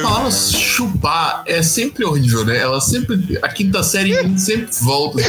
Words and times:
A 0.00 0.02
palavra 0.02 0.30
chupar 0.30 1.42
é 1.46 1.62
sempre 1.62 2.04
horrível, 2.04 2.44
né? 2.44 2.58
Ela 2.58 2.80
sempre. 2.80 3.38
A 3.42 3.48
quinta 3.48 3.82
série 3.82 4.12
sempre 4.38 4.68
volta. 4.80 5.22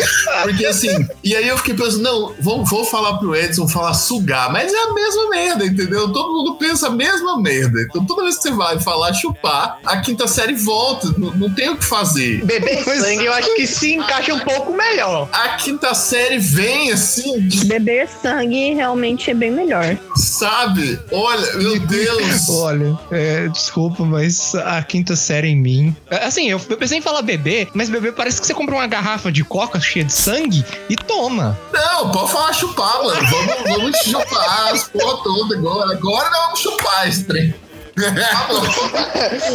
Porque 0.44 0.66
assim. 0.66 0.90
E 1.24 1.36
aí 1.36 1.48
eu 1.48 1.58
fiquei 1.58 1.74
pensando, 1.74 2.04
não, 2.04 2.34
vou, 2.40 2.64
vou 2.66 2.86
falar 2.86 3.18
pro 3.18 3.36
Edson 3.36 3.68
falar 3.68 3.94
sugar, 3.94 4.52
mas 4.52 4.74
é 4.74 4.78
a 4.78 4.94
mesma 4.94 5.30
merda, 5.30 5.66
entendeu? 5.66 6.12
Todo 6.12 6.34
mundo 6.34 6.56
pensa 6.56 6.88
a 6.88 6.92
mesma 6.92 7.40
merda. 7.42 7.82
Então 7.82 8.06
toda 8.06 8.24
vez 8.24 8.38
que 8.38 8.44
você 8.44 8.52
vai 8.52 8.80
falar 8.80 9.14
chupar, 9.14 9.80
a 9.86 9.98
quinta 9.98 10.28
série 10.28 10.54
volta. 10.56 11.14
Não, 11.18 11.32
não 11.36 11.50
tem 11.54 11.70
o 11.70 11.78
que 11.78 11.86
fazer. 11.86 12.44
Beber 12.46 12.84
sangue 12.84 13.26
eu 13.26 13.34
acho 13.34 13.56
que 13.56 13.68
se 13.68 13.94
encaixa 13.94 14.34
um 14.34 14.40
pouco 14.40 14.74
melhor. 14.74 15.30
A 15.32 15.50
quinta 15.50 15.94
série 15.94 16.38
vem 16.40 16.92
assim, 16.92 17.48
de- 17.48 17.66
Beber 17.66 18.08
sangue 18.08 18.74
realmente 18.74 19.30
é 19.32 19.34
bem 19.34 19.52
melhor. 19.52 19.98
Sabe? 20.26 21.00
Olha, 21.12 21.54
meu 21.54 21.80
Deus. 21.88 22.50
Olha, 22.50 22.98
é, 23.12 23.48
desculpa, 23.48 24.04
mas 24.04 24.56
a 24.56 24.82
quinta 24.84 25.16
série 25.16 25.50
em 25.50 25.56
mim. 25.56 25.96
Assim, 26.10 26.50
eu 26.50 26.60
pensei 26.60 26.98
em 26.98 27.02
falar 27.02 27.22
bebê, 27.22 27.68
mas 27.74 27.90
bebê 27.90 28.12
parece 28.12 28.40
que 28.42 28.48
você 28.48 28.54
compra 28.54 28.76
uma 28.76 28.88
garrafa 28.88 29.32
de 29.32 29.44
coca 29.44 29.80
cheia 29.80 30.06
de 30.06 30.14
sangue 30.14 30.66
e 30.90 30.96
toma. 30.96 31.58
Não, 31.74 32.12
pode 32.12 32.32
falar 32.32 32.54
chupar, 32.54 33.04
mano. 33.04 33.28
Vamos, 33.28 33.56
vamos 33.78 33.98
chupar 33.98 34.74
as 34.74 34.88
porra 34.88 35.24
toda 35.24 35.56
agora. 35.56 35.94
Agora 35.94 36.30
nós 36.30 36.40
vamos 36.46 36.60
chupar 36.60 37.08
esse 37.08 37.24
trem. 37.26 37.54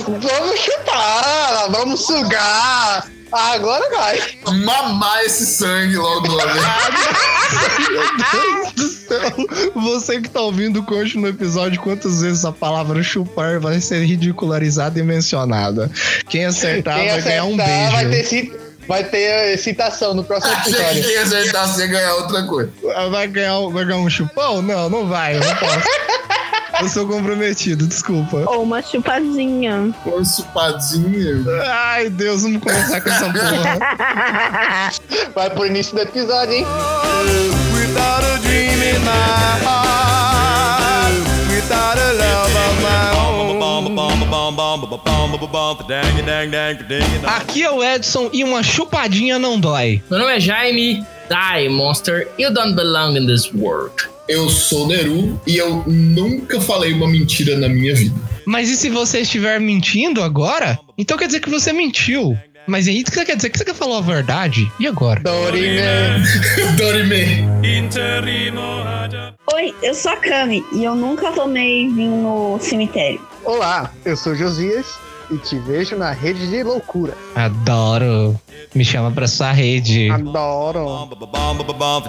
Vamos 0.06 0.58
chupar, 0.58 1.70
vamos 1.70 2.06
sugar. 2.06 3.06
Agora 3.32 3.88
vai. 3.90 4.18
Mamar 4.64 5.22
esse 5.24 5.46
sangue 5.46 5.96
logo 5.96 6.26
vez. 6.28 6.64
Meu 7.90 8.16
Deus 8.32 8.72
do 8.74 8.88
Você 9.74 10.20
que 10.20 10.28
tá 10.28 10.40
ouvindo, 10.40 10.82
conte 10.82 11.16
no 11.18 11.28
episódio 11.28 11.80
quantas 11.80 12.20
vezes 12.22 12.44
a 12.44 12.52
palavra 12.52 13.02
chupar 13.02 13.58
vai 13.60 13.80
ser 13.80 14.04
ridicularizada 14.04 14.98
e 14.98 15.02
mencionada. 15.02 15.90
Quem 16.28 16.44
acertar 16.44 16.98
Quem 16.98 17.08
vai 17.10 17.22
ganhar 17.22 17.44
um 17.44 17.54
acertar 17.60 17.90
vai 17.92 18.04
ter, 18.08 18.10
beijo. 18.32 18.58
vai 18.88 19.04
ter 19.04 19.18
eh, 19.52 19.56
citação 19.56 20.14
no 20.14 20.24
próximo 20.24 20.52
episódio. 20.60 21.10
ia 21.10 21.22
acertar 21.22 21.68
você 21.68 21.86
ganhar 21.86 22.14
outra 22.14 22.42
coisa. 22.44 22.70
Vai 23.10 23.26
ganhar, 23.28 23.58
vai 23.70 23.84
ganhar 23.84 23.98
um 24.00 24.10
chupão? 24.10 24.62
Não, 24.62 24.88
não 24.88 25.06
vai, 25.06 25.36
eu 25.36 25.40
não 25.40 25.56
posso. 25.56 25.88
Eu 26.80 26.88
sou 26.88 27.06
comprometido, 27.06 27.86
desculpa. 27.86 28.38
Ou 28.46 28.62
uma 28.62 28.80
chupadinha. 28.80 29.94
Com 30.02 30.24
chupadinha. 30.24 31.44
Ai, 31.66 32.08
Deus, 32.08 32.42
vamos 32.42 32.62
começar 32.62 33.02
com 33.02 33.10
essa 33.10 33.26
porra. 33.26 34.90
Vai 35.34 35.50
pro 35.50 35.66
início 35.66 35.94
do 35.94 36.00
episódio, 36.00 36.54
hein? 36.54 36.66
Without 37.90 38.22
a 38.22 38.38
dream 38.42 38.80
in 38.94 39.02
my 39.02 39.58
heart, 39.66 41.12
without 41.50 41.98
a 41.98 42.12
love 42.22 42.54
of 42.54 42.74
my 42.86 43.10
own. 43.18 43.30
Aqui 47.26 47.64
é 47.64 47.70
o 47.70 47.82
Edson 47.82 48.30
e 48.32 48.44
uma 48.44 48.62
chupadinha 48.62 49.40
não 49.40 49.58
dói. 49.58 50.00
Meu 50.08 50.20
nome 50.20 50.36
é 50.36 50.38
Jaime. 50.38 51.04
Die, 51.28 51.68
monster. 51.68 52.28
You 52.38 52.54
don't 52.54 52.76
belong 52.76 53.16
in 53.16 53.26
this 53.26 53.52
world. 53.52 54.08
Eu 54.28 54.48
sou 54.48 54.86
Neru 54.86 55.40
e 55.44 55.56
eu 55.56 55.82
nunca 55.88 56.60
falei 56.60 56.92
uma 56.92 57.08
mentira 57.08 57.56
na 57.58 57.68
minha 57.68 57.92
vida. 57.92 58.14
Mas 58.46 58.70
e 58.70 58.76
se 58.76 58.88
você 58.88 59.22
estiver 59.22 59.60
mentindo 59.60 60.22
agora? 60.22 60.78
Então 60.96 61.18
quer 61.18 61.26
dizer 61.26 61.40
que 61.40 61.50
você 61.50 61.72
mentiu. 61.72 62.38
Mas 62.70 62.86
aí 62.86 63.00
o 63.00 63.04
que 63.04 63.10
você 63.10 63.24
quer 63.24 63.34
dizer? 63.34 63.50
Que 63.50 63.58
você 63.58 63.74
falou 63.74 63.98
a 63.98 64.00
verdade? 64.00 64.70
E 64.78 64.86
agora? 64.86 65.18
Dorime. 65.20 65.80
Dorime. 66.78 67.48
Oi, 69.52 69.74
eu 69.82 69.92
sou 69.92 70.12
a 70.12 70.16
Cami 70.16 70.64
e 70.72 70.84
eu 70.84 70.94
nunca 70.94 71.32
tomei 71.32 71.88
vinho 71.88 72.22
no 72.22 72.58
cemitério. 72.60 73.20
Olá, 73.44 73.90
eu 74.04 74.16
sou 74.16 74.36
Josias 74.36 74.86
e 75.32 75.38
te 75.38 75.58
vejo 75.58 75.96
na 75.96 76.12
rede 76.12 76.48
de 76.48 76.62
loucura. 76.62 77.12
Adoro. 77.34 78.40
Me 78.72 78.84
chama 78.84 79.10
pra 79.10 79.26
sua 79.26 79.50
rede. 79.50 80.08
Adoro. 80.08 81.08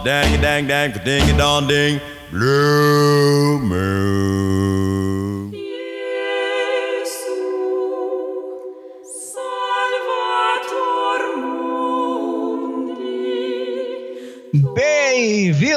Dang, 0.03 0.37
dang, 0.37 0.67
dang, 0.67 0.99
ding, 0.99 1.33
dong, 1.37 1.67
ding. 1.67 1.99
Blue 2.31 3.59
moon. 3.63 4.40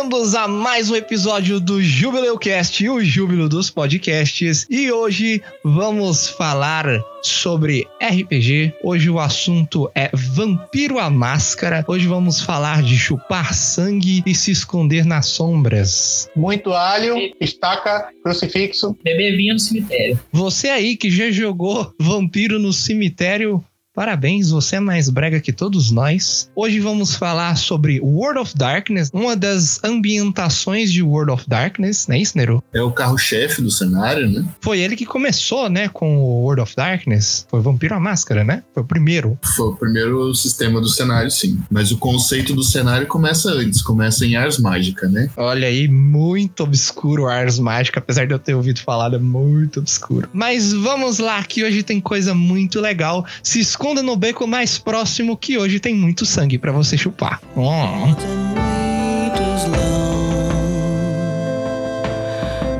Bem-vindos 0.04 0.34
a 0.34 0.46
mais 0.46 0.90
um 0.90 0.96
episódio 0.96 1.58
do 1.58 1.82
Jubileu 1.82 2.38
Cast, 2.38 2.86
o 2.90 3.02
júbilo 3.02 3.48
dos 3.48 3.70
podcasts. 3.70 4.66
E 4.68 4.92
hoje 4.92 5.42
vamos 5.64 6.28
falar 6.28 6.84
sobre 7.22 7.86
RPG. 8.02 8.74
Hoje 8.82 9.08
o 9.08 9.18
assunto 9.18 9.90
é 9.94 10.10
Vampiro 10.12 10.98
à 10.98 11.08
Máscara. 11.08 11.82
Hoje 11.88 12.06
vamos 12.06 12.42
falar 12.42 12.82
de 12.82 12.98
chupar 12.98 13.54
sangue 13.54 14.22
e 14.26 14.34
se 14.34 14.50
esconder 14.50 15.06
nas 15.06 15.24
sombras. 15.26 16.28
Muito 16.36 16.74
alho, 16.74 17.16
estaca, 17.40 18.10
crucifixo. 18.22 18.94
Beber 19.02 19.34
vinho 19.38 19.54
no 19.54 19.60
cemitério. 19.60 20.20
Você 20.30 20.68
aí 20.68 20.96
que 20.96 21.10
já 21.10 21.30
jogou 21.30 21.94
Vampiro 21.98 22.58
no 22.58 22.74
Cemitério, 22.74 23.64
parabéns, 23.94 24.50
você 24.50 24.76
é 24.76 24.80
mais 24.80 25.08
brega 25.08 25.40
que 25.40 25.52
todos 25.52 25.90
nós. 25.90 26.50
Hoje 26.54 26.80
vamos 26.80 27.14
falar 27.14 27.56
sobre 27.56 28.00
World 28.00 28.40
of 28.40 28.54
Darkness, 28.56 29.10
uma 29.12 29.36
das 29.36 29.82
ambientações 29.84 30.92
de 30.92 31.00
World 31.02 31.30
of 31.30 31.44
Darkness, 31.48 32.08
não 32.08 32.16
é 32.16 32.18
isso, 32.18 32.36
Nero? 32.36 32.62
É 32.72 32.82
o 32.82 32.90
carro-chefe 32.90 33.62
do 33.62 33.70
cenário, 33.70 34.28
né? 34.28 34.44
Foi 34.60 34.80
ele 34.80 34.96
que 34.96 35.06
começou, 35.06 35.70
né, 35.70 35.88
com 35.88 36.18
o 36.18 36.42
World 36.42 36.62
of 36.62 36.74
Darkness. 36.74 37.46
Foi 37.48 37.60
Vampiro 37.60 37.94
à 37.94 38.00
Máscara, 38.00 38.42
né? 38.42 38.64
Foi 38.74 38.82
o 38.82 38.86
primeiro. 38.86 39.38
Foi 39.42 39.68
o 39.68 39.76
primeiro 39.76 40.34
sistema 40.34 40.80
do 40.80 40.88
cenário, 40.88 41.30
sim. 41.30 41.60
Mas 41.70 41.92
o 41.92 41.98
conceito 41.98 42.52
do 42.52 42.64
cenário 42.64 43.06
começa 43.06 43.50
antes, 43.50 43.80
começa 43.80 44.26
em 44.26 44.34
Ars 44.34 44.58
Mágica, 44.58 45.06
né? 45.08 45.30
Olha 45.36 45.68
aí, 45.68 45.86
muito 45.86 46.64
obscuro 46.64 47.28
Ars 47.28 47.60
Mágica, 47.60 48.00
apesar 48.00 48.26
de 48.26 48.34
eu 48.34 48.38
ter 48.38 48.54
ouvido 48.54 48.80
falar, 48.80 49.14
é 49.14 49.18
muito 49.18 49.78
obscuro. 49.78 50.28
Mas 50.32 50.72
vamos 50.72 51.18
lá, 51.18 51.42
que 51.44 51.62
hoje 51.62 51.84
tem 51.84 52.00
coisa 52.00 52.34
muito 52.34 52.80
legal. 52.80 53.24
Se 53.42 53.60
esconda 53.84 54.02
no 54.02 54.16
beco 54.16 54.46
mais 54.46 54.78
próximo, 54.78 55.36
que 55.36 55.58
hoje 55.58 55.78
tem 55.78 55.94
muito 55.94 56.24
sangue 56.24 56.56
pra 56.56 56.72
você 56.72 56.96
chupar. 56.96 57.38
Hum. 57.54 58.14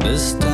The 0.01 0.15
stars 0.15 0.54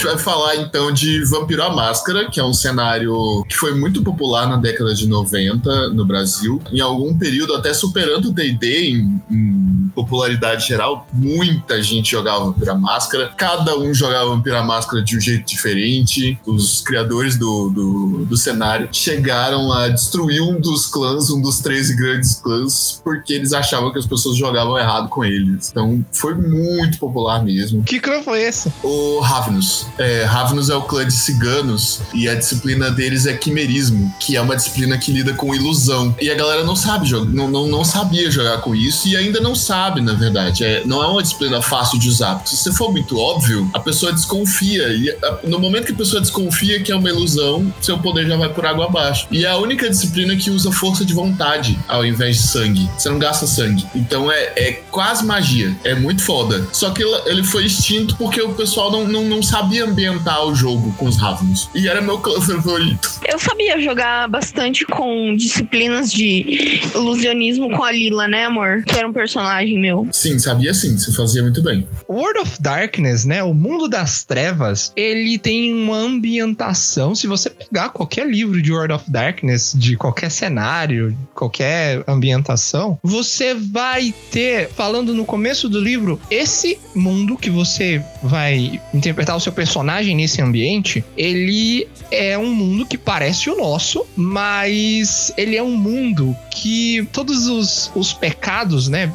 gente 0.00 0.06
vai 0.06 0.18
falar 0.18 0.56
então 0.56 0.90
de 0.90 1.22
Vampiro 1.24 1.62
à 1.62 1.68
Máscara, 1.74 2.30
que 2.30 2.40
é 2.40 2.44
um 2.44 2.54
cenário 2.54 3.44
que 3.46 3.54
foi 3.54 3.74
muito 3.74 4.02
popular 4.02 4.48
na 4.48 4.56
década 4.56 4.94
de 4.94 5.06
90 5.06 5.90
no 5.90 6.06
Brasil. 6.06 6.60
Em 6.72 6.80
algum 6.80 7.16
período, 7.18 7.54
até 7.54 7.74
superando 7.74 8.30
o 8.30 8.32
DD 8.32 8.90
em, 8.90 9.22
em 9.30 9.90
popularidade 9.94 10.66
geral, 10.66 11.06
muita 11.12 11.82
gente 11.82 12.12
jogava 12.12 12.46
Vampiro 12.46 12.70
à 12.70 12.74
Máscara. 12.74 13.30
Cada 13.36 13.78
um 13.78 13.92
jogava 13.92 14.30
Vampiro 14.30 14.56
à 14.56 14.62
Máscara 14.62 15.02
de 15.02 15.18
um 15.18 15.20
jeito 15.20 15.46
diferente. 15.46 16.38
Os 16.46 16.80
criadores 16.80 17.36
do, 17.36 17.68
do, 17.68 18.24
do 18.24 18.36
cenário 18.38 18.88
chegaram 18.90 19.70
a 19.70 19.88
destruir 19.88 20.40
um 20.40 20.58
dos 20.58 20.86
clãs, 20.86 21.28
um 21.30 21.42
dos 21.42 21.60
13 21.60 21.94
grandes 21.96 22.34
clãs, 22.36 23.00
porque 23.04 23.34
eles 23.34 23.52
achavam 23.52 23.92
que 23.92 23.98
as 23.98 24.06
pessoas 24.06 24.38
jogavam 24.38 24.78
errado 24.78 25.10
com 25.10 25.22
eles. 25.22 25.68
Então 25.70 26.02
foi 26.10 26.34
muito 26.34 26.98
popular 26.98 27.44
mesmo 27.44 27.82
Que 27.82 28.00
clã 28.00 28.22
foi 28.22 28.42
esse? 28.42 28.72
o 28.82 29.20
Ravnus. 29.20 29.89
É, 30.00 30.24
Ravnus 30.24 30.70
é 30.70 30.74
o 30.74 30.82
clã 30.82 31.04
de 31.06 31.12
ciganos 31.12 32.00
e 32.14 32.28
a 32.28 32.34
disciplina 32.34 32.90
deles 32.90 33.26
é 33.26 33.34
quimerismo, 33.34 34.12
que 34.18 34.36
é 34.36 34.40
uma 34.40 34.56
disciplina 34.56 34.96
que 34.98 35.12
lida 35.12 35.34
com 35.34 35.54
ilusão. 35.54 36.14
E 36.20 36.30
a 36.30 36.34
galera 36.34 36.64
não 36.64 36.74
sabe 36.74 37.06
jogar, 37.06 37.30
não, 37.30 37.48
não, 37.48 37.66
não 37.68 37.84
sabia 37.84 38.30
jogar 38.30 38.58
com 38.62 38.74
isso 38.74 39.06
e 39.08 39.16
ainda 39.16 39.40
não 39.40 39.54
sabe, 39.54 40.00
na 40.00 40.14
verdade. 40.14 40.64
É, 40.64 40.82
não 40.86 41.02
é 41.02 41.06
uma 41.06 41.22
disciplina 41.22 41.60
fácil 41.60 41.98
de 41.98 42.08
usar. 42.08 42.42
Se 42.46 42.56
você 42.56 42.72
for 42.72 42.90
muito 42.90 43.18
óbvio, 43.18 43.70
a 43.74 43.78
pessoa 43.80 44.12
desconfia. 44.12 44.88
E 44.88 45.10
a- 45.10 45.38
no 45.44 45.58
momento 45.58 45.86
que 45.86 45.92
a 45.92 45.96
pessoa 45.96 46.20
desconfia 46.20 46.80
que 46.82 46.90
é 46.90 46.96
uma 46.96 47.08
ilusão, 47.10 47.72
seu 47.80 47.98
poder 47.98 48.26
já 48.26 48.36
vai 48.36 48.48
por 48.48 48.64
água 48.64 48.86
abaixo. 48.86 49.26
E 49.30 49.44
é 49.44 49.48
a 49.50 49.56
única 49.58 49.88
disciplina 49.90 50.34
que 50.36 50.50
usa 50.50 50.72
força 50.72 51.04
de 51.04 51.12
vontade 51.12 51.78
ao 51.88 52.04
invés 52.06 52.36
de 52.36 52.42
sangue. 52.48 52.88
Você 52.96 53.08
não 53.10 53.18
gasta 53.18 53.46
sangue. 53.46 53.86
Então 53.94 54.32
é, 54.32 54.52
é 54.56 54.72
quase 54.90 55.24
magia. 55.24 55.76
É 55.84 55.94
muito 55.94 56.22
foda. 56.22 56.66
Só 56.72 56.90
que 56.90 57.02
ele- 57.02 57.20
ele 57.26 57.44
foi 57.44 57.66
extinto 57.66 58.16
porque 58.16 58.40
o 58.40 58.54
pessoal 58.54 58.90
não, 58.90 59.06
não, 59.06 59.24
não 59.24 59.42
sabia 59.42 59.89
ambientar 59.90 60.44
o 60.44 60.54
jogo 60.54 60.92
com 60.96 61.06
os 61.06 61.16
Ravens. 61.16 61.68
E 61.74 61.88
era 61.88 62.00
meu 62.00 62.18
clã 62.18 62.40
favorito. 62.40 63.20
Eu 63.26 63.38
sabia 63.38 63.80
jogar 63.80 64.28
bastante 64.28 64.84
com 64.84 65.34
disciplinas 65.36 66.12
de 66.12 66.80
ilusionismo 66.94 67.70
com 67.70 67.84
a 67.84 67.92
Lila, 67.92 68.26
né, 68.26 68.44
amor? 68.44 68.82
Que 68.84 68.98
era 68.98 69.08
um 69.08 69.12
personagem 69.12 69.40
personagem 69.40 69.78
meu. 69.78 70.08
Sim, 70.12 70.38
sabia 70.38 70.72
sim, 70.74 70.96
você 70.96 71.12
fazia 71.12 71.42
muito 71.42 71.62
bem. 71.62 71.86
World 72.08 72.40
of 72.40 72.60
Darkness, 72.60 73.24
né? 73.24 73.42
O 73.42 73.54
mundo 73.54 73.88
das 73.88 74.24
trevas, 74.24 74.92
ele 74.96 75.38
tem 75.38 75.72
uma 75.72 75.96
ambientação. 75.96 77.14
Se 77.14 77.26
você 77.26 77.50
pegar 77.50 77.90
qualquer 77.90 78.28
livro 78.28 78.60
de 78.60 78.72
World 78.72 78.94
of 78.94 79.10
Darkness, 79.10 79.74
de 79.76 79.96
qualquer 79.96 80.30
cenário, 80.30 81.16
qualquer 81.34 82.02
ambientação, 82.06 82.98
você 83.02 83.54
vai 83.54 84.14
ter, 84.30 84.68
falando 84.70 85.14
no 85.14 85.24
começo 85.24 85.68
do 85.68 85.80
livro, 85.80 86.20
esse 86.30 86.78
mundo 86.94 87.36
que 87.36 87.50
você 87.50 88.02
vai 88.22 88.80
interpretar 88.92 89.36
o 89.36 89.40
seu 89.40 89.52
personagem 89.52 89.79
nesse 89.82 90.40
ambiente, 90.42 91.04
ele 91.16 91.86
é 92.10 92.36
um 92.36 92.52
mundo 92.52 92.84
que 92.86 92.98
parece 92.98 93.48
o 93.50 93.56
nosso, 93.56 94.04
mas 94.16 95.32
ele 95.36 95.56
é 95.56 95.62
um 95.62 95.76
mundo 95.76 96.36
que 96.50 97.06
todos 97.12 97.46
os, 97.46 97.90
os 97.94 98.12
pecados, 98.12 98.88
né, 98.88 99.10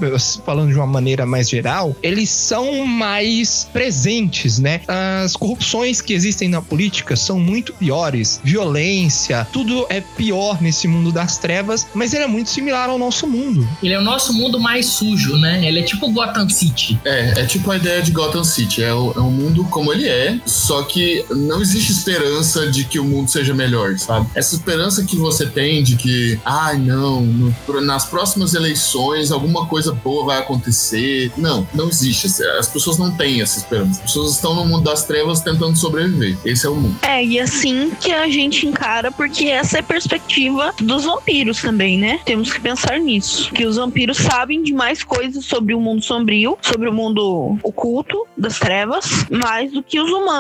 falando 0.46 0.70
de 0.70 0.76
uma 0.76 0.88
maneira 0.88 1.26
mais 1.26 1.50
geral, 1.50 1.96
eles 2.02 2.30
são 2.30 2.86
mais 2.86 3.68
presentes, 3.72 4.58
né? 4.58 4.82
As 4.88 5.36
corrupções 5.36 6.02
que 6.02 6.14
existem 6.14 6.48
na 6.50 6.62
política 6.62 7.16
são 7.16 7.40
muito 7.40 7.74
piores, 7.74 8.40
violência, 8.44 9.48
tudo 9.54 9.86
é 9.90 10.02
pior 10.02 10.62
nesse 10.62 10.88
mundo 10.88 11.12
das 11.12 11.38
trevas, 11.38 11.86
mas 11.94 12.14
ele 12.14 12.24
é 12.24 12.28
muito 12.28 12.50
similar 12.50 12.90
ao 12.90 12.98
nosso 12.98 13.28
mundo. 13.28 13.68
Ele 13.84 13.94
é 13.94 14.00
o 14.00 14.04
nosso 14.04 14.34
mundo 14.34 14.60
mais 14.60 14.86
sujo, 14.88 15.38
né? 15.38 15.66
Ele 15.68 15.80
é 15.80 15.84
tipo 15.84 16.10
Gotham 16.12 16.50
City. 16.50 17.00
É, 17.06 17.42
é 17.42 17.46
tipo 17.46 17.70
a 17.72 17.78
ideia 17.78 18.02
de 18.02 18.12
Gotham 18.12 18.44
City. 18.44 18.84
É, 18.84 18.94
o- 18.94 19.14
é 19.16 19.20
um 19.20 19.32
mundo 19.32 19.64
como 19.66 19.94
ele 19.94 20.08
é, 20.08 20.40
só 20.46 20.84
que 20.84 21.26
não 21.30 21.62
existe 21.62 21.92
esperança 21.92 22.68
de 22.70 22.84
que 22.86 23.00
o 23.00 23.04
mundo 23.04 23.30
seja 23.30 23.54
melhor, 23.54 23.98
sabe? 23.98 24.28
Essa 24.36 24.56
esperança 24.56 25.04
que 25.04 25.16
você 25.16 25.46
tem 25.46 25.84
de 25.84 25.96
que, 25.96 26.40
ai 26.46 26.78
não, 26.78 27.22
no- 27.22 27.56
nas 27.82 28.06
próximas 28.06 28.54
eleições 28.54 29.32
alguma 29.32 29.66
coisa 29.66 29.92
boa 29.94 30.26
vai 30.26 30.38
acontecer. 30.40 31.32
Não, 31.38 31.68
não 31.74 31.88
existe. 31.90 32.28
As 32.60 32.68
pessoas 32.68 32.98
não 32.98 33.12
têm 33.12 33.42
essa 33.42 33.58
esperança. 33.58 33.92
As 34.04 34.12
pessoas 34.12 34.34
estão 34.34 34.54
no 34.56 34.66
mundo 34.66 34.84
das 34.84 35.04
trevas 35.04 35.42
tentando 35.42 35.76
sobreviver. 35.78 36.38
Esse 36.46 36.66
é 36.66 36.70
o 36.70 36.76
mundo. 36.76 36.96
É, 37.02 37.24
e 37.24 37.40
assim 37.40 37.92
que 38.00 38.12
a 38.12 38.28
gente 38.30 38.66
encara, 38.66 39.12
porque 39.12 39.46
essa 39.46 39.78
é 39.78 39.80
a 39.80 39.84
perspectiva 39.84 40.74
dos 40.82 41.04
vampiros 41.06 41.62
também, 41.62 41.98
né? 41.98 42.20
Temos 42.26 42.52
que 42.52 42.60
pensar 42.60 43.00
nisso. 43.00 43.52
Que 43.52 43.66
os 43.66 43.76
vampiros 43.78 44.18
sabem 44.18 44.62
de 44.64 44.74
mais 44.74 45.04
coisas 45.04 45.46
sobre 45.46 45.74
o 45.74 45.80
mundo 45.82 46.04
sombrio, 46.04 46.58
sobre 46.62 46.90
o 46.90 46.94
mundo 46.94 47.58
oculto 47.64 48.26
das 48.38 48.60
trevas, 48.60 49.06
mais 49.30 49.72
do 49.72 49.82
que 49.84 50.00
os 50.00 50.10
humanos, 50.12 50.35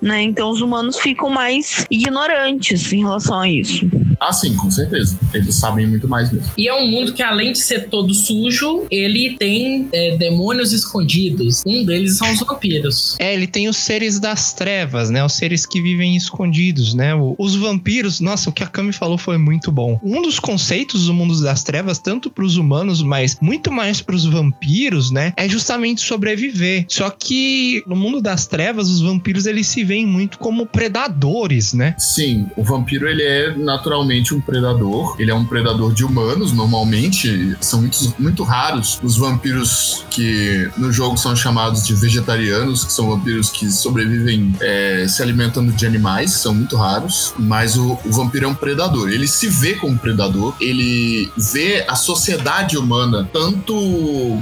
né? 0.00 0.22
Então 0.22 0.50
os 0.50 0.60
humanos 0.60 0.98
ficam 0.98 1.30
mais 1.30 1.86
ignorantes 1.90 2.92
em 2.92 3.00
relação 3.00 3.40
a 3.40 3.48
isso. 3.48 3.88
Ah, 4.20 4.32
sim, 4.32 4.54
com 4.54 4.70
certeza. 4.70 5.18
Eles 5.32 5.54
sabem 5.54 5.86
muito 5.86 6.08
mais 6.08 6.32
mesmo. 6.32 6.50
E 6.56 6.68
é 6.68 6.74
um 6.74 6.86
mundo 6.86 7.12
que, 7.12 7.22
além 7.22 7.52
de 7.52 7.58
ser 7.58 7.88
todo 7.88 8.12
sujo, 8.14 8.86
ele 8.90 9.36
tem 9.38 9.88
é, 9.92 10.16
demônios 10.16 10.72
escondidos. 10.72 11.62
Um 11.66 11.84
deles 11.84 12.16
são 12.16 12.32
os 12.32 12.40
vampiros. 12.40 13.16
É, 13.18 13.34
ele 13.34 13.46
tem 13.46 13.68
os 13.68 13.76
seres 13.76 14.18
das 14.18 14.52
trevas, 14.52 15.10
né? 15.10 15.24
Os 15.24 15.34
seres 15.34 15.66
que 15.66 15.80
vivem 15.80 16.16
escondidos, 16.16 16.94
né? 16.94 17.12
Os 17.38 17.54
vampiros, 17.54 18.20
nossa, 18.20 18.50
o 18.50 18.52
que 18.52 18.62
a 18.62 18.66
Kami 18.66 18.92
falou 18.92 19.18
foi 19.18 19.36
muito 19.38 19.70
bom. 19.70 19.98
Um 20.02 20.22
dos 20.22 20.38
conceitos 20.38 21.06
do 21.06 21.14
mundo 21.14 21.40
das 21.42 21.62
trevas, 21.62 21.98
tanto 21.98 22.30
para 22.30 22.44
os 22.44 22.56
humanos, 22.56 23.02
mas 23.02 23.36
muito 23.40 23.70
mais 23.70 24.00
para 24.00 24.14
os 24.14 24.24
vampiros, 24.24 25.10
né? 25.10 25.32
É 25.36 25.48
justamente 25.48 26.00
sobreviver. 26.00 26.86
Só 26.88 27.10
que 27.10 27.82
no 27.86 27.96
mundo 27.96 28.20
das 28.20 28.46
trevas, 28.46 28.88
os 28.88 29.00
vampiros 29.00 29.23
eles 29.46 29.66
se 29.66 29.84
veem 29.84 30.06
muito 30.06 30.38
como 30.38 30.66
predadores, 30.66 31.72
né? 31.72 31.94
Sim, 31.98 32.46
o 32.56 32.62
vampiro 32.62 33.08
ele 33.08 33.22
é 33.22 33.54
naturalmente 33.56 34.34
um 34.34 34.40
predador. 34.40 35.16
Ele 35.18 35.30
é 35.30 35.34
um 35.34 35.44
predador 35.44 35.92
de 35.92 36.04
humanos, 36.04 36.52
normalmente. 36.52 37.56
São 37.60 37.80
muito, 37.80 38.14
muito 38.18 38.42
raros 38.42 38.98
os 39.02 39.16
vampiros 39.16 40.04
que 40.10 40.68
no 40.76 40.92
jogo 40.92 41.16
são 41.16 41.34
chamados 41.34 41.86
de 41.86 41.94
vegetarianos, 41.94 42.84
que 42.84 42.92
são 42.92 43.08
vampiros 43.08 43.50
que 43.50 43.70
sobrevivem 43.70 44.54
é, 44.60 45.06
se 45.08 45.22
alimentando 45.22 45.72
de 45.72 45.86
animais, 45.86 46.32
são 46.32 46.54
muito 46.54 46.76
raros. 46.76 47.34
Mas 47.38 47.76
o, 47.76 47.98
o 48.04 48.12
vampiro 48.12 48.46
é 48.46 48.48
um 48.48 48.54
predador. 48.54 49.10
Ele 49.10 49.26
se 49.26 49.48
vê 49.48 49.74
como 49.74 49.98
predador, 49.98 50.54
ele 50.60 51.30
vê 51.36 51.84
a 51.88 51.94
sociedade 51.94 52.76
humana, 52.76 53.28
tanto 53.32 53.74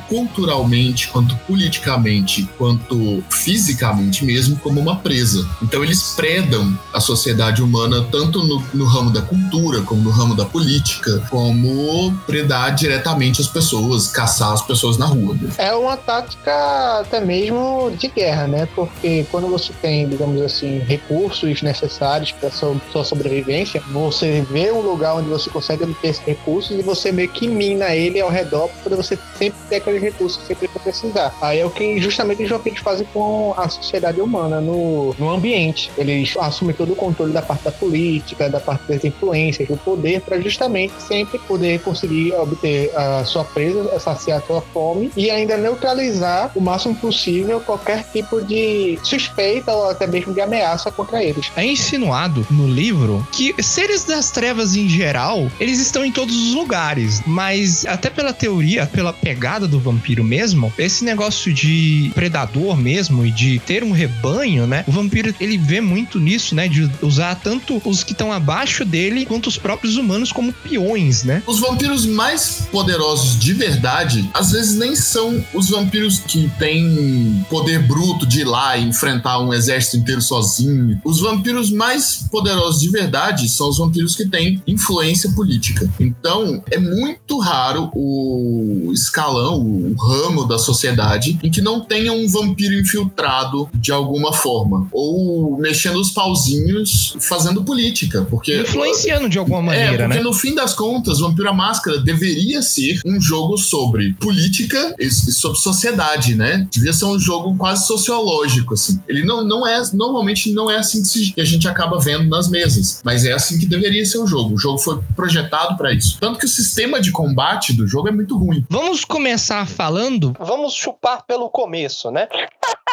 culturalmente, 0.08 1.08
quanto 1.08 1.37
politicamente, 1.46 2.49
quanto 2.58 3.23
fisicamente 3.31 4.25
mesmo, 4.25 4.56
como 4.56 4.72
uma 4.81 4.97
presa. 4.97 5.47
Então 5.63 5.83
eles 5.83 6.15
predam 6.15 6.77
a 6.93 7.01
sociedade 7.01 7.63
humana 7.63 8.07
tanto 8.11 8.43
no, 8.45 8.63
no 8.75 8.85
ramo 8.85 9.11
da 9.11 9.23
cultura, 9.23 9.83
como 9.83 10.03
no 10.03 10.11
ramo 10.11 10.35
da 10.35 10.45
política, 10.45 11.23
como 11.31 12.13
predar 12.27 12.75
diretamente 12.75 13.41
as 13.41 13.49
pessoas, 13.49 14.09
caçar 14.09 14.53
as 14.53 14.63
pessoas 14.63 14.97
na 14.97 15.07
rua. 15.07 15.37
É 15.59 15.75
uma 15.75 15.97
tática 15.97 17.01
até 17.01 17.21
mesmo 17.21 17.93
de 17.99 18.09
guerra, 18.09 18.47
né? 18.47 18.69
Porque 18.75 19.27
quando 19.31 19.49
você 19.49 19.73
tem, 19.81 20.09
digamos 20.09 20.41
assim, 20.43 20.79
recursos 20.79 21.63
necessários 21.63 22.33
para 22.33 22.51
sua, 22.51 22.77
sua 22.91 23.05
sobrevivência, 23.05 23.83
você 23.91 24.45
vê 24.51 24.71
um 24.71 24.81
lugar 24.81 25.15
onde 25.17 25.29
você 25.29 25.51
consegue 25.51 25.85
obter 25.85 26.09
esses 26.09 26.25
recursos 26.25 26.79
e 26.79 26.83
você 26.83 27.13
meio 27.13 27.29
que 27.29 27.49
mina 27.49 27.95
ele 27.95 28.21
ao 28.21 28.31
redor 28.31 28.69
para 28.83 28.97
você 28.97 29.19
sempre 29.37 29.59
ter 29.69 29.77
aqueles 29.77 30.03
recursos 30.03 30.43
que 30.47 30.55
precisar. 30.79 31.35
Aí 31.41 31.59
é 31.59 31.67
o 31.67 31.71
que 31.71 32.01
justamente 32.01 32.43
os 32.43 32.51
vampiros 32.51 32.81
fazem 32.81 33.07
com 33.13 33.55
a 33.57 33.69
sociedade 33.69 34.21
humana 34.21 34.61
no, 34.62 35.14
no 35.19 35.31
ambiente. 35.31 35.91
Eles 35.97 36.35
assumem 36.38 36.75
todo 36.75 36.93
o 36.93 36.97
controle 36.97 37.32
da 37.32 37.43
parte 37.43 37.64
da 37.64 37.73
política, 37.73 38.49
da 38.49 38.61
parte 38.61 38.87
das 38.88 39.05
influências, 39.05 39.69
do 39.69 39.76
poder, 39.76 40.20
para 40.20 40.41
justamente 40.41 40.94
sempre 41.03 41.38
poder 41.41 41.81
conseguir 41.81 42.32
obter 42.35 42.91
a 42.97 43.25
sua 43.25 43.44
presa, 43.44 43.99
saciar 43.99 44.38
a 44.38 44.43
sua 44.43 44.61
fome 44.61 45.11
e 45.17 45.31
ainda 45.31 45.56
neutralizar 45.56 46.50
o 46.55 46.61
máximo 46.61 46.94
possível 46.94 47.61
qualquer 47.61 48.05
tipo 48.12 48.43
de 48.43 48.99
suspeita 49.03 49.73
ou 49.73 49.91
até 49.91 50.06
mesmo 50.06 50.32
de 50.32 50.41
ameaça 50.41 50.91
contra 50.91 51.23
eles. 51.23 51.50
É 51.56 51.65
insinuado 51.65 52.47
no 52.50 52.69
livro 52.69 53.26
que 53.32 53.55
seres 53.62 54.05
das 54.05 54.31
trevas 54.31 54.76
em 54.76 54.88
geral, 54.88 55.50
eles 55.58 55.79
estão 55.81 56.05
em 56.05 56.12
todos 56.12 56.35
os 56.37 56.55
lugares, 56.55 57.23
mas 57.26 57.85
até 57.87 58.11
pela 58.11 58.32
teoria, 58.32 58.87
pela 58.87 59.12
pegada 59.12 59.67
do 59.67 59.79
vampiro 59.79 60.25
mesmo, 60.25 60.73
esse 60.79 61.05
negócio 61.05 61.53
de 61.53 62.11
predador 62.15 62.76
mesmo 62.76 63.25
e 63.25 63.31
de 63.31 63.58
ter 63.61 63.82
um 63.82 63.93
rebanho, 63.93 64.52
né? 64.61 64.85
O 64.87 64.93
vampiro 64.93 65.35
ele 65.41 65.57
vê 65.57 65.81
muito 65.81 66.19
nisso, 66.21 66.55
né? 66.55 66.69
De 66.69 66.91
usar 67.01 67.35
tanto 67.37 67.81
os 67.85 68.05
que 68.05 68.13
estão 68.13 68.33
abaixo 68.33 68.85
dele 68.85 69.27
quanto 69.27 69.47
os 69.47 69.59
próprios 69.59 69.97
humanos 69.97 70.33
como 70.33 70.53
peões, 70.53 71.25
né? 71.25 71.43
Os 71.47 71.61
vampiros 71.61 72.07
mais 72.07 72.69
poderosos 72.71 73.39
de 73.39 73.53
verdade, 73.53 74.29
às 74.35 74.53
vezes 74.53 74.77
nem 74.77 74.95
são 74.95 75.45
os 75.55 75.71
vampiros 75.71 76.21
que 76.21 76.51
têm 76.59 77.44
poder 77.49 77.87
bruto 77.87 78.27
de 78.27 78.41
ir 78.41 78.44
lá 78.44 78.77
e 78.77 78.85
enfrentar 78.85 79.39
um 79.39 79.53
exército 79.53 79.97
inteiro 79.97 80.21
sozinho. 80.21 81.01
Os 81.05 81.21
vampiros 81.21 81.71
mais 81.71 82.27
poderosos 82.31 82.81
de 82.81 82.89
verdade 82.91 83.49
são 83.49 83.69
os 83.69 83.79
vampiros 83.79 84.15
que 84.15 84.27
têm 84.27 84.63
influência 84.67 85.31
política. 85.32 85.89
Então, 85.99 86.63
é 86.71 86.79
muito 86.79 87.39
raro 87.39 87.91
o 87.94 88.91
escalão, 88.93 89.61
o 89.61 89.94
ramo 89.94 90.44
da 90.44 90.59
sociedade 90.59 91.39
em 91.43 91.51
que 91.51 91.61
não 91.61 91.81
tenha 91.81 92.13
um 92.13 92.29
vampiro 92.29 92.75
infiltrado 92.75 93.69
de 93.75 93.93
alguma 93.93 94.32
forma 94.43 94.89
ou 94.93 95.56
mexendo 95.58 95.96
os 95.96 96.11
pauzinhos 96.11 97.17
fazendo 97.20 97.63
política, 97.63 98.27
porque 98.29 98.61
Influenciando 98.61 99.29
de 99.29 99.39
alguma 99.39 99.58
é, 99.58 99.63
maneira, 99.63 100.05
porque 100.05 100.19
né? 100.19 100.25
no 100.25 100.32
fim 100.32 100.55
das 100.55 100.75
contas, 100.75 101.20
Vampiro 101.20 101.49
à 101.49 101.53
Máscara 101.53 101.99
deveria 101.99 102.61
ser 102.63 103.01
um 103.05 103.20
jogo 103.20 103.56
sobre 103.56 104.15
política 104.15 104.94
e 104.99 105.11
sobre 105.11 105.58
sociedade, 105.58 106.34
né? 106.34 106.67
Devia 106.70 106.93
ser 106.93 107.05
um 107.05 107.19
jogo 107.19 107.56
quase 107.56 107.87
sociológico, 107.87 108.75
assim. 108.75 109.01
Ele 109.08 109.25
não, 109.25 109.44
não 109.44 109.67
é, 109.67 109.81
normalmente 109.93 110.53
não 110.53 110.70
é 110.70 110.79
assim 110.79 111.03
que 111.34 111.41
a 111.41 111.44
gente 111.44 111.69
acaba 111.69 111.99
vendo 111.99 112.29
nas 112.29 112.49
mesas, 112.49 113.01
mas 113.05 113.25
é 113.25 113.32
assim 113.32 113.58
que 113.58 113.67
deveria 113.67 114.05
ser 114.05 114.19
o 114.19 114.27
jogo. 114.27 114.55
O 114.55 114.58
jogo 114.58 114.79
foi 114.79 115.01
projetado 115.15 115.77
pra 115.77 115.93
isso. 115.93 116.19
Tanto 116.20 116.39
que 116.39 116.46
o 116.46 116.49
sistema 116.49 117.01
de 117.01 117.13
combate 117.13 117.72
do 117.72 117.87
jogo 117.87 118.08
é 118.08 118.13
muito 118.13 118.37
ruim. 118.37 118.65
Vamos 118.69 119.05
começar 119.05 119.67
falando. 119.67 120.34
Vamos 120.39 120.75
chupar 120.75 121.25
pelo 121.25 121.49
começo, 121.51 122.11
né? 122.11 122.29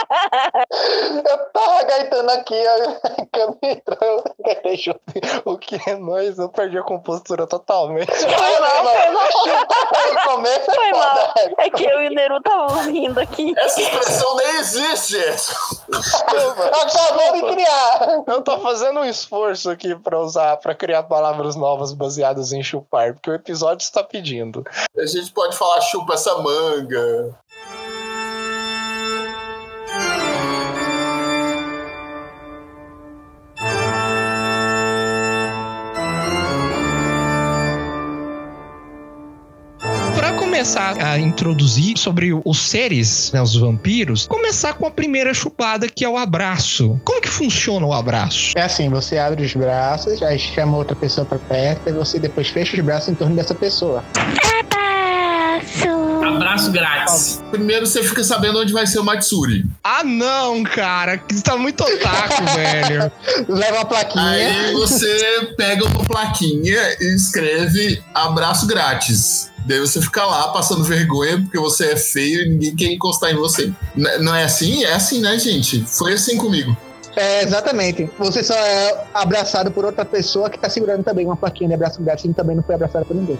Eu 1.30 1.38
tava 1.52 1.84
gaitando 1.84 2.32
aqui, 2.32 2.68
a 2.68 3.26
câmera 3.32 3.60
entrou. 3.64 4.24
O 5.46 5.58
que 5.58 5.80
é 5.90 5.96
nós? 5.96 6.38
Eu 6.38 6.50
perdi 6.50 6.78
a 6.78 6.84
compostura 6.84 7.46
totalmente. 7.48 8.12
Foi 8.12 8.60
mal, 8.60 8.86
foi 8.86 9.10
mal. 9.12 9.30
Foi 10.76 10.92
mal. 10.92 11.34
É 11.58 11.70
que 11.70 11.84
eu 11.84 12.02
e 12.02 12.08
o 12.08 12.12
Neru 12.12 12.38
estavam 12.38 12.92
rindo 12.92 13.20
aqui. 13.20 13.54
Essa 13.58 13.82
expressão 13.82 14.36
nem 14.36 14.60
existe! 14.60 15.18
Acabou 15.92 17.34
de 17.34 17.54
criar. 17.54 18.24
Eu 18.28 18.42
tô 18.42 18.60
fazendo 18.60 19.00
um 19.02 19.06
esforço 19.06 19.70
aqui 19.70 19.96
pra 19.96 20.20
usar, 20.20 20.58
pra 20.58 20.76
criar 20.76 21.04
palavras 21.04 21.56
novas 21.56 21.94
baseadas 21.94 22.52
em 22.52 22.64
chupar, 22.64 23.14
porque 23.14 23.30
o 23.30 23.34
episódio 23.34 23.84
está 23.84 24.04
pedindo. 24.04 24.64
A 24.98 25.06
gente 25.06 25.32
pode 25.32 25.58
falar 25.58 25.82
chupa 25.82 26.14
essa 26.14 26.38
manga. 26.38 27.38
Começar 40.60 41.02
a 41.02 41.18
introduzir 41.18 41.98
sobre 41.98 42.34
os 42.44 42.60
seres, 42.60 43.32
né, 43.32 43.42
os 43.42 43.56
vampiros, 43.56 44.28
começar 44.28 44.74
com 44.74 44.86
a 44.86 44.92
primeira 44.92 45.34
chupada, 45.34 45.88
que 45.88 46.04
é 46.04 46.10
o 46.10 46.18
abraço. 46.18 47.00
Como 47.06 47.22
que 47.22 47.30
funciona 47.30 47.86
o 47.86 47.94
abraço? 47.94 48.52
É 48.58 48.64
assim, 48.64 48.90
você 48.90 49.18
abre 49.18 49.46
os 49.46 49.54
braços, 49.54 50.22
aí 50.22 50.38
chama 50.38 50.76
outra 50.76 50.98
pessoa 50.98 51.26
pra 51.26 51.40
perto, 51.40 51.88
e 51.88 51.94
você 51.94 52.20
depois 52.20 52.50
fecha 52.50 52.76
os 52.76 52.84
braços 52.84 53.08
em 53.08 53.16
torno 53.16 53.38
dessa 53.38 53.56
pessoa. 53.56 54.04
Abraço. 54.18 56.10
Abraço 56.36 56.72
grátis. 56.72 57.44
Primeiro 57.52 57.88
você 57.88 58.04
fica 58.04 58.24
sabendo 58.24 58.60
onde 58.60 58.74
vai 58.74 58.86
ser 58.86 59.00
o 59.00 59.04
Matsuri. 59.04 59.66
Ah, 59.82 60.04
não, 60.04 60.64
cara, 60.64 61.18
que 61.18 61.36
você 61.36 61.42
tá 61.42 61.56
muito 61.58 61.82
otaku, 61.82 62.44
velho. 62.54 63.12
Leva 63.48 63.82
a 63.82 63.86
plaquinha. 63.86 64.26
Aí 64.26 64.74
você 64.74 65.54
pega 65.58 65.86
uma 65.86 66.04
plaquinha 66.04 66.98
e 67.00 67.16
escreve 67.16 68.04
abraço 68.14 68.68
grátis. 68.68 69.49
Daí 69.66 69.80
você 69.80 70.02
fica 70.02 70.26
lá 70.26 70.50
passando 70.50 70.84
vergonha 70.84 71.40
porque 71.42 71.60
você 71.60 71.92
é 71.92 71.96
feio 71.96 72.44
e 72.44 72.50
ninguém 72.50 72.76
quer 72.76 72.86
encostar 72.94 73.32
em 73.32 73.36
você. 73.36 73.72
N- 73.96 74.18
não 74.20 74.36
é 74.36 74.44
assim? 74.44 74.84
É 74.84 74.94
assim, 74.94 75.22
né, 75.22 75.38
gente? 75.38 75.82
Foi 75.86 76.14
assim 76.14 76.38
comigo. 76.38 76.76
É, 77.16 77.44
exatamente. 77.44 78.10
Você 78.18 78.44
só 78.44 78.54
é 78.54 79.04
abraçado 79.14 79.72
por 79.72 79.84
outra 79.84 80.06
pessoa 80.06 80.50
que 80.50 80.58
tá 80.58 80.70
segurando 80.70 81.04
também 81.04 81.26
uma 81.26 81.36
plaquinha 81.36 81.68
de 81.68 81.74
abraço 81.74 82.02
grátis 82.02 82.24
e 82.26 82.34
também 82.34 82.56
não 82.56 82.64
foi 82.64 82.76
abraçado 82.76 83.04
por 83.06 83.16
ninguém. 83.16 83.38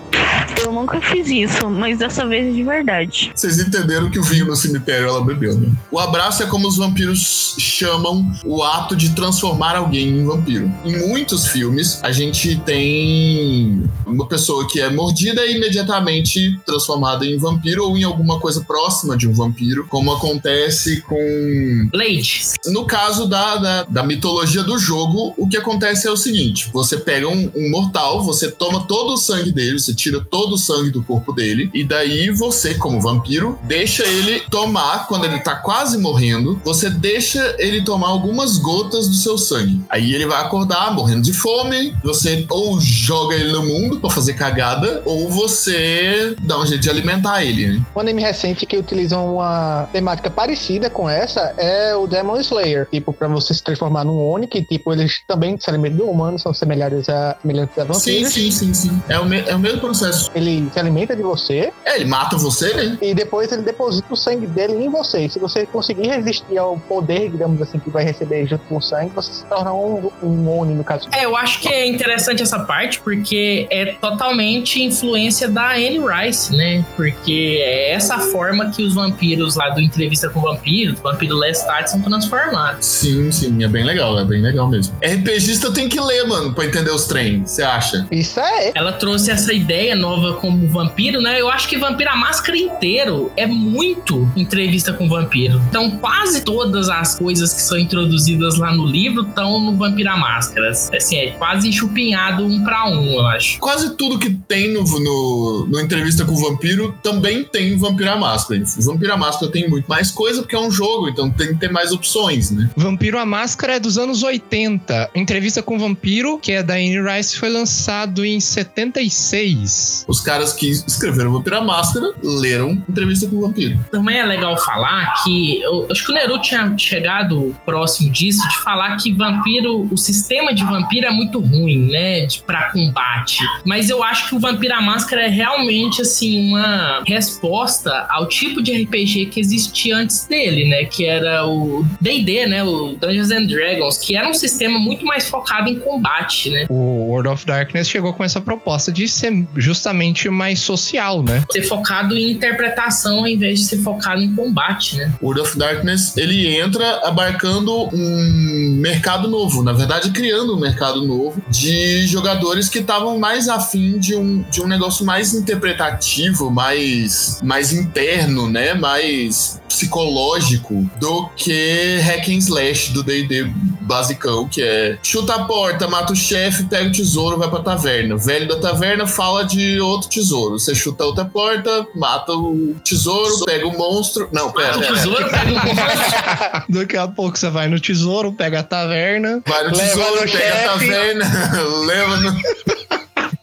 Eu 0.70 0.74
nunca 0.74 1.02
fiz 1.02 1.28
isso, 1.28 1.68
mas 1.68 1.98
dessa 1.98 2.28
vez 2.28 2.48
é 2.48 2.52
de 2.52 2.64
verdade. 2.64 3.32
Vocês 3.34 3.58
entenderam 3.60 4.08
que 4.12 4.20
o 4.20 4.24
vinho 4.24 4.46
no 4.46 4.56
cemitério 4.56 5.08
ela 5.08 5.26
bebeu, 5.26 5.58
né? 5.58 5.68
O 5.90 5.98
abraço 5.98 6.44
é 6.44 6.46
como 6.46 6.68
os 6.68 6.78
vampiros 6.78 7.56
chamam 7.58 8.32
o 8.46 8.62
ato 8.64 8.96
de 8.96 9.16
transformar 9.16 9.76
alguém 9.76 10.10
em 10.10 10.26
vampiro. 10.26 10.72
Em 10.86 11.08
muitos 11.08 11.48
filmes, 11.48 12.00
a 12.04 12.12
gente 12.12 12.56
tem 12.58 13.84
uma 14.06 14.28
pessoa 14.28 14.68
que 14.68 14.80
é 14.80 14.92
mordida 14.92 15.44
e 15.44 15.56
imediatamente 15.56 16.60
transformada 16.64 17.26
em 17.26 17.36
vampiro 17.40 17.86
ou 17.86 17.98
em 17.98 18.04
alguma 18.04 18.40
coisa 18.40 18.62
próxima 18.62 19.18
de 19.18 19.28
um 19.28 19.34
vampiro, 19.34 19.88
como 19.88 20.14
acontece 20.14 21.02
com 21.02 21.90
Blade. 21.92 22.44
no 22.68 22.86
caso 22.86 23.28
da, 23.28 23.56
da, 23.56 23.84
da 23.86 24.04
mitologia 24.04 24.62
do 24.64 24.78
jogo, 24.78 25.34
o 25.36 25.50
que 25.50 25.58
acontece 25.58 26.08
é 26.08 26.12
o 26.12 26.18
seguinte: 26.18 26.70
você 26.72 26.98
pega 26.98 27.28
um, 27.28 27.52
um 27.56 27.72
mortal, 27.72 28.22
você 28.24 28.52
toma 28.52 28.86
todo 28.86 29.14
o 29.14 29.18
sangue 29.18 29.52
dele, 29.52 29.80
você 29.80 29.96
tira 29.96 30.24
todo 30.30 30.54
o 30.54 30.59
sangue 30.60 30.92
do 30.92 31.02
corpo 31.02 31.32
dele, 31.34 31.70
e 31.74 31.84
daí 31.84 32.30
você, 32.30 32.74
como 32.76 33.02
vampiro, 33.02 33.58
deixa 33.64 34.04
ele 34.06 34.42
tomar 34.52 35.08
quando 35.08 35.26
ele 35.26 35.40
tá 35.40 35.56
quase 35.56 35.98
morrendo, 35.98 36.60
você 36.64 36.90
deixa 36.90 37.56
ele 37.58 37.82
tomar 37.84 38.08
algumas 38.10 38.58
gotas 38.58 39.08
do 39.08 39.16
seu 39.16 39.38
sangue. 39.38 39.82
Aí 39.90 40.14
ele 40.14 40.26
vai 40.28 40.42
acordar 40.42 40.94
morrendo 40.94 41.22
de 41.22 41.34
fome, 41.34 41.96
você 42.04 42.46
ou 42.50 42.80
joga 42.80 43.36
ele 43.36 43.52
no 43.52 43.64
mundo 43.64 44.00
pra 44.00 44.10
fazer 44.10 44.34
cagada, 44.34 45.02
ou 45.06 45.30
você 45.30 46.36
dá 46.42 46.60
um 46.60 46.66
jeito 46.66 46.82
de 46.82 46.90
alimentar 46.90 47.44
ele, 47.44 47.68
né? 47.68 47.86
Um 47.96 48.00
anime 48.00 48.22
recente 48.22 48.66
que 48.66 48.78
utiliza 48.78 49.18
uma 49.18 49.88
temática 49.92 50.30
parecida 50.30 50.90
com 50.90 51.10
essa 51.10 51.54
é 51.58 51.96
o 51.96 52.08
Demon 52.08 52.38
Slayer. 52.40 52.88
Tipo, 52.92 53.14
pra 53.14 53.28
você 53.28 53.54
se 53.54 53.64
transformar 53.64 54.04
num 54.04 54.18
Oni, 54.20 54.48
que 54.48 54.62
tipo, 54.64 54.92
eles 54.94 55.22
também 55.28 55.58
se 55.60 55.70
alimentam 55.70 55.98
do 56.06 56.06
humano, 56.06 56.38
são 56.40 56.54
semelhantes 56.54 57.08
a, 57.10 57.36
semelhantes 57.42 57.78
a 57.78 57.82
Sim, 57.86 57.88
vampiros. 58.24 58.34
sim, 58.34 58.52
sim, 58.52 58.74
sim. 58.74 59.02
É 59.08 59.20
o, 59.20 59.26
me- 59.26 59.42
é 59.42 59.56
o 59.56 59.60
mesmo 59.60 59.80
processo. 59.80 60.30
Ele 60.36 60.49
se 60.72 60.80
alimenta 60.80 61.16
de 61.16 61.22
você 61.22 61.72
É, 61.86 61.96
ele 61.96 62.06
mata 62.06 62.38
você, 62.38 62.74
né? 62.74 62.98
e 63.02 63.14
depois 63.14 63.52
ele 63.52 63.62
deposita 63.62 64.08
o 64.14 64.16
sangue 64.16 64.48
dele 64.48 64.74
em 64.74 64.90
você. 64.90 65.26
E 65.26 65.30
se 65.30 65.40
você 65.40 65.66
conseguir 65.66 66.08
resistir 66.08 66.58
ao 66.58 66.78
poder, 66.78 67.30
digamos 67.30 67.62
assim, 67.62 67.80
que 67.80 67.90
vai 67.90 68.04
receber 68.04 68.46
junto 68.48 68.64
com 68.66 68.78
o 68.78 68.82
sangue, 68.82 69.12
você 69.14 69.32
se 69.34 69.46
torna 69.46 69.74
um, 69.74 70.10
um 70.22 70.50
Oni, 70.60 70.74
no 70.74 70.84
caso. 70.84 71.08
É, 71.14 71.26
eu 71.26 71.36
acho 71.36 71.60
que 71.62 71.68
é 71.68 71.88
interessante 71.88 72.42
essa 72.42 72.60
parte 72.60 73.00
porque 73.02 73.68
é 73.70 73.94
totalmente 73.94 74.82
influência 74.82 75.48
da 75.48 75.72
Anne 75.74 76.00
Rice, 76.00 76.56
né? 76.56 76.84
Porque 76.96 77.60
é 77.62 77.94
essa 77.94 78.18
forma 78.20 78.70
que 78.72 78.84
os 78.84 78.94
vampiros 78.94 79.56
lá 79.56 79.70
do 79.70 79.82
Entrevista 79.82 80.30
com 80.30 80.40
o 80.40 80.44
Vampiro, 80.44 80.94
do 80.94 81.02
Vampiro 81.02 81.36
Lestat, 81.38 81.90
são 81.90 82.02
transformados. 82.02 82.86
Sim, 82.86 83.32
sim, 83.32 83.64
é 83.64 83.68
bem 83.68 83.84
legal, 83.84 84.18
é 84.20 84.26
bem 84.26 84.42
legal 84.42 84.68
mesmo. 84.68 84.96
RPGista 85.04 85.72
tem 85.72 85.88
que 85.90 86.00
ler, 86.00 86.26
mano, 86.28 86.54
pra 86.54 86.66
entender 86.66 86.92
os 86.92 87.06
trem, 87.06 87.46
você 87.46 87.64
acha? 87.64 88.08
Isso 88.12 88.40
é. 88.40 88.72
Ela 88.76 88.94
trouxe 88.94 89.32
essa 89.32 89.54
ideia 89.54 89.96
nova 89.96 90.39
como 90.40 90.68
vampiro, 90.68 91.22
né? 91.22 91.40
Eu 91.40 91.50
acho 91.50 91.68
que 91.68 91.78
Vampiro 91.78 92.10
a 92.10 92.16
Máscara 92.16 92.58
inteiro 92.58 93.32
é 93.36 93.46
muito 93.46 94.30
entrevista 94.36 94.94
com 94.94 95.08
vampiro. 95.08 95.62
Então, 95.70 95.92
quase 95.92 96.44
todas 96.44 96.90
as 96.90 97.18
coisas 97.18 97.54
que 97.54 97.62
são 97.62 97.78
introduzidas 97.78 98.58
lá 98.58 98.74
no 98.74 98.86
livro 98.86 99.24
estão 99.24 99.60
no 99.60 99.76
Vampiro 99.76 100.10
a 100.10 100.18
Máscara. 100.18 100.70
Assim, 100.70 101.18
é 101.18 101.32
quase 101.32 101.68
enxupinhado 101.68 102.46
um 102.46 102.64
pra 102.64 102.88
um, 102.88 103.14
eu 103.14 103.28
acho. 103.28 103.60
Quase 103.60 103.96
tudo 103.96 104.18
que 104.18 104.32
tem 104.48 104.74
no, 104.74 104.84
no, 104.84 105.68
no 105.68 105.80
Entrevista 105.80 106.26
com 106.26 106.34
o 106.34 106.38
Vampiro 106.38 106.96
também 107.04 107.44
tem 107.44 107.78
Vampiro 107.78 108.12
à 108.12 108.16
Máscara. 108.16 108.64
Vampiro 108.80 109.14
à 109.14 109.18
Máscara 109.18 109.52
tem 109.52 109.70
muito 109.70 109.88
mais 109.88 110.12
coisa 110.12 110.42
porque 110.42 110.56
é 110.56 110.60
um 110.60 110.72
jogo, 110.72 111.10
então 111.10 111.30
tem 111.30 111.50
que 111.50 111.56
ter 111.56 111.72
mais 111.72 111.92
opções, 111.92 112.52
né? 112.52 112.70
Vampiro 112.76 113.18
a 113.18 113.26
Máscara 113.26 113.76
é 113.76 113.80
dos 113.80 113.98
anos 113.98 114.24
80. 114.24 115.12
Entrevista 115.16 115.62
com 115.62 115.76
o 115.76 115.80
Vampiro, 115.80 116.40
que 116.40 116.52
é 116.52 116.64
da 116.64 116.76
Anne 116.76 117.02
Rice, 117.02 117.38
foi 117.38 117.50
lançado 117.50 118.24
em 118.24 118.40
76. 118.40 120.06
Os 120.08 120.22
caras 120.30 120.54
que 120.54 120.70
escreveram 120.70 121.32
Vampiro 121.32 121.58
à 121.58 121.62
Máscara 121.62 122.12
leram 122.22 122.84
Entrevista 122.88 123.28
com 123.28 123.38
o 123.38 123.42
Vampiro. 123.42 123.80
Também 123.90 124.20
é 124.20 124.24
legal 124.24 124.56
falar 124.64 125.24
que 125.24 125.60
eu 125.62 125.88
acho 125.90 126.06
que 126.06 126.12
o 126.12 126.14
Neru 126.14 126.40
tinha 126.40 126.78
chegado 126.78 127.56
próximo 127.66 128.12
disso, 128.12 128.48
de 128.48 128.64
falar 128.64 128.96
que 128.98 129.12
vampiro, 129.12 129.88
o 129.92 129.98
sistema 129.98 130.54
de 130.54 130.64
vampiro 130.64 131.08
é 131.08 131.10
muito 131.10 131.40
ruim, 131.40 131.90
né? 131.90 132.28
De, 132.28 132.44
pra 132.44 132.72
combate. 132.72 133.40
Mas 133.66 133.90
eu 133.90 134.04
acho 134.04 134.30
que 134.30 134.36
o 134.36 134.40
Vampiro 134.40 134.74
à 134.74 134.82
Máscara 134.82 135.24
é 135.24 135.28
realmente, 135.28 136.02
assim, 136.02 136.48
uma 136.48 137.02
resposta 137.08 138.06
ao 138.10 138.28
tipo 138.28 138.62
de 138.62 138.84
RPG 138.84 139.28
que 139.28 139.40
existia 139.40 139.98
antes 139.98 140.28
dele, 140.28 140.70
né? 140.70 140.86
Que 140.86 141.06
era 141.06 141.48
o 141.48 141.84
DD, 142.00 142.46
né? 142.46 142.64
O 142.64 142.96
Dungeons 143.00 143.32
and 143.32 143.46
Dragons, 143.48 143.98
que 143.98 144.16
era 144.16 144.28
um 144.28 144.34
sistema 144.34 144.78
muito 144.78 145.06
mais 145.06 145.28
focado 145.28 145.70
em 145.70 145.80
combate, 145.80 146.52
né? 146.52 146.68
O 146.70 147.10
World 147.10 147.30
of 147.30 147.46
Darkness 147.46 147.90
chegou 147.90 148.14
com 148.14 148.24
essa 148.24 148.40
proposta 148.40 148.92
de 148.92 149.08
ser 149.08 149.48
justamente 149.56 150.19
mais 150.28 150.60
social, 150.60 151.24
né? 151.24 151.44
Ser 151.52 151.64
focado 151.64 152.18
em 152.18 152.32
interpretação 152.32 153.20
ao 153.20 153.28
invés 153.28 153.60
de 153.60 153.66
ser 153.66 153.78
focado 153.78 154.22
em 154.22 154.36
combate, 154.36 154.98
né? 154.98 155.14
World 155.22 155.42
of 155.42 155.58
Darkness, 155.58 156.18
ele 156.18 156.58
entra 156.58 157.08
abarcando 157.08 157.90
um 157.94 158.78
mercado 158.80 159.28
novo, 159.30 159.64
na 159.64 159.72
verdade 159.72 160.10
criando 160.12 160.56
um 160.56 160.60
mercado 160.60 161.06
novo 161.06 161.42
de 161.50 162.08
jogadores 162.08 162.68
que 162.68 162.80
estavam 162.80 163.18
mais 163.18 163.48
afim 163.48 164.00
de 164.00 164.16
um, 164.16 164.42
de 164.50 164.62
um 164.62 164.68
negócio 164.68 165.06
mais 165.06 165.34
interpretativo, 165.34 166.50
mais, 166.50 167.40
mais 167.44 167.72
interno, 167.72 168.50
né? 168.50 168.74
Mais 168.74 169.60
psicológico 169.70 170.90
do 171.00 171.30
que 171.36 172.00
hack 172.02 172.28
and 172.28 172.40
slash 172.40 172.92
do 172.92 173.04
D&D 173.04 173.50
basicão, 173.82 174.48
que 174.48 174.62
é 174.62 174.98
chuta 175.02 175.36
a 175.36 175.44
porta, 175.46 175.88
mata 175.88 176.14
o 176.14 176.16
chefe, 176.16 176.64
pega 176.66 176.90
o 176.90 176.92
tesouro, 176.92 177.38
vai 177.38 177.50
pra 177.50 177.60
taverna. 177.60 178.16
O 178.16 178.20
velho 178.20 178.48
da 178.48 178.60
taverna 178.60 179.08
fala 179.08 179.46
de 179.46 179.80
outro 179.80 180.09
tesouro. 180.10 180.60
Você 180.60 180.74
chuta 180.76 181.04
a 181.04 181.08
outra 181.08 181.26
porta, 181.26 181.88
mata 181.96 182.34
o 182.34 182.76
tesouro, 182.84 183.46
pega 183.46 183.68
o 183.68 183.78
monstro. 183.78 184.28
Não, 184.32 184.52
pera, 184.52 184.78
O 184.78 184.80
pera. 184.82 184.94
tesouro 184.94 185.30
pega 185.30 185.52
um 185.52 186.74
Daqui 186.80 186.98
a 186.98 187.08
pouco 187.08 187.38
você 187.38 187.50
vai 187.50 187.68
no 187.68 187.80
tesouro, 187.80 188.34
pega 188.34 188.60
a 188.60 188.64
taverna. 188.64 189.42
Vai 189.48 189.64
no 189.64 189.76
Leva 189.78 189.90
tesouro, 189.90 190.26
no 190.26 190.32
pega 190.32 190.38
a 190.38 190.58
chefe. 190.58 190.68
taverna, 190.68 191.26
leva 191.86 192.18
no. 192.18 192.36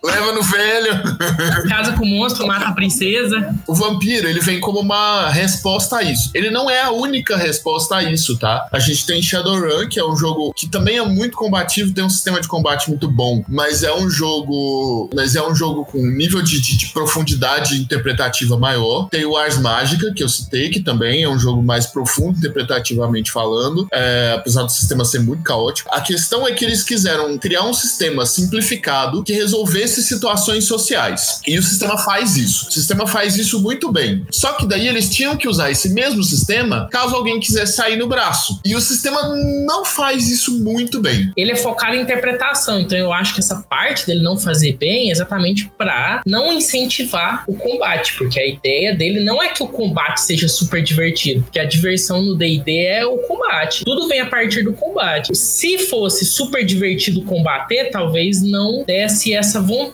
Leva 0.07 0.33
no 0.33 0.43
velho. 0.43 1.03
casa 1.69 1.93
com 1.93 2.05
o 2.05 2.07
monstro, 2.07 2.47
mata 2.47 2.67
a 2.67 2.73
princesa. 2.73 3.55
O 3.67 3.75
vampiro, 3.75 4.29
ele 4.29 4.41
vem 4.41 4.61
como 4.61 4.81
uma 4.81 5.29
resposta 5.31 5.97
a 5.99 6.03
isso. 6.03 6.31
Ele 6.35 6.51
não 6.51 6.71
é 6.71 6.83
a 6.83 6.91
única 6.91 7.37
resposta 7.37 7.97
a 7.97 8.03
isso, 8.05 8.39
tá? 8.39 8.67
A 8.73 8.79
gente 8.79 9.07
tem 9.07 9.21
Shadowrun, 9.23 9.89
que 9.89 9.99
é 9.99 10.05
um 10.05 10.17
jogo 10.17 10.53
que 10.55 10.69
também 10.69 10.99
é 10.99 11.03
muito 11.05 11.37
combativo, 11.37 11.93
tem 11.93 12.05
um 12.05 12.11
sistema 12.11 12.41
de 12.41 12.49
combate 12.49 12.89
muito 12.89 13.09
bom, 13.11 13.45
mas 13.49 13.83
é 13.83 13.93
um 13.95 14.09
jogo, 14.09 15.11
mas 15.15 15.35
é 15.37 15.43
um 15.43 15.55
jogo 15.55 15.85
com 15.85 15.99
um 15.99 16.11
nível 16.11 16.43
de, 16.43 16.61
de- 16.61 16.77
de 16.77 16.87
profundidade 16.89 17.77
interpretativa 17.81 18.57
maior. 18.59 19.09
Tem 19.11 19.25
o 19.25 19.37
Ars 19.37 19.59
Mágica, 19.59 20.13
que 20.15 20.23
eu 20.23 20.29
citei, 20.29 20.71
que 20.71 20.81
também 20.81 21.23
é 21.23 21.29
um 21.29 21.39
jogo 21.39 21.63
mais 21.63 21.87
profundo 21.87 22.39
interpretativamente 22.39 23.31
falando, 23.33 23.87
é, 23.93 24.35
apesar 24.37 24.63
do 24.63 24.71
sistema 24.73 25.05
ser 25.05 25.21
muito 25.21 25.43
caótico. 25.43 25.89
A 25.93 26.01
questão 26.01 26.47
é 26.47 26.53
que 26.53 26.65
eles 26.65 26.83
quiseram 26.83 27.37
criar 27.39 27.63
um 27.65 27.73
sistema 27.75 28.25
simplificado 28.27 29.23
que 29.23 29.33
resolvesse 29.33 29.96
situações 30.03 30.65
sociais. 30.65 31.41
E 31.47 31.59
o 31.59 31.63
sistema 31.63 31.99
faz 31.99 32.37
isso. 32.37 32.69
O 32.69 32.73
sistema 32.73 33.07
faz 33.07 33.37
isso 33.37 33.61
muito 33.61 33.91
bem. 33.93 34.27
Só 34.31 34.53
que 34.55 34.67
daí 34.67 34.89
eles 34.89 35.09
tinham 35.09 35.37
que 35.37 35.49
usar 35.49 35.71
esse 35.71 35.91
mesmo 35.91 36.23
sistema 36.23 36.89
caso 36.91 37.15
alguém 37.15 37.41
quisesse 37.41 37.75
sair 37.75 37.97
no 37.97 38.07
braço. 38.07 38.61
E 38.65 38.75
o 38.75 38.81
sistema 38.81 39.23
não 39.65 39.85
faz 39.85 40.29
isso 40.31 40.59
muito 40.59 41.01
bem. 41.01 41.33
Ele 41.37 41.53
é 41.53 41.57
focado 41.57 41.97
em 41.97 42.03
interpretação, 42.03 42.81
então 42.81 42.97
eu 42.97 43.13
acho 43.13 43.35
que 43.35 43.41
essa 43.41 43.57
parte 43.69 44.07
dele 44.07 44.23
não 44.23 44.37
fazer 44.37 44.77
bem 44.77 45.09
é 45.09 45.13
exatamente 45.13 45.71
pra 45.77 46.23
não 46.27 46.53
incentivar 46.53 47.45
o 47.47 47.55
combate, 47.55 48.15
porque 48.17 48.39
a 48.39 48.47
ideia 48.47 48.95
dele 48.95 49.25
não 49.25 49.43
é 49.43 49.49
que 49.49 49.63
o 49.63 49.69
combate 49.69 50.21
seja 50.21 50.49
super 50.49 50.83
divertido, 50.83 51.43
porque 51.43 51.59
a 51.59 51.65
diversão 51.65 52.23
no 52.23 52.35
D&D 52.35 52.87
é 52.87 53.07
o 53.07 53.19
combate. 53.19 53.85
Tudo 53.85 54.09
vem 54.09 54.21
a 54.21 54.27
partir 54.27 54.63
do 54.63 54.73
combate. 54.73 55.35
Se 55.35 55.79
fosse 55.79 56.25
super 56.25 56.65
divertido 56.65 57.23
combater, 57.23 57.91
talvez 57.91 58.43
não 58.43 58.85
desse 58.85 59.33
essa 59.33 59.61
vontade 59.61 59.86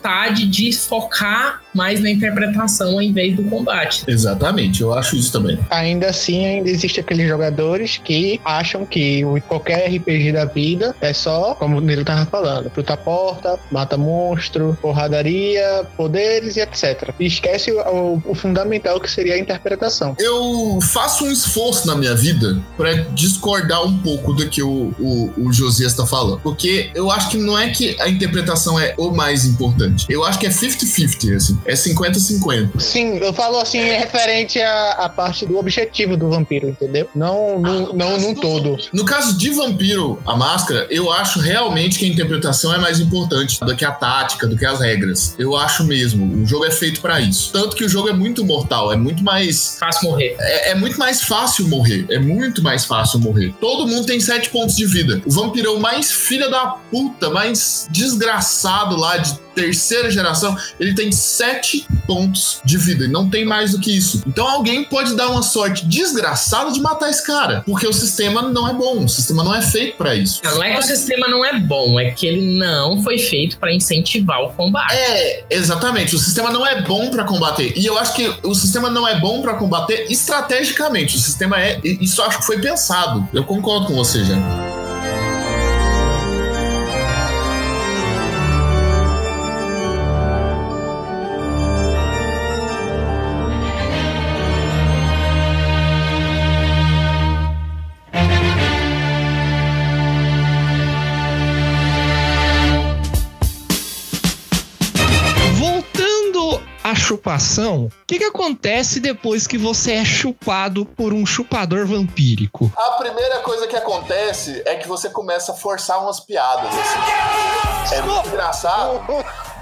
de 0.45 0.71
focar 0.71 1.62
mais 1.73 1.99
na 2.01 2.09
interpretação 2.09 2.93
ao 2.93 3.01
invés 3.01 3.35
do 3.35 3.43
combate. 3.43 4.03
Exatamente, 4.07 4.81
eu 4.81 4.93
acho 4.93 5.15
isso 5.15 5.31
também. 5.31 5.57
Ainda 5.69 6.07
assim, 6.07 6.45
ainda 6.45 6.69
existe 6.69 6.99
aqueles 6.99 7.27
jogadores 7.27 7.99
que 8.03 8.39
acham 8.43 8.85
que 8.85 9.23
qualquer 9.47 9.87
RPG 9.89 10.31
da 10.33 10.45
vida 10.45 10.95
é 11.01 11.13
só, 11.13 11.55
como 11.55 11.77
o 11.77 11.81
Nilo 11.81 12.03
tava 12.05 12.25
falando, 12.25 12.69
fruta 12.69 12.95
porta, 12.97 13.59
mata 13.71 13.97
monstro, 13.97 14.77
porradaria, 14.81 15.85
poderes 15.97 16.55
e 16.57 16.61
etc. 16.61 17.09
E 17.19 17.25
esquece 17.25 17.71
o, 17.71 18.21
o- 18.25 18.35
fundamental 18.35 18.99
que 18.99 19.09
seria 19.09 19.35
a 19.35 19.39
interpretação. 19.39 20.15
Eu 20.19 20.79
faço 20.81 21.25
um 21.25 21.31
esforço 21.31 21.87
na 21.87 21.95
minha 21.95 22.15
vida 22.15 22.61
pra 22.77 22.93
discordar 23.13 23.83
um 23.85 23.97
pouco 23.99 24.33
do 24.33 24.47
que 24.49 24.61
o, 24.61 24.93
o, 24.99 25.33
o 25.37 25.53
Josias 25.53 25.91
está 25.91 26.05
falando. 26.05 26.39
Porque 26.41 26.89
eu 26.93 27.09
acho 27.11 27.29
que 27.29 27.37
não 27.37 27.57
é 27.57 27.69
que 27.69 27.95
a 28.01 28.09
interpretação 28.09 28.79
é 28.79 28.93
o 28.97 29.11
mais 29.11 29.45
importante. 29.45 30.05
Eu 30.09 30.23
acho 30.23 30.39
que 30.39 30.45
é 30.45 30.49
50-50, 30.49 31.35
assim. 31.35 31.57
É 31.65 31.73
50-50. 31.73 32.79
Sim, 32.79 33.17
eu 33.17 33.33
falo 33.33 33.59
assim, 33.59 33.79
é 33.79 33.97
referente 33.97 34.59
à, 34.61 34.91
à 34.91 35.09
parte 35.09 35.45
do 35.45 35.57
objetivo 35.57 36.17
do 36.17 36.29
vampiro, 36.29 36.69
entendeu? 36.69 37.07
Não, 37.15 37.59
não, 37.59 37.93
não 37.93 38.19
num 38.19 38.35
todo. 38.35 38.77
No 38.91 39.05
caso 39.05 39.37
de 39.37 39.49
Vampiro, 39.51 40.19
a 40.25 40.35
máscara, 40.35 40.87
eu 40.89 41.11
acho 41.11 41.39
realmente 41.39 41.97
que 41.99 42.05
a 42.05 42.07
interpretação 42.07 42.73
é 42.73 42.77
mais 42.77 42.99
importante 42.99 43.59
do 43.59 43.75
que 43.75 43.85
a 43.85 43.91
tática, 43.91 44.47
do 44.47 44.57
que 44.57 44.65
as 44.65 44.79
regras. 44.79 45.35
Eu 45.37 45.55
acho 45.55 45.83
mesmo. 45.83 46.41
O 46.41 46.45
jogo 46.45 46.65
é 46.65 46.71
feito 46.71 47.01
pra 47.01 47.19
isso. 47.21 47.51
Tanto 47.53 47.75
que 47.75 47.83
o 47.83 47.89
jogo 47.89 48.09
é 48.09 48.13
muito 48.13 48.43
mortal, 48.43 48.91
é 48.91 48.95
muito 48.95 49.23
mais 49.23 49.77
Fácil 49.79 50.09
morrer. 50.09 50.35
é, 50.39 50.71
é 50.71 50.75
muito 50.75 50.97
mais 50.97 51.21
fácil 51.23 51.67
morrer. 51.67 52.05
É 52.09 52.19
muito 52.19 52.61
mais 52.61 52.85
fácil 52.85 53.19
morrer. 53.19 53.53
Todo 53.59 53.87
mundo 53.87 54.05
tem 54.05 54.19
sete 54.19 54.49
pontos 54.49 54.75
de 54.75 54.85
vida. 54.85 55.21
O 55.25 55.31
vampirão 55.31 55.79
mais 55.79 56.11
filha 56.11 56.49
da 56.49 56.67
puta, 56.91 57.29
mais 57.29 57.87
desgraçado 57.91 58.95
lá 58.95 59.17
de 59.17 59.37
terceira 59.53 60.09
geração, 60.09 60.55
ele 60.79 60.93
tem 60.93 61.11
sete 61.11 61.85
pontos 62.05 62.59
de 62.65 62.77
vida. 62.77 63.05
E 63.05 63.07
não 63.07 63.29
tem 63.29 63.45
mais 63.45 63.71
do 63.71 63.79
que 63.79 63.95
isso. 63.95 64.23
Então 64.27 64.47
alguém 64.47 64.83
pode 64.83 65.15
dar 65.15 65.29
uma 65.29 65.41
sorte 65.41 65.85
desgraçada 65.85 66.71
de 66.71 66.79
matar 66.79 67.09
esse 67.09 67.25
cara. 67.25 67.63
Porque 67.65 67.87
o 67.87 67.93
sistema 67.93 68.41
não 68.41 68.67
é 68.67 68.73
bom. 68.73 69.05
O 69.05 69.09
sistema 69.09 69.43
não 69.43 69.53
é 69.53 69.61
feito 69.61 69.97
pra 69.97 70.15
isso. 70.15 70.41
Não 70.43 70.63
é 70.63 70.73
que 70.73 70.79
o 70.79 70.83
sistema 70.83 71.27
não 71.27 71.43
é 71.43 71.59
bom, 71.59 71.99
é 71.99 72.11
que 72.11 72.25
ele 72.25 72.57
não 72.57 73.01
foi 73.03 73.17
feito 73.17 73.57
pra 73.57 73.73
incentivar 73.73 74.41
o 74.41 74.49
combate. 74.49 74.93
É, 74.93 75.45
exatamente. 75.49 76.15
O 76.15 76.19
sistema 76.19 76.51
não 76.51 76.65
é 76.65 76.81
bom 76.81 77.09
pra 77.09 77.23
combater. 77.23 77.73
E 77.75 77.85
eu 77.85 77.97
acho 77.97 78.13
que 78.13 78.33
o 78.43 78.53
sistema 78.53 78.89
não 78.89 79.07
é 79.07 79.19
bom 79.19 79.41
pra 79.41 79.53
combater 79.53 80.05
estrategicamente. 80.09 81.15
O 81.15 81.19
sistema 81.19 81.59
é. 81.59 81.79
Isso 81.83 82.21
eu 82.21 82.25
acho 82.25 82.39
que 82.39 82.45
foi 82.45 82.59
pensado. 82.59 83.27
Eu 83.33 83.43
concordo 83.43 83.87
com 83.87 83.95
você, 83.95 84.23
já. 84.23 84.82
O 107.25 107.89
que, 108.05 108.17
que 108.19 108.25
acontece 108.25 108.99
depois 108.99 109.47
que 109.47 109.57
você 109.57 109.93
é 109.93 110.05
chupado 110.05 110.85
por 110.85 111.13
um 111.13 111.25
chupador 111.25 111.85
vampírico? 111.87 112.71
A 112.75 112.91
primeira 112.91 113.39
coisa 113.39 113.65
que 113.67 113.75
acontece 113.75 114.61
é 114.65 114.75
que 114.75 114.87
você 114.87 115.09
começa 115.09 115.53
a 115.53 115.55
forçar 115.55 116.01
umas 116.03 116.19
piadas. 116.19 116.69
Assim. 116.73 117.95
É 117.95 118.01
muito 118.01 118.27
engraçado. 118.27 119.01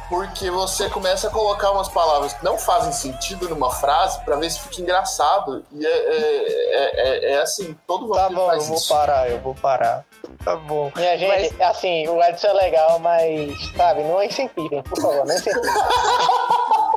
Porque 0.09 0.51
você 0.51 0.89
começa 0.89 1.27
a 1.29 1.31
colocar 1.31 1.71
umas 1.71 1.87
palavras 1.87 2.33
que 2.33 2.43
não 2.43 2.57
fazem 2.57 2.91
sentido 2.91 3.47
numa 3.47 3.71
frase 3.71 4.19
pra 4.25 4.35
ver 4.35 4.49
se 4.51 4.59
fica 4.59 4.81
engraçado. 4.81 5.63
E 5.71 5.85
é, 5.85 5.89
é, 5.89 6.73
é- 6.73 7.07
é- 7.29 7.33
é 7.35 7.41
assim, 7.41 7.77
todo 7.87 8.09
Tá 8.09 8.23
vampiro 8.23 8.41
bom, 8.41 8.51
eu 8.53 8.61
vou 8.61 8.75
isso. 8.75 8.89
parar, 8.89 9.29
eu 9.29 9.39
vou 9.39 9.55
parar. 9.55 10.03
Tá 10.43 10.57
bom. 10.57 10.91
Minha 10.97 11.17
gente, 11.17 11.61
assim, 11.63 12.05
o 12.09 12.21
Edson 12.21 12.47
é 12.47 12.53
legal, 12.53 12.99
mas, 12.99 13.53
sabe, 13.77 14.03
não 14.03 14.21
incentivem, 14.21 14.83
por 14.83 15.01
favor, 15.01 15.25
não 15.25 15.33
incentivem. 15.33 15.61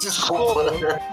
Desculpa. 0.00 0.64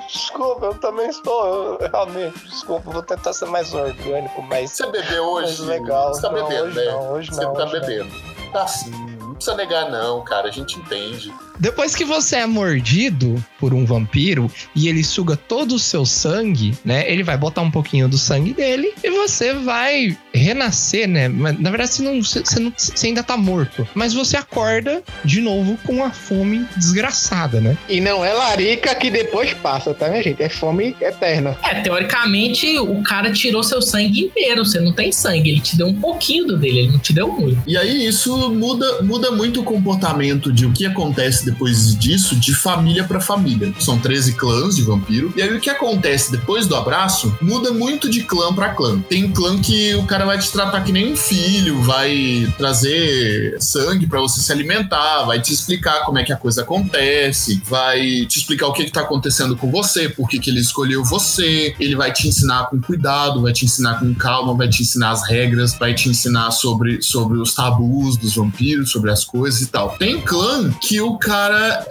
Desculpa, 0.08 0.65
eu 0.67 0.73
também 0.75 1.08
estou. 1.10 1.77
Eu, 1.80 1.89
realmente, 1.89 2.38
desculpa, 2.47 2.91
vou 2.91 3.01
tentar 3.01 3.34
ser 3.34 3.45
mais 3.45 3.73
orgânico, 3.73 4.41
mas. 4.43 4.71
Você 4.71 4.88
bebeu 4.88 5.23
hoje? 5.25 5.62
legal. 5.63 6.13
Você 6.13 6.21
tá 6.21 6.32
não, 6.32 6.47
bebendo, 6.47 6.65
hoje 6.67 6.75
né? 6.75 6.91
não, 6.91 7.12
hoje 7.12 7.32
Você 7.34 7.41
não. 7.43 7.53
tá 7.53 7.63
hoje 7.63 7.73
não. 7.73 7.80
bebendo. 7.82 8.12
Tá 8.51 8.63
assim, 8.63 8.91
não 9.19 9.36
precisa 9.36 9.56
negar 9.56 9.89
não, 9.89 10.23
cara, 10.23 10.47
a 10.47 10.51
gente 10.51 10.80
entende. 10.80 11.34
Depois 11.60 11.96
que 11.96 12.06
você 12.06 12.38
é 12.38 12.46
mordido 12.46 13.43
por 13.60 13.74
um 13.74 13.86
vampiro 13.86 14.52
e 14.76 14.88
ele 14.88 15.04
suga 15.04 15.36
todo 15.36 15.76
o 15.76 15.80
seu 15.80 16.06
sangue, 16.06 16.74
né? 16.86 17.12
Ele 17.12 17.24
vai 17.24 17.38
botar 17.38 17.62
um 17.62 17.72
pouquinho 17.72 18.08
do 18.08 18.17
sangue 18.17 18.54
dele 18.54 18.93
e 19.04 19.10
você 19.10 19.54
vai 19.54 20.15
renascer, 20.34 21.08
né? 21.08 21.28
Mas, 21.28 21.60
Na 21.60 21.70
verdade, 21.70 21.91
você, 21.93 22.04
não, 22.04 22.22
você, 22.24 22.39
você 22.41 22.60
não- 22.60 22.74
você 22.78 23.08
ainda 23.08 23.24
tá 23.24 23.36
morto. 23.36 23.88
Mas 23.96 24.13
você 24.13 24.38
acorda 24.38 25.04
de 25.26 25.41
novo 25.41 25.78
com 25.86 26.04
a 26.04 26.12
fome 26.12 26.65
desgraçada, 26.78 27.60
né? 27.60 27.78
E 27.89 28.00
não 28.00 28.24
é 28.24 28.32
larica 28.34 28.93
que 28.96 29.10
depois 29.10 29.54
passa, 29.56 29.93
tá, 29.93 30.08
minha 30.10 30.22
gente? 30.24 30.41
É 30.41 30.50
fome 30.50 30.96
eterna. 31.02 31.58
É, 31.63 31.82
teoricamente, 31.82 32.78
o 32.80 33.02
cara 33.02 33.32
tirou 33.32 33.63
seu 33.63 33.82
sangue 33.82 34.22
inteiro. 34.26 34.63
Você 34.65 34.80
não 34.80 34.93
tem 34.93 35.12
sangue. 35.12 35.50
Ele 35.50 35.60
te 35.62 35.76
deu 35.78 35.88
um 35.88 36.00
pouquinho 36.00 36.46
do 36.48 36.58
dele, 36.58 36.80
ele 36.80 36.91
não 36.91 37.00
te 37.00 37.13
deu 37.13 37.28
muito. 37.32 37.58
E 37.67 37.76
aí 37.78 38.06
isso 38.06 38.50
muda, 38.52 39.02
muda 39.02 39.32
muito 39.32 39.62
o 39.62 39.63
comportamento 39.63 40.52
de 40.52 40.65
o 40.65 40.72
que 40.72 40.86
acontece 40.86 41.47
depois 41.50 41.98
disso 41.98 42.36
de 42.36 42.54
família 42.54 43.04
pra 43.04 43.20
família. 43.20 43.74
São 43.80 43.98
13 43.98 44.34
clãs 44.34 44.76
de 44.76 44.84
vampiro. 44.84 45.34
E 45.36 45.42
aí 45.42 45.56
o 45.56 45.60
que 45.60 45.70
acontece 45.70 46.32
depois 46.32 46.68
do 46.68 46.76
abraço 46.76 47.36
muda 47.42 47.72
muito 47.72 48.10
de 48.10 48.24
clã 48.24 48.54
pra 48.54 48.70
clã. 48.70 49.00
Tem 49.02 49.32
clã 49.32 49.60
que 49.60 49.96
o 49.96 50.04
cara 50.04 50.26
vai 50.26 50.38
te 50.38 50.52
tratar 50.52 50.82
que 50.82 50.92
nem 50.92 51.14
um 51.14 51.16
filho, 51.16 51.82
vai 51.82 52.54
trazer 52.58 53.58
sangue 53.60 54.08
pra 54.08 54.20
você 54.20 54.42
se 54.42 54.52
alimentar, 54.52 55.24
vai 55.24 55.42
te 55.42 55.54
explicar 55.54 56.06
como 56.06 56.20
é 56.20 56.24
que 56.24 56.34
a 56.34 56.38
coisa 56.38 56.62
acontece, 56.62 57.62
vai 57.66 58.26
te 58.26 58.40
explicar 58.40 58.68
o 58.68 58.74
que, 58.74 58.86
que 58.86 58.92
tá 58.92 59.02
acontecendo 59.02 59.56
com 59.56 59.72
você, 59.72 60.10
por 60.10 60.28
que, 60.28 60.40
que 60.40 60.50
ele 60.50 60.60
escolheu 60.60 61.04
você, 61.04 61.76
ele 61.80 61.96
vai 61.96 62.12
te 62.12 62.28
ensinar 62.28 62.68
com 62.70 62.80
cuidado, 62.82 63.42
vai 63.42 63.54
te 63.54 63.66
ensinar 63.66 64.00
com 64.00 64.14
calma, 64.14 64.54
vai 64.54 64.68
te 64.68 64.82
ensinar 64.82 65.12
as 65.12 65.28
regras, 65.28 65.74
vai 65.78 65.94
te 65.94 66.10
ensinar 66.10 66.52
sobre, 66.52 67.02
sobre 67.02 67.38
os 67.38 67.54
tabus 67.54 68.18
dos 68.18 68.36
vampiros, 68.36 68.92
sobre 68.92 69.12
as 69.12 69.24
coisas 69.24 69.62
e 69.62 69.68
tal. 69.68 69.98
Tem 69.98 70.22
clã 70.22 70.72
que 70.82 71.00
o 71.02 71.18
cara 71.18 71.37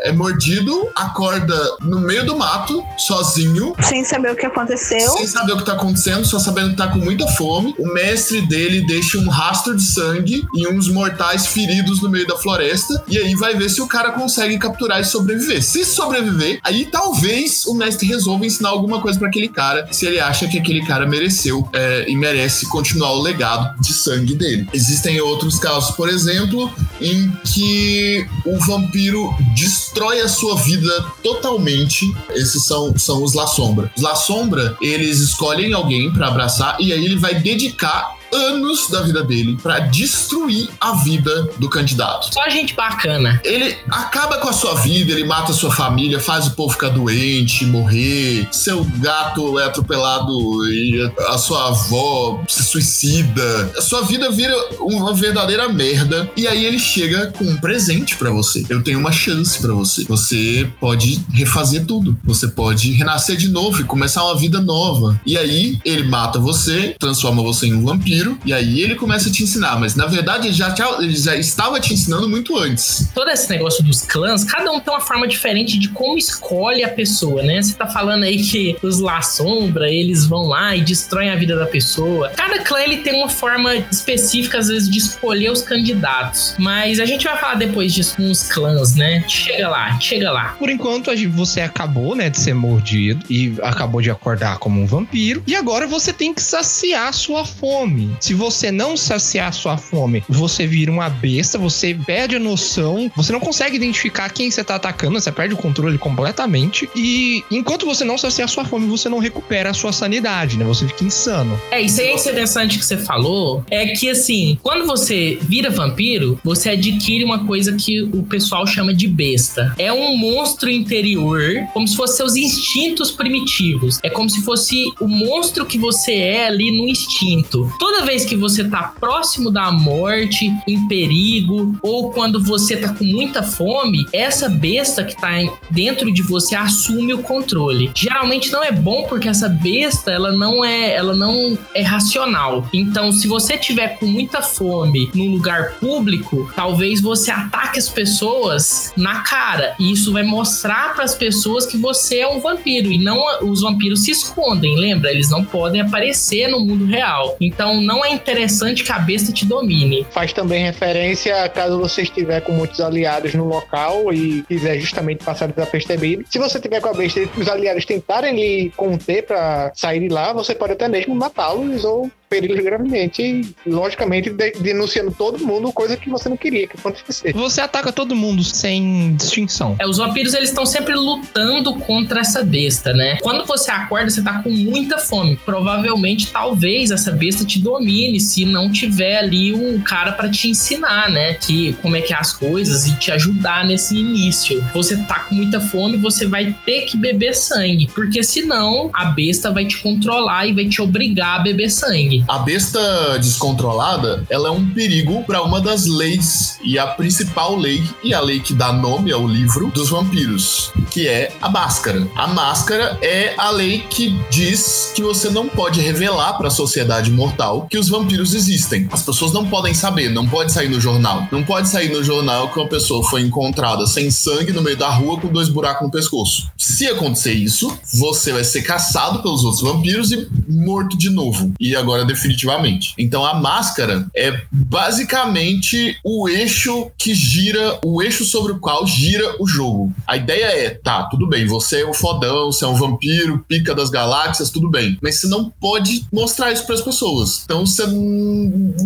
é 0.00 0.12
mordido, 0.12 0.88
acorda 0.94 1.56
no 1.80 2.00
meio 2.00 2.24
do 2.24 2.36
mato, 2.36 2.82
sozinho, 2.98 3.74
Sem 3.82 4.04
saber 4.04 4.32
o 4.32 4.36
que 4.36 4.46
aconteceu. 4.46 5.10
sem 5.10 5.26
saber 5.26 5.52
o 5.52 5.58
que 5.58 5.64
tá 5.64 5.72
acontecendo, 5.72 6.24
só 6.24 6.38
sabendo 6.38 6.70
que 6.70 6.76
tá 6.76 6.88
com 6.88 6.98
muita 6.98 7.26
fome. 7.28 7.74
O 7.78 7.92
mestre 7.92 8.40
dele 8.42 8.86
deixa 8.86 9.18
um 9.18 9.28
rastro 9.28 9.76
de 9.76 9.82
sangue 9.82 10.44
e 10.54 10.68
uns 10.68 10.88
mortais 10.88 11.46
feridos 11.46 12.02
no 12.02 12.08
meio 12.10 12.26
da 12.26 12.36
floresta. 12.36 13.04
E 13.08 13.18
aí 13.18 13.34
vai 13.34 13.54
ver 13.54 13.68
se 13.68 13.80
o 13.80 13.86
cara 13.86 14.12
consegue 14.12 14.58
capturar 14.58 15.00
e 15.00 15.04
sobreviver. 15.04 15.62
Se 15.62 15.84
sobreviver, 15.84 16.60
aí 16.62 16.86
talvez 16.86 17.64
o 17.66 17.74
mestre 17.74 18.06
resolva 18.06 18.46
ensinar 18.46 18.70
alguma 18.70 19.00
coisa 19.00 19.18
pra 19.18 19.28
aquele 19.28 19.48
cara, 19.48 19.88
se 19.92 20.06
ele 20.06 20.20
acha 20.20 20.46
que 20.48 20.58
aquele 20.58 20.84
cara 20.84 21.06
mereceu 21.06 21.68
é, 21.72 22.04
e 22.08 22.16
merece 22.16 22.66
continuar 22.66 23.12
o 23.12 23.22
legado 23.22 23.78
de 23.80 23.92
sangue 23.92 24.34
dele. 24.34 24.68
Existem 24.72 25.20
outros 25.20 25.58
casos, 25.58 25.94
por 25.94 26.08
exemplo, 26.08 26.70
em 27.00 27.30
que 27.44 28.26
o 28.44 28.58
vampiro 28.58 29.34
destrói 29.54 30.20
a 30.20 30.28
sua 30.28 30.56
vida 30.56 31.04
totalmente. 31.22 32.04
Esses 32.30 32.64
são, 32.64 32.96
são 32.98 33.22
os 33.22 33.34
La 33.34 33.46
Sombra. 33.46 33.90
Os 33.96 34.02
La 34.02 34.14
Sombra, 34.14 34.76
eles 34.80 35.20
escolhem 35.20 35.72
alguém 35.72 36.12
pra 36.12 36.28
abraçar 36.28 36.76
e 36.80 36.92
aí 36.92 37.04
ele 37.04 37.16
vai 37.16 37.34
dedicar 37.34 38.16
anos 38.36 38.88
da 38.90 39.02
vida 39.02 39.22
dele 39.22 39.58
pra 39.62 39.80
destruir 39.80 40.68
a 40.80 40.92
vida 40.92 41.50
do 41.58 41.68
candidato. 41.68 42.32
Só 42.32 42.48
gente 42.50 42.74
bacana. 42.74 43.40
Ele 43.44 43.76
acaba 43.88 44.38
com 44.38 44.48
a 44.48 44.52
sua 44.52 44.74
vida, 44.74 45.12
ele 45.12 45.24
mata 45.24 45.52
a 45.52 45.54
sua 45.54 45.72
família, 45.72 46.20
faz 46.20 46.46
o 46.46 46.50
povo 46.52 46.72
ficar 46.72 46.90
doente, 46.90 47.64
morrer. 47.64 48.48
Seu 48.52 48.84
gato 48.98 49.58
é 49.58 49.64
atropelado 49.64 50.32
e 50.70 51.12
a 51.28 51.38
sua 51.38 51.68
avó 51.68 52.42
se 52.48 52.62
suicida. 52.62 53.72
A 53.76 53.82
sua 53.82 54.02
vida 54.02 54.30
vira 54.30 54.54
uma 54.80 55.14
verdadeira 55.14 55.68
merda. 55.68 56.30
E 56.36 56.46
aí 56.46 56.64
ele 56.64 56.78
chega 56.78 57.32
com 57.32 57.44
um 57.44 57.56
presente 57.56 58.16
pra 58.16 58.30
você. 58.30 58.64
Eu 58.68 58.82
tenho 58.82 58.98
uma 58.98 59.12
chance 59.12 59.58
pra 59.60 59.72
você. 59.72 60.04
Você 60.04 60.68
pode 60.80 61.24
refazer 61.32 61.86
tudo. 61.86 62.18
Você 62.24 62.48
pode 62.48 62.92
renascer 62.92 63.36
de 63.36 63.48
novo 63.48 63.80
e 63.80 63.84
começar 63.84 64.24
uma 64.24 64.36
vida 64.36 64.60
nova. 64.60 65.20
E 65.24 65.36
aí 65.36 65.78
ele 65.84 66.04
mata 66.04 66.38
você, 66.38 66.94
transforma 66.98 67.42
você 67.42 67.66
em 67.66 67.74
um 67.74 67.84
vampiro 67.84 68.25
e 68.44 68.52
aí 68.52 68.80
ele 68.80 68.94
começa 68.94 69.28
a 69.28 69.32
te 69.32 69.42
ensinar. 69.42 69.78
Mas 69.78 69.94
na 69.94 70.06
verdade 70.06 70.46
ele 70.48 70.54
já, 70.54 70.70
te- 70.72 70.82
ele 71.02 71.14
já 71.16 71.36
estava 71.36 71.78
te 71.80 71.92
ensinando 71.94 72.28
muito 72.28 72.56
antes. 72.56 73.10
todo 73.14 73.28
esse 73.30 73.48
negócio 73.50 73.82
dos 73.84 74.02
clãs, 74.02 74.44
cada 74.44 74.70
um 74.72 74.80
tem 74.80 74.92
uma 74.92 75.00
forma 75.00 75.26
diferente 75.28 75.78
de 75.78 75.88
como 75.88 76.16
escolhe 76.18 76.82
a 76.84 76.88
pessoa, 76.88 77.42
né? 77.42 77.60
Você 77.62 77.74
tá 77.74 77.86
falando 77.86 78.24
aí 78.24 78.42
que 78.42 78.76
os 78.82 78.98
La 79.00 79.20
Sombra, 79.22 79.90
eles 79.90 80.24
vão 80.26 80.42
lá 80.46 80.74
e 80.76 80.82
destroem 80.82 81.30
a 81.30 81.36
vida 81.36 81.56
da 81.56 81.66
pessoa. 81.66 82.30
Cada 82.36 82.58
clã, 82.60 82.80
ele 82.80 82.98
tem 82.98 83.14
uma 83.14 83.28
forma 83.28 83.74
específica, 83.90 84.58
às 84.58 84.68
vezes, 84.68 84.88
de 84.90 84.98
escolher 84.98 85.50
os 85.50 85.62
candidatos. 85.62 86.54
Mas 86.58 87.00
a 87.00 87.04
gente 87.04 87.24
vai 87.24 87.36
falar 87.38 87.54
depois 87.54 87.92
disso 87.92 88.16
com 88.16 88.30
os 88.30 88.42
clãs, 88.44 88.94
né? 88.94 89.24
Chega 89.28 89.68
lá, 89.68 89.98
chega 90.00 90.30
lá. 90.30 90.56
Por 90.58 90.70
enquanto, 90.70 91.10
você 91.32 91.60
acabou, 91.60 92.14
né, 92.14 92.30
de 92.30 92.38
ser 92.38 92.54
mordido 92.54 93.24
e 93.30 93.54
acabou 93.62 94.00
de 94.02 94.10
acordar 94.10 94.58
como 94.58 94.80
um 94.80 94.86
vampiro. 94.86 95.42
E 95.46 95.54
agora 95.54 95.86
você 95.86 96.12
tem 96.12 96.32
que 96.34 96.42
saciar 96.42 97.12
sua 97.12 97.44
fome. 97.44 98.05
Se 98.20 98.34
você 98.34 98.70
não 98.70 98.96
saciar 98.96 99.52
sua 99.52 99.76
fome, 99.76 100.22
você 100.28 100.66
vira 100.66 100.90
uma 100.90 101.08
besta, 101.08 101.58
você 101.58 101.94
perde 102.06 102.36
a 102.36 102.40
noção, 102.40 103.10
você 103.16 103.32
não 103.32 103.40
consegue 103.40 103.76
identificar 103.76 104.28
quem 104.30 104.50
você 104.50 104.62
tá 104.62 104.76
atacando, 104.76 105.20
você 105.20 105.32
perde 105.32 105.54
o 105.54 105.56
controle 105.56 105.98
completamente. 105.98 106.88
E 106.94 107.42
enquanto 107.50 107.86
você 107.86 108.04
não 108.04 108.18
saciar 108.18 108.48
sua 108.48 108.64
fome, 108.64 108.86
você 108.86 109.08
não 109.08 109.18
recupera 109.18 109.70
a 109.70 109.74
sua 109.74 109.92
sanidade, 109.92 110.56
né? 110.56 110.64
Você 110.64 110.86
fica 110.86 111.04
insano. 111.04 111.58
É, 111.70 111.80
isso 111.80 112.00
aí 112.00 112.08
é 112.08 112.14
interessante 112.14 112.78
que 112.78 112.84
você 112.84 112.96
falou. 112.98 113.64
É 113.70 113.88
que, 113.88 114.08
assim, 114.08 114.58
quando 114.62 114.86
você 114.86 115.38
vira 115.42 115.70
vampiro, 115.70 116.38
você 116.42 116.70
adquire 116.70 117.24
uma 117.24 117.46
coisa 117.46 117.74
que 117.74 118.02
o 118.02 118.22
pessoal 118.22 118.66
chama 118.66 118.94
de 118.94 119.08
besta. 119.08 119.74
É 119.78 119.92
um 119.92 120.16
monstro 120.16 120.70
interior, 120.70 121.40
como 121.72 121.86
se 121.86 121.96
fosse 121.96 122.16
seus 122.16 122.36
instintos 122.36 123.10
primitivos. 123.10 123.98
É 124.02 124.10
como 124.10 124.28
se 124.28 124.42
fosse 124.42 124.92
o 125.00 125.08
monstro 125.08 125.66
que 125.66 125.78
você 125.78 126.12
é 126.12 126.46
ali 126.46 126.70
no 126.70 126.88
instinto. 126.88 127.70
Toda 127.78 127.95
vez 128.04 128.24
que 128.24 128.36
você 128.36 128.64
tá 128.64 128.94
próximo 128.98 129.50
da 129.50 129.70
morte, 129.70 130.52
em 130.66 130.86
perigo, 130.88 131.76
ou 131.82 132.10
quando 132.10 132.42
você 132.42 132.76
tá 132.76 132.92
com 132.92 133.04
muita 133.04 133.42
fome, 133.42 134.06
essa 134.12 134.48
besta 134.48 135.04
que 135.04 135.16
tá 135.16 135.30
dentro 135.70 136.12
de 136.12 136.22
você 136.22 136.54
assume 136.54 137.14
o 137.14 137.22
controle. 137.22 137.90
Geralmente 137.94 138.50
não 138.50 138.62
é 138.62 138.72
bom 138.72 139.04
porque 139.04 139.28
essa 139.28 139.48
besta, 139.48 140.10
ela 140.10 140.32
não 140.32 140.64
é, 140.64 140.94
ela 140.94 141.14
não 141.14 141.58
é 141.74 141.82
racional. 141.82 142.68
Então, 142.72 143.12
se 143.12 143.28
você 143.28 143.56
tiver 143.56 143.98
com 143.98 144.06
muita 144.06 144.42
fome 144.42 145.10
num 145.14 145.30
lugar 145.30 145.74
público, 145.74 146.50
talvez 146.54 147.00
você 147.00 147.30
ataque 147.30 147.78
as 147.78 147.88
pessoas 147.88 148.92
na 148.96 149.20
cara. 149.20 149.74
E 149.78 149.92
isso 149.92 150.12
vai 150.12 150.22
mostrar 150.22 150.94
para 150.94 151.04
as 151.04 151.14
pessoas 151.14 151.66
que 151.66 151.76
você 151.76 152.18
é 152.18 152.28
um 152.28 152.40
vampiro 152.40 152.90
e 152.90 152.98
não 152.98 153.24
os 153.42 153.60
vampiros 153.62 154.04
se 154.04 154.10
escondem, 154.10 154.78
lembra? 154.78 155.10
Eles 155.10 155.30
não 155.30 155.44
podem 155.44 155.80
aparecer 155.80 156.48
no 156.48 156.60
mundo 156.60 156.84
real. 156.84 157.36
Então, 157.40 157.80
não 157.86 158.04
é 158.04 158.10
interessante 158.10 158.82
que 158.82 158.92
a 158.92 158.98
besta 158.98 159.32
te 159.32 159.46
domine. 159.46 160.06
Faz 160.10 160.32
também 160.32 160.64
referência 160.64 161.44
a 161.44 161.48
caso 161.48 161.78
você 161.78 162.02
estiver 162.02 162.40
com 162.40 162.52
muitos 162.52 162.80
aliados 162.80 163.32
no 163.34 163.46
local 163.46 164.12
e 164.12 164.42
quiser 164.42 164.78
justamente 164.78 165.24
passar 165.24 165.46
desapercebido. 165.46 166.24
Se 166.28 166.38
você 166.38 166.60
tiver 166.60 166.80
com 166.80 166.88
a 166.88 166.92
besta 166.92 167.20
e 167.20 167.30
os 167.36 167.48
aliados 167.48 167.84
tentarem 167.84 168.34
lhe 168.34 168.72
conter 168.76 169.24
pra 169.24 169.72
sair 169.74 170.00
de 170.00 170.08
lá, 170.08 170.32
você 170.32 170.54
pode 170.54 170.72
até 170.72 170.88
mesmo 170.88 171.14
matá-los 171.14 171.84
ou 171.84 172.10
feri-los 172.30 172.62
gravemente. 172.62 173.22
E, 173.22 173.54
logicamente, 173.68 174.30
de- 174.30 174.52
denunciando 174.60 175.12
todo 175.16 175.44
mundo, 175.44 175.72
coisa 175.72 175.96
que 175.96 176.08
você 176.10 176.28
não 176.28 176.36
queria 176.36 176.66
que 176.66 176.76
acontecesse. 176.78 177.32
Você 177.32 177.60
ataca 177.60 177.92
todo 177.92 178.14
mundo 178.16 178.42
sem 178.42 179.14
distinção. 179.16 179.76
É, 179.78 179.86
os 179.86 179.98
vampiros 179.98 180.34
eles 180.34 180.48
estão 180.48 180.66
sempre 180.66 180.94
lutando 180.94 181.74
contra 181.76 182.20
essa 182.20 182.42
besta, 182.42 182.92
né? 182.92 183.18
Quando 183.22 183.44
você 183.46 183.70
acorda, 183.70 184.10
você 184.10 184.22
tá 184.22 184.42
com 184.42 184.50
muita 184.50 184.98
fome. 184.98 185.36
Provavelmente, 185.44 186.30
talvez 186.32 186.90
essa 186.90 187.10
besta 187.12 187.44
te 187.44 187.58
domine 187.60 188.20
se 188.20 188.44
não 188.44 188.70
tiver 188.70 189.18
ali 189.18 189.52
um 189.54 189.80
cara 189.80 190.12
pra 190.12 190.28
te 190.28 190.48
ensinar, 190.48 191.10
né? 191.10 191.34
Que 191.34 191.72
como 191.82 191.96
é 191.96 192.00
que 192.00 192.12
é 192.12 192.16
as 192.16 192.32
coisas 192.32 192.86
e 192.86 192.96
te 192.96 193.10
ajudar 193.12 193.64
nesse 193.66 193.96
início. 193.96 194.64
Você 194.72 194.96
tá 195.04 195.20
com 195.20 195.34
muita 195.34 195.60
fome, 195.60 195.96
você 195.96 196.26
vai 196.26 196.54
ter 196.64 196.82
que 196.82 196.96
beber 196.96 197.34
sangue, 197.34 197.88
porque 197.94 198.22
senão 198.22 198.90
a 198.92 199.06
besta 199.06 199.50
vai 199.50 199.64
te 199.64 199.76
controlar 199.78 200.46
e 200.46 200.52
vai 200.52 200.66
te 200.66 200.80
obrigar 200.80 201.40
a 201.40 201.42
beber 201.42 201.70
sangue. 201.70 202.15
A 202.28 202.38
besta 202.38 203.18
descontrolada, 203.18 204.24
ela 204.28 204.48
é 204.48 204.50
um 204.50 204.68
perigo 204.70 205.22
para 205.24 205.42
uma 205.42 205.60
das 205.60 205.86
leis 205.86 206.58
e 206.62 206.78
a 206.78 206.86
principal 206.86 207.56
lei 207.56 207.82
e 208.02 208.14
a 208.14 208.20
lei 208.20 208.40
que 208.40 208.54
dá 208.54 208.72
nome 208.72 209.12
ao 209.12 209.26
livro 209.26 209.70
dos 209.70 209.90
vampiros, 209.90 210.72
que 210.90 211.06
é 211.06 211.32
a 211.40 211.48
máscara. 211.48 212.06
A 212.16 212.26
máscara 212.26 212.98
é 213.02 213.34
a 213.36 213.50
lei 213.50 213.84
que 213.90 214.18
diz 214.30 214.92
que 214.94 215.02
você 215.02 215.28
não 215.28 215.48
pode 215.48 215.80
revelar 215.80 216.34
para 216.34 216.48
a 216.48 216.50
sociedade 216.50 217.10
mortal 217.10 217.66
que 217.68 217.78
os 217.78 217.88
vampiros 217.88 218.34
existem. 218.34 218.88
As 218.90 219.02
pessoas 219.02 219.32
não 219.32 219.46
podem 219.46 219.74
saber, 219.74 220.08
não 220.08 220.26
pode 220.26 220.52
sair 220.52 220.68
no 220.68 220.80
jornal. 220.80 221.26
Não 221.30 221.42
pode 221.42 221.68
sair 221.68 221.90
no 221.90 222.02
jornal 222.02 222.50
que 222.50 222.58
uma 222.58 222.68
pessoa 222.68 223.06
foi 223.08 223.22
encontrada 223.22 223.86
sem 223.86 224.10
sangue 224.10 224.52
no 224.52 224.62
meio 224.62 224.76
da 224.76 224.88
rua 224.88 225.20
com 225.20 225.28
dois 225.28 225.48
buracos 225.48 225.82
no 225.82 225.90
pescoço. 225.90 226.50
Se 226.56 226.86
acontecer 226.86 227.34
isso, 227.34 227.76
você 227.94 228.32
vai 228.32 228.44
ser 228.44 228.62
caçado 228.62 229.22
pelos 229.22 229.44
outros 229.44 229.62
vampiros 229.62 230.12
e 230.12 230.28
morto 230.48 230.96
de 230.96 231.10
novo. 231.10 231.52
E 231.60 231.76
agora 231.76 232.04
definitivamente. 232.06 232.94
Então 232.98 233.24
a 233.24 233.34
máscara 233.34 234.06
é 234.14 234.42
basicamente 234.50 235.98
o 236.04 236.28
eixo 236.28 236.90
que 236.96 237.14
gira, 237.14 237.78
o 237.84 238.02
eixo 238.02 238.24
sobre 238.24 238.52
o 238.52 238.58
qual 238.58 238.86
gira 238.86 239.36
o 239.40 239.46
jogo. 239.46 239.92
A 240.06 240.16
ideia 240.16 240.44
é, 240.44 240.70
tá, 240.70 241.04
tudo 241.04 241.26
bem, 241.26 241.46
você 241.46 241.82
é 241.82 241.88
um 241.88 241.94
fodão, 241.94 242.52
você 242.52 242.64
é 242.64 242.68
um 242.68 242.74
vampiro, 242.74 243.44
pica 243.48 243.74
das 243.74 243.90
galáxias, 243.90 244.50
tudo 244.50 244.70
bem. 244.70 244.98
Mas 245.02 245.20
você 245.20 245.26
não 245.26 245.50
pode 245.50 246.06
mostrar 246.12 246.52
isso 246.52 246.64
para 246.64 246.74
as 246.74 246.80
pessoas. 246.80 247.42
Então 247.44 247.66
você, 247.66 247.84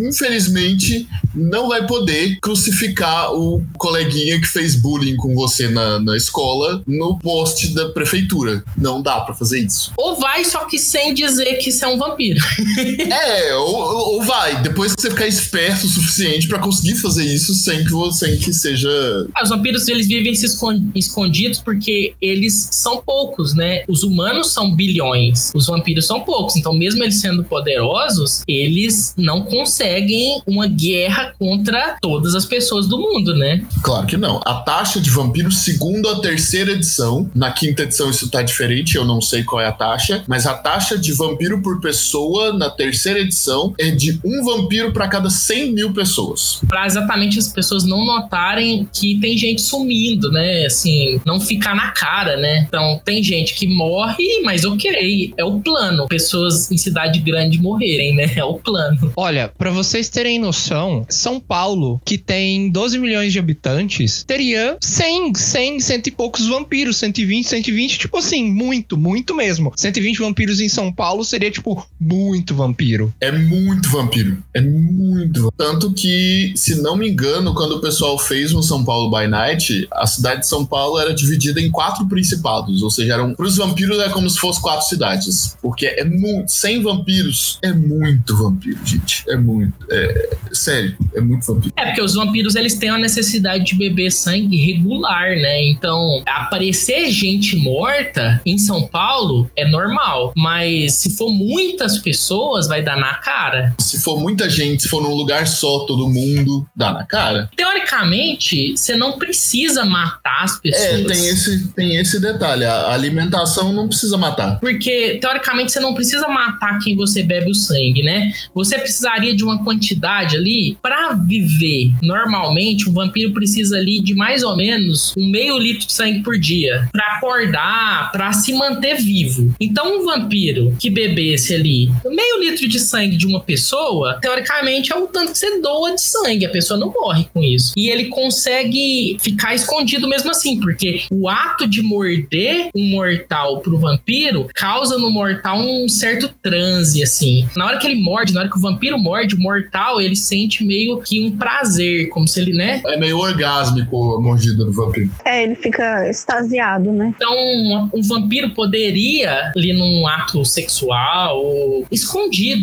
infelizmente, 0.01 1.09
não 1.35 1.69
vai 1.69 1.87
poder 1.87 2.39
crucificar 2.41 3.33
o 3.33 3.65
coleguinha 3.79 4.41
que 4.41 4.47
fez 4.47 4.75
bullying 4.75 5.17
com 5.17 5.35
você 5.35 5.69
na, 5.69 5.99
na 5.99 6.17
escola 6.17 6.83
no 6.87 7.19
poste 7.19 7.69
da 7.75 7.89
prefeitura. 7.91 8.65
Não 8.77 9.03
dá 9.03 9.21
pra 9.21 9.35
fazer 9.35 9.61
isso. 9.61 9.93
Ou 9.97 10.19
vai, 10.19 10.45
só 10.45 10.65
que 10.65 10.79
sem 10.79 11.15
dizer 11.15 11.57
que 11.57 11.71
você 11.71 11.85
é 11.85 11.89
um 11.89 11.99
vampiro. 11.99 12.41
É, 13.11 13.55
ou, 13.57 13.75
ou 14.15 14.23
vai, 14.23 14.61
depois 14.63 14.95
que 14.95 15.03
você 15.03 15.11
ficar 15.11 15.27
esperto 15.27 15.87
o 15.87 15.89
suficiente 15.89 16.47
pra 16.49 16.59
conseguir 16.59 16.97
fazer 16.97 17.25
isso 17.25 17.55
sem 17.55 17.85
que, 17.85 17.91
você, 17.91 18.27
sem 18.27 18.39
que 18.39 18.53
seja. 18.53 18.89
Ah, 19.35 19.43
Os 19.43 19.51
vampiros 19.51 19.89
eles 19.89 20.07
vivem 20.07 20.35
se 20.35 20.47
escon- 20.47 20.91
escondidos 20.95 21.59
porque 21.61 22.15
eles 22.21 22.69
são 22.73 23.03
poucos, 23.05 23.55
né? 23.55 23.83
Os 23.89 24.03
humanos 24.03 24.53
são 24.53 24.75
bilhões, 24.75 25.51
os 25.55 25.67
vampiros 25.67 26.07
são 26.07 26.21
poucos. 26.21 26.57
Então, 26.57 26.73
mesmo 26.73 27.03
eles 27.03 27.21
sendo 27.21 27.43
poderosos, 27.45 28.43
eles 28.47 29.15
não 29.17 29.43
conseguem 29.43 30.41
uma 30.47 30.67
guerra 30.67 31.33
contra 31.39 31.97
todas 32.01 32.35
as 32.35 32.45
pessoas 32.45 32.87
do 32.89 32.99
mundo, 32.99 33.35
né? 33.35 33.65
Claro 33.83 34.07
que 34.07 34.17
não. 34.17 34.41
A 34.45 34.55
taxa 34.55 35.01
de 35.01 35.11
vampiros, 35.11 35.59
segundo 35.59 36.09
a 36.09 36.21
terceira 36.21 36.73
edição, 36.73 37.31
na 37.35 37.51
quinta 37.53 37.83
edição 37.83 38.11
isso 38.11 38.29
tá 38.29 38.43
diferente, 38.43 38.97
eu 38.97 39.05
não 39.05 39.21
sei 39.21 39.43
qual 39.43 39.61
é 39.61 39.67
a 39.67 39.73
taxa, 39.73 40.23
mas 40.29 40.47
a 40.47 40.55
taxa 40.55 40.97
de 40.99 41.13
vampiro 41.13 41.63
por 41.63 41.81
pessoa 41.81 42.53
na 42.53 42.69
terceira 42.71 43.00
edição 43.09 43.75
é 43.79 43.91
de 43.91 44.21
um 44.25 44.45
vampiro 44.45 44.93
pra 44.93 45.09
cada 45.09 45.31
100 45.31 45.73
mil 45.73 45.93
pessoas. 45.93 46.61
Pra 46.67 46.87
exatamente 46.87 47.39
as 47.39 47.49
pessoas 47.49 47.85
não 47.85 48.05
notarem 48.05 48.89
que 48.93 49.19
tem 49.21 49.37
gente 49.37 49.63
sumindo, 49.63 50.31
né? 50.31 50.67
Assim, 50.67 51.21
não 51.25 51.41
ficar 51.41 51.75
na 51.75 51.91
cara, 51.91 52.37
né? 52.37 52.65
Então, 52.67 53.01
tem 53.05 53.23
gente 53.23 53.55
que 53.55 53.67
morre, 53.67 54.41
mas 54.45 54.65
ok, 54.65 55.33
é 55.37 55.45
o 55.45 55.61
plano. 55.61 56.07
Pessoas 56.09 56.71
em 56.71 56.77
cidade 56.77 57.21
grande 57.21 57.61
morrerem, 57.61 58.15
né? 58.15 58.31
É 58.37 58.45
o 58.45 58.55
plano. 58.55 59.13
Olha, 59.17 59.53
pra 59.59 59.71
vocês 59.71 60.09
terem 60.09 60.39
noção, 60.39 61.05
São 61.09 61.39
Paulo, 61.39 62.01
que 62.05 62.17
tem 62.17 62.71
12 62.71 62.99
milhões 62.99 63.33
de 63.33 63.39
habitantes, 63.39 64.25
teria 64.25 64.77
100, 64.81 65.35
100, 65.35 65.81
cento 65.81 66.07
e 66.07 66.11
poucos 66.11 66.47
vampiros, 66.47 66.97
120, 66.97 67.47
120, 67.47 67.99
tipo 67.99 68.17
assim, 68.17 68.51
muito, 68.51 68.97
muito 68.97 69.35
mesmo. 69.35 69.73
120 69.77 70.19
vampiros 70.19 70.61
em 70.61 70.69
São 70.69 70.93
Paulo 70.93 71.25
seria, 71.25 71.51
tipo, 71.51 71.87
muito 72.01 72.55
vampiro. 72.91 73.15
É 73.21 73.31
muito 73.31 73.89
vampiro. 73.89 74.43
É 74.55 74.61
muito. 74.61 75.53
Tanto 75.57 75.93
que, 75.93 76.53
se 76.57 76.81
não 76.81 76.97
me 76.97 77.09
engano, 77.09 77.55
quando 77.55 77.73
o 77.73 77.81
pessoal 77.81 78.19
fez 78.19 78.53
um 78.53 78.63
São 78.63 78.85
Paulo 78.85 79.11
by 79.11 79.27
Night, 79.27 79.89
a 79.93 80.07
cidade 80.07 80.41
de 80.41 80.49
São 80.49 80.65
Paulo 80.65 80.99
era 80.99 81.15
dividida 81.15 81.61
em 81.61 81.71
quatro 81.71 82.07
principados. 82.09 82.83
Ou 82.83 82.91
seja, 82.91 83.15
eram, 83.15 83.35
pros 83.35 83.57
vampiros 83.57 83.99
é 83.99 84.09
como 84.09 84.29
se 84.29 84.39
fosse 84.39 84.61
quatro 84.61 84.87
cidades. 84.87 85.57
Porque 85.63 85.87
é 85.87 86.05
muito. 86.05 86.51
100 86.51 86.83
vampiros 86.83 87.59
é 87.63 87.73
muito 87.73 88.37
vampiro, 88.37 88.79
gente. 88.85 89.25
É 89.29 89.37
muito. 89.37 89.75
É, 89.91 90.37
sério, 90.53 90.97
é 91.15 91.21
muito 91.21 91.47
vampiro. 91.47 91.73
É, 91.77 91.87
porque 91.87 92.03
os 92.03 92.15
vampiros 92.15 92.55
eles 92.55 92.75
têm 92.75 92.91
a 92.91 92.99
necessidade 92.99 93.65
de 93.65 93.75
beber 93.75 94.11
sangue 94.11 94.57
regular, 94.57 95.31
né? 95.37 95.65
Então, 95.65 96.23
aparecer 96.27 97.11
gente 97.11 97.57
morta 97.57 98.41
em 98.45 98.59
São 98.59 98.87
Paulo 98.87 99.51
é 99.57 99.67
normal. 99.67 100.33
Mas 100.37 100.95
se 100.95 101.17
for 101.17 101.31
muitas 101.31 101.99
pessoas, 101.99 102.67
vai 102.67 102.80
vai 102.81 102.83
dar 102.83 102.97
na 102.97 103.15
cara. 103.15 103.75
Se 103.79 104.01
for 104.01 104.19
muita 104.19 104.49
gente, 104.49 104.83
se 104.83 104.89
for 104.89 105.03
num 105.03 105.15
lugar 105.15 105.47
só, 105.47 105.81
todo 105.81 106.09
mundo, 106.09 106.67
dá 106.75 106.93
na 106.93 107.05
cara. 107.05 107.49
Teoricamente, 107.55 108.77
você 108.77 108.97
não 108.97 109.19
precisa 109.19 109.85
matar 109.85 110.45
as 110.45 110.59
pessoas. 110.59 111.01
É, 111.01 111.05
tem 111.05 111.29
esse, 111.29 111.69
tem 111.73 111.97
esse 111.97 112.21
detalhe. 112.21 112.65
A 112.65 112.93
alimentação 112.93 113.73
não 113.73 113.87
precisa 113.87 114.17
matar. 114.17 114.59
Porque, 114.59 115.19
teoricamente, 115.21 115.73
você 115.73 115.81
não 115.81 115.95
precisa 115.95 116.27
matar 116.29 116.79
quem 116.81 116.97
você 116.97 117.23
bebe 117.23 117.51
o 117.51 117.55
sangue, 117.55 118.03
né? 118.03 118.33
Você 118.55 118.79
precisaria 118.79 119.35
de 119.35 119.45
uma 119.45 119.63
quantidade 119.63 120.37
ali 120.37 120.77
para 120.83 121.13
viver. 121.13 121.93
Normalmente, 122.03 122.89
um 122.89 122.93
vampiro 122.93 123.33
precisa 123.33 123.77
ali 123.77 124.01
de 124.01 124.15
mais 124.15 124.43
ou 124.43 124.57
menos 124.57 125.15
um 125.17 125.29
meio 125.29 125.59
litro 125.59 125.87
de 125.87 125.93
sangue 125.93 126.23
por 126.23 126.39
dia 126.39 126.89
para 126.93 127.17
acordar, 127.17 128.11
para 128.13 128.33
se 128.33 128.53
manter 128.53 128.97
vivo. 128.97 129.55
Então, 129.61 130.01
um 130.01 130.05
vampiro 130.05 130.75
que 130.79 130.91
bebesse 130.91 131.55
ali 131.55 131.91
meio 132.05 132.41
litro 132.41 132.69
de 132.71 132.81
sangue 132.81 133.17
de 133.17 133.27
uma 133.27 133.41
pessoa, 133.41 134.19
teoricamente 134.21 134.93
é 134.93 134.97
o 134.97 135.07
tanto 135.07 135.33
que 135.33 135.39
você 135.39 135.61
doa 135.61 135.95
de 135.95 136.03
sangue. 136.03 136.47
A 136.47 136.51
pessoa 136.51 136.79
não 136.79 136.93
morre 136.93 137.27
com 137.33 137.43
isso. 137.43 137.73
E 137.77 137.91
ele 137.91 138.07
consegue 138.07 139.19
ficar 139.21 139.55
escondido 139.55 140.09
mesmo 140.09 140.31
assim, 140.31 140.59
porque 140.61 141.03
o 141.11 141.29
ato 141.29 141.67
de 141.67 141.83
morder 141.83 142.71
um 142.75 142.91
mortal 142.91 143.61
pro 143.61 143.79
vampiro 143.79 144.49
causa 144.55 144.99
no 144.99 145.11
mortal 145.11 145.59
um 145.59 145.89
certo 145.89 146.31
transe, 146.43 147.03
assim. 147.03 147.47
Na 147.57 147.67
hora 147.67 147.79
que 147.79 147.87
ele 147.87 148.01
morde, 148.01 148.33
na 148.33 148.41
hora 148.41 148.51
que 148.51 148.57
o 148.57 148.61
vampiro 148.61 148.99
morde, 148.99 149.35
o 149.35 149.39
mortal, 149.39 150.01
ele 150.01 150.17
sente 150.17 150.65
meio 150.65 151.01
que 151.01 151.21
um 151.21 151.37
prazer, 151.37 152.09
como 152.09 152.27
se 152.27 152.41
ele, 152.41 152.53
né? 152.53 152.81
É 152.87 152.97
meio 152.97 153.19
orgásmico 153.19 154.15
a 154.15 154.21
mordida 154.21 154.65
do 154.65 154.73
vampiro. 154.73 155.11
É, 155.25 155.43
ele 155.43 155.55
fica 155.55 156.09
extasiado, 156.09 156.93
né? 156.93 157.13
Então, 157.17 157.35
um, 157.35 157.91
um 157.95 158.03
vampiro 158.03 158.51
poderia, 158.51 159.53
ali 159.57 159.73
num 159.73 160.07
ato 160.07 160.45
sexual, 160.45 161.43
ou 161.43 161.87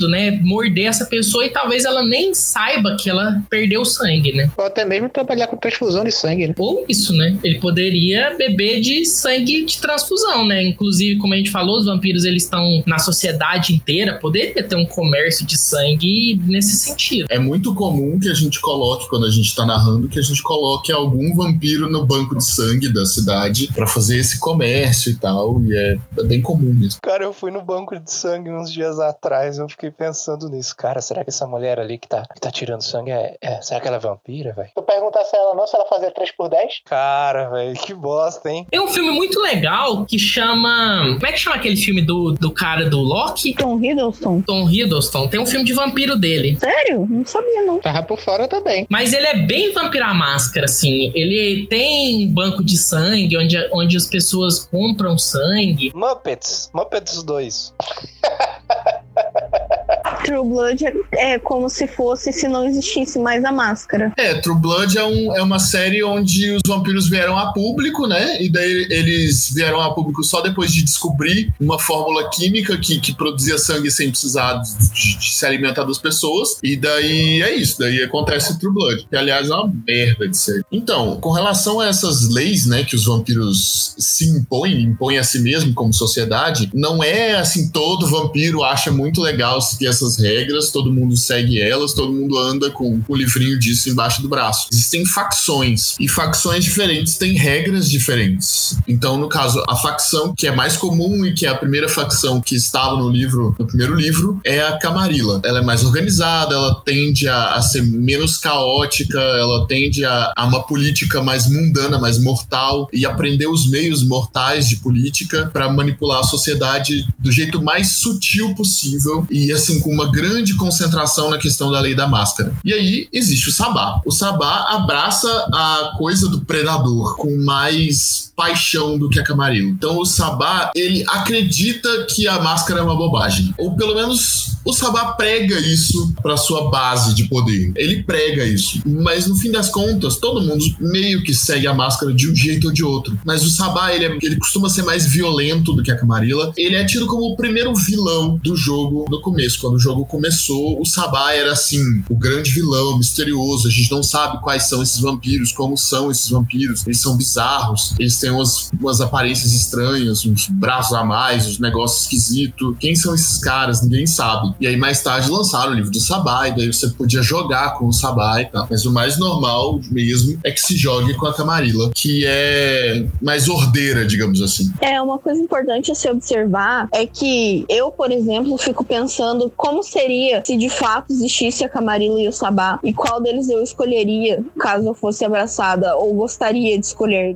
né? 0.05 0.31
Morder 0.41 0.88
essa 0.88 1.05
pessoa 1.05 1.45
e 1.45 1.49
talvez 1.49 1.86
ela 1.86 2.03
nem 2.03 2.33
saiba 2.33 2.97
que 2.99 3.10
ela 3.10 3.41
perdeu 3.49 3.86
sangue, 3.86 4.33
né? 4.33 4.51
Ou 4.57 4.65
até 4.65 4.83
mesmo 4.83 5.07
trabalhar 5.07 5.47
com 5.47 5.55
transfusão 5.55 6.03
de 6.03 6.12
sangue, 6.12 6.47
né? 6.47 6.53
Ou 6.57 6.86
isso, 6.89 7.13
né? 7.13 7.38
Ele 7.43 7.60
poderia 7.60 8.36
beber 8.38 8.81
de 8.81 9.05
sangue 9.05 9.65
de 9.65 9.79
transfusão, 9.79 10.45
né? 10.45 10.62
Inclusive, 10.63 11.17
como 11.19 11.33
a 11.33 11.38
gente 11.38 11.51
falou, 11.51 11.77
os 11.77 11.86
vampiros 11.86 12.25
eles 12.25 12.43
estão 12.43 12.83
na 12.86 12.99
sociedade 12.99 13.73
inteira, 13.73 14.19
poderia 14.19 14.63
ter 14.63 14.75
um 14.75 14.86
comércio 14.86 15.45
de 15.45 15.57
sangue 15.57 16.39
nesse 16.45 16.75
sentido. 16.75 17.27
É 17.29 17.39
muito 17.39 17.73
comum 17.73 18.19
que 18.19 18.29
a 18.29 18.33
gente 18.33 18.60
coloque, 18.60 19.07
quando 19.10 19.25
a 19.25 19.29
gente 19.29 19.55
tá 19.55 19.65
narrando, 19.65 20.10
que 20.10 20.19
a 20.19 20.21
gente 20.21 20.41
coloque 20.43 20.91
algum 20.91 21.36
vampiro 21.36 21.89
no 21.89 22.05
banco 22.05 22.36
de 22.36 22.43
sangue 22.43 22.91
da 22.91 23.05
cidade 23.05 23.69
pra 23.73 23.88
fazer 23.88 24.17
esse 24.17 24.39
comércio 24.39 25.12
e 25.12 25.15
tal. 25.15 25.62
E 25.63 25.75
é, 25.75 25.97
é 26.17 26.23
bem 26.23 26.41
comum 26.41 26.73
mesmo. 26.73 26.99
Cara, 27.01 27.23
eu 27.23 27.33
fui 27.33 27.51
no 27.51 27.62
banco 27.62 27.97
de 27.97 28.12
sangue 28.12 28.49
uns 28.49 28.71
dias 28.71 28.99
atrás, 28.99 29.57
eu 29.57 29.67
fiquei 29.77 29.91
pensando 29.91 30.49
nisso. 30.49 30.75
Cara, 30.75 30.99
será 31.01 31.23
que 31.23 31.29
essa 31.29 31.45
mulher 31.45 31.79
ali 31.79 31.99
que 31.99 32.07
tá, 32.07 32.23
que 32.33 32.41
tá 32.41 32.49
tirando 32.49 32.81
sangue 32.81 33.11
é, 33.11 33.37
é- 33.39 33.61
Será 33.61 33.79
que 33.79 33.87
ela 33.87 33.97
é 33.97 33.99
vampira, 33.99 34.51
velho? 34.53 34.69
Tu 34.75 34.81
perguntasse 34.81 35.35
a 35.35 35.39
ela 35.39 35.55
não 35.55 35.67
se 35.67 35.75
ela 35.75 35.85
fazia 35.85 36.09
3 36.09 36.31
por 36.31 36.49
10 36.49 36.81
Cara, 36.85 37.49
velho, 37.49 37.75
que 37.75 37.93
bosta, 37.93 38.49
hein? 38.49 38.65
Tem 38.69 38.79
um 38.79 38.87
filme 38.87 39.11
muito 39.11 39.39
legal 39.39 40.03
que 40.05 40.17
chama. 40.17 41.13
Como 41.13 41.27
é 41.27 41.31
que 41.31 41.37
chama 41.37 41.57
aquele 41.57 41.75
filme 41.75 42.01
do, 42.01 42.31
do 42.31 42.51
cara 42.51 42.89
do 42.89 42.99
Loki? 42.99 43.53
Tom 43.53 43.79
Hiddleston. 43.79 44.41
Tom 44.41 44.67
Hiddleston. 44.67 45.27
Tem 45.27 45.39
um 45.39 45.45
filme 45.45 45.63
de 45.63 45.73
vampiro 45.73 46.17
dele. 46.17 46.57
Sério? 46.59 47.05
Não 47.07 47.25
sabia, 47.25 47.61
não. 47.63 47.79
Tava 47.79 48.01
por 48.01 48.19
fora 48.19 48.47
também. 48.47 48.87
Mas 48.89 49.13
ele 49.13 49.27
é 49.27 49.37
bem 49.37 49.71
vampira 49.73 50.11
máscara, 50.13 50.65
assim. 50.65 51.11
Ele 51.13 51.67
tem 51.67 52.25
um 52.27 52.33
banco 52.33 52.63
de 52.63 52.77
sangue 52.77 53.37
onde, 53.37 53.57
onde 53.71 53.95
as 53.95 54.07
pessoas 54.07 54.65
compram 54.65 55.17
sangue. 55.17 55.91
Muppets. 55.93 56.71
Muppets 56.73 57.21
2. 57.21 57.73
True 60.23 60.43
Blood 60.45 60.86
é, 60.86 60.93
é 61.34 61.39
como 61.39 61.69
se 61.69 61.88
fosse 61.88 62.34
se 62.34 62.47
não 62.47 62.65
existisse 62.65 63.17
mais 63.19 63.45
a 63.45 63.51
máscara. 63.51 64.12
É, 64.17 64.34
True 64.36 64.60
Blood 64.60 64.97
é, 64.97 65.03
um- 65.06 65.36
é 65.36 65.41
uma 65.41 65.60
série 65.60 66.03
onde 66.03 66.51
os 66.51 66.62
vampiros 66.67 67.08
vieram 67.10 67.38
a 67.38 67.53
público, 67.53 68.08
né? 68.08 68.41
E 68.41 68.49
daí 68.51 68.88
eles 68.89 69.49
vieram 69.53 69.80
a 69.80 69.93
público 69.93 70.23
só 70.23 70.41
depois 70.41 70.73
de 70.73 70.84
descobrir 70.84 71.53
uma 71.60 71.80
fórmula 71.80 72.30
química 72.30 72.77
que, 72.77 72.99
que 72.99 73.13
produzia 73.15 73.58
sangue 73.58 73.89
sem 73.89 74.10
precisar 74.10 74.62
de, 74.93 75.17
de 75.17 75.34
se 75.34 75.45
alimentar 75.45 75.84
das 75.84 75.97
pessoas. 75.97 76.58
E 76.62 76.75
daí 76.75 77.41
é 77.41 77.56
isso, 77.56 77.80
daí 77.80 78.01
acontece 78.03 78.60
True 78.60 78.73
Blood. 78.73 79.08
Que, 79.10 79.15
aliás, 79.15 79.49
é 79.49 79.53
uma 79.53 79.71
merda 79.88 80.27
de 80.27 80.38
série. 80.38 80.63
Então, 80.71 81.17
com 81.21 81.32
relação 81.32 81.80
a 81.80 81.88
essas 81.88 82.27
leis, 82.30 82.65
né, 82.65 82.84
que 82.84 82.95
os 82.95 83.06
vampiros 83.06 83.95
se 83.97 84.25
impõem, 84.30 84.82
impõem 84.82 85.19
a 85.19 85.23
si 85.23 85.39
mesmo 85.39 85.73
como 85.73 85.93
sociedade, 85.93 86.69
não 86.73 87.01
é 87.01 87.36
assim, 87.36 87.71
todo 87.71 88.08
vampiro 88.08 88.63
acha 88.63 88.91
muito 88.91 89.07
legal 89.15 89.62
seguir 89.62 89.88
essas 89.88 90.17
regras, 90.17 90.72
todo 90.72 90.93
mundo 90.93 91.15
segue 91.15 91.60
elas, 91.60 91.93
todo 91.93 92.12
mundo 92.12 92.38
anda 92.38 92.70
com 92.70 93.02
o 93.08 93.15
livrinho 93.15 93.58
disso 93.60 93.89
embaixo 93.89 94.22
do 94.22 94.30
braço. 94.30 94.67
Existem 94.72 95.06
facções, 95.06 95.96
e 96.00 96.08
facções 96.08 96.63
diferentes 96.63 97.17
têm 97.17 97.34
regras 97.34 97.89
diferentes. 97.89 98.78
Então, 98.88 99.17
no 99.17 99.30
caso, 99.30 99.63
a 99.67 99.76
facção 99.76 100.34
que 100.36 100.48
é 100.48 100.52
mais 100.52 100.76
comum 100.78 101.26
e 101.26 101.34
que 101.34 101.46
é 101.46 101.50
a 101.50 101.56
primeira 101.56 101.88
facção 101.88 102.41
que 102.41 102.56
estava 102.56 102.98
no 102.98 103.10
livro, 103.10 103.56
no 103.58 103.65
primeiro 103.65 103.96
livro, 103.96 104.39
é 104.43 104.62
a 104.62 104.78
Camarilla. 104.78 105.41
Ela 105.43 105.60
é 105.60 105.63
mais 105.63 105.84
organizada, 105.84 106.54
ela 106.54 106.82
tende 106.86 107.28
a, 107.28 107.56
a 107.56 107.62
ser 107.62 107.82
menos 107.84 108.38
caótica, 108.38 109.20
ela 109.20 109.65
tende 109.67 110.04
a, 110.04 110.34
a 110.36 110.46
uma 110.46 110.63
política 110.63 111.22
mais 111.22 111.48
mundana, 111.50 112.00
mais 112.00 112.17
mortal, 112.20 112.88
e 112.91 113.06
aprender 113.06 113.48
os 113.48 113.70
meios 113.70 114.04
mortais 114.04 114.67
de 114.67 114.78
política 114.78 115.50
para 115.52 115.72
manipular 115.72 116.20
a 116.20 116.24
sociedade 116.24 117.08
do 117.17 117.32
jeito 117.32 117.62
mais 117.62 117.93
sutil 117.98 118.54
possível 118.56 118.96
e 119.29 119.51
assim 119.51 119.79
com 119.79 119.91
uma 119.91 120.12
grande 120.12 120.55
concentração 120.55 121.29
na 121.29 121.38
questão 121.38 121.71
da 121.71 121.79
lei 121.79 121.95
da 121.95 122.07
máscara. 122.07 122.53
E 122.63 122.73
aí 122.73 123.07
existe 123.12 123.49
o 123.49 123.51
Sabá. 123.51 124.01
O 124.05 124.12
Sabá 124.12 124.67
abraça 124.69 125.27
a 125.53 125.93
coisa 125.97 126.27
do 126.29 126.41
predador 126.41 127.15
com 127.17 127.38
mais 127.38 128.31
paixão 128.36 128.97
do 128.97 129.10
que 129.10 129.19
a 129.19 129.23
Camarilla. 129.23 129.69
Então 129.69 129.97
o 129.97 130.05
Sabá, 130.05 130.71
ele 130.75 131.03
acredita 131.07 132.05
que 132.10 132.27
a 132.27 132.39
máscara 132.39 132.79
é 132.79 132.83
uma 132.83 132.95
bobagem. 132.95 133.53
Ou 133.57 133.75
pelo 133.75 133.95
menos 133.95 134.55
o 134.63 134.73
Sabá 134.73 135.13
prega 135.13 135.57
isso 135.60 136.13
para 136.21 136.38
sua 136.38 136.69
base 136.69 137.13
de 137.15 137.23
poder. 137.25 137.71
Ele 137.75 138.03
prega 138.03 138.43
isso. 138.45 138.79
Mas 138.86 139.25
no 139.25 139.36
fim 139.36 139.51
das 139.51 139.69
contas, 139.69 140.17
todo 140.17 140.41
mundo 140.41 140.63
meio 140.79 141.23
que 141.23 141.33
segue 141.33 141.65
a 141.67 141.73
máscara 141.73 142.13
de 142.13 142.29
um 142.29 142.36
jeito 142.36 142.67
ou 142.67 142.73
de 142.73 142.83
outro. 142.83 143.17
Mas 143.25 143.43
o 143.43 143.49
Sabá, 143.49 143.93
ele, 143.93 144.05
é- 144.05 144.17
ele 144.21 144.36
costuma 144.38 144.69
ser 144.69 144.83
mais 144.83 145.05
violento 145.05 145.73
do 145.73 145.81
que 145.81 145.91
a 145.91 145.97
Camarilla. 145.97 146.51
Ele 146.57 146.75
é 146.75 146.86
tido 146.86 147.07
como 147.07 147.23
o 147.31 147.36
primeiro 147.36 147.73
vilão 147.73 148.38
do 148.43 148.55
jogo 148.55 148.87
no 148.91 149.21
começo. 149.21 149.60
Quando 149.60 149.76
o 149.76 149.80
jogo 149.80 150.06
começou, 150.06 150.80
o 150.80 150.86
Sabá 150.86 151.34
era 151.34 151.52
assim, 151.52 152.04
o 152.10 152.15
grande 152.15 152.52
vilão, 152.52 152.97
misterioso. 152.97 153.67
A 153.67 153.71
gente 153.71 153.91
não 153.91 154.04
sabe 154.04 154.41
quais 154.41 154.63
são 154.63 154.82
esses 154.82 155.00
vampiros, 155.00 155.52
como 155.52 155.78
são 155.78 156.12
esses 156.12 156.30
vampiros. 156.30 156.86
Eles 156.86 157.02
são 157.02 157.15
bizarros, 157.15 157.93
eles 158.00 158.19
têm 158.19 158.32
umas, 158.32 158.69
umas 158.80 159.02
aparências 159.02 159.54
estranhas, 159.54 160.26
uns 160.26 160.47
braços 160.47 160.93
a 160.93 161.04
mais, 161.04 161.45
uns 161.45 161.60
negócios 161.60 162.04
esquisitos. 162.04 162.76
Quem 162.80 162.95
são 162.95 163.13
esses 163.13 163.39
caras? 163.39 163.82
Ninguém 163.82 164.08
sabe. 164.08 164.54
E 164.60 164.67
aí 164.67 164.78
mais 164.78 165.02
tarde 165.02 165.30
lançaram 165.30 165.71
o 165.71 165.76
livro 165.76 165.91
do 165.91 166.00
Sabá, 166.00 166.47
e 166.47 166.56
daí 166.56 166.67
você 166.67 166.89
podia 166.89 167.21
jogar 167.21 167.78
com 167.78 167.88
o 167.88 167.93
Sabá 167.93 168.41
e 168.41 168.45
tal. 168.45 168.67
Mas 168.69 168.86
o 168.86 168.91
mais 168.91 169.17
normal 169.17 169.80
mesmo 169.91 170.39
é 170.43 170.52
que 170.52 170.62
se 170.62 170.76
jogue 170.76 171.13
com 171.15 171.26
a 171.26 171.34
Camarilla, 171.34 171.91
que 171.93 172.23
é 172.26 173.06
mais 173.21 173.47
ordeira, 173.47 174.06
digamos 174.06 174.41
assim. 174.41 174.71
É, 174.82 175.02
uma 175.02 175.19
coisa 175.19 175.41
importante 175.41 175.91
a 175.91 175.95
se 175.95 176.10
observar 176.10 176.88
é 176.93 177.06
que 177.06 177.65
eu, 177.69 177.91
por 177.91 178.12
exemplo, 178.12 178.58
fico 178.67 178.84
pensando 178.84 179.51
como 179.56 179.82
seria 179.82 180.43
se 180.45 180.58
de 180.58 180.69
fato 180.69 181.12
existisse 181.12 181.63
a 181.63 181.69
Camarilla 181.69 182.21
e 182.21 182.27
o 182.27 182.34
Sabá 182.34 182.80
e 182.84 182.93
qual 182.93 183.21
deles 183.21 183.49
eu 183.49 183.63
escolheria 183.63 184.43
caso 184.60 184.89
eu 184.89 184.93
fosse 184.93 185.23
abraçada 185.23 185.95
ou 185.95 186.13
gostaria 186.13 186.77
de 186.77 186.86
escolher. 186.86 187.34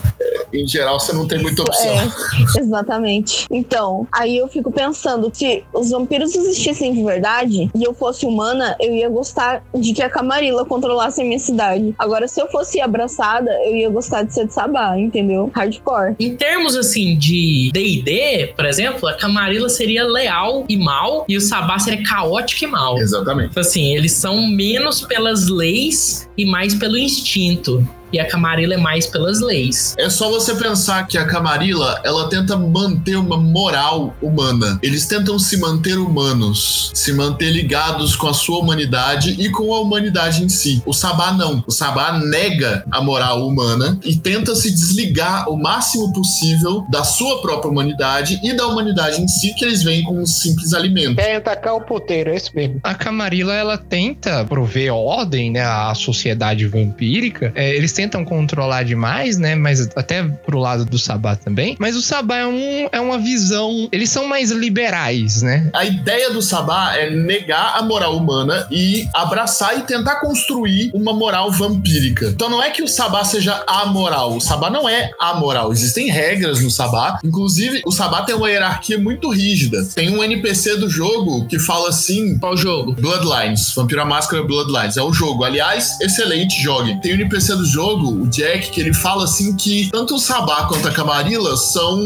Em 0.53 0.67
geral, 0.67 0.99
você 0.99 1.13
não 1.13 1.25
tem 1.25 1.39
muita 1.39 1.61
opção. 1.61 1.87
É, 1.87 2.59
exatamente. 2.59 3.47
Então, 3.49 4.05
aí 4.11 4.37
eu 4.37 4.47
fico 4.49 4.71
pensando, 4.71 5.31
se 5.33 5.63
os 5.73 5.91
vampiros 5.91 6.35
existissem 6.35 6.93
de 6.93 7.03
verdade 7.03 7.71
e 7.73 7.83
eu 7.83 7.93
fosse 7.93 8.25
humana, 8.25 8.75
eu 8.79 8.93
ia 8.93 9.07
gostar 9.07 9.63
de 9.73 9.93
que 9.93 10.03
a 10.03 10.09
Camarilla 10.09 10.65
controlasse 10.65 11.21
a 11.21 11.23
minha 11.23 11.39
cidade. 11.39 11.95
Agora, 11.97 12.27
se 12.27 12.41
eu 12.41 12.47
fosse 12.49 12.81
abraçada, 12.81 13.51
eu 13.65 13.75
ia 13.75 13.89
gostar 13.89 14.23
de 14.23 14.33
ser 14.33 14.47
de 14.47 14.53
Sabá, 14.53 14.97
entendeu? 14.97 15.49
Hardcore. 15.53 16.15
Em 16.19 16.35
termos 16.35 16.75
assim 16.75 17.17
de 17.17 17.69
D&D, 17.71 18.53
por 18.55 18.65
exemplo, 18.65 19.07
a 19.07 19.13
Camarilla 19.13 19.69
seria 19.69 20.03
leal 20.03 20.65
e 20.67 20.75
mal 20.75 21.20
e 21.27 21.37
o 21.37 21.41
Sabá 21.41 21.79
seria 21.79 22.03
caótico 22.03 22.63
e 22.63 22.67
mal. 22.67 22.97
Exatamente. 22.97 23.49
Tipo 23.49 23.59
assim, 23.59 23.95
eles 23.95 24.13
são 24.13 24.47
menos 24.47 25.01
pelas 25.01 25.47
leis 25.47 26.29
e 26.37 26.45
mais 26.45 26.73
pelo 26.75 26.97
instinto. 26.97 27.87
E 28.11 28.19
a 28.19 28.27
Camarilla 28.27 28.75
é 28.75 28.77
mais 28.77 29.07
pelas 29.07 29.39
leis. 29.39 29.95
É 29.97 30.09
só 30.09 30.29
você 30.29 30.55
pensar 30.55 31.07
que 31.07 31.17
a 31.17 31.25
Camarilla, 31.25 32.01
ela 32.03 32.29
tenta 32.29 32.57
manter 32.57 33.15
uma 33.15 33.37
moral 33.37 34.15
humana. 34.21 34.79
Eles 34.81 35.05
tentam 35.05 35.39
se 35.39 35.57
manter 35.57 35.97
humanos, 35.97 36.91
se 36.93 37.13
manter 37.13 37.51
ligados 37.51 38.15
com 38.15 38.27
a 38.27 38.33
sua 38.33 38.59
humanidade 38.59 39.35
e 39.39 39.49
com 39.49 39.73
a 39.73 39.79
humanidade 39.79 40.43
em 40.43 40.49
si. 40.49 40.81
O 40.85 40.93
Sabá 40.93 41.31
não. 41.31 41.63
O 41.65 41.71
Sabá 41.71 42.19
nega 42.19 42.83
a 42.91 43.01
moral 43.01 43.47
humana 43.47 43.99
e 44.03 44.15
tenta 44.15 44.55
se 44.55 44.71
desligar 44.71 45.49
o 45.49 45.57
máximo 45.57 46.11
possível 46.13 46.85
da 46.89 47.03
sua 47.03 47.41
própria 47.41 47.71
humanidade 47.71 48.39
e 48.43 48.53
da 48.53 48.67
humanidade 48.67 49.21
em 49.21 49.27
si, 49.27 49.53
que 49.55 49.65
eles 49.65 49.83
veem 49.83 50.03
como 50.03 50.21
um 50.21 50.25
simples 50.25 50.73
alimento. 50.73 51.15
Querem 51.15 51.35
atacar 51.35 51.75
o 51.75 51.81
puteiro, 51.81 52.31
é 52.31 52.35
isso 52.35 52.51
mesmo. 52.53 52.79
A 52.83 52.93
Camarilla, 52.93 53.53
ela 53.53 53.77
tenta 53.77 54.43
prover 54.45 54.93
ordem, 54.93 55.51
né, 55.51 55.61
à 55.61 55.93
sociedade 55.95 56.65
vampírica. 56.67 57.51
É, 57.55 57.75
eles 57.75 57.91
tentam 58.01 58.25
controlar 58.25 58.83
demais, 58.83 59.37
né, 59.37 59.55
mas 59.55 59.89
até 59.95 60.23
pro 60.23 60.57
lado 60.57 60.85
do 60.85 60.97
Sabá 60.97 61.35
também. 61.35 61.75
Mas 61.79 61.95
o 61.95 62.01
Sabá 62.01 62.37
é, 62.37 62.47
um, 62.47 62.89
é 62.91 62.99
uma 62.99 63.19
visão... 63.19 63.87
Eles 63.91 64.09
são 64.09 64.27
mais 64.27 64.51
liberais, 64.51 65.41
né? 65.41 65.69
A 65.73 65.85
ideia 65.85 66.31
do 66.31 66.41
Sabá 66.41 66.95
é 66.95 67.09
negar 67.09 67.77
a 67.77 67.81
moral 67.83 68.17
humana 68.17 68.67
e 68.71 69.07
abraçar 69.13 69.77
e 69.77 69.81
tentar 69.83 70.15
construir 70.15 70.91
uma 70.93 71.13
moral 71.13 71.51
vampírica. 71.51 72.27
Então 72.27 72.49
não 72.49 72.61
é 72.61 72.71
que 72.71 72.81
o 72.81 72.87
Sabá 72.87 73.23
seja 73.23 73.63
amoral. 73.67 74.35
O 74.35 74.41
Sabá 74.41 74.69
não 74.69 74.89
é 74.89 75.11
amoral. 75.19 75.71
Existem 75.71 76.09
regras 76.09 76.61
no 76.61 76.71
Sabá. 76.71 77.19
Inclusive, 77.23 77.81
o 77.85 77.91
Sabá 77.91 78.23
tem 78.23 78.35
uma 78.35 78.49
hierarquia 78.49 78.97
muito 78.97 79.29
rígida. 79.29 79.85
Tem 79.93 80.09
um 80.09 80.23
NPC 80.23 80.77
do 80.77 80.89
jogo 80.89 81.45
que 81.45 81.59
fala 81.59 81.89
assim: 81.89 82.37
Qual 82.39 82.57
jogo? 82.57 82.93
Bloodlines, 82.93 83.73
Vampiro 83.75 84.01
à 84.01 84.05
Máscara 84.05 84.43
Bloodlines. 84.43 84.97
É 84.97 85.03
o 85.03 85.13
jogo. 85.13 85.43
Aliás, 85.43 85.99
excelente, 86.01 86.61
jogue. 86.61 86.99
Tem 87.01 87.11
um 87.11 87.15
NPC 87.15 87.55
do 87.55 87.65
jogo, 87.65 87.90
o 87.99 88.27
Jack, 88.27 88.71
que 88.71 88.81
ele 88.81 88.93
fala 88.93 89.25
assim 89.25 89.55
que 89.55 89.89
tanto 89.91 90.15
o 90.15 90.19
Sabá 90.19 90.65
quanto 90.65 90.87
a 90.87 90.91
Camarilla 90.91 91.55
são, 91.57 92.01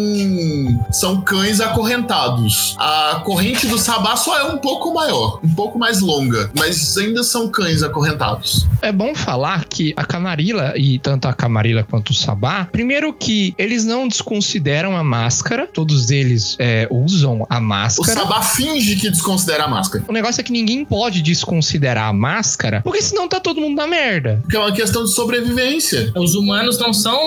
são 0.92 1.22
cães 1.22 1.60
acorrentados. 1.60 2.76
A 2.80 3.22
corrente 3.24 3.68
do 3.68 3.78
Sabá 3.78 4.16
só 4.16 4.38
é 4.38 4.44
um 4.44 4.58
pouco 4.58 4.94
maior, 4.94 5.40
um 5.44 5.54
pouco 5.54 5.78
mais 5.78 6.02
longa, 6.02 6.52
mas 6.58 6.98
ainda 6.98 7.24
são 7.24 7.50
cães 7.50 7.84
acorrentados. 7.84 8.68
É 8.82 8.92
bom 8.92 9.16
falar 9.16 9.66
que 9.66 9.94
a 9.96 10.06
Camarilla, 10.06 10.74
e 10.76 11.00
tanto 11.00 11.28
a 11.28 11.34
Camarilla 11.34 11.84
quanto 11.84 12.10
o 12.10 12.14
Sabá, 12.14 12.66
primeiro 12.72 13.14
que 13.14 13.54
eles 13.58 13.86
não 13.86 14.08
desconsideram 14.08 14.96
a 14.96 15.04
máscara, 15.04 15.68
todos 15.68 16.10
eles 16.10 16.56
é, 16.60 16.88
usam 16.90 17.46
a 17.50 17.58
O 17.58 17.62
máscara. 17.62 18.22
Sabá 18.22 18.42
finge 18.42 18.96
que 18.96 19.10
desconsidera 19.10 19.66
a 19.66 19.68
máscara. 19.68 20.04
O 20.08 20.14
negócio 20.14 20.42
é 20.42 20.44
que 20.44 20.52
ninguém 20.52 20.86
pode 20.86 21.22
desconsiderar 21.22 22.10
a 22.10 22.14
máscara, 22.14 22.82
porque 22.82 23.02
senão 23.02 23.28
tá 23.28 23.40
todo 23.40 23.62
mundo 23.62 23.76
na 23.76 23.88
merda. 23.88 24.40
Porque 24.42 24.56
é 24.56 24.60
uma 24.60 24.72
questão 24.72 25.04
de 25.04 25.14
sobrevivência. 25.14 25.75
Os 26.16 26.36
humanos 26.36 26.78
não 26.80 26.94
são 26.94 27.20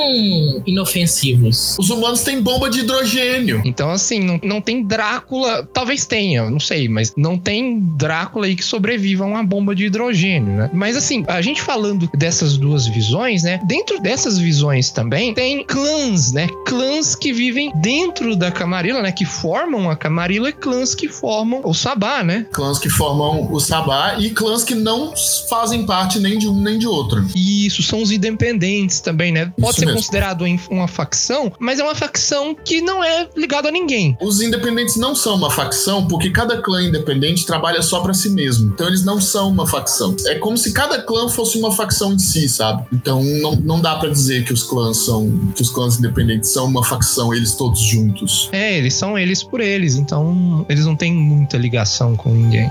inofensivos. 0.66 1.76
Os 1.78 1.90
humanos 1.90 2.22
têm 2.22 2.40
bomba 2.40 2.70
de 2.70 2.80
hidrogênio. 2.80 3.62
Então, 3.64 3.90
assim, 3.90 4.20
não, 4.20 4.40
não 4.42 4.60
tem 4.60 4.82
Drácula. 4.82 5.68
Talvez 5.72 6.06
tenha, 6.06 6.50
não 6.50 6.60
sei, 6.60 6.88
mas 6.88 7.12
não 7.16 7.38
tem 7.38 7.80
Drácula 7.96 8.46
aí 8.46 8.56
que 8.56 8.64
sobreviva 8.64 9.24
a 9.24 9.26
uma 9.26 9.44
bomba 9.44 9.74
de 9.74 9.86
hidrogênio, 9.86 10.52
né? 10.54 10.70
Mas, 10.72 10.96
assim, 10.96 11.24
a 11.28 11.40
gente 11.40 11.60
falando 11.62 12.08
dessas 12.14 12.56
duas 12.56 12.86
visões, 12.86 13.42
né? 13.42 13.60
Dentro 13.66 14.00
dessas 14.00 14.38
visões 14.38 14.90
também 14.90 15.34
tem 15.34 15.64
clãs, 15.64 16.32
né? 16.32 16.48
Clãs 16.66 17.14
que 17.14 17.32
vivem 17.32 17.72
dentro 17.76 18.36
da 18.36 18.50
Camarilla, 18.50 19.02
né? 19.02 19.12
Que 19.12 19.24
formam 19.24 19.90
a 19.90 19.96
Camarilla 19.96 20.48
e 20.48 20.52
clãs 20.52 20.94
que 20.94 21.08
formam 21.08 21.60
o 21.64 21.74
Sabá, 21.74 22.22
né? 22.22 22.46
Clãs 22.52 22.78
que 22.78 22.88
formam 22.88 23.52
o 23.52 23.60
Sabá 23.60 24.16
e 24.18 24.30
clãs 24.30 24.64
que 24.64 24.74
não 24.74 25.12
fazem 25.48 25.84
parte 25.84 26.18
nem 26.18 26.38
de 26.38 26.48
um 26.48 26.60
nem 26.60 26.78
de 26.78 26.86
outro. 26.86 27.26
E 27.34 27.66
isso 27.66 27.82
são 27.82 28.02
os 28.02 28.10
independentes 28.38 29.00
também, 29.00 29.32
né? 29.32 29.52
Pode 29.58 29.70
Isso 29.70 29.80
ser 29.80 29.86
mesmo. 29.86 30.00
considerado 30.00 30.44
uma 30.70 30.86
facção, 30.86 31.52
mas 31.58 31.80
é 31.80 31.82
uma 31.82 31.94
facção 31.94 32.54
que 32.54 32.80
não 32.80 33.02
é 33.02 33.28
ligada 33.36 33.68
a 33.68 33.72
ninguém. 33.72 34.16
Os 34.20 34.40
independentes 34.40 34.96
não 34.96 35.14
são 35.14 35.34
uma 35.34 35.50
facção 35.50 36.06
porque 36.06 36.30
cada 36.30 36.62
clã 36.62 36.82
independente 36.82 37.44
trabalha 37.44 37.82
só 37.82 38.00
pra 38.00 38.14
si 38.14 38.30
mesmo. 38.30 38.72
Então 38.72 38.86
eles 38.86 39.04
não 39.04 39.20
são 39.20 39.48
uma 39.48 39.66
facção. 39.66 40.14
É 40.26 40.36
como 40.36 40.56
se 40.56 40.72
cada 40.72 41.02
clã 41.02 41.28
fosse 41.28 41.58
uma 41.58 41.72
facção 41.72 42.12
em 42.12 42.18
si, 42.18 42.48
sabe? 42.48 42.84
Então 42.92 43.22
não, 43.22 43.56
não 43.56 43.80
dá 43.80 43.96
pra 43.96 44.08
dizer 44.08 44.44
que 44.44 44.52
os 44.52 44.62
clãs 44.62 44.98
são 44.98 45.28
que 45.54 45.62
os 45.62 45.70
clãs 45.70 45.98
independentes 45.98 46.50
são 46.50 46.66
uma 46.66 46.84
facção 46.84 47.34
eles 47.34 47.54
todos 47.54 47.80
juntos. 47.80 48.48
É, 48.52 48.78
eles 48.78 48.94
são 48.94 49.18
eles 49.18 49.42
por 49.42 49.60
eles, 49.60 49.96
então 49.96 50.64
eles 50.68 50.86
não 50.86 50.94
têm 50.94 51.12
muita 51.12 51.56
ligação 51.56 52.16
com 52.16 52.30
ninguém. 52.30 52.70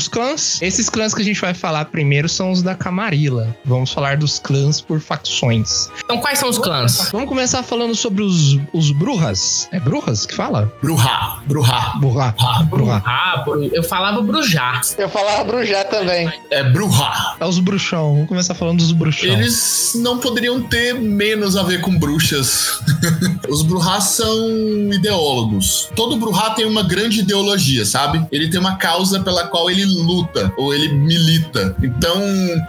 Dos 0.00 0.08
clãs. 0.08 0.62
Esses 0.62 0.88
clãs 0.88 1.12
que 1.12 1.20
a 1.20 1.24
gente 1.24 1.40
vai 1.40 1.52
falar 1.52 1.84
primeiro 1.86 2.26
são 2.26 2.50
os 2.50 2.62
da 2.62 2.74
Camarilla. 2.74 3.54
Vamos 3.66 3.92
falar 3.92 4.16
dos 4.16 4.38
clãs 4.38 4.80
por 4.80 4.98
facções. 4.98 5.90
Então, 6.02 6.18
quais 6.18 6.38
são 6.38 6.48
os 6.48 6.58
clãs? 6.58 7.10
Vamos 7.12 7.28
começar 7.28 7.62
falando 7.62 7.94
sobre 7.94 8.22
os, 8.22 8.58
os 8.72 8.90
Brujas. 8.92 9.68
É 9.70 9.78
Brujas 9.78 10.24
que 10.24 10.34
fala? 10.34 10.72
Bruhá, 10.80 11.42
Bruhá. 11.46 11.94
Bruja. 11.98 12.34
Bruja. 12.70 13.02
Ah, 13.04 13.44
eu 13.72 13.82
falava 13.82 14.22
Brujá. 14.22 14.80
Eu 14.96 15.08
falava 15.10 15.44
Brujá 15.44 15.84
também. 15.84 16.32
É 16.50 16.64
Bruhá. 16.64 17.36
É 17.38 17.44
os 17.44 17.58
bruxão. 17.58 18.14
Vamos 18.14 18.28
começar 18.28 18.54
falando 18.54 18.78
dos 18.78 18.92
bruxão. 18.92 19.28
Eles 19.28 19.92
não 19.96 20.18
poderiam 20.18 20.62
ter 20.62 20.94
menos 20.94 21.56
a 21.56 21.62
ver 21.62 21.82
com 21.82 21.98
bruxas. 21.98 22.80
Os 23.48 23.62
Bruhá 23.62 24.00
são 24.00 24.48
ideólogos. 24.92 25.88
Todo 25.96 26.16
Bruhá 26.16 26.50
tem 26.50 26.64
uma 26.64 26.84
grande 26.84 27.20
ideologia, 27.20 27.84
sabe? 27.84 28.24
Ele 28.30 28.48
tem 28.48 28.60
uma 28.60 28.76
causa 28.76 29.20
pela 29.20 29.48
qual 29.48 29.68
ele 29.68 29.84
luta 29.90 30.52
ou 30.56 30.74
ele 30.74 30.88
milita. 30.88 31.74
Então, 31.82 32.16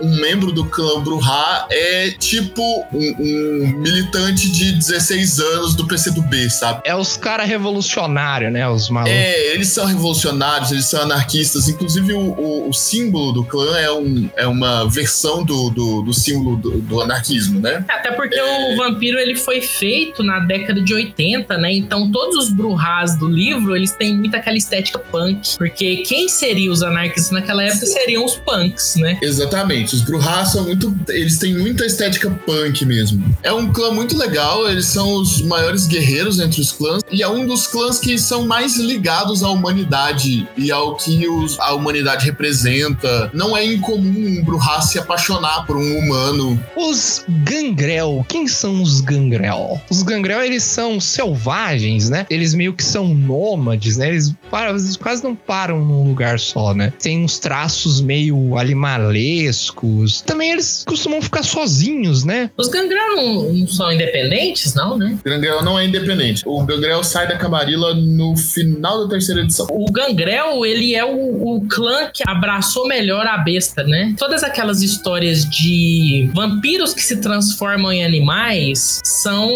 um 0.02 0.16
membro 0.20 0.52
do 0.52 0.66
clã 0.66 1.02
Bruhá 1.02 1.68
é 1.70 2.12
tipo 2.12 2.62
um, 2.94 3.16
um 3.20 3.68
militante 3.80 4.50
de 4.52 4.74
16 4.74 5.40
anos 5.40 5.76
do 5.76 5.86
PCdoB, 5.88 6.50
sabe? 6.50 6.82
É 6.86 6.96
os 6.96 7.18
caras 7.18 7.48
revolucionários, 7.48 8.52
né? 8.52 8.68
Os 8.68 8.90
malucos. 8.90 9.14
É, 9.16 9.54
eles 9.54 9.68
são 9.70 9.86
revolucionários, 9.86 10.72
eles 10.72 10.86
são 10.86 11.02
anarquistas. 11.02 11.68
Inclusive, 11.70 12.14
o, 12.14 12.20
o- 12.20 12.70
o 12.70 12.74
símbolo 12.74 13.32
do 13.32 13.44
clã 13.44 13.78
é, 13.78 13.92
um, 13.92 14.30
é 14.36 14.48
uma 14.48 14.88
versão 14.90 15.44
do, 15.44 15.70
do, 15.70 16.02
do 16.04 16.14
símbolo 16.14 16.56
do, 16.58 16.80
do 16.82 17.02
anarquismo, 17.02 17.60
né? 17.60 17.84
Até 17.90 18.12
porque 18.12 18.40
o 18.40 18.78
vampiro 18.78 19.20
ele 19.20 19.36
foi 19.36 19.62
feito 19.62 20.24
na 20.24 20.40
década 20.40 20.82
de 20.82 20.94
80, 20.94 21.58
né? 21.58 21.74
Então 21.74 22.10
todos 22.12 22.36
os 22.38 22.50
Bruhás 22.52 23.18
do 23.18 23.28
livro, 23.28 23.76
eles 23.76 23.92
têm 23.92 24.16
muito 24.18 24.36
aquela 24.36 24.58
estética 24.58 25.00
punk. 25.00 25.58
Porque 25.58 25.98
quem 25.98 26.28
seria 26.28 26.72
os 26.72 26.82
anarquistas 26.84 27.01
naquela 27.32 27.64
época 27.64 27.86
seriam 27.86 28.26
os 28.26 28.36
punks, 28.36 28.96
né? 28.96 29.18
Exatamente. 29.22 29.96
Os 29.96 30.02
Bruhá 30.02 30.46
são 30.46 30.64
muito. 30.64 30.96
Eles 31.10 31.38
têm 31.38 31.54
muita 31.58 31.86
estética 31.86 32.30
punk 32.46 32.86
mesmo. 32.86 33.24
É 33.44 33.52
um 33.52 33.72
clã 33.72 33.92
muito 33.92 34.18
legal, 34.18 34.70
eles 34.70 34.86
são 34.86 35.14
os 35.16 35.42
maiores 35.42 35.88
guerreiros 35.88 36.40
entre 36.40 36.62
os 36.62 36.72
clãs. 36.72 37.02
E 37.12 37.22
é 37.22 37.28
um 37.28 37.46
dos 37.46 37.68
clãs 37.68 38.00
que 38.00 38.18
são 38.18 38.46
mais 38.46 38.78
ligados 38.78 39.44
à 39.44 39.50
humanidade 39.50 40.48
e 40.58 40.72
ao 40.72 40.96
que 40.96 41.28
os- 41.28 41.60
a 41.60 41.74
humanidade 41.74 42.26
representa. 42.26 43.30
Não 43.34 43.56
é 43.56 43.66
incomum 43.66 44.40
um 44.40 44.44
Bruhá 44.44 44.82
se 44.82 44.98
apaixonar 45.00 45.66
por 45.66 45.78
um 45.78 45.98
humano. 46.00 46.62
Os 46.76 47.24
gangrel. 47.28 48.26
Quem 48.28 48.48
são 48.48 48.82
os 48.82 49.02
gangrel? 49.02 49.82
Os 49.90 50.04
gangrel, 50.04 50.42
eles 50.42 50.64
são 50.64 51.00
selvagens, 51.00 52.10
né? 52.10 52.26
Eles 52.30 52.54
meio 52.54 52.74
que 52.74 52.84
são 52.84 53.08
nômades, 53.14 53.98
né? 53.98 54.10
Eles, 54.10 54.34
param, 54.50 54.72
eles 54.72 54.96
quase 54.98 55.24
não 55.24 55.36
param 55.36 55.84
num 55.84 56.04
lugar 56.08 56.40
só, 56.40 56.74
né? 56.74 56.91
Tem 57.00 57.24
uns 57.24 57.40
traços 57.40 58.02
meio 58.02 58.58
animalescos. 58.58 60.22
Também 60.22 60.52
eles 60.52 60.84
costumam 60.88 61.22
ficar 61.22 61.44
sozinhos, 61.44 62.24
né? 62.24 62.50
Os 62.58 62.68
Gangrel 62.68 63.16
não, 63.16 63.54
não 63.54 63.68
são 63.68 63.92
independentes, 63.92 64.74
não, 64.74 64.98
né? 64.98 65.18
Gangrel 65.24 65.64
não 65.64 65.78
é 65.78 65.86
independente. 65.86 66.44
O 66.46 66.64
Gangrel 66.64 67.04
sai 67.04 67.28
da 67.28 67.38
Camarilla 67.38 67.94
no 67.94 68.36
final 68.36 69.04
da 69.04 69.10
terceira 69.10 69.42
edição. 69.42 69.68
O 69.70 69.92
Gangrel, 69.92 70.66
ele 70.66 70.96
é 70.96 71.06
o, 71.06 71.56
o 71.56 71.68
clã 71.68 72.10
que 72.14 72.24
abraçou 72.28 72.88
melhor 72.88 73.26
a 73.26 73.38
besta, 73.38 73.84
né? 73.84 74.14
Todas 74.18 74.44
aquelas 74.44 74.82
histórias 74.82 75.50
de 75.50 76.30
vampiros 76.34 76.94
que 76.94 77.02
se 77.02 77.18
transformam 77.22 77.92
em 77.92 78.04
animais 78.04 79.02
são 79.04 79.50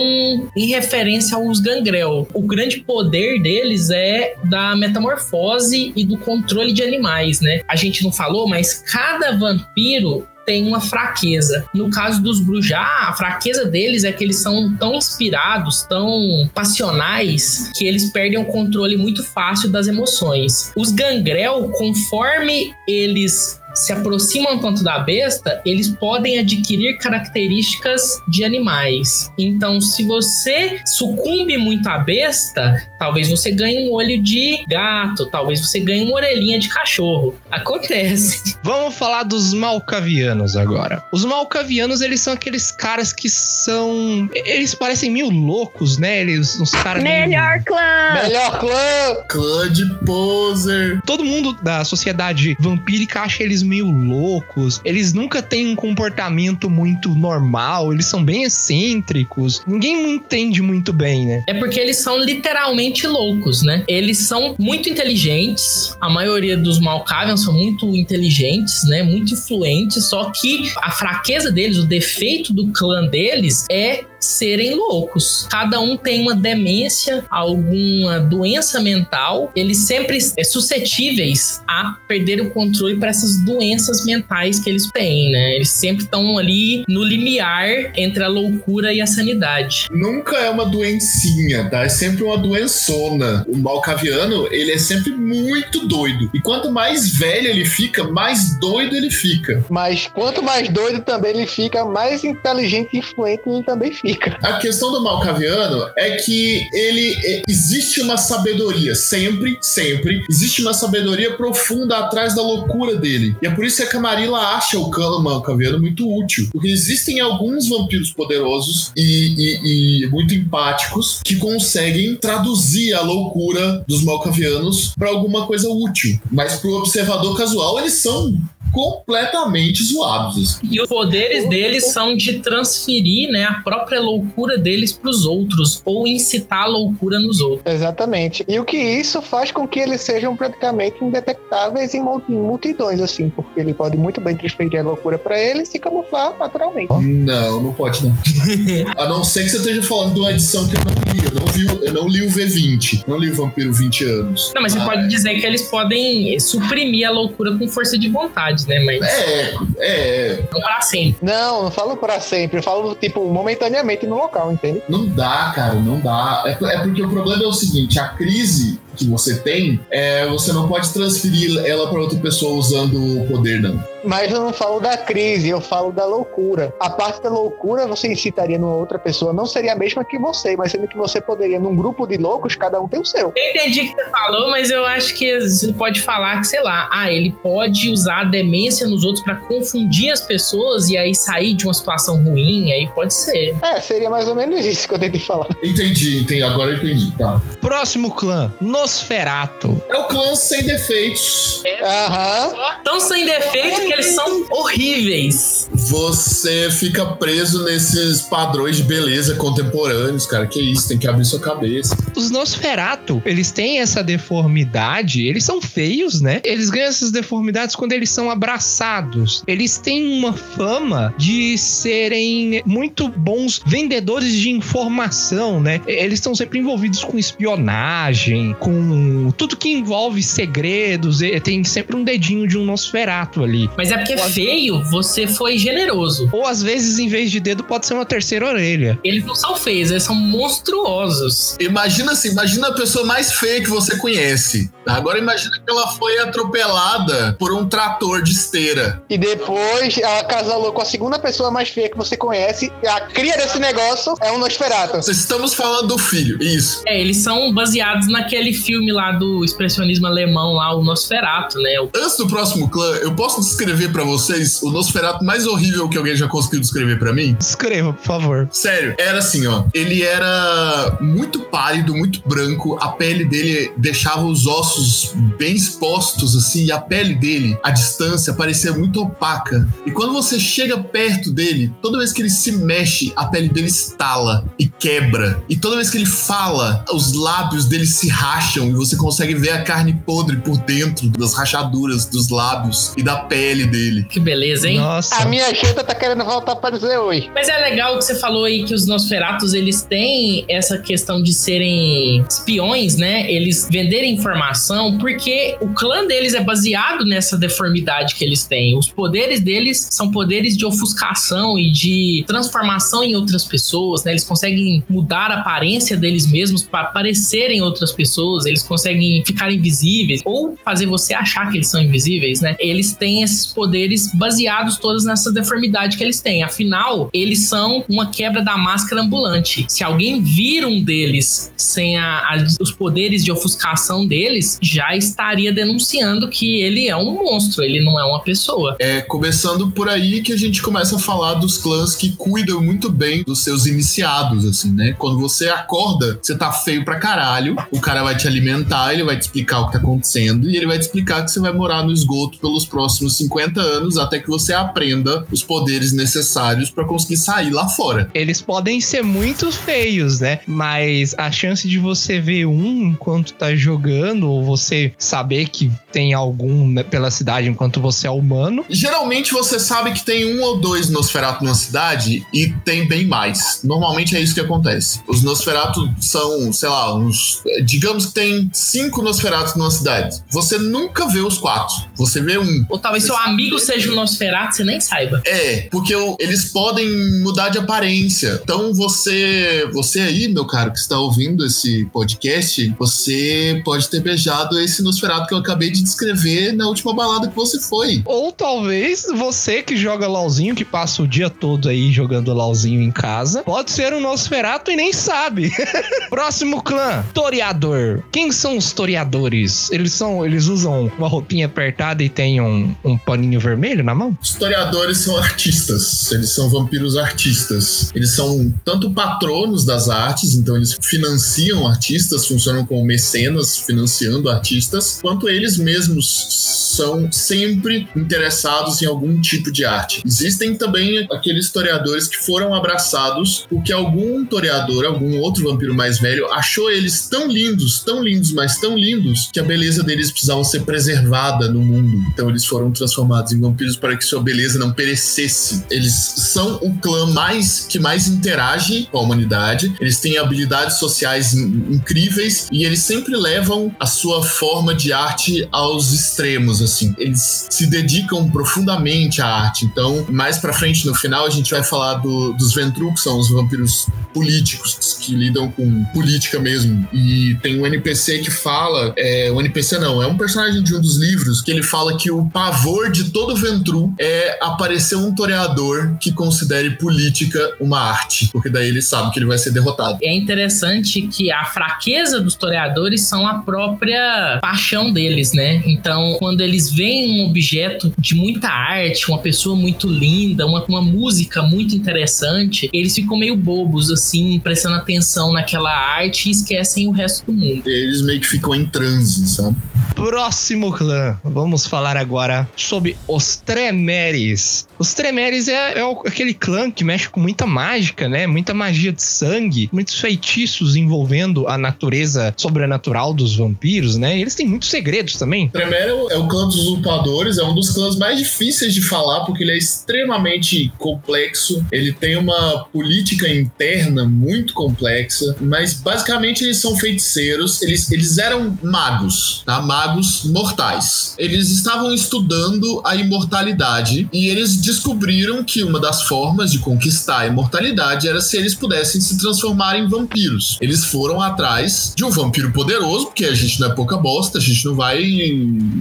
em 0.56 0.68
referência 0.68 1.38
aos 1.38 1.60
Gangrel. 1.60 2.28
O 2.34 2.42
grande 2.42 2.80
poder 2.82 3.42
deles 3.42 3.90
é 3.90 4.36
da 4.44 4.76
metamorfose 4.76 5.94
e 5.96 6.06
do 6.06 6.18
controle 6.18 6.72
de 6.72 6.84
animais, 6.84 7.25
né? 7.42 7.62
A 7.68 7.76
gente 7.76 8.04
não 8.04 8.12
falou, 8.12 8.48
mas 8.48 8.84
cada 8.92 9.36
vampiro 9.36 10.28
têm 10.46 10.68
uma 10.68 10.80
fraqueza. 10.80 11.66
No 11.74 11.90
caso 11.90 12.22
dos 12.22 12.40
Brujá, 12.40 13.08
a 13.10 13.14
fraqueza 13.14 13.66
deles 13.66 14.04
é 14.04 14.12
que 14.12 14.24
eles 14.24 14.38
são 14.38 14.76
tão 14.78 14.96
inspirados, 14.96 15.84
tão 15.84 16.50
passionais, 16.54 17.72
que 17.76 17.86
eles 17.86 18.12
perdem 18.12 18.38
o 18.38 18.46
controle 18.46 18.96
muito 18.96 19.24
fácil 19.24 19.70
das 19.70 19.88
emoções. 19.88 20.72
Os 20.76 20.92
Gangrel, 20.92 21.70
conforme 21.70 22.74
eles 22.88 23.60
se 23.76 23.92
aproximam 23.94 24.58
tanto 24.60 24.84
da 24.84 25.00
besta, 25.00 25.62
eles 25.66 25.90
podem 25.90 26.40
adquirir 26.40 26.98
características 26.98 28.22
de 28.28 28.44
animais. 28.44 29.32
Então, 29.38 29.80
se 29.82 30.04
você 30.04 30.80
sucumbe 30.86 31.58
muito 31.58 31.88
à 31.88 31.98
besta, 32.00 32.82
talvez 32.98 33.30
você 33.30 33.52
ganhe 33.52 33.88
um 33.90 33.94
olho 33.94 34.22
de 34.22 34.64
gato, 34.68 35.26
talvez 35.30 35.60
você 35.60 35.80
ganhe 35.80 36.04
uma 36.06 36.16
orelhinha 36.16 36.58
de 36.60 36.70
cachorro. 36.70 37.36
Acontece. 37.52 38.56
Vamos 38.64 38.96
falar 38.96 39.24
dos 39.24 39.54
malcavianos 39.54 40.56
agora. 40.56 41.04
Os 41.12 41.26
malcavianos, 41.26 42.02
eles 42.02 42.22
são 42.22 42.34
aqueles 42.34 42.72
caras 42.72 43.12
que 43.14 43.30
são. 43.30 44.30
Eles 44.34 44.74
parecem 44.74 45.12
meio 45.12 45.30
loucos, 45.30 45.98
né? 45.98 46.22
Eles, 46.22 46.60
uns 46.60 46.72
caras. 46.72 47.04
meio- 47.04 47.26
Melhor 47.28 47.62
clã! 47.64 48.14
Melhor 48.24 48.60
clã! 48.60 49.16
Clã 49.30 49.72
de 49.72 49.86
poser. 50.06 51.02
Todo 51.06 51.24
mundo 51.24 51.54
da 51.62 51.84
sociedade 51.84 52.56
vampírica 52.60 53.22
acha 53.22 53.44
eles 53.44 53.62
meio 53.66 53.90
loucos. 53.90 54.82
Eles 54.84 55.14
nunca 55.14 55.42
têm 55.42 55.68
um 55.68 55.76
comportamento 55.76 56.70
muito 56.70 57.10
normal. 57.10 57.92
Eles 57.92 58.06
são 58.06 58.24
bem 58.24 58.44
excêntricos. 58.44 59.62
Ninguém 59.68 60.16
entende 60.16 60.62
muito 60.62 60.94
bem, 60.94 61.26
né? 61.26 61.44
É 61.48 61.54
porque 61.54 61.80
eles 61.80 61.98
são 61.98 62.18
literalmente 62.18 63.08
loucos, 63.08 63.64
né? 63.64 63.84
Eles 63.88 64.20
são 64.20 64.56
muito 64.58 64.90
inteligentes. 64.90 65.96
A 66.02 66.10
maioria 66.10 66.58
dos 66.58 66.80
Malkavians 66.80 67.44
são 67.44 67.54
muito 67.54 67.96
inteligentes, 67.96 68.84
né? 68.86 69.04
Muito 69.04 69.34
influentes. 69.34 70.06
Só 70.06 70.32
que 70.32 70.72
a 70.82 70.92
fraqueza 70.92 71.52
deles, 71.52 71.78
o 71.78 71.86
defeito 71.86 72.54
do 72.54 72.72
clã 72.72 73.08
deles 73.08 73.66
é 73.70 74.04
serem 74.26 74.76
loucos. 74.76 75.48
Cada 75.50 75.80
um 75.80 75.98
tem 75.98 76.22
uma 76.22 76.36
demência, 76.36 77.24
alguma 77.30 78.20
doença 78.20 78.80
mental. 78.80 79.52
Eles 79.56 79.80
sempre 79.80 80.18
é 80.38 80.44
suscetíveis 80.44 81.62
a 81.68 81.98
perder 82.08 82.42
o 82.42 82.50
controle 82.52 82.98
para 82.98 83.10
essas 83.10 83.44
doenças 83.44 84.06
mentais 84.06 84.60
que 84.60 84.70
eles 84.70 84.90
têm, 84.92 85.32
né? 85.32 85.56
Eles 85.56 85.70
sempre 85.70 86.04
estão 86.04 86.38
ali 86.38 86.84
no 86.88 87.04
limiar 87.04 87.68
entre 87.96 88.24
a 88.24 88.28
loucura 88.28 88.94
e 88.94 89.02
a 89.02 89.08
sanidade. 89.08 89.88
Nunca 89.92 90.38
é 90.38 90.50
uma 90.50 90.66
doencinha, 90.66 91.70
tá? 91.70 91.84
É 91.84 91.90
sempre 91.90 92.24
uma 92.24 92.38
doençona. 92.38 93.46
O 93.48 93.58
malcaviano, 93.58 94.48
ele 94.52 94.72
é 94.72 94.78
sempre 94.78 95.12
muito 95.12 95.88
doido. 95.88 96.30
E 96.34 96.40
quanto 96.42 96.72
mais 96.72 97.10
velho 97.10 97.48
ele 97.48 97.66
fica, 97.66 98.04
mais 98.04 98.60
doido 98.60 98.96
ele 98.96 99.10
fica. 99.10 99.64
Mas 99.70 100.08
quanto 100.08 100.42
mais 100.42 100.70
doido 100.70 101.02
também 101.02 101.32
ele 101.32 101.48
fica, 101.48 101.86
mais 101.86 102.24
inteligente 102.24 102.90
e 102.94 103.00
influente 103.00 103.44
ele 103.46 103.64
também 103.64 103.92
fica. 103.92 104.15
A 104.42 104.54
questão 104.60 104.92
do 104.92 105.02
malcaviano 105.02 105.90
é 105.98 106.12
que 106.18 106.68
ele 106.74 107.14
é, 107.24 107.44
existe 107.48 108.02
uma 108.02 108.18
sabedoria, 108.18 108.96
sempre, 108.96 109.58
sempre, 109.62 110.24
existe 110.30 110.62
uma 110.62 110.74
sabedoria 110.74 111.34
profunda 111.36 111.98
atrás 111.98 112.36
da 112.36 112.42
loucura 112.42 112.96
dele. 112.96 113.36
E 113.42 113.48
é 113.48 113.52
por 113.52 113.66
isso 113.66 113.78
que 113.78 113.84
a 113.84 113.88
Camarilla 113.88 114.40
acha 114.56 114.78
o 114.80 114.90
clã 114.90 115.20
malcaviano 115.22 115.80
muito 115.80 116.08
útil. 116.14 116.50
Porque 116.52 116.68
existem 116.68 117.20
alguns 117.20 117.68
vampiros 117.68 118.12
poderosos 118.12 118.92
e, 118.96 119.02
e- 119.04 120.04
e 120.04 120.08
muito 120.08 120.34
empáticos 120.34 121.20
que 121.24 121.36
conseguem 121.38 122.16
traduzir 122.16 122.94
a 122.94 123.02
loucura 123.02 123.84
dos 123.88 124.04
malcavianos 124.04 124.94
para 124.98 125.10
alguma 125.10 125.46
coisa 125.46 125.70
útil. 125.70 126.20
Mas 126.32 126.56
pro 126.60 126.74
observador 126.78 127.38
casual, 127.38 127.80
eles 127.80 127.94
são 127.94 128.36
completamente 128.76 129.84
zoados. 129.84 130.60
E 130.70 130.80
os 130.82 130.88
poderes 130.90 131.48
deles 131.50 131.92
são 131.92 132.16
de 132.16 132.40
transferir 132.40 133.30
né, 133.32 133.46
a 133.46 133.56
própria 133.56 134.00
loucura 134.02 134.58
deles 134.58 134.92
para 134.94 135.10
os 135.10 135.26
outros, 135.26 135.82
ou 135.86 136.06
incitar 136.08 136.64
a 136.64 136.68
loucura 136.68 137.20
nos 137.20 137.40
outros. 137.42 137.74
Exatamente. 137.74 138.44
E 138.48 138.60
o 138.60 138.66
que 138.66 138.78
isso 138.78 139.22
faz 139.22 139.52
com 139.52 139.68
que 139.68 139.80
eles 139.80 140.02
sejam 140.02 140.36
praticamente 140.36 141.04
indetectáveis 141.04 141.94
em 141.94 142.02
mul- 142.02 142.22
em 142.30 142.34
multidões, 142.34 143.00
assim, 143.02 143.30
porque 143.30 143.60
ele 143.60 143.74
pode 143.74 143.98
muito 143.98 144.20
bem 144.22 144.36
transferir 144.36 144.80
a 144.80 144.84
loucura 144.84 145.18
pra 145.18 145.40
ele 145.40 145.64
e 145.64 145.66
se 145.66 145.80
camuflar 145.80 146.38
naturalmente. 146.38 146.92
Não, 146.92 147.62
não 147.64 147.74
pode 147.74 148.04
não. 148.06 148.16
A 148.98 149.08
não 149.08 149.24
ser 149.24 149.44
que 149.44 149.50
você 149.50 149.58
esteja 149.58 149.82
falando 149.84 150.14
de 150.16 150.20
uma 150.20 150.32
edição 150.32 150.68
que 150.68 150.76
eu 150.76 150.82
não 150.86 151.14
li. 151.14 151.26
Eu 151.26 151.40
não, 151.42 151.48
vi, 151.48 151.86
eu 151.88 151.94
não 151.94 152.08
li 152.08 152.22
o 152.22 152.30
V20. 152.30 153.04
Não 153.08 153.18
li 153.18 153.32
o 153.32 153.36
Vampiro 153.36 153.74
20 153.74 154.04
anos. 154.06 154.52
Não, 154.56 154.62
mas 154.62 154.74
você 154.74 154.80
Ah, 154.80 154.86
pode 154.86 155.08
dizer 155.08 155.36
que 155.40 155.46
eles 155.46 155.64
podem 155.64 156.40
suprimir 156.40 157.08
a 157.08 157.12
loucura 157.12 157.58
com 157.58 157.68
força 157.68 157.98
de 157.98 158.10
vontade, 158.10 158.65
né? 158.68 158.80
Mas 158.80 159.02
É, 159.04 159.56
é. 159.80 160.44
não 160.52 160.62
para 160.62 160.82
sempre. 160.82 161.18
Não, 161.22 161.64
não 161.64 161.72
falo 161.72 161.98
pra 161.98 162.20
sempre, 162.20 162.60
eu 162.60 162.64
falo, 162.64 162.96
tipo, 162.96 163.26
momentaneamente 163.26 164.06
no 164.06 164.16
local, 164.16 164.52
entende? 164.52 164.82
Não 164.90 165.06
dá, 165.08 165.52
cara, 165.56 165.76
não 165.76 166.00
dá. 166.00 166.44
É, 166.46 166.52
é 166.52 166.80
porque 166.80 167.04
o 167.04 167.10
problema 167.10 167.44
é 167.44 167.48
o 167.48 167.54
seguinte: 167.54 168.00
a 168.00 168.10
crise 168.10 168.80
que 168.96 169.06
você 169.06 169.38
tem, 169.38 169.80
é, 169.90 170.26
você 170.28 170.54
não 170.54 170.68
pode 170.68 170.92
transferir 170.94 171.66
ela 171.66 171.90
para 171.90 172.00
outra 172.00 172.18
pessoa 172.20 172.54
usando 172.54 173.22
o 173.22 173.28
poder, 173.28 173.60
não. 173.60 173.84
Mas 174.06 174.32
eu 174.32 174.40
não 174.40 174.54
falo 174.54 174.80
da 174.80 174.98
crise, 174.98 175.50
eu 175.50 175.62
falo 175.62 175.92
da 175.92 176.06
loucura. 176.06 176.74
A 176.80 176.90
parte 176.90 177.22
da 177.22 177.30
loucura 177.30 177.88
você 177.88 178.08
incitaria 178.08 178.58
numa 178.58 178.76
outra 178.76 179.00
pessoa, 179.00 179.34
não 179.34 179.46
seria 179.46 179.74
a 179.74 179.76
mesma 179.76 180.04
que 180.04 180.18
você, 180.18 180.56
mas 180.56 180.72
sendo 180.72 180.88
que 180.88 180.98
você 180.98 181.20
poderia, 181.20 181.60
num 181.60 181.76
grupo 181.76 182.06
de 182.06 182.18
loucos, 182.18 182.56
cada 182.56 182.80
um 182.80 182.88
tem 182.88 183.00
o 183.00 183.06
seu. 183.06 183.34
Eu 183.36 183.50
entendi 183.50 183.82
o 183.82 183.84
que 183.90 183.96
você 183.96 184.10
falou, 184.10 184.50
mas 184.52 184.70
eu 184.70 184.86
acho 184.86 185.16
que 185.16 185.40
você 185.40 185.74
pode 185.74 186.02
falar 186.02 186.40
que, 186.42 186.48
sei 186.48 186.62
lá, 186.62 186.90
ah, 186.92 187.12
ele 187.12 187.32
pode 187.44 187.90
usar 187.90 188.22
a 188.22 188.24
demência 188.24 188.88
nos 188.88 189.04
outros 189.04 189.24
para 189.24 189.36
confundir 189.36 190.12
as 190.12 190.22
pessoas 190.22 190.90
e 190.90 190.98
aí 190.98 191.14
sair 191.16 191.54
de 191.54 191.66
uma 191.66 191.74
situação 191.74 192.24
ruim, 192.24 192.72
aí 192.72 192.88
pode 192.94 193.14
ser. 193.14 193.56
É, 193.62 193.82
seria 193.82 194.10
mais 194.10 194.28
ou 194.28 194.36
menos 194.36 194.66
isso 194.66 194.88
que 194.88 194.94
eu 194.94 195.00
tentei 195.00 195.20
falar. 195.20 195.48
Entendi, 195.64 196.20
entendi. 196.20 196.44
Agora 196.44 196.72
eu 196.72 196.78
entendi, 196.78 197.12
tá. 197.18 197.42
Próximo 197.62 198.12
clã, 198.12 198.54
Nosferato. 198.62 199.82
É 199.90 199.98
o 199.98 200.04
clã 200.06 200.36
sem 200.36 200.64
defeitos. 200.64 201.64
Aham. 201.84 202.54
Tão 202.84 203.00
sem 203.00 203.26
defeito 203.26 203.82
que 203.82 203.94
eles 203.96 204.08
são 204.08 204.46
horríveis. 204.52 205.70
Você 205.74 206.70
fica 206.70 207.06
preso 207.06 207.64
nesses 207.64 208.22
padrões 208.22 208.78
de 208.78 208.84
beleza 208.84 209.36
contemporâneos, 209.36 210.26
cara. 210.26 210.46
Que 210.46 210.60
isso, 210.60 210.88
tem 210.88 210.98
que 210.98 211.08
abrir 211.08 211.26
sua 211.26 211.40
cabeça. 211.40 211.98
Os 212.16 212.30
Nosferato, 212.30 213.22
eles 213.26 213.52
têm 213.52 213.80
essa 213.80 214.04
deformidade, 214.04 215.26
eles 215.26 215.44
são 215.44 215.62
feios, 215.62 216.22
né? 216.22 216.42
Eles 216.44 216.70
ganham 216.70 216.88
essas 216.88 217.12
deformidades 217.12 217.76
quando 217.76 217.94
eles 217.94 218.10
são 218.10 218.30
abraçados. 218.30 219.44
Eles 219.48 219.78
têm 219.78 220.20
uma 220.20 220.34
fama 220.34 221.14
de 221.18 221.58
serem 221.58 222.62
muito 222.66 223.08
bons 223.08 223.62
vendedores 223.66 224.34
de 224.34 224.50
informação, 224.50 225.62
né? 225.62 225.82
Eles 225.88 226.20
estão 226.20 226.36
sempre 226.36 226.60
envolvidos 226.60 227.04
com 227.04 227.18
espionagem, 227.18 228.56
com 228.60 229.32
tudo 229.38 229.56
que 229.56 229.70
envolve 229.70 230.22
segredos. 230.22 231.22
E 231.22 231.40
Tem 231.40 231.64
sempre 231.64 231.96
um 231.96 232.04
dedinho 232.04 232.48
de 232.48 232.58
um 232.58 232.66
Nosferato 232.66 233.44
ali. 233.44 233.70
Mas 233.78 233.85
é 233.92 233.98
porque 233.98 234.18
feio, 234.18 234.84
você 234.90 235.28
foi 235.28 235.58
generoso. 235.58 236.30
Ou 236.32 236.46
às 236.46 236.62
vezes, 236.62 237.00
em 237.00 237.08
vez 237.08 237.32
de 237.32 237.40
dedo, 237.40 237.64
pode 237.64 237.86
ser 237.86 237.94
uma 237.94 238.06
terceira 238.06 238.48
orelha. 238.48 239.00
Eles 239.04 239.24
não 239.26 239.36
são 239.36 239.56
feios, 239.56 239.92
eles 239.92 240.04
são 240.04 240.16
monstruosos. 240.16 241.56
Imagina 241.60 242.14
assim, 242.14 242.30
imagina 242.30 242.68
a 242.68 242.74
pessoa 242.74 243.06
mais 243.06 243.34
feia 243.34 243.62
que 243.62 243.70
você 243.70 243.98
conhece. 243.98 244.70
Agora 244.86 245.18
imagina 245.18 245.52
que 245.52 245.72
ela 245.72 245.88
foi 245.88 246.20
atropelada 246.20 247.36
por 247.40 247.52
um 247.52 247.68
trator 247.68 248.22
de 248.22 248.32
esteira. 248.32 249.02
E 249.10 249.18
depois 249.18 249.98
ela 249.98 250.24
casalou 250.24 250.72
com 250.72 250.82
a 250.82 250.86
segunda 250.86 251.18
pessoa 251.18 251.50
mais 251.50 251.70
feia 251.70 251.90
que 251.90 251.98
você 251.98 252.16
conhece. 252.16 252.72
E 252.84 252.88
a 252.88 253.02
cria 253.02 253.36
desse 253.38 253.60
negócio 253.60 254.16
é 254.22 254.32
um 254.32 254.38
Nosferatu. 254.38 255.00
Estamos 255.10 255.54
falando 255.54 255.88
do 255.88 255.98
filho, 255.98 256.42
isso. 256.42 256.84
É, 256.86 257.00
eles 257.00 257.18
são 257.18 257.54
baseados 257.54 258.08
naquele 258.08 258.54
filme 258.54 258.92
lá 258.92 259.12
do 259.12 259.44
expressionismo 259.44 260.06
alemão, 260.08 260.54
lá, 260.54 260.76
o 260.76 260.84
Nosferatu, 260.84 261.60
né? 261.60 261.76
Antes 261.96 262.18
do 262.18 262.28
próximo 262.28 262.70
clã, 262.70 262.96
eu 262.98 263.16
posso 263.16 263.42
descrever 263.42 263.65
pra 263.92 264.04
vocês 264.04 264.62
o 264.62 264.70
Nosferatu 264.70 265.24
mais 265.24 265.48
horrível 265.48 265.90
que 265.90 265.98
alguém 265.98 266.16
já 266.16 266.28
conseguiu 266.28 266.60
descrever 266.60 267.00
pra 267.00 267.14
mim? 267.14 267.36
Escreva, 267.40 267.94
por 267.94 268.04
favor. 268.04 268.48
Sério, 268.52 268.96
era 268.98 269.20
assim, 269.20 269.46
ó. 269.48 269.64
Ele 269.74 270.04
era 270.04 270.98
muito 271.02 271.40
pálido, 271.40 271.96
muito 271.96 272.22
branco. 272.28 272.78
A 272.82 272.90
pele 272.90 273.26
dele 273.26 273.72
deixava 273.78 274.24
os 274.24 274.46
ossos 274.46 275.14
bem 275.38 275.56
expostos, 275.56 276.36
assim. 276.36 276.66
E 276.66 276.72
a 276.72 276.80
pele 276.80 277.16
dele, 277.16 277.58
à 277.64 277.72
distância, 277.72 278.34
parecia 278.34 278.74
muito 278.74 279.02
opaca. 279.02 279.68
E 279.86 279.92
quando 279.92 280.14
você 280.14 280.40
chega 280.40 280.78
perto 280.78 281.32
dele, 281.32 281.74
toda 281.82 281.98
vez 281.98 282.12
que 282.12 282.22
ele 282.22 282.30
se 282.30 282.52
mexe, 282.52 283.14
a 283.16 283.26
pele 283.26 283.50
dele 283.50 283.68
estala 283.68 284.46
e 284.60 284.68
quebra. 284.68 285.42
E 285.50 285.56
toda 285.56 285.78
vez 285.78 285.90
que 285.90 285.98
ele 285.98 286.06
fala, 286.06 286.84
os 286.94 287.14
lábios 287.14 287.66
dele 287.66 287.86
se 287.86 288.08
racham 288.08 288.68
e 288.68 288.74
você 288.74 288.96
consegue 288.96 289.36
ver 289.36 289.52
a 289.52 289.64
carne 289.64 289.94
podre 290.06 290.38
por 290.38 290.58
dentro 290.58 291.10
das 291.10 291.34
rachaduras 291.34 292.06
dos 292.06 292.30
lábios 292.30 292.94
e 292.98 293.04
da 293.04 293.16
pele 293.18 293.55
dele. 293.64 294.04
Que 294.10 294.20
beleza, 294.20 294.68
hein? 294.68 294.78
Nossa. 294.78 295.16
A 295.16 295.26
minha 295.26 295.54
janta 295.54 295.84
tá 295.84 295.96
querendo 295.96 296.26
voltar 296.26 296.56
pra 296.58 296.70
dizer 296.70 296.98
oi. 296.98 297.30
Mas 297.34 297.48
é 297.48 297.58
legal 297.58 297.98
que 297.98 298.04
você 298.04 298.16
falou 298.16 298.46
aí 298.46 298.64
que 298.66 298.74
os 298.74 298.86
Nosferatos, 298.86 299.54
eles 299.54 299.84
têm 299.84 300.46
essa 300.50 300.78
questão 300.78 301.22
de 301.22 301.34
serem 301.34 302.26
espiões, 302.30 302.98
né? 302.98 303.32
Eles 303.32 303.68
venderem 303.72 304.14
informação, 304.14 304.98
porque 304.98 305.56
o 305.62 305.70
clã 305.74 306.06
deles 306.06 306.34
é 306.34 306.42
baseado 306.42 307.06
nessa 307.06 307.38
deformidade 307.38 308.16
que 308.16 308.26
eles 308.26 308.46
têm. 308.46 308.78
Os 308.78 308.90
poderes 308.90 309.40
deles 309.40 309.88
são 309.92 310.12
poderes 310.12 310.58
de 310.58 310.66
ofuscação 310.66 311.58
e 311.58 311.72
de 311.72 312.24
transformação 312.28 313.04
em 313.04 313.16
outras 313.16 313.46
pessoas, 313.46 314.04
né? 314.04 314.12
Eles 314.12 314.24
conseguem 314.24 314.84
mudar 314.90 315.32
a 315.32 315.40
aparência 315.40 315.96
deles 315.96 316.30
mesmos 316.30 316.64
para 316.64 316.86
parecerem 316.86 317.62
outras 317.62 317.92
pessoas, 317.92 318.46
eles 318.46 318.64
conseguem 318.64 319.24
ficar 319.26 319.52
invisíveis 319.52 320.22
ou 320.26 320.58
fazer 320.64 320.86
você 320.86 321.14
achar 321.14 321.50
que 321.52 321.58
eles 321.58 321.68
são 321.68 321.82
invisíveis, 321.82 322.42
né? 322.42 322.56
Eles 322.60 322.94
têm 322.94 323.22
esses 323.22 323.45
poderes 323.54 324.12
baseados 324.14 324.78
todos 324.78 325.04
nessa 325.06 325.32
deformidade 325.32 325.98
que 325.98 326.04
eles 326.04 326.22
têm. 326.22 326.44
Afinal, 326.44 327.10
eles 327.14 327.48
são 327.48 327.84
uma 327.90 328.08
quebra 328.08 328.42
da 328.44 328.58
máscara 328.58 329.02
ambulante. 329.02 329.66
Se 329.70 329.84
alguém 329.84 330.22
vir 330.22 330.66
um 330.66 330.84
deles 330.84 331.52
sem 331.58 331.98
a- 331.98 332.20
a- 332.20 332.46
os 332.60 332.72
poderes 332.72 333.24
de 333.24 333.32
ofuscação 333.32 334.06
deles, 334.08 334.58
já 334.62 334.96
estaria 334.96 335.52
denunciando 335.52 336.28
que 336.30 336.62
ele 336.62 336.88
é 336.88 336.96
um 336.96 337.14
monstro, 337.14 337.64
ele 337.64 337.84
não 337.84 338.00
é 338.00 338.04
uma 338.06 338.22
pessoa. 338.22 338.76
É 338.80 339.02
começando 339.02 339.72
por 339.72 339.90
aí 339.90 340.22
que 340.22 340.34
a 340.34 340.38
gente 340.38 340.62
começa 340.62 340.96
a 340.96 341.00
falar 341.00 341.36
dos 341.36 341.58
clãs 341.58 341.96
que 341.96 342.12
cuidam 342.16 342.62
muito 342.62 342.92
bem 342.92 343.24
dos 343.24 343.44
seus 343.44 343.66
iniciados, 343.66 344.46
assim, 344.46 344.72
né? 344.72 344.94
Quando 344.98 345.20
você 345.20 345.50
acorda, 345.50 346.20
você 346.22 346.38
tá 346.38 346.52
feio 346.52 346.84
pra 346.84 346.98
caralho, 347.00 347.56
o 347.72 347.80
cara 347.80 348.04
vai 348.04 348.16
te 348.16 348.28
alimentar, 348.28 348.94
ele 348.94 349.04
vai 349.04 349.18
te 349.18 349.24
explicar 349.24 349.60
o 349.62 349.68
que 349.68 349.74
tá 349.74 349.78
acontecendo 349.80 350.50
e 350.50 350.56
ele 350.56 350.66
vai 350.66 350.78
te 350.78 350.84
explicar 350.84 351.24
que 351.24 351.32
você 351.32 351.40
vai 351.40 351.52
morar 351.54 351.84
no 351.84 351.92
esgoto 351.92 352.38
pelos 352.40 352.66
próximos 352.66 353.18
50 353.18 353.35
anos 353.40 353.98
até 353.98 354.20
que 354.20 354.28
você 354.28 354.54
aprenda 354.54 355.26
os 355.32 355.44
poderes 355.44 355.92
necessários 355.92 356.70
pra 356.70 356.86
conseguir 356.86 357.18
sair 357.18 357.50
lá 357.50 357.68
fora. 357.68 358.10
Eles 358.14 358.42
podem 358.42 358.80
ser 358.82 359.04
muito 359.04 359.52
feios, 359.52 360.20
né? 360.20 360.40
Mas 360.48 361.16
a 361.18 361.32
chance 361.32 361.68
de 361.68 361.78
você 361.78 362.20
ver 362.20 362.46
um 362.46 362.90
enquanto 362.90 363.34
tá 363.34 363.56
jogando, 363.56 364.30
ou 364.30 364.44
você 364.44 364.94
saber 364.98 365.48
que 365.50 365.72
tem 365.92 366.14
algum 366.14 366.68
né, 366.68 366.84
pela 366.84 367.10
cidade 367.10 367.48
enquanto 367.48 367.80
você 367.80 368.08
é 368.08 368.12
humano, 368.12 368.66
Geralmente 368.70 369.32
você 369.32 369.60
sabe 369.60 369.94
que 369.94 370.04
tem 370.04 370.36
um 370.38 370.44
ou 370.44 370.58
dois 370.58 370.90
Nosferatu 370.90 371.44
numa 371.44 371.56
cidade 371.56 372.26
e 372.34 372.48
tem 372.64 372.88
bem 372.88 373.06
mais. 373.06 373.62
Normalmente 373.64 374.16
é 374.16 374.22
isso 374.22 374.34
que 374.34 374.42
acontece. 374.42 375.02
Os 375.08 375.24
Nosferatu 375.24 375.94
são, 376.00 376.52
sei 376.52 376.70
lá, 376.70 376.96
uns. 376.96 377.42
Digamos 377.64 378.08
que 378.08 378.14
tem 378.14 378.50
cinco 378.54 379.02
Nosferatu 379.02 379.58
numa 379.58 379.72
cidade. 379.72 380.22
Você 380.30 380.58
nunca 380.58 381.08
vê 381.08 381.20
os 381.20 381.38
quatro. 381.38 381.76
Você 381.96 382.22
vê 382.22 382.38
um. 382.38 382.66
Ou 382.70 382.78
talvez 382.78 383.04
seu 383.04 383.16
amigo 383.26 383.60
seja 383.60 383.92
um 383.92 383.96
Nosferatu, 383.96 384.56
você 384.56 384.64
nem 384.64 384.80
saiba. 384.80 385.22
É, 385.26 385.68
porque 385.72 385.96
o- 385.96 386.16
eles 386.20 386.46
podem 386.52 386.88
mudar 387.22 387.50
de 387.50 387.58
aparência. 387.58 388.40
Então 388.44 388.74
você, 388.74 389.68
você 389.74 390.00
aí, 390.02 390.28
meu 390.28 390.46
caro, 390.46 390.72
que 390.72 390.80
está 390.80 390.98
ouvindo 391.00 391.46
esse 391.46 391.86
podcast, 391.92 392.74
você 392.78 393.62
pode 393.66 393.88
ter 393.90 394.00
beijado 394.02 394.60
esse 394.60 394.82
Nosferatu 394.84 395.28
que 395.28 395.34
eu 395.34 395.38
acabei 395.40 395.70
de 395.70 395.82
descrever 395.82 396.54
na 396.54 396.68
última 396.68 396.94
balada 396.94 397.28
que 397.28 397.36
você 397.36 397.60
foi. 397.60 398.02
ou 398.06 398.32
talvez 398.32 399.06
você 399.16 399.62
que 399.62 399.76
joga 399.78 400.08
LOLzinho, 400.08 400.56
que 400.56 400.66
passa 400.66 401.02
o 401.02 401.08
dia 401.08 401.30
todo 401.30 401.70
aí 401.70 401.92
jogando 401.92 402.34
LOLzinho 402.34 402.82
em 402.82 402.92
casa, 402.92 403.44
pode 403.44 403.72
ser 403.72 403.94
um 403.94 404.00
Nosferato 404.02 404.72
e 404.72 404.76
nem 404.76 404.92
sabe. 404.94 405.52
Próximo 406.10 406.62
clã, 406.62 407.04
Toreador. 407.14 408.04
Quem 408.12 408.32
são 408.32 408.58
os 408.58 408.72
Toreadores? 408.74 409.70
Eles 409.72 409.94
são, 409.94 410.26
eles 410.26 410.48
usam 410.48 410.92
uma 410.98 411.08
roupinha 411.08 411.46
apertada 411.46 412.04
e 412.04 412.10
tem 412.10 412.40
um, 412.42 412.76
um 412.84 412.98
paninho 413.16 413.40
vermelho 413.40 413.84
na 413.84 413.96
mão? 413.96 414.18
Historiadores 414.22 415.00
são 415.00 415.18
artistas, 415.18 416.12
eles 416.12 416.30
são 416.30 416.50
vampiros 416.50 416.98
artistas. 416.98 417.90
Eles 417.96 418.12
são 418.12 418.54
tanto 418.64 418.92
patronos 418.92 419.64
das 419.64 419.90
artes, 419.90 420.36
então 420.36 420.56
eles 420.58 420.78
financiam 420.82 421.68
artistas, 421.68 422.28
funcionam 422.28 422.66
como 422.66 422.84
mecenas, 422.86 423.58
financiando 423.58 424.30
artistas, 424.30 425.00
quanto 425.02 425.30
eles 425.30 425.58
mesmos 425.58 426.65
são 426.76 427.12
sempre 427.12 427.88
interessados 427.96 428.82
em 428.82 428.86
algum 428.86 429.20
tipo 429.22 429.52
de 429.52 429.66
arte. 429.66 430.02
Existem 430.06 430.56
também 430.56 431.08
aqueles 431.12 431.46
historiadores 431.46 432.08
que 432.08 432.18
foram 432.18 432.54
abraçados 432.54 433.46
porque 433.50 433.72
algum 433.72 434.26
toreador, 434.26 434.86
algum 434.86 435.20
outro 435.20 435.44
vampiro 435.50 435.74
mais 435.74 436.00
velho, 436.00 436.32
achou 436.32 436.70
eles 436.72 437.08
tão 437.10 437.28
lindos, 437.28 437.80
tão 437.84 438.04
lindos, 438.04 438.32
mas 438.32 438.58
tão 438.60 438.78
lindos, 438.78 439.30
que 439.32 439.40
a 439.40 439.44
beleza 439.44 439.84
deles 439.84 440.12
precisava 440.12 440.44
ser 440.44 440.62
preservada 440.64 441.50
no 441.50 441.62
mundo. 441.62 442.04
Então 442.14 442.30
eles 442.30 442.46
foram 442.46 442.72
transformados 442.72 443.32
em 443.32 443.40
vampiros 443.40 443.76
para 443.76 443.96
que 443.96 444.04
sua 444.06 444.22
beleza 444.22 444.60
não 444.60 444.72
perecesse. 444.72 445.64
Eles 445.70 445.94
são 445.94 446.56
o 446.62 446.78
clã 446.80 447.08
mais 447.08 447.66
que 447.70 447.80
mais 447.80 448.08
interage 448.08 448.88
com 448.92 448.98
a 448.98 449.02
humanidade. 449.02 449.74
Eles 449.80 450.00
têm 450.00 450.18
habilidades 450.18 450.78
sociais 450.78 451.34
in- 451.34 451.66
incríveis 451.72 452.48
e 452.52 452.66
eles 452.66 452.80
sempre 452.80 453.16
levam 453.16 453.74
a 453.80 453.86
sua 453.86 454.24
forma 454.24 454.74
de 454.74 454.92
arte 454.94 455.48
aos 455.52 455.92
extremos, 455.94 456.62
assim. 456.66 456.94
Eles 456.98 457.48
se 457.50 457.68
dedicam 457.68 458.30
profundamente 458.30 459.22
à 459.22 459.28
arte. 459.28 459.66
Então, 459.66 460.06
mais 460.10 460.38
pra 460.38 460.52
frente 460.54 460.86
no 460.86 460.94
final 460.96 461.26
a 461.26 461.30
gente 461.30 461.52
vai 461.52 461.64
falar 461.64 461.96
do- 461.96 462.34
dos 462.34 462.54
Ventru, 462.54 462.94
que 462.94 463.00
são 463.00 463.18
os 463.20 463.30
vampiros 463.30 463.88
políticos 464.14 464.98
que 465.02 465.14
lidam 465.16 465.52
com 465.52 465.84
política 465.94 466.40
mesmo. 466.40 466.88
E 466.94 467.36
tem 467.42 467.60
um 467.60 467.66
NPC 467.66 468.20
que 468.20 468.32
fala, 468.32 468.94
é, 468.98 469.32
um 469.32 469.40
NPC 469.40 469.78
não, 469.78 470.02
é 470.02 470.08
um 470.08 470.18
personagem 470.18 470.64
de 470.64 470.74
um 470.76 470.82
dos 470.82 470.98
livros 470.98 471.42
que 471.42 471.52
ele 471.52 471.62
fala 471.64 471.98
que 471.98 472.10
o 472.12 472.26
pavor 472.30 472.90
de 472.92 473.12
todo 473.12 473.36
Ventru 473.36 473.94
é 474.00 474.38
aparecer 474.42 474.96
um 474.96 475.14
toreador 475.14 475.96
que 476.00 476.12
considere 476.12 476.72
política 476.72 477.40
uma 477.60 477.80
arte, 477.80 478.30
porque 478.32 478.50
daí 478.50 478.68
ele 478.70 478.82
sabe 478.82 479.12
que 479.12 479.20
ele 479.20 479.26
vai 479.26 479.38
ser 479.38 479.52
derrotado. 479.52 479.98
É 480.02 480.14
interessante 480.16 481.02
que 481.04 481.32
a 481.32 481.46
fraqueza 481.46 482.20
dos 482.20 482.36
toreadores 482.36 483.02
são 483.02 483.28
a 483.28 483.36
própria 483.40 484.40
paixão 484.42 484.92
deles, 484.92 485.34
né? 485.34 485.62
Então, 485.66 486.16
quando 486.20 486.42
eles 486.56 486.72
veem 486.72 487.22
um 487.22 487.26
objeto 487.30 487.94
de 488.00 488.16
muita 488.16 488.48
arte, 488.48 489.10
uma 489.10 489.20
pessoa 489.20 489.56
muito 489.58 489.88
linda, 489.88 490.46
uma, 490.48 490.64
uma 490.66 490.82
música 490.82 491.42
muito 491.44 491.76
interessante, 491.76 492.70
eles 492.72 492.96
ficam 492.96 493.18
meio 493.18 493.36
bobos, 493.36 493.92
assim, 493.92 494.40
prestando 494.40 494.76
atenção 494.78 495.34
naquela 495.34 495.70
arte 495.72 496.30
e 496.30 496.32
esquecem 496.32 496.88
o 496.88 496.92
resto 496.92 497.26
do 497.26 497.34
mundo. 497.34 497.64
Eles 497.68 498.02
meio 498.02 498.22
que 498.22 498.28
ficam 498.28 498.56
em 498.56 498.66
transe, 498.66 499.28
sabe? 499.28 499.56
Próximo 499.94 500.72
clã. 500.74 501.18
Vamos 501.24 501.66
falar 501.66 501.96
agora 501.98 502.48
sobre 502.56 502.98
os 503.08 503.38
Tremeres. 503.38 504.68
Os 504.78 504.94
Tremeres 504.94 505.48
é, 505.48 505.80
é 505.80 505.82
aquele 506.06 506.34
clã 506.34 506.70
que 506.70 506.84
mexe 506.84 507.10
com 507.10 507.20
muita 507.20 507.46
mágica, 507.46 508.10
né? 508.10 508.28
Muita 508.28 508.54
magia 508.54 508.92
de 508.92 509.02
sangue, 509.02 509.70
muitos 509.72 510.00
feitiços 510.00 510.76
envolvendo 510.76 511.48
a 511.48 511.58
natureza 511.58 512.34
sobrenatural 512.38 513.14
dos 513.14 513.36
vampiros, 513.38 513.96
né? 513.98 514.18
E 514.18 514.22
eles 514.22 514.36
têm 514.36 514.48
muitos 514.48 514.70
segredos 514.70 515.16
também. 515.16 515.48
Tremere 515.50 515.90
é 515.90 515.94
o- 515.94 516.10
é 516.12 516.18
o 516.18 516.28
dos 516.46 516.56
usurpadores, 516.56 517.38
é 517.38 517.44
um 517.44 517.54
dos 517.54 517.70
clãs 517.72 517.96
mais 517.96 518.18
difíceis 518.18 518.74
de 518.74 518.82
falar, 518.82 519.26
porque 519.26 519.44
ele 519.44 519.52
é 519.52 519.58
extremamente 519.58 520.72
complexo, 520.78 521.66
ele 521.72 521.92
tem 521.94 522.18
uma 522.18 522.66
política 522.72 523.28
interna 523.28 524.06
muito 524.06 524.54
complexa, 524.54 525.36
mas 525.42 525.74
basicamente 525.74 526.44
eles 526.44 526.58
são 526.58 526.76
feiticeiros, 526.78 527.62
eles, 527.62 527.92
eles 527.92 528.18
eram 528.18 528.58
magos, 528.64 529.44
tá? 529.46 529.62
Magos 529.62 530.24
mortais. 530.26 531.16
Eles 531.18 531.50
estavam 531.50 531.94
estudando 531.94 532.82
a 532.86 532.96
imortalidade 532.96 534.08
e 534.12 534.28
eles 534.30 534.58
descobriram 534.58 535.44
que 535.44 535.64
uma 535.64 535.80
das 535.80 536.04
formas 536.04 536.52
de 536.52 536.60
conquistar 536.60 537.20
a 537.20 537.28
imortalidade 537.28 538.08
era 538.08 538.22
se 538.22 538.38
eles 538.38 538.54
pudessem 538.56 539.00
se 539.02 539.18
transformar 539.18 539.78
em 539.78 539.88
vampiros. 539.88 540.58
Eles 540.62 540.84
foram 540.84 541.22
atrás 541.22 541.94
de 541.96 542.04
um 542.04 542.10
vampiro 542.10 542.52
poderoso, 542.52 543.08
porque 543.08 543.26
a 543.26 543.34
gente 543.34 543.60
não 543.60 543.72
é 543.72 543.76
pouca 543.76 543.98
bosta, 543.98 544.38
a 544.38 544.42
gente 544.42 544.66
não 544.66 544.76
vai 544.76 545.04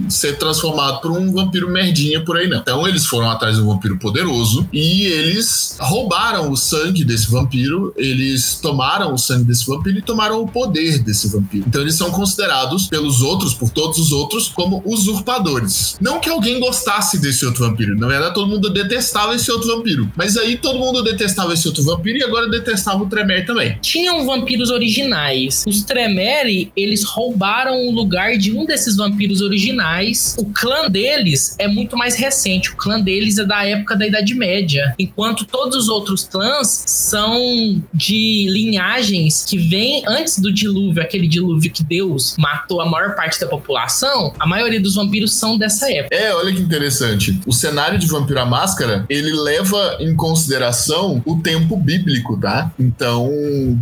ser 0.09 0.37
transformado 0.37 0.54
por 1.01 1.11
um 1.11 1.31
vampiro 1.31 1.69
merdinha 1.69 2.23
por 2.23 2.37
aí, 2.37 2.47
não. 2.47 2.59
Então 2.59 2.87
eles 2.87 3.05
foram 3.05 3.29
atrás 3.29 3.55
de 3.55 3.61
um 3.61 3.67
vampiro 3.67 3.97
poderoso 3.97 4.67
e 4.71 5.05
eles 5.05 5.77
roubaram 5.79 6.51
o 6.51 6.57
sangue 6.57 7.03
desse 7.03 7.29
vampiro, 7.29 7.93
eles 7.97 8.59
tomaram 8.61 9.13
o 9.13 9.17
sangue 9.17 9.45
desse 9.45 9.65
vampiro 9.65 9.99
e 9.99 10.01
tomaram 10.01 10.41
o 10.41 10.47
poder 10.47 10.99
desse 10.99 11.27
vampiro. 11.27 11.65
Então 11.67 11.81
eles 11.81 11.95
são 11.95 12.11
considerados 12.11 12.87
pelos 12.87 13.21
outros, 13.21 13.53
por 13.53 13.69
todos 13.69 13.97
os 13.97 14.11
outros, 14.11 14.47
como 14.47 14.81
usurpadores. 14.85 15.97
Não 15.99 16.19
que 16.19 16.29
alguém 16.29 16.59
gostasse 16.59 17.19
desse 17.19 17.45
outro 17.45 17.67
vampiro, 17.67 17.97
na 17.97 18.07
verdade 18.07 18.33
todo 18.33 18.47
mundo 18.47 18.69
detestava 18.69 19.35
esse 19.35 19.51
outro 19.51 19.75
vampiro. 19.75 20.11
Mas 20.15 20.37
aí 20.37 20.57
todo 20.57 20.79
mundo 20.79 21.03
detestava 21.03 21.53
esse 21.53 21.67
outro 21.67 21.83
vampiro 21.83 22.17
e 22.17 22.23
agora 22.23 22.49
detestava 22.49 23.03
o 23.03 23.07
Tremere 23.07 23.45
também. 23.45 23.77
Tinham 23.81 24.25
vampiros 24.25 24.69
originais. 24.69 25.63
Os 25.67 25.83
Tremere, 25.83 26.71
eles 26.75 27.03
roubaram 27.03 27.87
o 27.87 27.91
lugar 27.91 28.37
de 28.37 28.51
um 28.51 28.65
desses 28.65 28.95
vampiros 28.97 29.41
originais. 29.41 30.35
O 30.39 30.44
clã 30.51 30.89
deles 30.89 31.55
é 31.59 31.67
muito 31.67 31.97
mais 31.97 32.15
recente. 32.15 32.71
O 32.71 32.75
clã 32.75 32.99
deles 32.99 33.37
é 33.37 33.45
da 33.45 33.65
época 33.65 33.95
da 33.95 34.07
Idade 34.07 34.33
Média. 34.33 34.93
Enquanto 34.97 35.45
todos 35.45 35.75
os 35.75 35.89
outros 35.89 36.23
clãs 36.25 36.83
são 36.87 37.81
de 37.93 38.47
linhagens 38.49 39.43
que 39.43 39.57
vem 39.57 40.03
antes 40.07 40.39
do 40.39 40.51
dilúvio, 40.51 41.01
aquele 41.01 41.27
dilúvio 41.27 41.71
que 41.71 41.83
Deus 41.83 42.35
matou 42.37 42.81
a 42.81 42.85
maior 42.85 43.15
parte 43.15 43.39
da 43.39 43.47
população, 43.47 44.33
a 44.39 44.47
maioria 44.47 44.79
dos 44.79 44.95
vampiros 44.95 45.33
são 45.33 45.57
dessa 45.57 45.91
época. 45.91 46.15
É, 46.15 46.33
olha 46.33 46.53
que 46.53 46.61
interessante. 46.61 47.39
O 47.45 47.53
cenário 47.53 47.97
de 47.97 48.07
Vampiro 48.07 48.39
à 48.39 48.45
Máscara, 48.45 49.05
ele 49.09 49.31
leva 49.31 49.97
em 49.99 50.15
consideração 50.15 51.21
o 51.25 51.41
tempo 51.41 51.77
bíblico, 51.77 52.37
tá? 52.39 52.71
Então, 52.79 53.29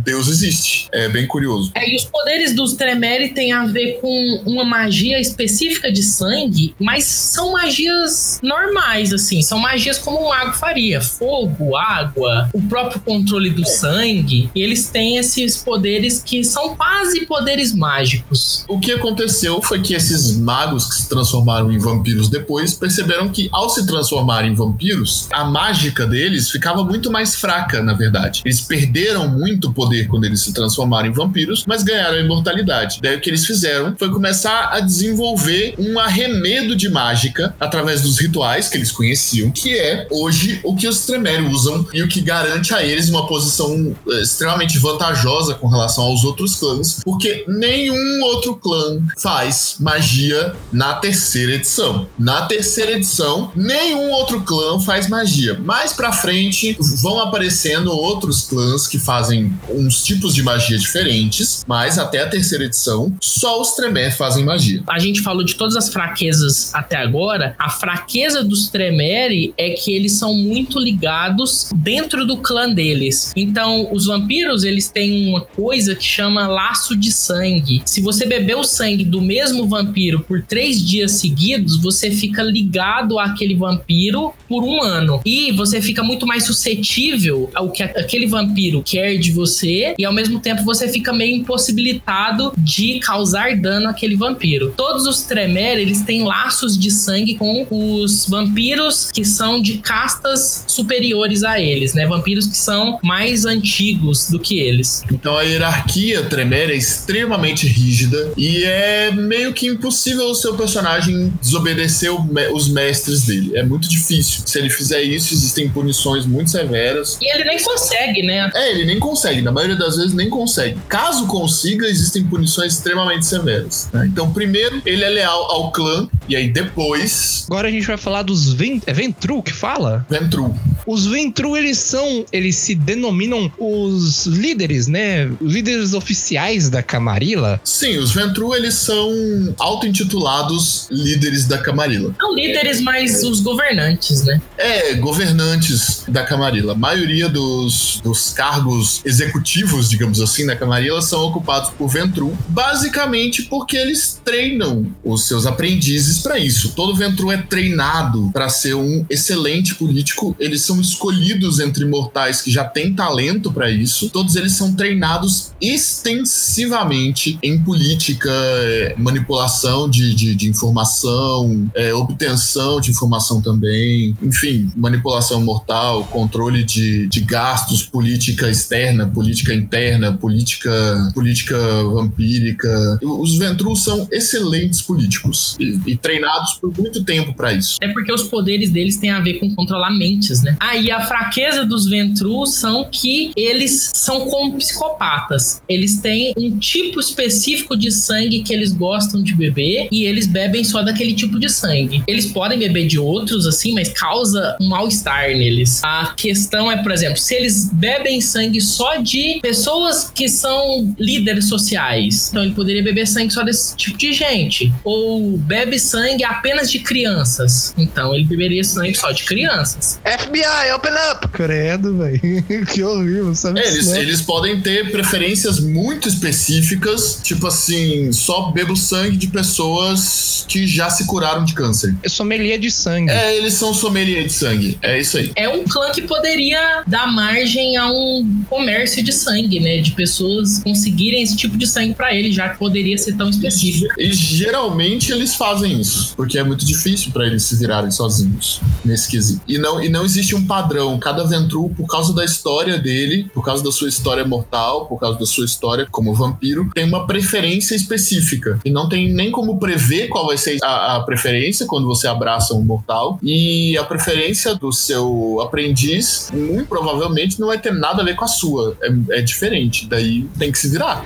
Deus 0.04 0.28
existe. 0.28 0.88
É 0.92 1.08
bem 1.08 1.26
curioso. 1.26 1.72
É, 1.74 1.88
e 1.88 1.96
os 1.96 2.04
poderes 2.04 2.54
dos 2.54 2.74
Tremere 2.74 3.30
têm 3.30 3.52
a 3.52 3.66
ver 3.66 3.98
com 4.00 4.42
uma 4.46 4.64
magia 4.64 5.20
específica 5.20 5.90
de 5.90 6.02
sangue, 6.02 6.43
mas 6.80 7.04
são 7.04 7.52
magias 7.52 8.40
normais, 8.42 9.12
assim. 9.12 9.42
São 9.42 9.58
magias 9.58 9.98
como 9.98 10.24
um 10.24 10.28
mago 10.28 10.52
faria. 10.52 11.00
Fogo, 11.00 11.76
água, 11.76 12.48
o 12.52 12.62
próprio 12.62 13.00
controle 13.00 13.50
do 13.50 13.66
sangue. 13.66 14.50
E 14.54 14.62
eles 14.62 14.88
têm 14.88 15.16
esses 15.16 15.56
poderes 15.56 16.22
que 16.22 16.44
são 16.44 16.76
quase 16.76 17.26
poderes 17.26 17.74
mágicos. 17.74 18.64
O 18.68 18.78
que 18.78 18.92
aconteceu 18.92 19.60
foi 19.62 19.80
que 19.80 19.94
esses 19.94 20.36
magos 20.36 20.88
que 20.88 20.94
se 20.96 21.08
transformaram 21.08 21.70
em 21.72 21.78
vampiros 21.78 22.28
depois 22.28 22.74
perceberam 22.74 23.28
que, 23.28 23.48
ao 23.52 23.68
se 23.68 23.86
transformarem 23.86 24.52
em 24.52 24.54
vampiros, 24.54 25.28
a 25.32 25.44
mágica 25.44 26.06
deles 26.06 26.50
ficava 26.50 26.84
muito 26.84 27.10
mais 27.10 27.34
fraca, 27.34 27.82
na 27.82 27.92
verdade. 27.92 28.42
Eles 28.44 28.60
perderam 28.60 29.28
muito 29.28 29.72
poder 29.72 30.06
quando 30.08 30.24
eles 30.24 30.40
se 30.40 30.52
transformaram 30.52 31.08
em 31.08 31.12
vampiros, 31.12 31.64
mas 31.66 31.82
ganharam 31.82 32.16
a 32.16 32.20
imortalidade. 32.20 32.98
Daí 33.02 33.16
o 33.16 33.20
que 33.20 33.30
eles 33.30 33.46
fizeram 33.46 33.94
foi 33.98 34.10
começar 34.10 34.70
a 34.72 34.80
desenvolver 34.80 35.74
um 35.78 35.98
arremedo 36.34 36.74
de 36.74 36.88
mágica 36.88 37.54
através 37.60 38.02
dos 38.02 38.18
rituais 38.18 38.68
que 38.68 38.76
eles 38.76 38.90
conheciam, 38.90 39.50
que 39.50 39.78
é 39.78 40.06
hoje 40.10 40.60
o 40.64 40.74
que 40.74 40.88
os 40.88 41.06
Tremere 41.06 41.42
usam 41.46 41.86
e 41.92 42.02
o 42.02 42.08
que 42.08 42.20
garante 42.20 42.74
a 42.74 42.82
eles 42.82 43.08
uma 43.08 43.26
posição 43.26 43.94
eh, 44.08 44.22
extremamente 44.22 44.78
vantajosa 44.78 45.54
com 45.54 45.68
relação 45.68 46.04
aos 46.04 46.24
outros 46.24 46.56
clãs, 46.56 47.00
porque 47.04 47.44
nenhum 47.46 48.22
outro 48.24 48.56
clã 48.56 49.00
faz 49.18 49.76
magia 49.78 50.54
na 50.72 50.94
terceira 50.94 51.52
edição. 51.52 52.08
Na 52.18 52.42
terceira 52.42 52.92
edição, 52.92 53.52
nenhum 53.54 54.10
outro 54.10 54.42
clã 54.42 54.80
faz 54.80 55.08
magia. 55.08 55.58
Mais 55.60 55.92
pra 55.92 56.12
frente 56.12 56.76
vão 57.00 57.20
aparecendo 57.20 57.92
outros 57.92 58.42
clãs 58.42 58.86
que 58.88 58.98
fazem 58.98 59.52
uns 59.68 60.02
tipos 60.02 60.34
de 60.34 60.42
magia 60.42 60.78
diferentes, 60.78 61.64
mas 61.66 61.98
até 61.98 62.22
a 62.22 62.28
terceira 62.28 62.64
edição, 62.64 63.14
só 63.20 63.60
os 63.60 63.72
Tremere 63.72 64.12
fazem 64.12 64.44
magia. 64.44 64.82
A 64.88 64.98
gente 64.98 65.20
falou 65.20 65.44
de 65.44 65.54
todas 65.54 65.76
as 65.76 65.88
fraquezas 65.88 66.23
até 66.72 66.96
agora. 66.96 67.54
A 67.58 67.70
fraqueza 67.70 68.42
dos 68.42 68.68
Tremere 68.68 69.54
é 69.56 69.70
que 69.70 69.92
eles 69.92 70.12
são 70.12 70.34
muito 70.34 70.78
ligados 70.78 71.70
dentro 71.74 72.26
do 72.26 72.38
clã 72.38 72.70
deles. 72.70 73.32
Então, 73.36 73.88
os 73.92 74.06
vampiros, 74.06 74.64
eles 74.64 74.88
têm 74.88 75.28
uma 75.28 75.40
coisa 75.40 75.94
que 75.94 76.04
chama 76.04 76.46
laço 76.46 76.96
de 76.96 77.12
sangue. 77.12 77.82
Se 77.84 78.00
você 78.00 78.26
beber 78.26 78.56
o 78.56 78.64
sangue 78.64 79.04
do 79.04 79.20
mesmo 79.20 79.66
vampiro 79.66 80.20
por 80.20 80.42
três 80.42 80.84
dias 80.84 81.12
seguidos, 81.12 81.76
você 81.76 82.10
fica 82.10 82.42
ligado 82.42 83.18
àquele 83.18 83.54
vampiro 83.54 84.32
por 84.48 84.64
um 84.64 84.82
ano. 84.82 85.20
E 85.24 85.52
você 85.52 85.80
fica 85.80 86.02
muito 86.02 86.26
mais 86.26 86.44
suscetível 86.44 87.50
ao 87.54 87.70
que 87.70 87.82
aquele 87.82 88.26
vampiro 88.26 88.82
quer 88.82 89.16
de 89.16 89.32
você, 89.32 89.94
e 89.98 90.04
ao 90.04 90.12
mesmo 90.12 90.40
tempo 90.40 90.62
você 90.64 90.88
fica 90.88 91.12
meio 91.12 91.36
impossibilitado 91.36 92.52
de 92.56 92.98
causar 93.00 93.56
dano 93.56 93.88
àquele 93.88 94.16
vampiro. 94.16 94.72
Todos 94.76 95.06
os 95.06 95.22
Tremere, 95.22 95.82
eles 95.82 96.02
têm 96.02 96.13
laços 96.22 96.78
de 96.78 96.90
sangue 96.90 97.34
com 97.34 97.66
os 97.70 98.26
vampiros 98.28 99.10
que 99.12 99.24
são 99.24 99.60
de 99.60 99.78
castas 99.78 100.64
superiores 100.66 101.42
a 101.42 101.60
eles, 101.60 101.94
né? 101.94 102.06
Vampiros 102.06 102.46
que 102.46 102.56
são 102.56 102.98
mais 103.02 103.44
antigos 103.44 104.28
do 104.30 104.38
que 104.38 104.58
eles. 104.58 105.02
Então 105.10 105.36
a 105.36 105.42
hierarquia 105.42 106.22
Tremere 106.24 106.72
é 106.72 106.76
extremamente 106.76 107.66
rígida 107.66 108.32
e 108.36 108.62
é 108.64 109.10
meio 109.10 109.52
que 109.52 109.66
impossível 109.66 110.26
o 110.26 110.34
seu 110.34 110.54
personagem 110.54 111.32
desobedecer 111.40 112.10
os 112.52 112.68
mestres 112.68 113.22
dele. 113.22 113.56
É 113.56 113.62
muito 113.62 113.88
difícil. 113.88 114.42
Se 114.46 114.58
ele 114.58 114.70
fizer 114.70 115.02
isso, 115.02 115.32
existem 115.34 115.68
punições 115.68 116.26
muito 116.26 116.50
severas. 116.50 117.18
E 117.20 117.34
ele 117.34 117.44
nem 117.44 117.62
consegue, 117.62 118.22
né? 118.22 118.50
É, 118.54 118.70
ele 118.70 118.84
nem 118.84 118.98
consegue, 118.98 119.42
na 119.42 119.52
maioria 119.52 119.76
das 119.76 119.96
vezes 119.96 120.14
nem 120.14 120.28
consegue. 120.28 120.78
Caso 120.88 121.26
consiga, 121.26 121.86
existem 121.86 122.24
punições 122.24 122.74
extremamente 122.74 123.26
severas. 123.26 123.88
né? 123.92 124.06
Então, 124.06 124.32
primeiro, 124.32 124.82
ele 124.84 125.04
é 125.04 125.08
leal 125.08 125.50
ao 125.50 125.72
clã, 125.72 126.03
e 126.28 126.36
aí 126.36 126.48
depois, 126.48 127.44
Agora 127.48 127.68
a 127.68 127.70
gente 127.70 127.86
vai 127.86 127.96
falar 127.96 128.22
dos 128.22 128.52
Ven 128.52 128.80
é 128.86 128.92
Ventru 128.92 129.42
que 129.42 129.52
fala? 129.52 130.06
Ventru. 130.08 130.54
Os 130.86 131.06
Ventru, 131.06 131.56
eles 131.56 131.78
são, 131.78 132.24
eles 132.32 132.56
se 132.56 132.74
denominam 132.74 133.50
os 133.58 134.26
líderes, 134.26 134.86
né? 134.86 135.30
Líderes 135.40 135.94
oficiais 135.94 136.68
da 136.68 136.82
Camarilla. 136.82 137.60
Sim, 137.64 137.98
os 137.98 138.12
Ventru, 138.12 138.54
eles 138.54 138.74
são 138.74 139.54
auto-intitulados 139.58 140.88
líderes 140.90 141.46
da 141.46 141.58
Camarilla. 141.58 142.14
Não 142.18 142.34
líderes, 142.34 142.80
mas 142.80 143.22
os 143.22 143.40
governantes, 143.40 144.24
né? 144.24 144.40
É, 144.58 144.94
governantes 144.94 146.04
da 146.08 146.24
Camarilla. 146.24 146.72
A 146.72 146.76
maioria 146.76 147.28
dos, 147.28 148.00
dos 148.02 148.32
cargos 148.32 149.00
executivos, 149.04 149.88
digamos 149.88 150.20
assim, 150.20 150.44
na 150.44 150.56
Camarilla 150.56 151.00
são 151.00 151.20
ocupados 151.24 151.70
por 151.70 151.88
Ventru, 151.88 152.36
basicamente 152.48 153.42
porque 153.42 153.76
eles 153.76 154.20
treinam 154.24 154.86
os 155.02 155.26
seus 155.26 155.46
aprendizes 155.46 155.93
para 156.22 156.38
isso. 156.38 156.72
Todo 156.74 156.94
Ventru 156.94 157.30
é 157.30 157.36
treinado 157.36 158.30
para 158.32 158.48
ser 158.48 158.74
um 158.74 159.04
excelente 159.08 159.74
político. 159.74 160.36
Eles 160.38 160.62
são 160.62 160.80
escolhidos 160.80 161.60
entre 161.60 161.84
mortais 161.84 162.40
que 162.40 162.50
já 162.50 162.64
têm 162.64 162.94
talento 162.94 163.52
para 163.52 163.70
isso. 163.70 164.10
Todos 164.10 164.36
eles 164.36 164.52
são 164.52 164.74
treinados 164.74 165.52
extensivamente 165.60 167.38
em 167.42 167.58
política, 167.58 168.30
eh, 168.30 168.94
manipulação 168.98 169.88
de, 169.88 170.14
de, 170.14 170.34
de 170.34 170.48
informação, 170.48 171.70
eh, 171.74 171.92
obtenção 171.94 172.80
de 172.80 172.90
informação 172.90 173.40
também, 173.40 174.16
enfim, 174.22 174.70
manipulação 174.76 175.40
mortal, 175.42 176.04
controle 176.04 176.64
de, 176.64 177.06
de 177.06 177.20
gastos, 177.20 177.82
política 177.82 178.48
externa, 178.48 179.06
política 179.06 179.54
interna, 179.54 180.12
política, 180.12 181.12
política 181.14 181.56
vampírica. 181.84 182.98
Os 183.02 183.36
Ventrus 183.36 183.84
são 183.84 184.08
excelentes 184.10 184.82
políticos 184.82 185.56
e, 185.58 185.78
e 185.86 185.96
treinados 185.96 186.54
por 186.54 186.76
muito 186.76 187.04
tempo 187.04 187.34
para 187.34 187.52
isso. 187.52 187.78
É 187.80 187.88
porque 187.88 188.12
os 188.12 188.24
poderes 188.24 188.70
deles 188.70 188.96
têm 188.96 189.10
a 189.10 189.20
ver 189.20 189.34
com 189.34 189.54
controlar 189.54 189.90
mentes, 189.90 190.42
né? 190.42 190.56
Ah, 190.60 190.76
e 190.76 190.90
a 190.90 191.00
fraqueza 191.06 191.64
dos 191.64 191.86
Ventrus 191.86 192.54
são 192.54 192.88
que 192.90 193.32
eles 193.36 193.90
são 193.94 194.28
como 194.28 194.56
psicopatas. 194.56 195.62
Eles 195.68 195.98
têm 195.98 196.32
um 196.36 196.58
tipo 196.58 197.00
específico 197.00 197.76
de 197.76 197.90
sangue 197.90 198.42
que 198.42 198.52
eles 198.52 198.72
gostam 198.72 199.22
de 199.22 199.34
beber 199.34 199.88
e 199.90 200.04
eles 200.04 200.26
bebem 200.26 200.64
só 200.64 200.82
daquele 200.82 201.14
tipo 201.14 201.38
de 201.38 201.48
sangue. 201.48 202.02
Eles 202.06 202.26
podem 202.26 202.58
beber 202.58 202.86
de 202.86 202.98
outros, 202.98 203.46
assim, 203.46 203.74
mas 203.74 203.88
causa 203.88 204.56
um 204.60 204.68
mal-estar 204.68 205.28
neles. 205.28 205.82
A 205.84 206.14
questão 206.16 206.70
é, 206.70 206.82
por 206.82 206.92
exemplo, 206.92 207.18
se 207.18 207.34
eles 207.34 207.70
bebem 207.72 208.20
sangue 208.20 208.60
só 208.60 208.96
de 208.96 209.40
pessoas 209.40 210.10
que 210.14 210.28
são 210.28 210.94
líderes 210.98 211.48
sociais, 211.48 212.28
então 212.30 212.42
ele 212.42 212.54
poderia 212.54 212.82
beber 212.82 213.06
sangue 213.06 213.32
só 213.32 213.42
desse 213.42 213.76
tipo 213.76 213.98
de 213.98 214.12
gente. 214.12 214.72
Ou 214.84 215.36
bebe 215.36 215.73
sangue 215.78 216.24
apenas 216.24 216.70
de 216.70 216.78
crianças, 216.78 217.74
então 217.76 218.14
ele 218.14 218.24
beberia 218.24 218.64
sangue 218.64 218.94
só 218.94 219.10
de 219.12 219.24
crianças. 219.24 220.00
FBI, 220.04 220.72
open 220.74 220.92
up! 221.10 221.28
Credo, 221.28 221.98
velho. 221.98 222.20
que 222.72 222.82
horrível, 222.82 223.34
sabe? 223.34 223.60
É, 223.60 223.68
eles, 223.68 223.86
né? 223.88 224.00
eles 224.00 224.20
podem 224.20 224.60
ter 224.60 224.90
preferências 224.90 225.60
muito 225.60 226.08
específicas, 226.08 227.20
tipo 227.22 227.46
assim, 227.46 228.12
só 228.12 228.50
bebo 228.50 228.76
sangue 228.76 229.16
de 229.16 229.28
pessoas 229.28 230.44
que 230.48 230.66
já 230.66 230.90
se 230.90 231.06
curaram 231.06 231.44
de 231.44 231.54
câncer. 231.54 231.94
É 232.02 232.08
sommelier 232.08 232.58
de 232.58 232.70
sangue. 232.70 233.10
É, 233.10 233.36
eles 233.36 233.54
são 233.54 233.72
sommelier 233.72 234.24
de 234.24 234.32
sangue. 234.32 234.78
É 234.82 234.98
isso 234.98 235.16
aí. 235.16 235.32
É 235.36 235.48
um 235.48 235.64
clã 235.64 235.90
que 235.90 236.02
poderia 236.02 236.82
dar 236.86 237.06
margem 237.06 237.76
a 237.76 237.90
um 237.90 238.44
comércio 238.48 239.02
de 239.02 239.12
sangue, 239.12 239.60
né? 239.60 239.78
De 239.78 239.92
pessoas 239.92 240.60
conseguirem 240.62 241.22
esse 241.22 241.36
tipo 241.36 241.56
de 241.56 241.66
sangue 241.66 241.94
pra 241.94 242.14
ele, 242.14 242.32
já 242.32 242.48
que 242.50 242.58
poderia 242.58 242.96
ser 242.98 243.16
tão 243.16 243.28
específico. 243.30 243.92
E 243.98 244.12
geralmente 244.12 245.12
eles 245.12 245.34
fazem 245.34 245.53
isso, 245.62 246.14
porque 246.16 246.38
é 246.38 246.44
muito 246.44 246.64
difícil 246.64 247.12
pra 247.12 247.26
eles 247.26 247.42
se 247.42 247.56
virarem 247.56 247.90
sozinhos 247.90 248.60
nesse 248.84 249.08
quesito. 249.08 249.42
E 249.46 249.58
não, 249.58 249.82
e 249.82 249.88
não 249.88 250.04
existe 250.04 250.34
um 250.34 250.46
padrão. 250.46 250.98
Cada 250.98 251.24
Ventru, 251.24 251.70
por 251.70 251.86
causa 251.86 252.12
da 252.12 252.24
história 252.24 252.78
dele, 252.78 253.30
por 253.32 253.44
causa 253.44 253.62
da 253.62 253.70
sua 253.70 253.88
história 253.88 254.24
mortal, 254.24 254.86
por 254.86 254.98
causa 254.98 255.18
da 255.18 255.26
sua 255.26 255.44
história 255.44 255.86
como 255.90 256.14
vampiro, 256.14 256.70
tem 256.74 256.84
uma 256.84 257.06
preferência 257.06 257.74
específica. 257.74 258.58
E 258.64 258.70
não 258.70 258.88
tem 258.88 259.12
nem 259.12 259.30
como 259.30 259.58
prever 259.58 260.08
qual 260.08 260.26
vai 260.26 260.36
ser 260.36 260.58
a, 260.62 260.96
a 260.96 261.00
preferência 261.02 261.66
quando 261.66 261.86
você 261.86 262.06
abraça 262.06 262.54
um 262.54 262.64
mortal. 262.64 263.18
E 263.22 263.76
a 263.78 263.84
preferência 263.84 264.54
do 264.54 264.72
seu 264.72 265.40
aprendiz, 265.40 266.30
muito 266.32 266.68
provavelmente, 266.68 267.40
não 267.40 267.48
vai 267.48 267.58
ter 267.58 267.72
nada 267.72 268.02
a 268.02 268.04
ver 268.04 268.16
com 268.16 268.24
a 268.24 268.28
sua. 268.28 268.76
É, 268.82 269.18
é 269.18 269.22
diferente. 269.22 269.86
Daí 269.86 270.24
tem 270.38 270.50
que 270.50 270.58
se 270.58 270.68
virar. 270.68 271.04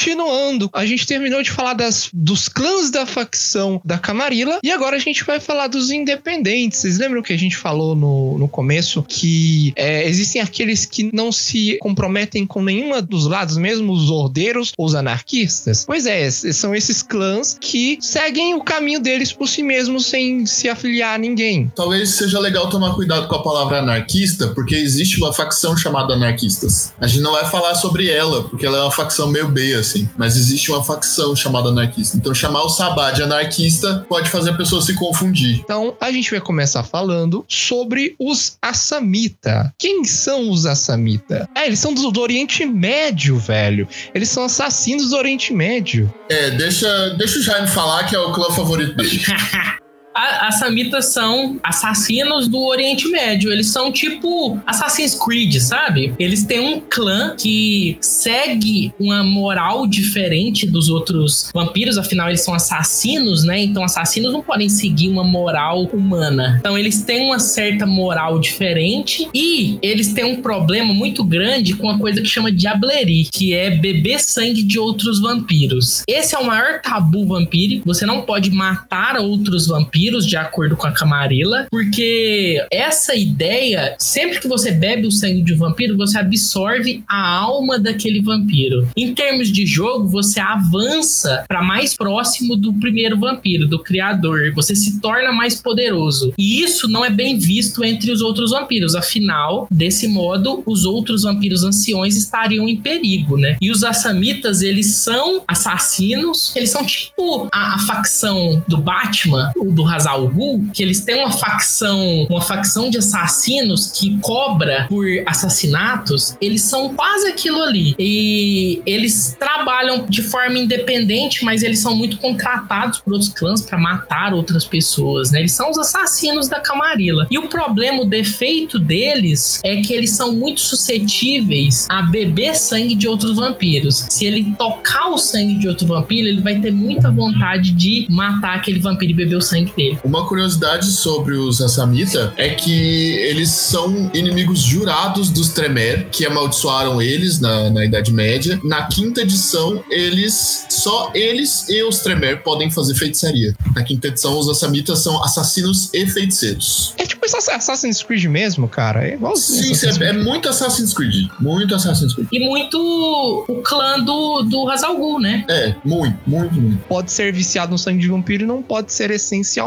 Continuando, 0.00 0.70
a 0.72 0.86
gente 0.86 1.06
terminou 1.06 1.42
de 1.42 1.50
falar 1.50 1.74
das, 1.74 2.08
dos 2.10 2.48
clãs 2.48 2.90
da 2.90 3.04
facção 3.04 3.82
da 3.84 3.98
Camarilla 3.98 4.58
e 4.62 4.70
agora 4.70 4.96
a 4.96 4.98
gente 4.98 5.22
vai 5.24 5.38
falar 5.38 5.66
dos 5.66 5.90
independentes. 5.90 6.78
Vocês 6.78 6.96
lembram 6.96 7.22
que 7.22 7.34
a 7.34 7.38
gente 7.38 7.54
falou 7.54 7.94
no, 7.94 8.38
no 8.38 8.48
começo 8.48 9.02
que 9.02 9.74
é, 9.76 10.08
existem 10.08 10.40
aqueles 10.40 10.86
que 10.86 11.10
não 11.14 11.30
se 11.30 11.76
comprometem 11.80 12.46
com 12.46 12.62
nenhuma 12.62 13.02
dos 13.02 13.26
lados, 13.26 13.58
mesmo 13.58 13.92
os 13.92 14.10
ordeiros 14.10 14.72
ou 14.78 14.86
os 14.86 14.94
anarquistas? 14.94 15.84
Pois 15.84 16.06
é, 16.06 16.30
são 16.30 16.74
esses 16.74 17.02
clãs 17.02 17.58
que 17.60 17.98
seguem 18.00 18.54
o 18.54 18.64
caminho 18.64 19.00
deles 19.00 19.34
por 19.34 19.48
si 19.48 19.62
mesmos 19.62 20.06
sem 20.06 20.46
se 20.46 20.66
afiliar 20.66 21.16
a 21.16 21.18
ninguém. 21.18 21.70
Talvez 21.76 22.08
seja 22.10 22.40
legal 22.40 22.70
tomar 22.70 22.94
cuidado 22.94 23.28
com 23.28 23.34
a 23.34 23.42
palavra 23.42 23.80
anarquista, 23.80 24.48
porque 24.48 24.76
existe 24.76 25.18
uma 25.18 25.32
facção 25.32 25.76
chamada 25.76 26.14
anarquistas. 26.14 26.94
A 26.98 27.06
gente 27.06 27.20
não 27.20 27.32
vai 27.32 27.44
falar 27.50 27.74
sobre 27.74 28.08
ela, 28.08 28.44
porque 28.44 28.64
ela 28.64 28.78
é 28.78 28.80
uma 28.80 28.90
facção 28.90 29.30
meio 29.30 29.48
B, 29.48 29.74
assim. 29.90 30.08
Mas 30.16 30.36
existe 30.36 30.70
uma 30.70 30.82
facção 30.82 31.34
chamada 31.34 31.68
anarquista. 31.68 32.16
Então 32.16 32.34
chamar 32.34 32.62
o 32.62 32.68
Sabá 32.68 33.10
de 33.10 33.22
anarquista 33.22 34.06
pode 34.08 34.30
fazer 34.30 34.50
a 34.50 34.56
pessoa 34.56 34.80
se 34.80 34.94
confundir. 34.94 35.60
Então, 35.60 35.94
a 36.00 36.10
gente 36.10 36.30
vai 36.30 36.40
começar 36.40 36.82
falando 36.82 37.44
sobre 37.48 38.14
os 38.18 38.56
Assamita. 38.62 39.74
Quem 39.78 40.04
são 40.04 40.50
os 40.50 40.66
Assamita? 40.66 41.48
É, 41.54 41.66
eles 41.66 41.78
são 41.78 41.92
do, 41.92 42.10
do 42.10 42.20
Oriente 42.20 42.64
Médio, 42.64 43.38
velho. 43.38 43.86
Eles 44.14 44.28
são 44.28 44.44
assassinos 44.44 45.10
do 45.10 45.16
Oriente 45.16 45.52
Médio. 45.52 46.12
É, 46.28 46.50
deixa, 46.50 47.10
deixa 47.10 47.38
o 47.38 47.42
Jaime 47.42 47.68
falar 47.68 48.04
que 48.04 48.14
é 48.14 48.18
o 48.18 48.32
clã 48.32 48.50
favorito 48.50 48.96
dele. 48.96 49.20
A- 50.14 50.48
As 50.48 50.58
samitas 50.58 51.12
são 51.12 51.58
assassinos 51.62 52.48
do 52.48 52.58
Oriente 52.58 53.08
Médio. 53.08 53.52
Eles 53.52 53.68
são 53.68 53.92
tipo 53.92 54.58
Assassin's 54.66 55.14
Creed, 55.14 55.54
sabe? 55.60 56.12
Eles 56.18 56.44
têm 56.44 56.58
um 56.60 56.80
clã 56.80 57.34
que 57.38 57.96
segue 58.00 58.92
uma 58.98 59.22
moral 59.22 59.86
diferente 59.86 60.66
dos 60.66 60.88
outros 60.88 61.50
vampiros, 61.54 61.96
afinal, 61.96 62.28
eles 62.28 62.42
são 62.42 62.52
assassinos, 62.54 63.44
né? 63.44 63.62
Então, 63.62 63.84
assassinos 63.84 64.32
não 64.32 64.42
podem 64.42 64.68
seguir 64.68 65.08
uma 65.08 65.22
moral 65.22 65.84
humana. 65.92 66.56
Então, 66.58 66.76
eles 66.76 67.02
têm 67.02 67.26
uma 67.26 67.38
certa 67.38 67.86
moral 67.86 68.38
diferente 68.40 69.28
e 69.32 69.78
eles 69.80 70.12
têm 70.12 70.24
um 70.24 70.42
problema 70.42 70.92
muito 70.92 71.22
grande 71.22 71.74
com 71.74 71.86
uma 71.86 71.98
coisa 71.98 72.20
que 72.20 72.28
chama 72.28 72.50
diablerie, 72.50 73.28
que 73.30 73.54
é 73.54 73.70
beber 73.70 74.18
sangue 74.20 74.62
de 74.62 74.78
outros 74.78 75.20
vampiros. 75.20 76.02
Esse 76.08 76.34
é 76.34 76.38
o 76.38 76.44
maior 76.46 76.80
tabu 76.82 77.26
vampírico. 77.26 77.86
Você 77.86 78.04
não 78.04 78.22
pode 78.22 78.50
matar 78.50 79.16
outros 79.18 79.66
vampiros 79.68 79.99
de 80.08 80.36
acordo 80.36 80.76
com 80.76 80.86
a 80.86 80.92
Camarilla, 80.92 81.66
porque 81.70 82.64
essa 82.70 83.14
ideia, 83.14 83.94
sempre 83.98 84.40
que 84.40 84.48
você 84.48 84.70
bebe 84.70 85.06
o 85.06 85.12
sangue 85.12 85.42
de 85.42 85.54
um 85.54 85.58
vampiro, 85.58 85.96
você 85.96 86.18
absorve 86.18 87.04
a 87.08 87.36
alma 87.36 87.78
daquele 87.78 88.20
vampiro. 88.20 88.88
Em 88.96 89.14
termos 89.14 89.52
de 89.52 89.66
jogo, 89.66 90.08
você 90.08 90.40
avança 90.40 91.44
para 91.46 91.62
mais 91.62 91.94
próximo 91.94 92.56
do 92.56 92.72
primeiro 92.74 93.18
vampiro, 93.18 93.66
do 93.66 93.78
criador. 93.78 94.52
Você 94.54 94.74
se 94.74 95.00
torna 95.00 95.32
mais 95.32 95.60
poderoso. 95.60 96.32
E 96.38 96.62
isso 96.62 96.88
não 96.88 97.04
é 97.04 97.10
bem 97.10 97.38
visto 97.38 97.84
entre 97.84 98.10
os 98.10 98.20
outros 98.20 98.50
vampiros. 98.50 98.94
Afinal, 98.94 99.68
desse 99.70 100.08
modo, 100.08 100.62
os 100.66 100.84
outros 100.84 101.24
vampiros 101.24 101.62
anciões 101.62 102.16
estariam 102.16 102.68
em 102.68 102.76
perigo, 102.76 103.36
né? 103.36 103.56
E 103.60 103.70
os 103.70 103.84
assamitas, 103.84 104.62
eles 104.62 104.94
são 104.96 105.42
assassinos. 105.46 106.54
Eles 106.56 106.70
são 106.70 106.84
tipo 106.84 107.48
a, 107.52 107.74
a 107.74 107.78
facção 107.80 108.62
do 108.66 108.78
Batman, 108.78 109.52
o 109.56 109.70
do 109.72 109.89
Hazal 109.90 110.28
Ghul, 110.28 110.66
que 110.72 110.82
eles 110.82 111.00
têm 111.00 111.24
uma 111.24 111.32
facção, 111.32 112.26
uma 112.28 112.40
facção 112.40 112.90
de 112.90 112.98
assassinos 112.98 113.88
que 113.88 114.18
cobra 114.20 114.86
por 114.88 115.06
assassinatos. 115.26 116.36
Eles 116.40 116.62
são 116.62 116.94
quase 116.94 117.28
aquilo 117.28 117.62
ali. 117.62 117.94
E 117.98 118.82
eles 118.86 119.36
trabalham 119.38 120.06
de 120.08 120.22
forma 120.22 120.58
independente, 120.58 121.44
mas 121.44 121.62
eles 121.62 121.80
são 121.80 121.94
muito 121.96 122.18
contratados 122.18 123.00
por 123.00 123.12
outros 123.12 123.32
clãs 123.32 123.62
para 123.62 123.78
matar 123.78 124.34
outras 124.34 124.64
pessoas, 124.64 125.30
né? 125.30 125.40
Eles 125.40 125.52
são 125.52 125.70
os 125.70 125.78
assassinos 125.78 126.48
da 126.48 126.60
Camarilla. 126.60 127.26
E 127.30 127.38
o 127.38 127.48
problema, 127.48 128.02
o 128.02 128.04
defeito 128.04 128.78
deles 128.78 129.60
é 129.64 129.76
que 129.76 129.92
eles 129.92 130.10
são 130.10 130.32
muito 130.32 130.60
suscetíveis 130.60 131.86
a 131.88 132.02
beber 132.02 132.54
sangue 132.54 132.94
de 132.94 133.08
outros 133.08 133.36
vampiros. 133.36 134.06
Se 134.10 134.24
ele 134.24 134.54
tocar 134.58 135.08
o 135.08 135.18
sangue 135.18 135.54
de 135.54 135.68
outro 135.68 135.86
vampiro, 135.86 136.28
ele 136.28 136.40
vai 136.40 136.60
ter 136.60 136.70
muita 136.70 137.10
vontade 137.10 137.72
de 137.72 138.06
matar 138.08 138.56
aquele 138.56 138.78
vampiro 138.78 139.12
e 139.12 139.14
beber 139.14 139.36
o 139.36 139.42
sangue 139.42 139.72
dele. 139.80 139.98
Uma 140.04 140.26
curiosidade 140.26 140.90
sobre 140.90 141.34
os 141.34 141.60
Assamita 141.60 142.32
é 142.36 142.50
que 142.50 143.12
eles 143.16 143.50
são 143.50 144.10
inimigos 144.12 144.60
jurados 144.60 145.30
dos 145.30 145.50
Tremer, 145.50 146.08
que 146.10 146.26
amaldiçoaram 146.26 147.00
eles 147.00 147.40
na, 147.40 147.70
na 147.70 147.84
Idade 147.84 148.12
Média. 148.12 148.60
Na 148.62 148.86
quinta 148.86 149.22
edição, 149.22 149.82
eles. 149.90 150.66
Só 150.68 151.10
eles 151.14 151.68
e 151.68 151.82
os 151.82 152.00
Tremer 152.00 152.42
podem 152.42 152.70
fazer 152.70 152.94
feitiçaria. 152.94 153.54
Na 153.74 153.82
quinta 153.82 154.08
edição, 154.08 154.38
os 154.38 154.48
Assamitas 154.48 155.00
são 155.00 155.22
assassinos 155.22 155.90
e 155.92 156.06
feiticeiros. 156.06 156.94
É 156.98 157.06
tipo 157.06 157.20
Assassin's 157.24 158.02
Creed 158.02 158.24
mesmo, 158.24 158.68
cara. 158.68 159.06
É 159.06 159.14
igualzinho. 159.14 159.74
Sim, 159.74 160.02
é, 160.02 160.08
é 160.08 160.12
muito 160.12 160.48
Assassin's 160.48 160.92
Creed. 160.92 161.28
Muito 161.38 161.74
Assassin's 161.74 162.14
Creed. 162.14 162.28
E 162.32 162.40
muito 162.40 163.44
o 163.48 163.62
clã 163.62 164.00
do, 164.00 164.42
do 164.42 164.68
Hazal 164.68 164.96
Ghul, 164.96 165.20
né? 165.20 165.44
É, 165.48 165.74
muito, 165.84 166.18
muito, 166.26 166.54
muito. 166.54 166.78
Pode 166.88 167.12
ser 167.12 167.32
viciado 167.32 167.72
no 167.72 167.78
sangue 167.78 168.00
de 168.00 168.08
vampiro 168.08 168.44
e 168.44 168.46
não 168.46 168.62
pode 168.62 168.92
ser 168.92 169.10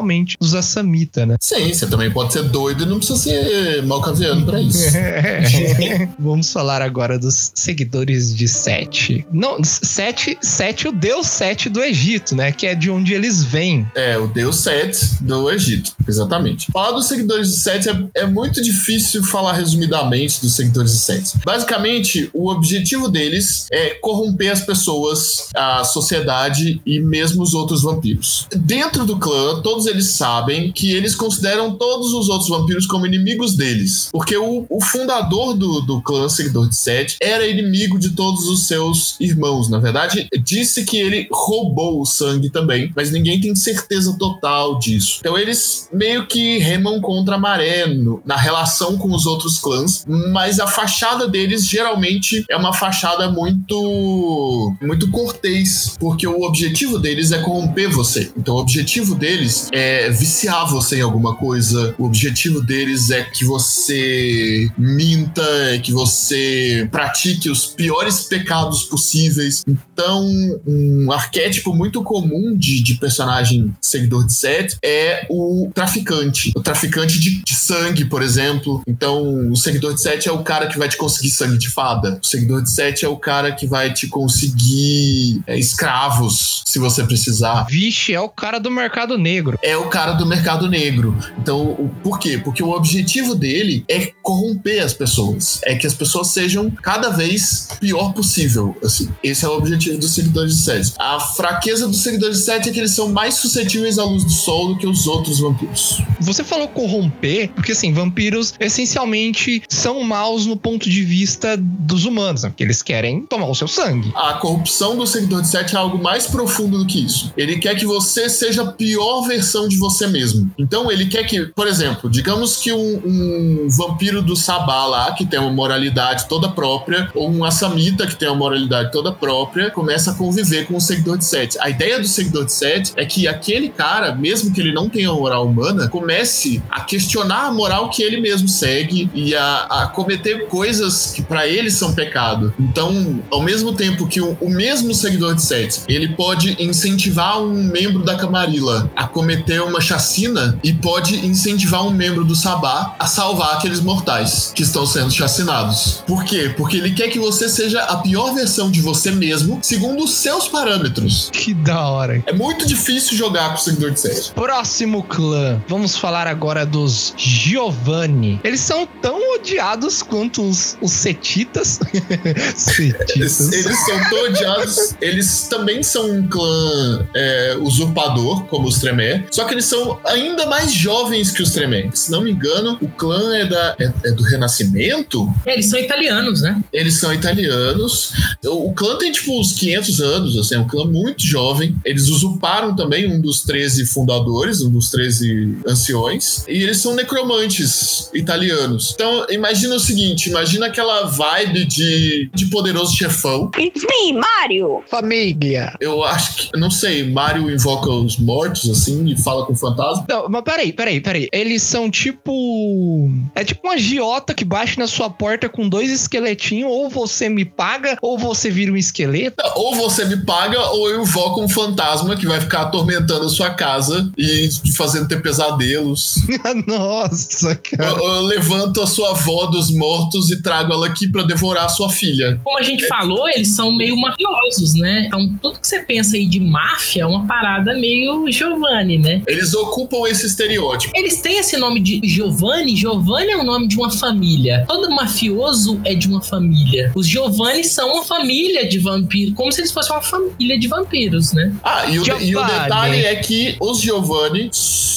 essencialmente 0.04 0.38
dos 0.39 0.54
Assamita, 0.54 1.26
né? 1.26 1.38
Sim, 1.39 1.74
você 1.74 1.88
também 1.88 2.12
pode 2.12 2.34
ser 2.34 2.43
doido 2.43 2.84
e 2.84 2.86
não 2.86 2.97
precisa 2.97 3.20
ser 3.20 3.84
malcaviano 3.84 4.45
pra 4.45 4.62
isso. 4.62 4.89
Vamos 6.20 6.51
falar 6.51 6.82
agora 6.82 7.18
dos 7.18 7.51
seguidores 7.56 8.36
de 8.36 8.47
Sete. 8.47 9.26
Não, 9.32 9.64
Sete, 9.64 10.38
Sete, 10.41 10.88
o 10.88 10.91
deus 10.91 11.28
Sete 11.28 11.70
do 11.70 11.82
Egito, 11.82 12.36
né? 12.36 12.51
Que 12.51 12.68
é 12.68 12.76
de 12.76 12.89
onde 12.89 13.14
eles 13.14 13.43
vêm. 13.43 13.88
É, 13.95 14.18
o 14.18 14.28
deus 14.28 14.58
Set 14.58 15.22
do 15.22 15.49
Egito, 15.49 15.93
exatamente. 16.08 16.72
Falar 16.72 16.91
dos 16.91 17.08
seguidores 17.08 17.49
de 17.51 17.60
Set 17.60 17.89
é, 17.89 18.22
é 18.22 18.26
muito 18.26 18.62
difícil 18.62 19.24
falar 19.24 19.54
resumidamente 19.54 20.41
dos 20.41 20.54
seguidores 20.54 20.91
de 20.91 20.99
Set. 20.99 21.34
Basicamente, 21.45 22.30
o 22.34 22.49
objetivo 22.49 23.08
deles 23.10 23.68
é 23.72 23.91
corromper 23.95 24.51
as 24.51 24.62
pessoas, 24.62 25.49
a 25.56 25.84
sociedade 25.84 26.82
e 26.86 26.99
mesmo 26.99 27.41
os 27.41 27.54
outros 27.54 27.84
vampiros. 27.84 28.47
Dentro 28.56 29.06
do 29.06 29.18
clã, 29.18 29.62
todos 29.62 29.86
eles 29.86 29.93
sabem 30.02 30.72
que 30.72 30.91
eles 30.91 31.16
consideram 31.16 31.76
todos 31.76 32.14
os 32.14 32.30
outros 32.30 32.50
vampiros 32.50 32.86
como 32.88 33.06
inimigos 33.06 33.56
deles. 33.56 34.10
Porque 34.12 34.36
o, 34.38 34.66
o 34.70 34.82
fundador 34.82 35.54
do, 35.54 35.82
do 35.82 36.02
clã 36.02 36.28
Seguidor 36.30 36.68
de 36.70 36.76
Set 36.76 37.18
era 37.22 37.48
inimigo 37.48 38.00
de 38.00 38.10
todos 38.12 38.48
os 38.48 38.68
seus 38.68 39.16
irmãos. 39.20 39.70
Na 39.70 39.80
verdade, 39.80 40.28
disse 40.44 40.84
que 40.86 40.98
ele 40.98 41.28
roubou 41.32 42.02
o 42.02 42.06
sangue 42.06 42.50
também, 42.50 42.91
mas 42.96 43.12
ninguém 43.12 43.39
tem 43.39 43.54
certeza 43.56 44.16
total 44.18 44.80
disso. 44.80 45.18
Então 45.20 45.38
eles 45.38 45.88
meio 45.94 46.26
que 46.28 46.58
remam 46.60 47.00
contra 47.02 47.36
a 47.36 47.39
maré 47.39 47.86
no- 47.88 48.22
na 48.26 48.36
relação 48.38 48.98
com 48.98 49.14
os 49.14 49.26
outros 49.26 49.60
clãs, 49.60 50.04
mas 50.08 50.60
a 50.60 50.68
fachada 50.68 51.28
deles 51.28 51.66
geralmente 51.68 52.44
é 52.50 52.56
uma 52.58 52.74
fachada 52.74 53.30
muito 53.30 54.74
muito 54.82 55.10
cortês, 55.12 55.96
porque 56.00 56.28
o 56.28 56.41
objetivo 56.44 57.00
deles 57.00 57.32
é 57.32 57.39
corromper 57.39 57.89
você. 57.89 58.32
Então 58.38 58.56
o 58.56 58.60
objetivo 58.60 59.16
deles 59.16 59.68
é 59.72 59.83
viciar 60.10 60.68
você 60.70 60.98
em 60.98 61.02
alguma 61.02 61.36
coisa. 61.36 61.96
O 61.98 62.06
objetivo 62.06 62.62
deles 62.62 63.10
é 63.10 63.24
que 63.24 63.46
você 63.46 64.70
minta, 64.78 65.44
é 65.72 65.80
que 65.80 65.92
você 65.92 66.88
pratique 66.92 67.50
os 67.50 67.68
piores 67.68 68.22
pecados 68.24 68.84
possíveis. 68.84 69.64
Então, 69.68 70.26
um 70.66 71.12
arquétipo 71.12 71.74
muito 71.74 72.04
comum 72.04 72.56
de, 72.58 72.82
de 72.82 72.96
personagem 72.96 73.74
seguidor 73.82 74.26
de 74.26 74.34
Seth 74.34 74.78
é 74.84 75.26
o 75.30 75.72
traficante. 75.74 76.52
O 76.56 76.62
traficante 76.62 77.20
de, 77.20 77.44
de 77.44 77.56
sangue, 77.56 78.06
por 78.06 78.22
exemplo. 78.22 78.82
Então, 78.88 79.50
o 79.50 79.56
seguidor 79.56 79.94
de 79.94 80.02
Seth 80.02 80.28
é 80.28 80.32
o 80.32 80.44
cara 80.44 80.68
que 80.68 80.78
vai 80.78 80.90
te 80.90 80.98
conseguir 80.98 81.30
sangue 81.30 81.58
de 81.58 81.70
fada. 81.70 82.20
O 82.22 82.26
seguidor 82.26 82.62
de 82.62 82.72
Seth 82.72 83.04
é 83.04 83.08
o 83.08 83.18
cara 83.18 83.52
que 83.52 83.68
vai 83.68 83.94
te 83.94 84.08
conseguir 84.08 85.42
é, 85.48 85.58
escravos, 85.58 86.64
se 86.66 86.80
você 86.80 87.04
precisar. 87.04 87.66
Vixe, 87.70 88.14
é 88.14 88.20
o 88.20 88.30
cara 88.30 88.60
do 88.60 88.72
mercado 88.72 89.18
negro. 89.18 89.58
É 89.62 89.72
o 89.78 89.89
cara 89.89 90.13
do 90.13 90.26
mercado 90.26 90.69
negro. 90.69 91.17
Então, 91.38 91.61
o, 91.61 91.89
por 92.01 92.19
quê? 92.19 92.39
Porque 92.43 92.63
o 92.63 92.71
objetivo 92.71 93.36
dele 93.36 93.84
é 93.88 94.11
corromper 94.21 94.84
as 94.84 94.93
pessoas. 94.93 95.59
É 95.63 95.76
que 95.76 95.88
as 95.88 95.93
pessoas 95.93 96.28
sejam 96.28 96.69
cada 96.69 97.09
vez 97.09 97.69
pior 97.80 98.13
possível. 98.13 98.76
Assim. 98.84 99.09
Esse 99.24 99.45
é 99.45 99.47
o 99.47 99.57
objetivo 99.57 99.97
dos 99.97 100.11
seguidores 100.11 100.55
de 100.55 100.61
Seth. 100.63 100.93
A 100.99 101.19
fraqueza 101.19 101.88
dos 101.88 102.01
seguidores 102.01 102.38
de 102.38 102.43
Seth 102.43 102.67
é 102.67 102.71
que 102.71 102.80
eles 102.80 102.91
são 102.91 103.09
mais 103.09 103.36
suscetíveis 103.36 103.99
à 103.99 104.03
luz 104.03 104.24
do 104.24 104.32
sol 104.32 104.69
do 104.69 104.78
que 104.78 104.88
os 104.88 105.07
outros 105.07 105.39
vampiros. 105.39 106.01
Você 106.19 106.43
falou 106.43 106.67
corromper 106.67 106.93
corromper, 106.93 107.49
porque 107.49 107.71
assim, 107.71 107.93
vampiros 107.93 108.53
essencialmente 108.59 109.63
são 109.67 110.01
maus 110.03 110.45
no 110.45 110.55
ponto 110.55 110.89
de 110.89 111.03
vista 111.03 111.57
dos 111.57 112.05
humanos, 112.05 112.43
né? 112.43 112.49
Porque 112.49 112.63
eles 112.63 112.82
querem 112.82 113.26
tomar 113.26 113.47
o 113.47 113.55
seu 113.55 113.67
sangue. 113.67 114.11
A 114.15 114.34
corrupção 114.34 114.95
do 114.95 115.05
seguidor 115.07 115.41
de 115.41 115.47
Sete 115.47 115.76
é 115.76 115.78
algo 115.78 116.01
mais 116.01 116.28
profundo 116.28 116.78
do 116.78 116.86
que 116.86 117.03
isso. 117.03 117.34
Ele 117.36 117.57
quer 117.57 117.76
que 117.76 117.86
você 117.86 118.30
seja 118.30 118.63
a 118.63 118.71
pior 118.71 119.21
versão 119.21 119.53
de 119.68 119.78
você 119.78 120.08
mesmo. 120.08 120.51
Então 120.58 120.91
ele 120.91 121.06
quer 121.06 121.24
que, 121.24 121.45
por 121.47 121.68
exemplo, 121.68 122.10
digamos 122.10 122.58
que 122.58 122.72
um, 122.72 123.01
um 123.06 123.68
vampiro 123.70 124.22
do 124.22 124.36
Sabá 124.36 124.86
lá, 124.86 125.12
que 125.14 125.26
tem 125.26 125.39
uma 125.39 125.51
moralidade 125.51 126.28
toda 126.28 126.49
própria, 126.49 127.10
ou 127.14 127.32
um 127.32 127.43
Assamita 127.43 128.08
que 128.08 128.16
tem 128.16 128.28
uma 128.28 128.38
moralidade 128.38 128.91
toda 128.91 129.12
própria, 129.12 129.70
começa 129.70 130.12
a 130.12 130.14
conviver 130.16 130.66
com 130.66 130.78
o 130.78 130.82
seguidor 130.82 131.18
de 131.18 131.26
Sete. 131.26 131.58
A 131.60 131.70
ideia 131.70 131.99
do 131.99 132.08
seguidor 132.08 132.45
de 132.45 132.51
Sete 132.51 132.93
é 132.95 133.06
que 133.06 133.28
aquele 133.28 133.70
cara, 133.70 134.16
mesmo 134.16 134.54
que 134.54 134.62
ele 134.62 134.74
não 134.74 134.89
tenha 134.89 135.12
moral 135.12 135.45
humana, 135.45 135.88
comece 135.88 136.62
a 136.70 136.82
questionar 136.82 137.47
a 137.47 137.51
moral 137.51 137.89
que 137.89 138.01
ele 138.01 138.20
mesmo 138.20 138.47
segue 138.47 139.10
e 139.14 139.36
a, 139.36 139.68
a 139.70 139.88
cometer 139.88 140.47
coisas 140.47 141.12
que 141.14 141.22
para 141.22 141.47
ele 141.47 141.70
são 141.70 141.93
pecado. 141.93 142.54
Então, 142.60 143.22
ao 143.30 143.41
mesmo 143.41 143.74
tempo 143.74 144.08
que 144.08 144.22
o, 144.22 144.38
o 144.41 144.49
mesmo 144.49 144.93
seguidor 144.93 145.36
de 145.36 145.41
Sete, 145.41 145.82
ele 145.88 146.10
pode 146.10 146.56
incentivar 146.62 147.41
um 147.41 147.64
membro 147.64 148.04
da 148.04 148.16
Camarilla 148.16 148.89
a 148.95 149.08
cometer 149.08 149.43
uma 149.62 149.82
chacina 149.82 150.60
e 150.64 150.74
pode 150.74 151.26
incentivar 151.26 151.86
um 151.86 151.91
membro 151.91 152.24
do 152.24 152.36
Sabá 152.36 152.96
a 153.00 153.08
salvar 153.08 153.58
aqueles 153.58 153.80
mortais 153.80 154.52
que 154.56 154.64
estão 154.64 154.86
sendo 154.86 155.12
chacinados. 155.12 156.04
Por 156.08 156.24
quê? 156.24 156.54
Porque 156.56 156.78
ele 156.78 156.94
quer 156.94 157.10
que 157.10 157.20
você 157.20 157.50
seja 157.50 157.82
a 157.84 157.98
pior 157.98 158.34
versão 158.34 158.70
de 158.70 158.82
você 158.82 159.12
mesmo, 159.12 159.60
segundo 159.62 160.04
os 160.04 160.14
seus 160.14 160.48
parâmetros. 160.48 161.30
Que 161.32 161.54
da 161.54 161.88
hora. 161.88 162.24
É 162.26 162.34
muito 162.34 162.68
difícil 162.68 163.18
jogar 163.18 163.50
com 163.50 163.56
o 163.56 163.60
seguidor 163.60 163.91
de 163.91 164.00
Sete. 164.00 164.32
Próximo 164.34 165.04
clã. 165.04 165.62
Vamos 165.68 165.98
falar 165.98 166.28
agora 166.28 166.66
dos 166.66 167.14
Giovanni. 167.18 168.39
Eles 168.44 168.60
são 168.60 168.88
tão 169.02 169.36
odiados 169.36 170.02
quanto 170.02 170.41
os, 170.41 170.78
os 170.82 170.91
Setitas. 170.91 171.80
Setitas. 172.56 173.52
Eles 173.52 173.86
são 173.86 174.10
tão 174.10 174.24
odiados. 174.26 174.96
Eles 175.02 175.48
também 175.50 175.84
são 175.84 176.10
um 176.10 176.28
clã 176.28 177.08
é, 177.16 177.58
usurpador, 177.60 178.44
como 178.46 178.68
os 178.68 178.80
Tremé. 178.80 179.26
Só 179.34 179.46
que 179.46 179.56
eles 179.56 179.66
são 179.66 180.00
ainda 180.06 180.46
mais 180.46 180.72
jovens 180.72 181.32
que 181.32 181.42
os 181.42 181.50
Tremé. 181.50 181.90
Se 181.92 182.12
não 182.12 182.22
me 182.22 182.30
engano, 182.30 182.78
o 182.80 182.88
clã 182.88 183.36
é, 183.36 183.46
da, 183.48 183.76
é, 183.80 183.92
é 184.06 184.12
do 184.12 184.22
Renascimento. 184.22 185.28
É, 185.44 185.54
eles 185.54 185.72
são 185.72 185.80
italianos, 185.80 186.42
né? 186.42 186.62
Eles 186.72 187.00
são 187.00 187.12
italianos. 187.12 188.14
O, 188.46 188.70
o 188.70 188.74
clã 188.74 188.96
tem 188.96 189.12
tipo 189.12 189.40
uns 189.40 189.54
500 189.54 190.02
anos, 190.02 190.38
assim, 190.38 190.54
é 190.54 190.60
um 190.60 190.68
clã 190.68 190.86
muito 190.86 191.26
jovem. 191.26 191.76
Eles 191.84 192.10
usurparam 192.10 192.76
também 192.76 193.12
um 193.12 193.20
dos 193.20 193.42
13 193.42 193.88
fundadores, 193.88 194.62
um 194.62 194.70
dos 194.70 194.92
13 194.92 195.58
anciões. 195.68 196.46
E 196.48 196.62
eles 196.62 196.78
são 196.78 196.94
necromantes 196.94 198.12
italianos. 198.14 198.92
Então, 198.94 199.26
imagina 199.32 199.74
o 199.74 199.80
seguinte: 199.80 200.30
imagina 200.30 200.68
aquela 200.68 201.06
vibe 201.06 201.66
de, 201.66 202.30
de 202.36 202.46
poderoso 202.52 202.96
chefão. 202.96 203.50
It's 203.58 203.82
me, 203.82 204.14
Mario! 204.14 204.84
Família. 204.88 205.74
Eu 205.80 206.04
acho 206.04 206.36
que, 206.36 206.60
não 206.60 206.70
sei, 206.70 207.10
Mario 207.10 207.50
invoca 207.50 207.90
os 207.90 208.18
mortos, 208.20 208.70
assim, 208.70 209.08
e 209.08 209.22
fala 209.24 209.45
com 209.45 209.53
o 209.53 209.55
fantasma. 209.55 210.05
Não, 210.07 210.30
mas 210.30 210.43
peraí, 210.43 210.74
peraí, 210.74 211.01
peraí. 211.01 211.30
Eles 211.32 211.63
são 211.63 211.89
tipo. 211.89 213.11
É 213.36 213.43
tipo 213.43 213.67
uma 213.67 213.78
giota 213.78 214.34
que 214.34 214.45
bate 214.45 214.78
na 214.78 214.88
sua 214.88 215.09
porta 215.09 215.49
com 215.49 215.67
dois 215.67 215.91
esqueletinhos, 215.91 216.69
ou 216.69 216.89
você 216.89 217.30
me 217.30 217.45
paga, 217.45 217.97
ou 218.01 218.17
você 218.17 218.49
vira 218.49 218.71
um 218.71 218.78
esqueleto. 218.78 219.43
Ou 219.55 219.76
você 219.76 220.05
me 220.05 220.26
paga, 220.26 220.59
ou 220.71 220.89
eu 220.89 221.01
invoco 221.01 221.41
um 221.41 221.49
fantasma 221.49 222.15
que 222.15 222.26
vai 222.26 222.39
ficar 222.39 222.61
atormentando 222.61 223.26
a 223.26 223.30
sua 223.30 223.51
casa 223.51 224.11
e 224.17 224.49
fazendo 224.76 225.07
ter 225.07 225.21
pesadelos. 225.21 226.15
Nossa, 226.67 227.55
cara. 227.55 227.91
Eu, 227.91 227.97
eu 227.97 228.21
levanto 228.21 228.82
a 228.82 228.88
sua 228.88 229.11
avó 229.11 229.45
dos 229.47 229.71
mortos 229.71 230.32
e 230.32 230.41
trago 230.41 230.74
ela 230.74 230.88
aqui 230.88 231.07
pra 231.07 231.24
devorar 231.24 231.65
a 231.65 231.69
sua 231.69 231.89
filha. 231.89 232.39
Como 232.43 232.57
a 232.57 232.63
gente 232.63 232.88
falou, 232.88 233.28
eles 233.30 233.49
são 233.49 233.76
meio 233.76 233.95
mafiosos, 233.97 234.74
né? 234.76 235.05
Então, 235.07 235.36
tudo 235.41 235.59
que 235.59 235.67
você 235.67 235.80
pensa 235.80 236.15
aí 236.15 236.26
de 236.26 236.39
máfia 236.39 237.03
é 237.03 237.05
uma 237.05 237.26
parada 237.26 237.74
meio 237.74 238.30
Giovanni, 238.32 238.97
né? 238.97 239.12
Eles 239.28 239.53
ocupam 239.53 240.07
esse 240.07 240.26
estereótipo. 240.26 240.93
Eles 240.95 241.22
têm 241.22 241.38
esse 241.38 241.57
nome 241.57 241.80
de 241.80 242.01
Giovanni. 242.03 242.76
Giovanni 242.76 243.32
é 243.32 243.38
o 243.38 243.43
nome 243.43 243.68
de 243.68 243.78
uma 243.78 243.91
família. 243.91 244.66
Todo 244.68 244.89
mafioso 244.89 245.80
é 245.84 245.93
de 245.93 246.07
uma 246.07 246.22
família. 246.22 246.91
Os 246.95 247.07
Giovanni 247.07 247.64
são 247.64 247.93
uma 247.93 248.03
família 248.03 248.68
de 248.68 248.80
vampiros, 248.80 249.34
como 249.36 249.51
se 249.51 249.61
eles 249.61 249.72
fossem 249.72 249.95
uma 249.95 250.01
família 250.01 250.57
de 250.59 250.68
vampiros, 250.68 251.34
né? 251.34 251.53
Ah, 251.64 251.86
e 251.86 251.99
o, 251.99 252.22
e 252.22 252.36
o 252.36 252.43
detalhe 252.43 253.05
é 253.05 253.16
que 253.16 253.55
os 253.59 253.82
Giovanni 253.82 254.49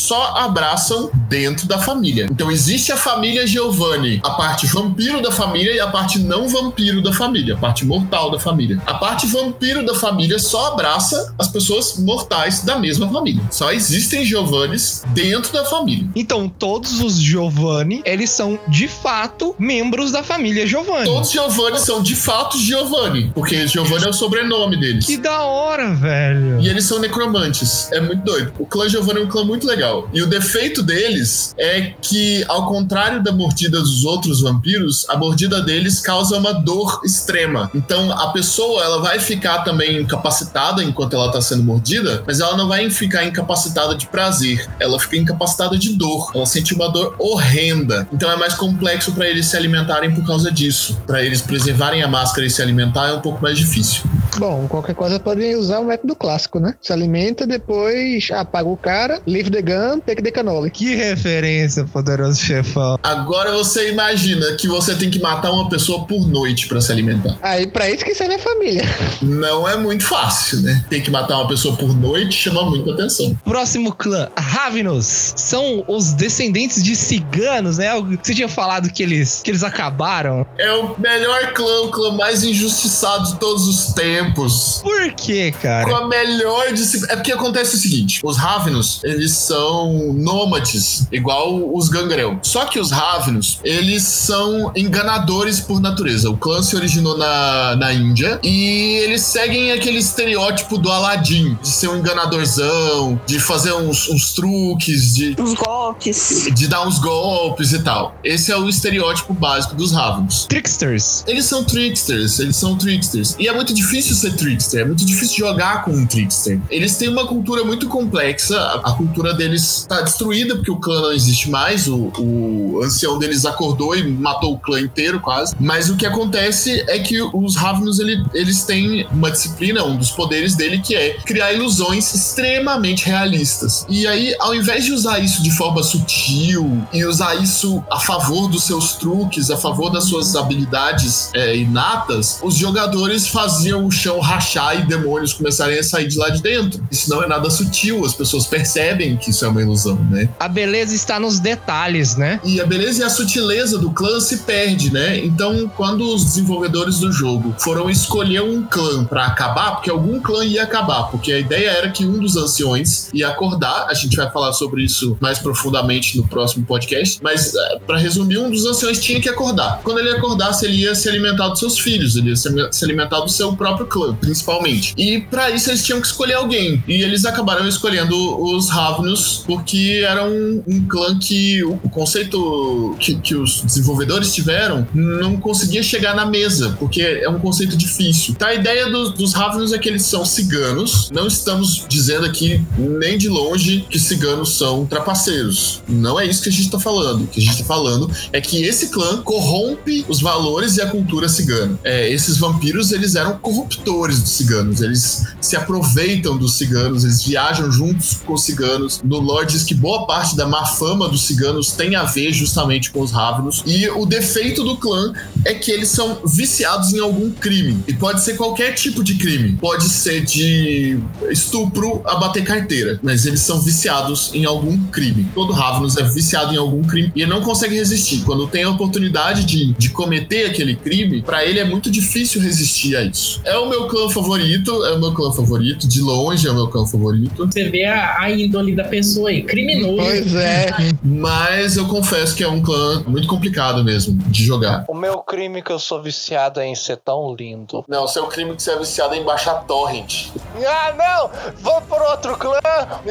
só 0.06 0.36
abraçam 0.36 1.10
dentro 1.28 1.66
da 1.66 1.78
família. 1.78 2.28
Então 2.30 2.50
existe 2.50 2.92
a 2.92 2.96
família 2.96 3.46
Giovanni, 3.46 4.20
a 4.22 4.30
parte 4.30 4.66
vampiro 4.66 5.20
da 5.20 5.32
família 5.32 5.72
e 5.72 5.80
a 5.80 5.88
parte 5.88 6.20
não 6.20 6.48
vampiro 6.48 7.02
da 7.02 7.12
família, 7.12 7.54
a 7.54 7.58
parte 7.58 7.84
mortal 7.84 8.30
da 8.30 8.38
família. 8.38 8.80
A 8.86 8.94
parte 8.94 9.26
vampiro 9.26 9.84
da 9.84 9.94
família 9.94 10.38
só 10.38 10.68
abraça 10.68 11.34
as 11.38 11.48
pessoas 11.48 11.98
mortais 11.98 12.62
da 12.62 12.78
mesma 12.78 13.08
família. 13.08 13.42
Só 13.50 13.72
existem 14.06 14.24
Giovannis 14.24 15.02
dentro 15.08 15.52
da 15.52 15.64
família. 15.64 16.08
Então, 16.14 16.48
todos 16.48 17.00
os 17.00 17.20
Giovanni, 17.20 18.02
eles 18.04 18.30
são 18.30 18.58
de 18.68 18.86
fato 18.86 19.54
membros 19.58 20.12
da 20.12 20.22
família 20.22 20.66
Giovanni. 20.66 21.04
Todos 21.04 21.28
os 21.28 21.32
Giovanni 21.32 21.78
são 21.80 22.00
de 22.02 22.14
fato 22.14 22.56
Giovanni, 22.56 23.32
porque 23.34 23.66
Giovanni 23.66 24.04
é 24.04 24.08
o 24.08 24.12
sobrenome 24.12 24.76
deles. 24.78 25.06
Que 25.06 25.16
da 25.16 25.42
hora, 25.42 25.92
velho. 25.94 26.60
E 26.60 26.68
eles 26.68 26.84
são 26.84 27.00
necromantes. 27.00 27.90
É 27.92 28.00
muito 28.00 28.22
doido. 28.22 28.52
O 28.58 28.66
clã 28.66 28.88
Giovanni 28.88 29.20
é 29.20 29.24
um 29.24 29.28
clã 29.28 29.44
muito 29.44 29.66
legal. 29.66 30.08
E 30.12 30.22
o 30.22 30.26
defeito 30.26 30.82
deles 30.82 31.54
é 31.58 31.92
que, 32.00 32.44
ao 32.46 32.68
contrário 32.68 33.22
da 33.22 33.32
mordida 33.32 33.80
dos 33.80 34.04
outros 34.04 34.40
vampiros, 34.40 35.04
a 35.08 35.16
mordida 35.16 35.60
deles 35.60 36.00
causa 36.00 36.36
uma 36.36 36.52
dor 36.52 37.00
extrema. 37.04 37.70
Então, 37.74 38.12
a 38.12 38.28
pessoa 38.28 38.84
ela 38.84 39.00
vai 39.00 39.18
ficar 39.18 39.64
também 39.64 40.00
incapacitada 40.00 40.82
enquanto 40.84 41.14
ela 41.14 41.32
tá 41.32 41.40
sendo 41.40 41.64
mordida, 41.64 42.22
mas 42.26 42.40
ela 42.40 42.56
não 42.56 42.68
vai 42.68 42.88
ficar 42.88 43.24
incapacitada 43.24 43.95
de 43.96 44.06
prazer. 44.06 44.66
Ela 44.78 44.98
fica 44.98 45.16
incapacitada 45.16 45.78
de 45.78 45.94
dor. 45.94 46.30
Ela 46.34 46.46
sente 46.46 46.74
uma 46.74 46.88
dor 46.88 47.14
horrenda. 47.18 48.06
Então, 48.12 48.30
é 48.30 48.36
mais 48.36 48.54
complexo 48.54 49.12
para 49.12 49.28
eles 49.28 49.46
se 49.46 49.56
alimentarem 49.56 50.14
por 50.14 50.26
causa 50.26 50.50
disso. 50.50 51.00
Para 51.06 51.22
eles 51.22 51.40
preservarem 51.40 52.02
a 52.02 52.08
máscara 52.08 52.46
e 52.46 52.50
se 52.50 52.62
alimentar 52.62 53.08
é 53.08 53.12
um 53.12 53.20
pouco 53.20 53.42
mais 53.42 53.58
difícil. 53.58 54.02
Bom, 54.38 54.66
qualquer 54.68 54.94
coisa 54.94 55.18
podem 55.18 55.56
usar 55.56 55.78
o 55.78 55.84
método 55.84 56.14
clássico, 56.14 56.60
né? 56.60 56.74
Se 56.80 56.92
alimenta, 56.92 57.46
depois 57.46 58.28
apaga 58.30 58.68
o 58.68 58.76
cara, 58.76 59.20
leave 59.26 59.50
the 59.50 59.62
gun, 59.62 60.00
take 60.00 60.22
the 60.22 60.30
cannoli. 60.30 60.70
Que 60.70 60.94
referência, 60.94 61.84
poderoso 61.84 62.40
chefão. 62.40 62.98
Agora 63.02 63.52
você 63.52 63.90
imagina 63.90 64.54
que 64.56 64.68
você 64.68 64.94
tem 64.94 65.10
que 65.10 65.18
matar 65.20 65.50
uma 65.50 65.68
pessoa 65.68 66.04
por 66.04 66.28
noite 66.28 66.68
para 66.68 66.80
se 66.80 66.92
alimentar. 66.92 67.36
Aí, 67.42 67.66
pra 67.66 67.88
isso 67.88 68.04
que 68.04 68.14
serve 68.14 68.34
a 68.34 68.38
família. 68.38 68.84
Não 69.22 69.68
é 69.68 69.76
muito 69.76 70.04
fácil, 70.04 70.60
né? 70.60 70.84
Tem 70.90 71.00
que 71.00 71.10
matar 71.10 71.38
uma 71.38 71.48
pessoa 71.48 71.76
por 71.76 71.94
noite 71.96 72.36
chama 72.36 72.64
muita 72.64 72.92
atenção. 72.92 73.36
Próximo 73.44 73.85
clã, 73.92 74.28
Ravenous. 74.36 75.34
São 75.36 75.84
os 75.88 76.12
descendentes 76.12 76.82
de 76.82 76.94
ciganos, 76.96 77.78
né? 77.78 77.90
Você 78.22 78.34
tinha 78.34 78.48
falado 78.48 78.90
que 78.90 79.02
eles, 79.02 79.40
que 79.42 79.50
eles 79.50 79.62
acabaram. 79.62 80.46
É 80.58 80.72
o 80.72 80.98
melhor 80.98 81.52
clã, 81.52 81.82
o 81.82 81.90
clã 81.90 82.12
mais 82.12 82.42
injustiçado 82.42 83.32
de 83.32 83.38
todos 83.38 83.66
os 83.68 83.92
tempos. 83.94 84.80
Por 84.82 85.12
quê, 85.12 85.52
Com 85.52 85.58
cara? 85.62 85.96
a 85.96 86.08
melhor 86.08 86.72
disciplina. 86.72 87.12
É 87.12 87.16
porque 87.16 87.32
acontece 87.32 87.76
o 87.76 87.78
seguinte: 87.78 88.20
os 88.22 88.36
Ravenos, 88.36 89.00
eles 89.04 89.32
são 89.32 90.12
nômades, 90.14 91.06
igual 91.12 91.74
os 91.74 91.88
Gangrel. 91.88 92.38
Só 92.42 92.64
que 92.66 92.78
os 92.78 92.90
Ravenos, 92.90 93.60
eles 93.64 94.02
são 94.02 94.72
enganadores 94.76 95.60
por 95.60 95.80
natureza. 95.80 96.30
O 96.30 96.36
clã 96.36 96.62
se 96.62 96.76
originou 96.76 97.16
na, 97.16 97.76
na 97.76 97.92
Índia 97.92 98.38
e 98.42 99.00
eles 99.04 99.22
seguem 99.22 99.72
aquele 99.72 99.98
estereótipo 99.98 100.78
do 100.78 100.90
Aladdin, 100.90 101.56
de 101.60 101.68
ser 101.68 101.88
um 101.88 101.96
enganadorzão, 101.98 103.20
de 103.26 103.38
fazer 103.40 103.72
uns, 103.76 104.08
uns 104.08 104.32
truques, 104.34 105.14
de, 105.14 105.36
Os 105.40 105.54
golpes. 105.54 106.48
de 106.54 106.68
dar 106.68 106.86
uns 106.86 106.98
golpes 106.98 107.72
e 107.72 107.78
tal. 107.80 108.16
Esse 108.24 108.52
é 108.52 108.56
o 108.56 108.68
estereótipo 108.68 109.32
básico 109.34 109.74
dos 109.74 109.92
Ravenos. 109.92 110.46
Tricksters. 110.48 111.24
Eles 111.26 111.44
são 111.44 111.64
tricksters, 111.64 112.38
eles 112.38 112.56
são 112.56 112.76
tricksters. 112.76 113.36
E 113.38 113.48
é 113.48 113.52
muito 113.52 113.72
difícil 113.74 114.14
ser 114.14 114.34
trickster, 114.36 114.80
é 114.80 114.84
muito 114.84 115.04
difícil 115.04 115.36
jogar 115.38 115.84
com 115.84 115.90
um 115.92 116.06
trickster. 116.06 116.60
Eles 116.70 116.96
têm 116.96 117.08
uma 117.08 117.26
cultura 117.26 117.64
muito 117.64 117.88
complexa, 117.88 118.58
a, 118.58 118.90
a 118.90 118.92
cultura 118.92 119.34
deles 119.34 119.86
tá 119.88 120.00
destruída 120.02 120.56
porque 120.56 120.70
o 120.70 120.76
clã 120.76 121.00
não 121.02 121.12
existe 121.12 121.50
mais, 121.50 121.86
o, 121.88 122.12
o 122.18 122.80
ancião 122.84 123.18
deles 123.18 123.44
acordou 123.44 123.94
e 123.96 124.06
matou 124.06 124.54
o 124.54 124.58
clã 124.58 124.80
inteiro 124.80 125.20
quase. 125.20 125.54
Mas 125.60 125.88
o 125.90 125.96
que 125.96 126.06
acontece 126.06 126.84
é 126.88 126.98
que 126.98 127.20
os 127.22 127.56
Ravenous, 127.56 127.98
ele- 127.98 128.24
eles 128.34 128.64
têm 128.64 129.06
uma 129.10 129.30
disciplina, 129.30 129.84
um 129.84 129.96
dos 129.96 130.10
poderes 130.10 130.54
dele, 130.54 130.78
que 130.78 130.94
é 130.94 131.14
criar 131.24 131.52
ilusões 131.52 132.12
extremamente 132.14 133.06
realistas. 133.06 133.55
E 133.88 134.06
aí, 134.06 134.34
ao 134.38 134.54
invés 134.54 134.84
de 134.84 134.92
usar 134.92 135.18
isso 135.18 135.42
de 135.42 135.50
forma 135.50 135.82
sutil 135.82 136.86
e 136.92 137.04
usar 137.04 137.34
isso 137.36 137.82
a 137.90 138.00
favor 138.00 138.48
dos 138.48 138.64
seus 138.64 138.92
truques, 138.94 139.50
a 139.50 139.56
favor 139.56 139.90
das 139.90 140.04
suas 140.04 140.36
habilidades 140.36 141.30
é, 141.34 141.56
inatas, 141.56 142.38
os 142.42 142.54
jogadores 142.54 143.28
faziam 143.28 143.86
o 143.86 143.90
chão 143.90 144.20
rachar 144.20 144.80
e 144.80 144.86
demônios 144.86 145.32
começarem 145.32 145.78
a 145.78 145.82
sair 145.82 146.08
de 146.08 146.16
lá 146.16 146.28
de 146.28 146.42
dentro. 146.42 146.82
Isso 146.90 147.08
não 147.10 147.22
é 147.22 147.28
nada 147.28 147.50
sutil, 147.50 148.04
as 148.04 148.14
pessoas 148.14 148.46
percebem 148.46 149.16
que 149.16 149.30
isso 149.30 149.44
é 149.44 149.48
uma 149.48 149.62
ilusão, 149.62 149.96
né? 150.10 150.28
A 150.38 150.48
beleza 150.48 150.94
está 150.94 151.18
nos 151.18 151.38
detalhes, 151.38 152.16
né? 152.16 152.40
E 152.44 152.60
a 152.60 152.66
beleza 152.66 153.02
e 153.02 153.04
a 153.04 153.10
sutileza 153.10 153.78
do 153.78 153.90
clã 153.90 154.20
se 154.20 154.38
perde, 154.38 154.92
né? 154.92 155.18
Então, 155.18 155.70
quando 155.76 156.14
os 156.14 156.24
desenvolvedores 156.24 156.98
do 156.98 157.12
jogo 157.12 157.54
foram 157.58 157.90
escolher 157.90 158.42
um 158.42 158.62
clã 158.62 159.04
pra 159.04 159.26
acabar, 159.26 159.72
porque 159.72 159.90
algum 159.90 160.20
clã 160.20 160.44
ia 160.44 160.62
acabar, 160.62 161.04
porque 161.04 161.32
a 161.32 161.38
ideia 161.38 161.70
era 161.70 161.90
que 161.90 162.04
um 162.04 162.18
dos 162.18 162.36
anciões 162.36 163.08
ia 163.12 163.28
acordar, 163.46 163.86
a 163.88 163.94
gente 163.94 164.16
vai 164.16 164.30
falar 164.30 164.52
sobre 164.52 164.82
isso 164.82 165.16
mais 165.20 165.38
profundamente 165.38 166.16
no 166.16 166.26
próximo 166.26 166.66
podcast, 166.66 167.18
mas 167.22 167.54
eh, 167.54 167.78
pra 167.86 167.98
resumir, 167.98 168.38
um 168.38 168.50
dos 168.50 168.66
anciões 168.66 168.98
tinha 168.98 169.20
que 169.20 169.28
acordar. 169.28 169.80
Quando 169.82 169.98
ele 169.98 170.10
acordasse, 170.10 170.66
ele 170.66 170.82
ia 170.82 170.94
se 170.94 171.08
alimentar 171.08 171.48
dos 171.48 171.60
seus 171.60 171.78
filhos, 171.78 172.16
ele 172.16 172.30
ia 172.30 172.36
se 172.36 172.84
alimentar 172.84 173.20
do 173.20 173.28
seu 173.28 173.54
próprio 173.54 173.86
clã, 173.86 174.14
principalmente. 174.14 174.94
E 174.96 175.20
pra 175.20 175.50
isso 175.50 175.70
eles 175.70 175.84
tinham 175.84 176.00
que 176.00 176.06
escolher 176.06 176.34
alguém. 176.34 176.82
E 176.88 177.02
eles 177.02 177.24
acabaram 177.24 177.66
escolhendo 177.68 178.16
os 178.42 178.68
Ravnus, 178.68 179.44
porque 179.46 180.02
era 180.06 180.24
um, 180.24 180.62
um 180.66 180.86
clã 180.86 181.18
que 181.18 181.62
o 181.64 181.88
conceito 181.90 182.96
que, 182.98 183.14
que 183.16 183.34
os 183.34 183.62
desenvolvedores 183.62 184.34
tiveram 184.34 184.86
não 184.92 185.36
conseguia 185.36 185.82
chegar 185.82 186.14
na 186.14 186.26
mesa, 186.26 186.76
porque 186.78 187.00
é 187.00 187.28
um 187.28 187.38
conceito 187.38 187.76
difícil. 187.76 188.34
Tá, 188.34 188.48
a 188.48 188.54
ideia 188.54 188.88
dos, 188.88 189.12
dos 189.12 189.32
Ravnus 189.32 189.72
é 189.72 189.78
que 189.78 189.88
eles 189.88 190.02
são 190.02 190.24
ciganos. 190.24 191.10
Não 191.10 191.26
estamos 191.26 191.84
dizendo 191.88 192.26
aqui 192.26 192.64
nem 192.76 193.16
de 193.16 193.28
longe 193.36 193.86
que 193.90 193.98
ciganos 193.98 194.56
são 194.56 194.86
trapaceiros. 194.86 195.82
Não 195.86 196.18
é 196.18 196.26
isso 196.26 196.42
que 196.42 196.48
a 196.48 196.52
gente 196.52 196.70
tá 196.70 196.80
falando. 196.80 197.24
O 197.24 197.26
que 197.26 197.40
a 197.40 197.42
gente 197.42 197.58
tá 197.58 197.64
falando 197.64 198.10
é 198.32 198.40
que 198.40 198.62
esse 198.64 198.88
clã 198.88 199.22
corrompe 199.22 200.04
os 200.08 200.20
valores 200.20 200.76
e 200.76 200.82
a 200.82 200.88
cultura 200.88 201.28
cigana. 201.28 201.78
É, 201.84 202.10
esses 202.10 202.38
vampiros, 202.38 202.92
eles 202.92 203.14
eram 203.14 203.38
corruptores 203.38 204.20
dos 204.20 204.30
ciganos. 204.30 204.80
Eles 204.80 205.26
se 205.40 205.56
aproveitam 205.56 206.36
dos 206.36 206.56
ciganos, 206.56 207.04
eles 207.04 207.22
viajam 207.22 207.70
juntos 207.70 208.18
com 208.24 208.34
os 208.34 208.44
ciganos. 208.44 209.00
No 209.04 209.18
lore 209.18 209.46
diz 209.46 209.62
que 209.62 209.74
boa 209.74 210.06
parte 210.06 210.34
da 210.36 210.46
má 210.46 210.64
fama 210.64 211.08
dos 211.08 211.26
ciganos 211.26 211.72
tem 211.72 211.94
a 211.94 212.04
ver 212.04 212.32
justamente 212.32 212.90
com 212.90 213.00
os 213.00 213.12
Ravnus. 213.12 213.62
E 213.66 213.88
o 213.90 214.06
defeito 214.06 214.64
do 214.64 214.76
clã 214.76 215.12
é 215.44 215.54
que 215.54 215.70
eles 215.70 215.88
são 215.88 216.20
viciados 216.24 216.92
em 216.94 217.00
algum 217.00 217.30
crime. 217.30 217.84
E 217.86 217.92
pode 217.92 218.22
ser 218.22 218.36
qualquer 218.36 218.72
tipo 218.72 219.04
de 219.04 219.14
crime. 219.14 219.56
Pode 219.56 219.88
ser 219.88 220.24
de 220.24 220.98
estupro 221.30 222.02
a 222.04 222.16
bater 222.16 222.44
carteira. 222.44 222.98
Mas 223.02 223.25
eles 223.26 223.40
são 223.40 223.60
viciados 223.60 224.32
em 224.34 224.44
algum 224.44 224.76
crime. 224.86 225.28
Todo 225.34 225.52
Ravnus 225.52 225.96
é 225.96 226.02
viciado 226.02 226.54
em 226.54 226.56
algum 226.56 226.82
crime 226.82 227.12
e 227.14 227.22
ele 227.22 227.30
não 227.30 227.42
consegue 227.42 227.74
resistir. 227.74 228.22
Quando 228.24 228.46
tem 228.46 228.64
a 228.64 228.70
oportunidade 228.70 229.44
de, 229.44 229.72
de 229.74 229.90
cometer 229.90 230.46
aquele 230.46 230.76
crime, 230.76 231.22
pra 231.22 231.44
ele 231.44 231.58
é 231.58 231.64
muito 231.64 231.90
difícil 231.90 232.40
resistir 232.40 232.96
a 232.96 233.02
isso. 233.02 233.40
É 233.44 233.56
o 233.58 233.68
meu 233.68 233.86
clã 233.88 234.08
favorito, 234.08 234.84
é 234.84 234.92
o 234.92 234.98
meu 234.98 235.12
clã 235.12 235.32
favorito. 235.32 235.88
De 235.88 236.00
longe 236.00 236.46
é 236.46 236.50
o 236.50 236.54
meu 236.54 236.68
clã 236.68 236.86
favorito. 236.86 237.46
Você 237.46 237.68
vê 237.68 237.84
a, 237.84 238.20
a 238.20 238.30
índole 238.30 238.74
da 238.74 238.84
pessoa 238.84 239.30
aí, 239.30 239.42
criminoso. 239.42 239.96
Pois 239.96 240.34
é. 240.34 240.70
Mas 241.02 241.76
eu 241.76 241.86
confesso 241.86 242.34
que 242.34 242.44
é 242.44 242.48
um 242.48 242.62
clã 242.62 243.02
muito 243.06 243.26
complicado 243.26 243.82
mesmo 243.84 244.14
de 244.28 244.44
jogar. 244.44 244.84
O 244.88 244.94
meu 244.94 245.18
crime 245.18 245.62
que 245.62 245.70
eu 245.70 245.78
sou 245.78 246.02
viciado 246.02 246.60
é 246.60 246.66
em 246.66 246.74
ser 246.74 246.96
tão 246.98 247.34
lindo. 247.34 247.84
Não, 247.88 248.06
seu 248.06 248.26
crime 248.26 248.54
que 248.54 248.62
você 248.62 248.72
é 248.72 248.78
viciado 248.78 249.14
é 249.14 249.18
em 249.18 249.24
baixar 249.24 249.64
torrent. 249.64 250.28
Ah, 250.66 250.94
não! 250.96 251.30
Vou 251.60 251.80
por 251.82 252.00
outro 252.02 252.36
clã, 252.36 252.60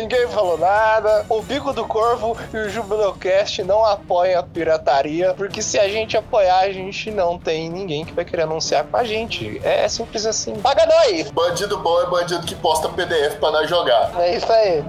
ninguém 0.06 0.28
falou 0.28 0.58
nada. 0.58 1.26
O 1.28 1.42
Bico 1.42 1.74
do 1.74 1.86
Corvo 1.86 2.38
e 2.54 2.58
o 2.58 2.70
Jubileucast 2.70 3.64
não 3.64 3.84
apoiam 3.84 4.40
a 4.40 4.44
pirataria, 4.44 5.34
porque 5.34 5.62
se 5.62 5.80
a 5.80 5.90
gente 5.90 6.16
apoiar, 6.16 6.60
a 6.60 6.72
gente 6.72 7.10
não 7.10 7.40
tem 7.40 7.70
ninguém 7.70 8.06
que 8.06 8.14
vai 8.14 8.24
querer 8.24 8.44
anunciar 8.44 8.86
com 8.86 8.98
a 8.98 9.04
gente. 9.04 9.60
É 9.64 9.88
simples 9.88 10.26
assim. 10.26 10.54
Paga 10.56 10.86
nós! 10.86 11.32
Bandido 11.32 11.78
bom 11.78 12.02
é 12.02 12.06
bandido 12.06 12.46
que 12.46 12.56
posta 12.56 12.88
PDF 12.88 13.38
pra 13.40 13.52
nós 13.52 13.68
jogar. 13.68 14.12
É 14.20 14.36
isso 14.36 14.52
aí. 14.52 14.84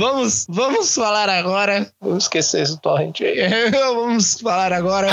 Vamos, 0.00 0.46
vamos 0.48 0.94
falar 0.94 1.28
agora. 1.28 1.92
Vamos 2.00 2.24
esquecer 2.24 2.62
esse 2.62 2.80
torrent 2.80 3.20
aí. 3.20 3.36
Vamos 3.70 4.40
falar 4.40 4.72
agora 4.72 5.08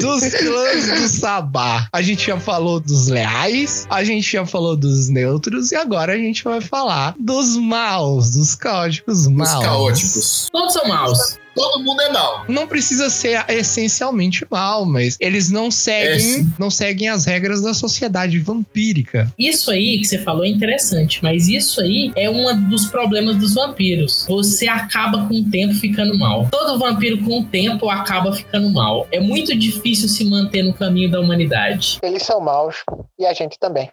dos 0.00 0.20
clãs 0.34 0.86
do 0.86 1.08
Sabá. 1.08 1.88
A 1.92 2.00
gente 2.00 2.28
já 2.28 2.38
falou 2.38 2.78
dos 2.78 3.08
leais, 3.08 3.88
a 3.90 4.04
gente 4.04 4.30
já 4.30 4.46
falou 4.46 4.76
dos 4.76 5.08
neutros 5.08 5.72
e 5.72 5.76
agora 5.76 6.12
a 6.12 6.16
gente 6.16 6.44
vai 6.44 6.60
falar 6.60 7.16
dos 7.18 7.56
maus, 7.56 8.30
dos 8.30 8.54
caóticos 8.54 9.22
Os 9.22 9.28
maus. 9.28 9.64
caóticos. 9.64 10.48
Todos 10.52 10.72
são 10.72 10.86
maus. 10.86 11.38
Todo 11.54 11.82
mundo 11.82 12.00
é 12.02 12.10
mal. 12.12 12.44
Não 12.48 12.66
precisa 12.66 13.10
ser 13.10 13.44
essencialmente 13.48 14.46
mal, 14.50 14.84
mas 14.84 15.16
eles 15.20 15.50
não 15.50 15.66
É, 15.66 15.70
seguem, 15.70 16.18
sim. 16.20 16.52
não 16.58 16.70
seguem 16.70 17.08
as 17.08 17.24
regras 17.24 17.62
da 17.62 17.74
sociedade 17.74 18.38
vampírica. 18.38 19.32
Isso 19.38 19.70
aí 19.70 19.98
que 19.98 20.04
você 20.06 20.18
falou 20.18 20.44
é 20.44 20.48
interessante, 20.48 21.22
mas 21.22 21.48
isso 21.48 21.80
aí 21.80 22.12
é 22.16 22.28
um 22.30 22.68
dos 22.68 22.86
problemas 22.86 23.36
dos 23.36 23.54
vampiros. 23.54 24.24
Você 24.28 24.68
acaba 24.68 25.26
com 25.26 25.34
o 25.40 25.50
tempo 25.50 25.74
ficando 25.74 26.16
mal. 26.18 26.48
Todo 26.50 26.78
vampiro 26.78 27.18
com 27.24 27.40
o 27.40 27.44
tempo 27.44 27.88
acaba 27.88 28.32
ficando 28.32 28.70
mal. 28.70 29.06
É 29.10 29.20
muito 29.20 29.56
difícil 29.56 30.08
se 30.08 30.24
manter 30.24 30.62
no 30.62 30.72
caminho 30.74 31.10
da 31.10 31.20
humanidade. 31.20 31.98
Eles 32.02 32.22
são 32.22 32.40
maus 32.40 32.76
e 33.18 33.26
a 33.26 33.32
gente 33.34 33.58
também. 33.58 33.90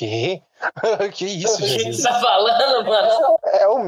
Que? 0.00 0.40
que 1.12 1.26
isso, 1.26 1.56
O 1.56 1.58
que 1.58 1.66
gente? 1.66 1.96
você 1.98 2.02
tá 2.08 2.20
falando, 2.20 2.88
mano? 2.88 3.38
É 3.52 3.68
o 3.68 3.80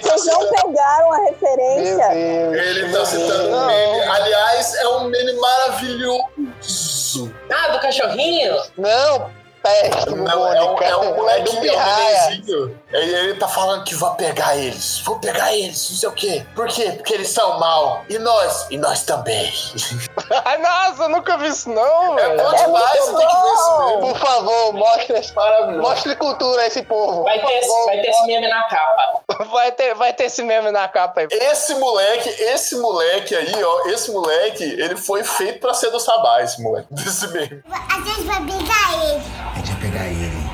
tá 0.00 0.16
Vocês 0.16 0.34
não 0.34 0.48
pegaram 0.48 1.12
a 1.12 1.18
referência? 1.26 2.08
Deus. 2.08 2.56
ele 2.56 2.90
tá 2.90 3.04
citando 3.04 3.50
Não. 3.50 3.66
meme. 3.66 4.00
Aliás, 4.00 4.74
é 4.76 4.88
um 4.88 5.04
meme 5.08 5.34
maravilhoso. 5.34 7.30
Ah, 7.50 7.68
do 7.68 7.80
cachorrinho? 7.80 8.62
Não, 8.78 9.30
peste, 9.62 10.14
Não, 10.14 10.54
é 10.54 10.64
um, 10.64 10.78
é 10.78 10.96
um 10.96 11.16
moleque, 11.16 11.42
do 11.42 11.66
é 11.68 11.72
um. 11.76 12.74
Ele, 12.92 13.14
ele 13.14 13.34
tá 13.34 13.48
falando 13.48 13.84
que 13.84 13.94
vai 13.94 14.14
pegar 14.16 14.56
eles. 14.56 15.00
Vou 15.00 15.18
pegar 15.18 15.52
eles, 15.54 15.90
não 15.90 15.96
sei 15.96 16.08
o 16.08 16.12
quê. 16.12 16.46
Por 16.54 16.68
quê? 16.68 16.92
Porque 16.92 17.14
eles 17.14 17.28
são 17.28 17.58
mal. 17.58 18.04
E 18.08 18.18
nós? 18.18 18.66
E 18.70 18.76
nós 18.76 19.02
também. 19.02 19.52
Ai, 20.44 20.58
nossa, 20.58 21.04
eu 21.04 21.08
nunca 21.08 21.36
vi 21.38 21.48
isso 21.48 21.68
não, 21.70 22.18
É 22.18 22.28
velho. 22.28 22.42
bom 22.42 22.54
demais, 22.54 22.66
muito 22.92 23.04
você 23.06 23.16
tem 23.16 23.26
que 23.28 23.34
ver 23.42 23.52
esse 23.52 23.68
bom. 23.70 23.86
meme. 23.86 24.00
Por 24.12 24.18
favor, 24.18 24.72
mostre, 24.74 25.32
Maravilhoso. 25.34 25.82
mostre 25.88 26.16
cultura 26.16 26.62
a 26.62 26.66
esse 26.66 26.82
povo. 26.82 27.22
Vai 27.24 27.40
ter, 27.40 27.52
esse- 27.58 27.84
vai 27.86 28.00
ter 28.00 28.08
esse 28.08 28.26
meme 28.26 28.48
na 28.48 28.62
capa. 28.68 29.44
Vai 29.50 29.72
ter, 29.72 29.94
vai 29.94 30.12
ter 30.12 30.24
esse 30.24 30.42
meme 30.42 30.70
na 30.70 30.86
capa 30.88 31.20
aí. 31.22 31.28
Esse 31.30 31.74
moleque, 31.76 32.28
esse 32.28 32.76
moleque 32.76 33.34
aí, 33.34 33.64
ó, 33.64 33.88
esse 33.88 34.10
moleque, 34.12 34.64
ele 34.64 34.96
foi 34.96 35.24
feito 35.24 35.60
pra 35.60 35.72
ser 35.74 35.90
do 35.90 35.98
Sabá, 35.98 36.42
esse 36.42 36.60
moleque, 36.62 36.88
desse 36.90 37.26
meme. 37.28 37.62
A 37.70 37.94
gente 38.00 38.22
vai 38.22 38.40
pegar 38.40 39.04
ele, 39.04 39.22
A 39.54 39.58
gente 39.58 39.72
vai 39.72 39.80
pegar 39.80 40.06
ele. 40.06 40.50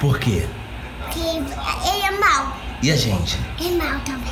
Por 0.00 0.18
quê? 0.20 0.46
Mau. 2.24 2.56
E 2.82 2.90
a 2.90 2.96
gente? 2.96 3.38
É 3.60 3.70
mau 3.76 4.00
também. 4.00 4.23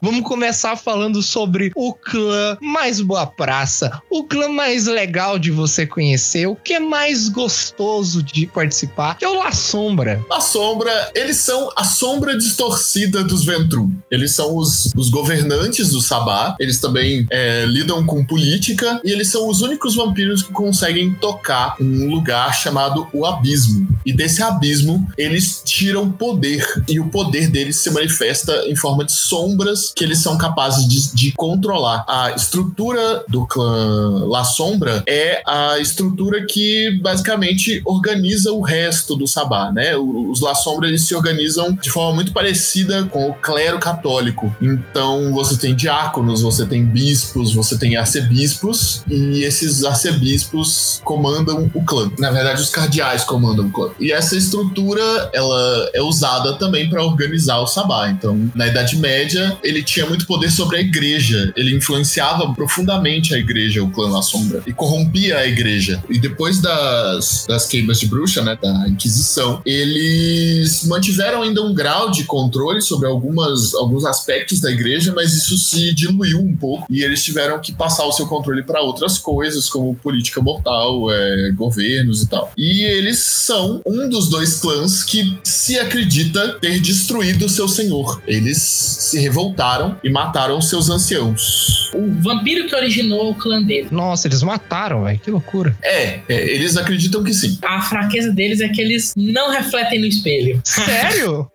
Vamos 0.00 0.22
começar 0.22 0.76
falando 0.76 1.22
sobre 1.22 1.72
o 1.74 1.92
clã 1.92 2.56
mais 2.60 3.00
boa 3.00 3.26
praça, 3.26 4.00
o 4.10 4.24
clã 4.24 4.48
mais 4.48 4.86
legal 4.86 5.38
de 5.38 5.50
você 5.50 5.86
conhecer, 5.86 6.46
o 6.46 6.56
que 6.56 6.74
é 6.74 6.80
mais 6.80 7.28
gostoso 7.28 8.22
de 8.22 8.46
participar, 8.46 9.16
que 9.16 9.24
é 9.24 9.28
o 9.28 9.34
La 9.34 9.52
Sombra. 9.52 10.24
A 10.30 10.40
sombra, 10.40 11.10
eles 11.14 11.38
são 11.38 11.70
a 11.76 11.84
sombra 11.84 12.36
distorcida 12.36 13.24
dos 13.24 13.44
Ventru. 13.44 13.90
Eles 14.10 14.32
são 14.32 14.56
os, 14.56 14.92
os 14.96 15.08
governantes 15.08 15.90
do 15.90 16.00
Sabá. 16.00 16.56
Eles 16.60 16.78
também 16.78 17.26
é, 17.30 17.64
lidam 17.66 18.04
com 18.04 18.24
política 18.24 19.00
e 19.04 19.10
eles 19.10 19.28
são 19.28 19.48
os 19.48 19.62
únicos 19.62 19.94
vampiros 19.94 20.42
que 20.42 20.52
conseguem 20.52 21.14
tocar 21.14 21.76
um 21.80 22.08
lugar 22.10 22.54
chamado 22.54 23.08
o 23.12 23.24
Abismo. 23.24 23.86
E 24.04 24.12
desse 24.12 24.42
abismo, 24.42 25.06
eles 25.18 25.62
tiram 25.64 26.10
poder. 26.10 26.64
E 26.88 27.00
o 27.00 27.08
poder 27.08 27.48
deles 27.50 27.76
se 27.76 27.90
manifesta 27.90 28.52
em 28.66 28.76
forma 28.76 29.04
de 29.04 29.12
sombras 29.12 29.85
que 29.94 30.04
eles 30.04 30.18
são 30.18 30.36
capazes 30.36 30.86
de, 30.86 31.14
de 31.14 31.32
controlar. 31.32 32.04
A 32.08 32.32
estrutura 32.32 33.24
do 33.28 33.46
clã 33.46 34.26
La 34.26 34.44
Sombra 34.44 35.02
é 35.06 35.42
a 35.46 35.78
estrutura 35.78 36.44
que 36.46 36.98
basicamente 37.02 37.80
organiza 37.84 38.52
o 38.52 38.60
resto 38.60 39.16
do 39.16 39.26
Sabá, 39.26 39.70
né? 39.72 39.96
Os 39.96 40.40
La 40.40 40.54
Sombra 40.54 40.88
eles 40.88 41.02
se 41.02 41.14
organizam 41.14 41.72
de 41.74 41.90
forma 41.90 42.14
muito 42.14 42.32
parecida 42.32 43.04
com 43.04 43.30
o 43.30 43.34
clero 43.34 43.78
católico. 43.78 44.54
Então 44.60 45.32
você 45.32 45.56
tem 45.56 45.74
diáconos, 45.74 46.42
você 46.42 46.66
tem 46.66 46.84
bispos, 46.84 47.54
você 47.54 47.78
tem 47.78 47.96
arcebispos 47.96 49.02
e 49.08 49.42
esses 49.42 49.84
arcebispos 49.84 51.00
comandam 51.04 51.70
o 51.74 51.84
clã. 51.84 52.10
Na 52.18 52.30
verdade, 52.30 52.60
os 52.60 52.70
cardeais 52.70 53.24
comandam 53.24 53.66
o 53.66 53.70
clã. 53.70 53.90
E 53.98 54.12
essa 54.12 54.36
estrutura, 54.36 55.30
ela 55.32 55.90
é 55.94 56.02
usada 56.02 56.54
também 56.54 56.88
para 56.88 57.04
organizar 57.04 57.58
o 57.58 57.66
sabá. 57.66 58.08
Então, 58.10 58.50
na 58.54 58.66
Idade 58.66 58.96
Média, 58.96 59.56
ele 59.62 59.75
tinha 59.82 60.06
muito 60.06 60.26
poder 60.26 60.50
sobre 60.50 60.78
a 60.78 60.80
igreja. 60.80 61.52
Ele 61.56 61.74
influenciava 61.74 62.52
profundamente 62.54 63.34
a 63.34 63.38
igreja, 63.38 63.82
o 63.82 63.90
clã 63.90 64.08
La 64.08 64.22
Sombra, 64.22 64.62
e 64.66 64.72
corrompia 64.72 65.38
a 65.38 65.46
igreja. 65.46 66.02
E 66.08 66.18
depois 66.18 66.60
das, 66.60 67.46
das 67.48 67.66
queimas 67.66 68.00
de 68.00 68.06
bruxa, 68.06 68.42
né, 68.42 68.58
da 68.60 68.88
Inquisição, 68.88 69.60
eles 69.64 70.84
mantiveram 70.84 71.42
ainda 71.42 71.62
um 71.62 71.74
grau 71.74 72.10
de 72.10 72.24
controle 72.24 72.80
sobre 72.80 73.06
algumas, 73.08 73.74
alguns 73.74 74.04
aspectos 74.04 74.60
da 74.60 74.70
igreja, 74.70 75.12
mas 75.14 75.34
isso 75.34 75.56
se 75.58 75.94
diluiu 75.94 76.40
um 76.40 76.56
pouco 76.56 76.86
e 76.90 77.02
eles 77.02 77.22
tiveram 77.22 77.60
que 77.60 77.72
passar 77.72 78.04
o 78.04 78.12
seu 78.12 78.26
controle 78.26 78.62
para 78.62 78.80
outras 78.82 79.18
coisas, 79.18 79.68
como 79.68 79.94
política 79.94 80.40
mortal, 80.40 81.10
é, 81.10 81.50
governos 81.52 82.22
e 82.22 82.28
tal. 82.28 82.52
E 82.56 82.82
eles 82.84 83.18
são 83.18 83.82
um 83.86 84.08
dos 84.08 84.28
dois 84.28 84.60
clãs 84.60 85.02
que 85.02 85.38
se 85.42 85.78
acredita 85.78 86.58
ter 86.60 86.80
destruído 86.80 87.48
seu 87.48 87.68
senhor. 87.68 88.20
Eles 88.26 88.58
se 88.58 89.18
revoltaram 89.18 89.65
e 90.02 90.10
mataram 90.10 90.60
seus 90.60 90.88
anciãos. 90.90 91.90
O 91.94 92.10
vampiro 92.22 92.66
que 92.66 92.74
originou 92.74 93.30
o 93.30 93.34
clã 93.34 93.62
dele. 93.62 93.88
Nossa, 93.90 94.28
eles 94.28 94.42
mataram, 94.42 95.04
velho. 95.04 95.18
Que 95.18 95.30
loucura. 95.30 95.76
É, 95.82 96.20
é, 96.28 96.54
eles 96.54 96.76
acreditam 96.76 97.22
que 97.22 97.32
sim. 97.32 97.58
A 97.62 97.82
fraqueza 97.82 98.32
deles 98.32 98.60
é 98.60 98.68
que 98.68 98.80
eles 98.80 99.12
não 99.16 99.50
refletem 99.50 100.00
no 100.00 100.06
espelho. 100.06 100.60
Sério? 100.64 101.50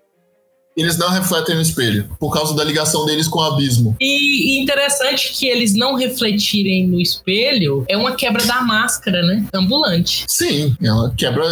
Eles 0.75 0.97
não 0.97 1.09
refletem 1.09 1.55
no 1.55 1.61
espelho, 1.61 2.09
por 2.17 2.33
causa 2.33 2.55
da 2.55 2.63
ligação 2.63 3.05
deles 3.05 3.27
com 3.27 3.39
o 3.39 3.43
abismo. 3.43 3.95
E, 3.99 4.55
e 4.55 4.63
interessante 4.63 5.33
que 5.33 5.45
eles 5.45 5.75
não 5.75 5.95
refletirem 5.95 6.87
no 6.87 6.99
espelho 6.99 7.83
é 7.89 7.97
uma 7.97 8.15
quebra 8.15 8.45
da 8.45 8.61
máscara, 8.61 9.21
né? 9.21 9.45
Ambulante. 9.53 10.23
Sim, 10.29 10.73
é 10.81 10.91
uma 10.91 11.13
quebra 11.13 11.43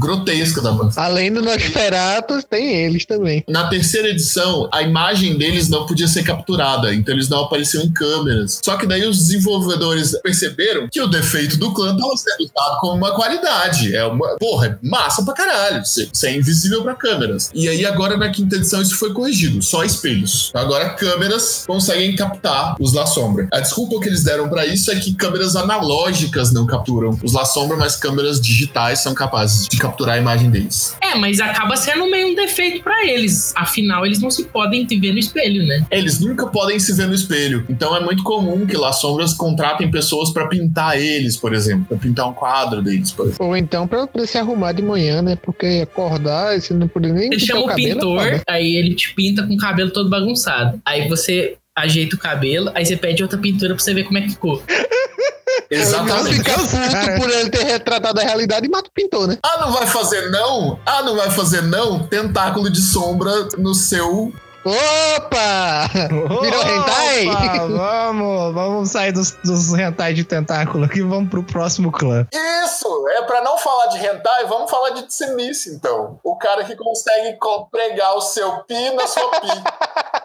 grotesca 0.00 0.62
da 0.62 0.72
máscara. 0.72 1.06
Além 1.06 1.32
do 1.32 1.42
Nosferatu, 1.42 2.42
tem 2.42 2.84
eles 2.84 3.04
também. 3.04 3.44
Na 3.46 3.68
terceira 3.68 4.08
edição, 4.08 4.68
a 4.72 4.82
imagem 4.82 5.36
deles 5.36 5.68
não 5.68 5.86
podia 5.86 6.08
ser 6.08 6.24
capturada, 6.24 6.92
então 6.94 7.14
eles 7.14 7.28
não 7.28 7.44
apareciam 7.44 7.84
em 7.84 7.92
câmeras. 7.92 8.60
Só 8.64 8.76
que 8.76 8.86
daí 8.86 9.06
os 9.06 9.18
desenvolvedores 9.18 10.18
perceberam 10.22 10.88
que 10.90 11.00
o 11.00 11.06
defeito 11.06 11.58
do 11.58 11.72
clã 11.72 11.94
estava 11.94 12.16
sendo 12.16 12.50
usado 12.50 12.80
como 12.80 12.94
uma 12.94 13.14
qualidade. 13.14 13.94
É 13.94 14.04
uma, 14.04 14.36
porra, 14.38 14.66
é 14.68 14.78
massa 14.82 15.22
pra 15.22 15.34
caralho. 15.34 15.82
Isso 15.82 16.26
é 16.26 16.34
invisível 16.34 16.82
pra 16.82 16.94
câmeras. 16.94 17.50
E 17.54 17.68
aí 17.68 17.84
agora 17.84 18.16
na 18.16 18.30
quinta 18.30 18.56
edição 18.56 18.80
isso 18.80 18.96
foi 18.96 19.12
corrigido, 19.12 19.60
só 19.62 19.84
espelhos. 19.84 20.50
Agora 20.54 20.90
câmeras 20.90 21.64
conseguem 21.66 22.16
captar 22.16 22.76
os 22.80 22.94
La 22.94 23.06
Sombra. 23.06 23.48
A 23.52 23.60
desculpa 23.60 24.00
que 24.00 24.08
eles 24.08 24.24
deram 24.24 24.48
pra 24.48 24.64
isso 24.64 24.90
é 24.90 24.96
que 24.96 25.12
câmeras 25.14 25.56
analógicas 25.56 26.52
não 26.52 26.66
capturam 26.66 27.18
os 27.22 27.32
La 27.34 27.44
Sombra, 27.44 27.76
mas 27.76 27.96
câmeras 27.96 28.40
digitais 28.40 29.00
são 29.00 29.12
capazes 29.14 29.68
de 29.68 29.76
capturar 29.76 29.89
a 30.08 30.18
imagem 30.18 30.50
deles. 30.50 30.96
É, 31.00 31.14
mas 31.16 31.40
acaba 31.40 31.76
sendo 31.76 32.10
meio 32.10 32.28
um 32.28 32.34
defeito 32.34 32.82
pra 32.82 33.06
eles. 33.06 33.52
Afinal, 33.56 34.04
eles 34.06 34.20
não 34.20 34.30
se 34.30 34.44
podem 34.44 34.84
te 34.84 34.98
ver 34.98 35.12
no 35.12 35.18
espelho, 35.18 35.66
né? 35.66 35.84
Eles 35.90 36.20
nunca 36.20 36.46
podem 36.46 36.78
se 36.78 36.92
ver 36.94 37.06
no 37.06 37.14
espelho. 37.14 37.64
Então 37.68 37.96
é 37.96 38.00
muito 38.00 38.22
comum 38.22 38.66
que 38.66 38.76
lá 38.76 38.92
sombras 38.92 39.34
contratem 39.34 39.90
pessoas 39.90 40.30
pra 40.30 40.46
pintar 40.48 40.98
eles, 40.98 41.36
por 41.36 41.54
exemplo, 41.54 41.86
Pra 41.86 41.96
pintar 41.98 42.28
um 42.28 42.32
quadro 42.32 42.82
deles, 42.82 43.10
por 43.12 43.26
exemplo. 43.26 43.46
Ou 43.46 43.56
então 43.56 43.86
pra, 43.86 44.06
pra 44.06 44.26
se 44.26 44.38
arrumar 44.38 44.72
de 44.72 44.82
manhã, 44.82 45.22
né? 45.22 45.36
Porque 45.36 45.80
acordar, 45.82 46.60
você 46.60 46.74
não 46.74 46.88
poder 46.88 47.12
nem 47.12 47.30
pintar 47.30 47.46
chama 47.46 47.60
o 47.60 47.66
cabelo, 47.66 47.88
é 47.88 47.94
pintor, 47.94 48.22
foda. 48.22 48.42
aí 48.48 48.76
ele 48.76 48.94
te 48.94 49.14
pinta 49.14 49.46
com 49.46 49.54
o 49.54 49.58
cabelo 49.58 49.90
todo 49.90 50.08
bagunçado. 50.08 50.80
Aí 50.84 51.08
você 51.08 51.56
ajeita 51.76 52.16
o 52.16 52.18
cabelo, 52.18 52.70
aí 52.74 52.84
você 52.84 52.96
pede 52.96 53.22
outra 53.22 53.38
pintura 53.38 53.74
pra 53.74 53.82
você 53.82 53.94
ver 53.94 54.04
como 54.04 54.18
é 54.18 54.22
que 54.22 54.30
ficou. 54.30 54.62
Exatamente. 55.70 56.36
fica 56.38 56.52
puto 56.54 57.20
por 57.20 57.30
ele 57.30 57.48
ter 57.50 57.62
retratado 57.64 58.20
a 58.20 58.24
realidade 58.24 58.66
e 58.66 58.70
mata 58.70 58.88
o 58.88 58.92
pintor, 58.92 59.28
né? 59.28 59.38
Ah, 59.44 59.58
não 59.60 59.72
vai 59.72 59.86
fazer 59.86 60.30
não? 60.30 60.78
Ah, 60.84 61.02
não 61.02 61.16
vai 61.16 61.30
fazer 61.30 61.62
não? 61.62 62.06
Tentáculo 62.06 62.68
de 62.70 62.80
sombra 62.80 63.30
no 63.56 63.74
seu. 63.74 64.32
Opa! 64.62 65.88
Virou 66.42 66.62
hentai? 66.62 67.26
Opa, 67.28 67.66
vamos, 67.68 68.54
vamos 68.54 68.90
sair 68.90 69.10
dos, 69.12 69.30
dos 69.44 69.72
hentai 69.72 70.12
de 70.12 70.22
tentáculo 70.24 70.84
aqui 70.84 70.98
e 70.98 71.02
vamos 71.02 71.30
pro 71.30 71.42
próximo 71.42 71.90
clã. 71.90 72.26
Isso! 72.64 73.08
É 73.10 73.22
pra 73.22 73.42
não 73.42 73.56
falar 73.56 73.86
de 73.86 73.98
hentai, 73.98 74.44
vamos 74.46 74.70
falar 74.70 74.90
de 74.90 75.02
tsemice, 75.06 75.70
então. 75.74 76.18
O 76.22 76.36
cara 76.36 76.64
que 76.64 76.76
consegue 76.76 77.38
co- 77.38 77.66
pregar 77.70 78.14
o 78.16 78.20
seu 78.20 78.58
pi 78.64 78.90
na 78.94 79.06
sua 79.06 79.28
pi. 79.40 79.48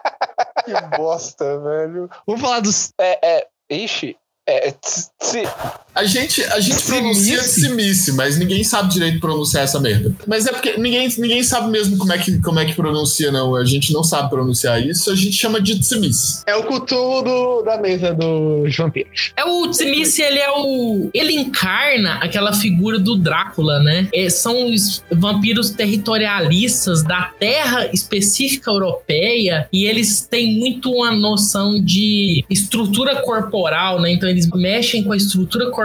Que 0.65 0.97
bosta, 0.97 1.59
velho. 1.59 2.09
Vamos 2.25 2.41
falar 2.41 2.59
dos. 2.59 2.89
É, 2.99 3.19
é. 3.37 3.47
Ixi. 3.69 4.17
Eh, 4.47 4.67
eh, 4.67 4.73
é, 5.19 5.35
it. 5.35 5.84
A 5.95 6.03
gente, 6.03 6.43
a 6.43 6.59
gente 6.59 6.83
pronuncia 6.83 7.37
tsemice, 7.39 8.11
mas 8.11 8.37
ninguém 8.37 8.63
sabe 8.65 8.91
direito 8.91 9.19
pronunciar 9.19 9.63
essa 9.63 9.79
merda. 9.79 10.13
Mas 10.27 10.45
é 10.45 10.51
porque 10.51 10.75
ninguém, 10.77 11.07
ninguém 11.17 11.41
sabe 11.41 11.69
mesmo 11.71 11.97
como 11.97 12.11
é, 12.11 12.17
que, 12.17 12.37
como 12.41 12.59
é 12.59 12.65
que 12.65 12.73
pronuncia, 12.73 13.31
não. 13.31 13.55
A 13.55 13.63
gente 13.63 13.93
não 13.93 14.03
sabe 14.03 14.29
pronunciar 14.29 14.85
isso, 14.85 15.09
a 15.09 15.15
gente 15.15 15.31
chama 15.33 15.61
de 15.61 15.79
tsemice. 15.79 16.43
É 16.45 16.55
o 16.55 16.63
do- 16.63 17.61
da 17.61 17.77
mesa 17.77 18.13
dos 18.13 18.75
vampiros. 18.75 19.31
É 19.37 19.45
o 19.45 19.67
Tzimice, 19.69 20.21
ele 20.21 20.39
é 20.39 20.51
o. 20.51 21.09
Ele 21.13 21.31
encarna 21.33 22.15
aquela 22.15 22.51
figura 22.53 22.99
do 22.99 23.15
Drácula, 23.15 23.79
né? 23.81 24.09
É, 24.13 24.29
são 24.29 24.69
os 24.73 25.01
vampiros 25.11 25.69
territorialistas 25.69 27.03
da 27.03 27.31
terra 27.39 27.89
específica 27.93 28.69
europeia 28.69 29.67
e 29.71 29.85
eles 29.85 30.27
têm 30.29 30.59
muito 30.59 30.91
uma 30.91 31.11
noção 31.11 31.81
de 31.81 32.43
estrutura 32.49 33.21
corporal, 33.21 34.01
né? 34.01 34.11
Então 34.11 34.27
eles 34.27 34.49
mexem 34.53 35.01
com 35.03 35.13
a 35.13 35.17
estrutura 35.17 35.65
corporal 35.71 35.84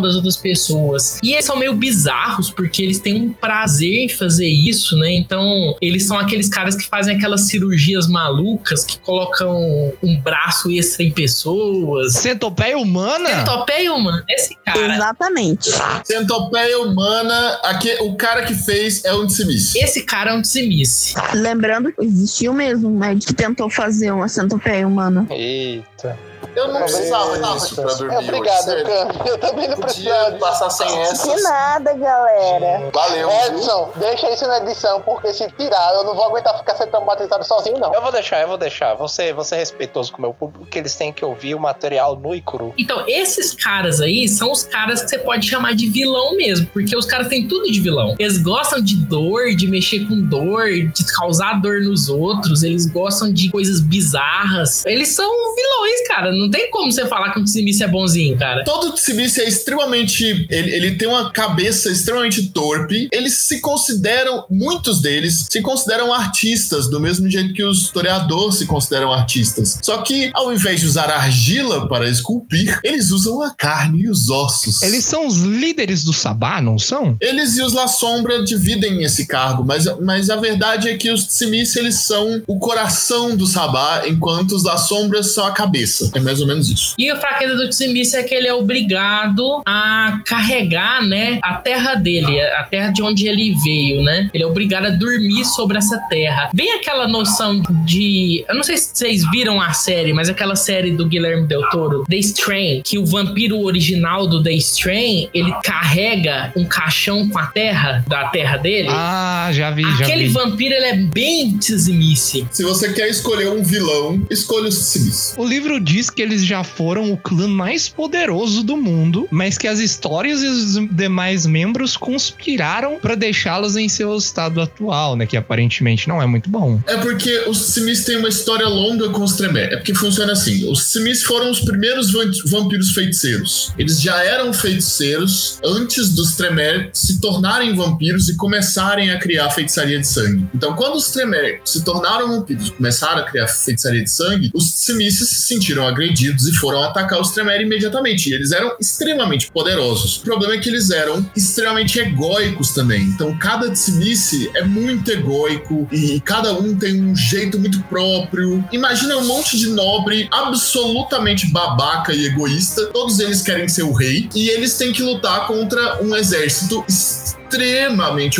das 0.00 0.14
outras 0.14 0.36
pessoas. 0.36 1.18
E 1.22 1.32
eles 1.32 1.44
são 1.44 1.56
meio 1.56 1.74
bizarros 1.74 2.50
porque 2.50 2.82
eles 2.82 2.98
têm 2.98 3.20
um 3.20 3.32
prazer 3.32 4.04
em 4.04 4.08
fazer 4.08 4.48
isso, 4.48 4.96
né? 4.96 5.12
Então 5.12 5.76
eles 5.80 6.06
são 6.06 6.18
aqueles 6.18 6.48
caras 6.48 6.74
que 6.74 6.86
fazem 6.86 7.16
aquelas 7.16 7.42
cirurgias 7.42 8.06
malucas 8.06 8.84
que 8.84 8.98
colocam 8.98 9.92
um 10.02 10.20
braço 10.20 10.70
extra 10.70 11.04
em 11.04 11.10
pessoas. 11.10 12.14
Centopeia 12.14 12.78
humana? 12.78 13.28
Centopeia 13.28 13.92
humana, 13.92 14.24
esse 14.28 14.56
cara. 14.64 14.94
Exatamente. 14.94 15.70
Centopeia 16.04 16.80
humana, 16.80 17.60
aqui, 17.64 17.94
o 18.00 18.14
cara 18.16 18.42
que 18.44 18.54
fez 18.54 19.04
é 19.04 19.12
um 19.14 19.26
tsemice. 19.26 19.78
Esse 19.78 20.02
cara 20.02 20.30
é 20.30 20.34
um 20.34 20.42
tsimice. 20.42 21.14
Lembrando 21.34 21.92
que 21.92 22.04
existiu 22.04 22.52
mesmo 22.52 22.88
um 22.88 22.98
médico 22.98 23.26
que 23.26 23.34
tentou 23.34 23.68
fazer 23.68 24.10
uma 24.10 24.28
centopeia 24.28 24.86
humana. 24.86 25.26
Eita. 25.30 26.18
Eu 26.54 26.68
não 26.68 26.80
precisava 26.80 27.36
Isso. 27.38 27.52
disso 27.54 27.74
pra 27.82 27.94
dormir 27.94 28.14
É, 28.14 28.18
hoje, 28.18 28.28
Obrigado, 28.28 28.62
sério. 28.64 28.84
Cam. 28.86 29.08
Eu 29.26 29.38
também 29.38 29.68
não 29.68 29.76
Podia 29.76 29.86
precisava 29.86 30.30
disso. 30.30 30.38
passar 30.40 30.70
sem 30.70 31.02
essas. 31.02 31.42
nada, 31.42 31.92
galera. 31.94 32.90
Valeu. 32.92 33.28
viu? 33.28 33.56
Edson, 33.56 33.90
deixa 33.96 34.30
isso 34.30 34.46
na 34.46 34.58
edição, 34.58 35.00
porque 35.02 35.32
se 35.32 35.50
tirar, 35.52 35.94
eu 35.94 36.04
não 36.04 36.14
vou 36.14 36.24
aguentar 36.26 36.56
ficar 36.58 36.74
sendo 36.76 36.90
traumatizado 36.90 37.44
sozinho, 37.44 37.78
não. 37.78 37.92
Eu 37.94 38.02
vou 38.02 38.12
deixar, 38.12 38.40
eu 38.40 38.48
vou 38.48 38.58
deixar. 38.58 38.94
Você, 38.94 39.32
você 39.32 39.54
é 39.54 39.58
respeitoso 39.58 40.12
com 40.12 40.18
o 40.18 40.20
meu 40.22 40.34
público, 40.34 40.66
que 40.66 40.78
eles 40.78 40.94
têm 40.94 41.12
que 41.12 41.24
ouvir 41.24 41.54
o 41.54 41.60
material 41.60 42.16
nu 42.16 42.34
e 42.34 42.40
cru. 42.40 42.72
Então, 42.78 43.04
esses 43.06 43.54
caras 43.54 44.00
aí 44.00 44.28
são 44.28 44.50
os 44.52 44.62
caras 44.62 45.02
que 45.02 45.08
você 45.10 45.18
pode 45.18 45.48
chamar 45.48 45.74
de 45.74 45.88
vilão 45.88 46.36
mesmo, 46.36 46.66
porque 46.72 46.96
os 46.96 47.06
caras 47.06 47.28
têm 47.28 47.46
tudo 47.48 47.70
de 47.70 47.80
vilão. 47.80 48.14
Eles 48.18 48.38
gostam 48.38 48.80
de 48.80 48.96
dor, 48.96 49.54
de 49.54 49.66
mexer 49.66 50.06
com 50.06 50.20
dor, 50.22 50.66
de 50.70 51.04
causar 51.18 51.60
dor 51.60 51.80
nos 51.82 52.08
outros, 52.08 52.62
eles 52.62 52.86
gostam 52.86 53.32
de 53.32 53.50
coisas 53.50 53.80
bizarras. 53.80 54.84
Eles 54.86 55.08
são 55.14 55.26
vilões, 55.54 56.08
cara. 56.08 56.30
Não 56.36 56.50
tem 56.50 56.70
como 56.70 56.90
você 56.90 57.06
falar 57.06 57.32
que 57.32 57.40
um 57.40 57.44
tsimice 57.44 57.82
é 57.82 57.88
bonzinho, 57.88 58.36
cara. 58.36 58.64
Todo 58.64 58.92
tsimice 58.92 59.40
é 59.40 59.48
extremamente. 59.48 60.46
Ele, 60.50 60.70
ele 60.70 60.94
tem 60.96 61.08
uma 61.08 61.30
cabeça 61.30 61.90
extremamente 61.90 62.48
torpe. 62.50 63.08
Eles 63.12 63.34
se 63.34 63.60
consideram, 63.60 64.44
muitos 64.50 65.00
deles, 65.00 65.46
se 65.50 65.60
consideram 65.60 66.12
artistas, 66.12 66.88
do 66.88 67.00
mesmo 67.00 67.28
jeito 67.28 67.54
que 67.54 67.64
os 67.64 67.82
historiadores 67.82 68.56
se 68.56 68.66
consideram 68.66 69.12
artistas. 69.12 69.78
Só 69.82 69.98
que, 69.98 70.30
ao 70.34 70.52
invés 70.52 70.80
de 70.80 70.86
usar 70.86 71.10
argila 71.10 71.88
para 71.88 72.08
esculpir, 72.08 72.78
eles 72.82 73.10
usam 73.10 73.42
a 73.42 73.50
carne 73.50 74.02
e 74.02 74.10
os 74.10 74.30
ossos. 74.30 74.82
Eles 74.82 75.04
são 75.04 75.26
os 75.26 75.38
líderes 75.38 76.04
do 76.04 76.12
Sabá, 76.12 76.60
não 76.60 76.78
são? 76.78 77.16
Eles 77.20 77.56
e 77.56 77.62
os 77.62 77.72
La 77.72 77.88
Sombra 77.88 78.44
dividem 78.44 79.02
esse 79.02 79.26
cargo, 79.26 79.64
mas, 79.64 79.84
mas 80.00 80.30
a 80.30 80.36
verdade 80.36 80.88
é 80.88 80.96
que 80.96 81.10
os 81.10 81.24
Tsimice, 81.24 81.78
eles 81.78 82.06
são 82.06 82.42
o 82.46 82.58
coração 82.58 83.36
do 83.36 83.46
Sabá, 83.46 84.02
enquanto 84.06 84.52
os 84.52 84.64
La 84.64 84.76
Sombras 84.76 85.32
são 85.32 85.46
a 85.46 85.52
cabeça. 85.52 86.10
É 86.14 86.20
mais 86.26 86.40
ou 86.40 86.46
menos 86.46 86.68
isso. 86.68 86.94
E 86.98 87.08
a 87.10 87.16
fraqueza 87.16 87.54
do 87.54 87.68
Tsimice 87.70 88.16
é 88.16 88.22
que 88.22 88.34
ele 88.34 88.46
é 88.48 88.52
obrigado 88.54 89.62
a 89.64 90.20
carregar, 90.24 91.02
né, 91.06 91.38
a 91.42 91.54
terra 91.54 91.94
dele, 91.94 92.40
a 92.40 92.64
terra 92.64 92.90
de 92.90 93.02
onde 93.02 93.26
ele 93.26 93.54
veio, 93.64 94.02
né? 94.02 94.28
Ele 94.34 94.42
é 94.44 94.46
obrigado 94.46 94.86
a 94.86 94.90
dormir 94.90 95.44
sobre 95.44 95.78
essa 95.78 95.98
terra. 96.08 96.50
Bem 96.52 96.72
aquela 96.74 97.06
noção 97.08 97.62
de, 97.84 98.44
eu 98.48 98.54
não 98.54 98.62
sei 98.62 98.76
se 98.76 98.90
vocês 98.92 99.22
viram 99.30 99.60
a 99.60 99.72
série, 99.72 100.12
mas 100.12 100.28
aquela 100.28 100.56
série 100.56 100.90
do 100.90 101.06
Guilherme 101.06 101.46
Del 101.46 101.68
Toro, 101.70 102.04
The 102.08 102.16
Strain, 102.16 102.82
que 102.84 102.98
o 102.98 103.06
vampiro 103.06 103.60
original 103.60 104.26
do 104.26 104.42
The 104.42 104.52
Strain, 104.54 105.28
ele 105.32 105.52
carrega 105.62 106.52
um 106.56 106.64
caixão 106.64 107.28
com 107.28 107.38
a 107.38 107.46
terra 107.46 108.04
da 108.08 108.28
terra 108.28 108.56
dele. 108.56 108.88
Ah, 108.90 109.50
já 109.52 109.70
vi, 109.70 109.82
já 109.82 110.04
Aquele 110.04 110.26
vi. 110.26 110.32
vampiro, 110.32 110.74
ele 110.74 110.86
é 110.86 110.96
bem 110.96 111.56
Tsimice. 111.58 112.46
Se 112.50 112.62
você 112.64 112.92
quer 112.92 113.08
escolher 113.08 113.48
um 113.50 113.62
vilão, 113.62 114.20
escolha 114.30 114.68
os 114.68 114.78
Tsimice. 114.78 115.34
O 115.36 115.44
livro 115.44 115.78
diz 115.80 116.05
que 116.10 116.22
eles 116.22 116.44
já 116.44 116.62
foram 116.64 117.12
o 117.12 117.16
clã 117.16 117.48
mais 117.48 117.88
poderoso 117.88 118.62
do 118.62 118.76
mundo, 118.76 119.28
mas 119.30 119.58
que 119.58 119.68
as 119.68 119.78
histórias 119.78 120.42
e 120.42 120.46
os 120.46 120.88
demais 120.90 121.46
membros 121.46 121.96
conspiraram 121.96 122.98
pra 123.00 123.14
deixá-los 123.14 123.76
em 123.76 123.88
seu 123.88 124.16
estado 124.16 124.60
atual, 124.60 125.16
né? 125.16 125.26
Que 125.26 125.36
aparentemente 125.36 126.08
não 126.08 126.20
é 126.20 126.26
muito 126.26 126.48
bom. 126.50 126.80
É 126.86 126.96
porque 126.96 127.44
os 127.46 127.58
Simis 127.58 128.04
têm 128.04 128.16
uma 128.16 128.28
história 128.28 128.66
longa 128.68 129.08
com 129.10 129.22
os 129.22 129.34
Tremere. 129.34 129.74
É 129.74 129.76
porque 129.76 129.94
funciona 129.94 130.32
assim: 130.32 130.70
os 130.70 130.84
Simis 130.84 131.22
foram 131.22 131.50
os 131.50 131.60
primeiros 131.60 132.10
vampiros 132.44 132.92
feiticeiros. 132.92 133.72
Eles 133.78 134.00
já 134.00 134.22
eram 134.22 134.52
feiticeiros 134.52 135.58
antes 135.64 136.10
dos 136.10 136.36
Tremere 136.36 136.90
se 136.92 137.20
tornarem 137.20 137.74
vampiros 137.74 138.28
e 138.28 138.36
começarem 138.36 139.10
a 139.10 139.18
criar 139.18 139.50
feitiçaria 139.50 139.98
de 139.98 140.06
sangue. 140.06 140.46
Então, 140.54 140.74
quando 140.74 140.96
os 140.96 141.10
Tremere 141.10 141.60
se 141.64 141.84
tornaram 141.84 142.28
vampiros 142.28 142.68
e 142.68 142.72
começaram 142.72 143.22
a 143.22 143.24
criar 143.24 143.46
feitiçaria 143.48 144.02
de 144.02 144.10
sangue, 144.10 144.50
os 144.54 144.72
Simis 144.72 145.18
se 145.18 145.42
sentiram 145.42 145.86
agredidos 145.96 146.46
e 146.46 146.54
foram 146.54 146.82
atacar 146.82 147.20
os 147.20 147.30
Tremere 147.30 147.64
imediatamente. 147.64 148.30
E 148.30 148.34
eles 148.34 148.52
eram 148.52 148.76
extremamente 148.78 149.50
poderosos. 149.50 150.18
O 150.18 150.20
problema 150.20 150.54
é 150.54 150.58
que 150.58 150.68
eles 150.68 150.90
eram 150.90 151.28
extremamente 151.34 151.98
egóicos 151.98 152.72
também. 152.72 153.02
Então, 153.02 153.36
cada 153.38 153.70
Tsimice 153.70 154.50
é 154.54 154.62
muito 154.62 155.10
egóico 155.10 155.88
e 155.90 156.20
cada 156.20 156.52
um 156.52 156.76
tem 156.76 157.02
um 157.02 157.16
jeito 157.16 157.58
muito 157.58 157.82
próprio. 157.84 158.64
Imagina 158.72 159.16
um 159.16 159.26
monte 159.26 159.58
de 159.58 159.68
nobre 159.68 160.28
absolutamente 160.30 161.50
babaca 161.50 162.12
e 162.12 162.26
egoísta. 162.26 162.86
Todos 162.86 163.18
eles 163.18 163.42
querem 163.42 163.68
ser 163.68 163.82
o 163.82 163.92
rei 163.92 164.28
e 164.34 164.48
eles 164.50 164.76
têm 164.76 164.92
que 164.92 165.02
lutar 165.02 165.46
contra 165.46 166.02
um 166.02 166.14
exército 166.14 166.84
extremamente 166.88 167.45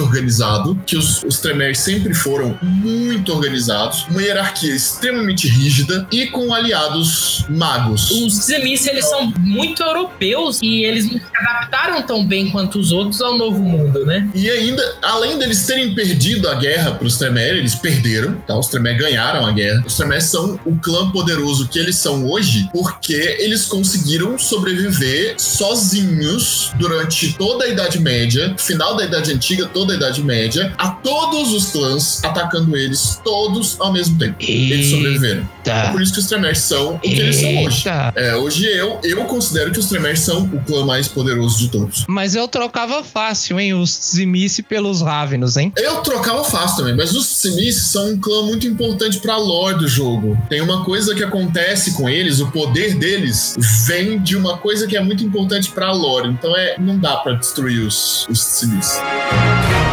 organizado, 0.01 0.79
que 0.87 0.97
os, 0.97 1.23
os 1.23 1.39
Tremere 1.39 1.75
sempre 1.75 2.15
foram 2.15 2.59
muito 2.63 3.33
organizados, 3.33 4.07
uma 4.11 4.23
hierarquia 4.23 4.75
extremamente 4.75 5.49
rígida 5.49 6.07
e 6.11 6.27
com 6.27 6.53
aliados 6.53 7.45
magos. 7.49 8.11
Os 8.11 8.35
Zemis, 8.35 8.87
eles 8.87 9.05
são 9.09 9.33
muito 9.39 9.83
europeus 9.83 10.61
e 10.63 10.85
eles 10.85 11.11
não 11.11 11.19
se 11.19 11.27
adaptaram 11.35 12.03
tão 12.03 12.27
bem 12.27 12.51
quanto 12.51 12.79
os 12.79 12.93
outros 12.93 13.21
ao 13.21 13.37
novo 13.37 13.63
mundo, 13.63 14.05
né? 14.05 14.29
E 14.35 14.51
ainda, 14.51 14.83
além 15.03 15.39
deles 15.39 15.67
terem 15.67 15.95
perdido 15.95 16.49
a 16.49 16.55
guerra 16.55 16.93
para 16.93 17.07
os 17.07 17.17
Tremere, 17.17 17.59
eles 17.59 17.75
perderam, 17.75 18.35
tá? 18.47 18.59
Os 18.59 18.69
Tremere 18.69 18.99
ganharam 18.99 19.47
a 19.47 19.53
guerra. 19.53 19.83
Os 19.87 19.97
Tremere 19.97 20.23
são 20.23 20.59
o 20.65 20.77
clã 20.77 21.11
poderoso 21.11 21.69
que 21.69 21.79
eles 21.79 21.97
são 21.97 22.29
hoje 22.29 22.69
porque 22.73 23.37
eles 23.41 23.67
conseguiram 23.67 24.39
sobreviver 24.39 25.35
sozinhos 25.39 26.73
durante 26.77 27.35
toda 27.35 27.65
a 27.65 27.69
Idade 27.69 27.99
Média, 27.99 28.55
final 28.59 28.97
da 28.97 29.05
Idade 29.07 29.33
Antiga, 29.33 29.67
toda 29.67 29.93
a 29.93 29.97
Idade 29.97 30.23
Média, 30.23 30.73
a 30.79 30.89
todos 30.91 31.53
os 31.53 31.71
clãs 31.71 32.23
atacando 32.25 32.77
eles, 32.77 33.21
todos 33.25 33.77
ao 33.81 33.93
mesmo 33.93 34.19
tempo. 34.19 34.37
Eles 34.41 34.91
sobreviveram. 34.91 35.49
É 35.65 35.91
por 35.91 36.01
isso 36.01 36.13
que 36.13 36.21
os 36.21 36.27
Tremere 36.27 36.57
são 36.57 36.95
o 36.95 36.99
que 36.99 37.09
eles 37.09 37.37
são 37.37 37.65
hoje. 37.65 37.79
Eita. 37.79 38.13
É, 38.15 38.37
hoje 38.37 38.65
eu, 38.67 39.01
eu 39.03 39.25
considero 39.25 39.73
que 39.73 39.79
os 39.79 39.87
Tremere 39.87 40.17
são 40.17 40.45
o 40.45 40.61
clã 40.65 40.85
mais 40.85 41.09
poderoso 41.09 41.59
de 41.59 41.69
todos. 41.69 42.05
Mas 42.09 42.35
eu 42.35 42.47
trocava 42.47 43.03
fácil, 43.03 43.59
hein? 43.59 43.75
Os 43.75 43.91
Zimice 44.15 44.63
pelos 44.63 45.03
Ravenos, 45.03 45.57
hein? 45.57 45.73
Eu 45.77 45.97
trocava 45.97 46.45
fácil 46.45 46.79
também, 46.79 46.97
mas 46.97 47.15
os 47.15 47.27
Simis 47.27 47.77
são 47.77 48.11
um 48.11 48.21
clã 48.21 48.43
muito 48.43 48.67
importante 48.67 49.19
pra 49.19 49.37
lore 49.37 49.79
do 49.79 49.89
jogo. 49.89 50.37
Tem 50.49 50.61
uma 50.61 50.85
coisa 50.85 51.15
que 51.15 51.23
acontece 51.23 51.95
com 51.95 52.09
eles, 52.09 52.41
o 52.41 52.51
poder 52.51 52.95
deles 52.97 53.55
vem 53.87 54.21
de 54.21 54.37
uma 54.37 54.57
coisa 54.59 54.87
que 54.87 54.97
é 54.97 55.01
muito 55.01 55.25
importante 55.25 55.71
pra 55.71 55.93
lore. 55.93 56.29
Então 56.29 56.57
é, 56.57 56.77
não 56.79 56.99
dá 56.99 57.17
pra 57.17 57.33
destruir 57.35 57.81
os, 57.81 58.27
os 58.29 58.41
Simis. 58.41 58.86
Antes 58.87 59.86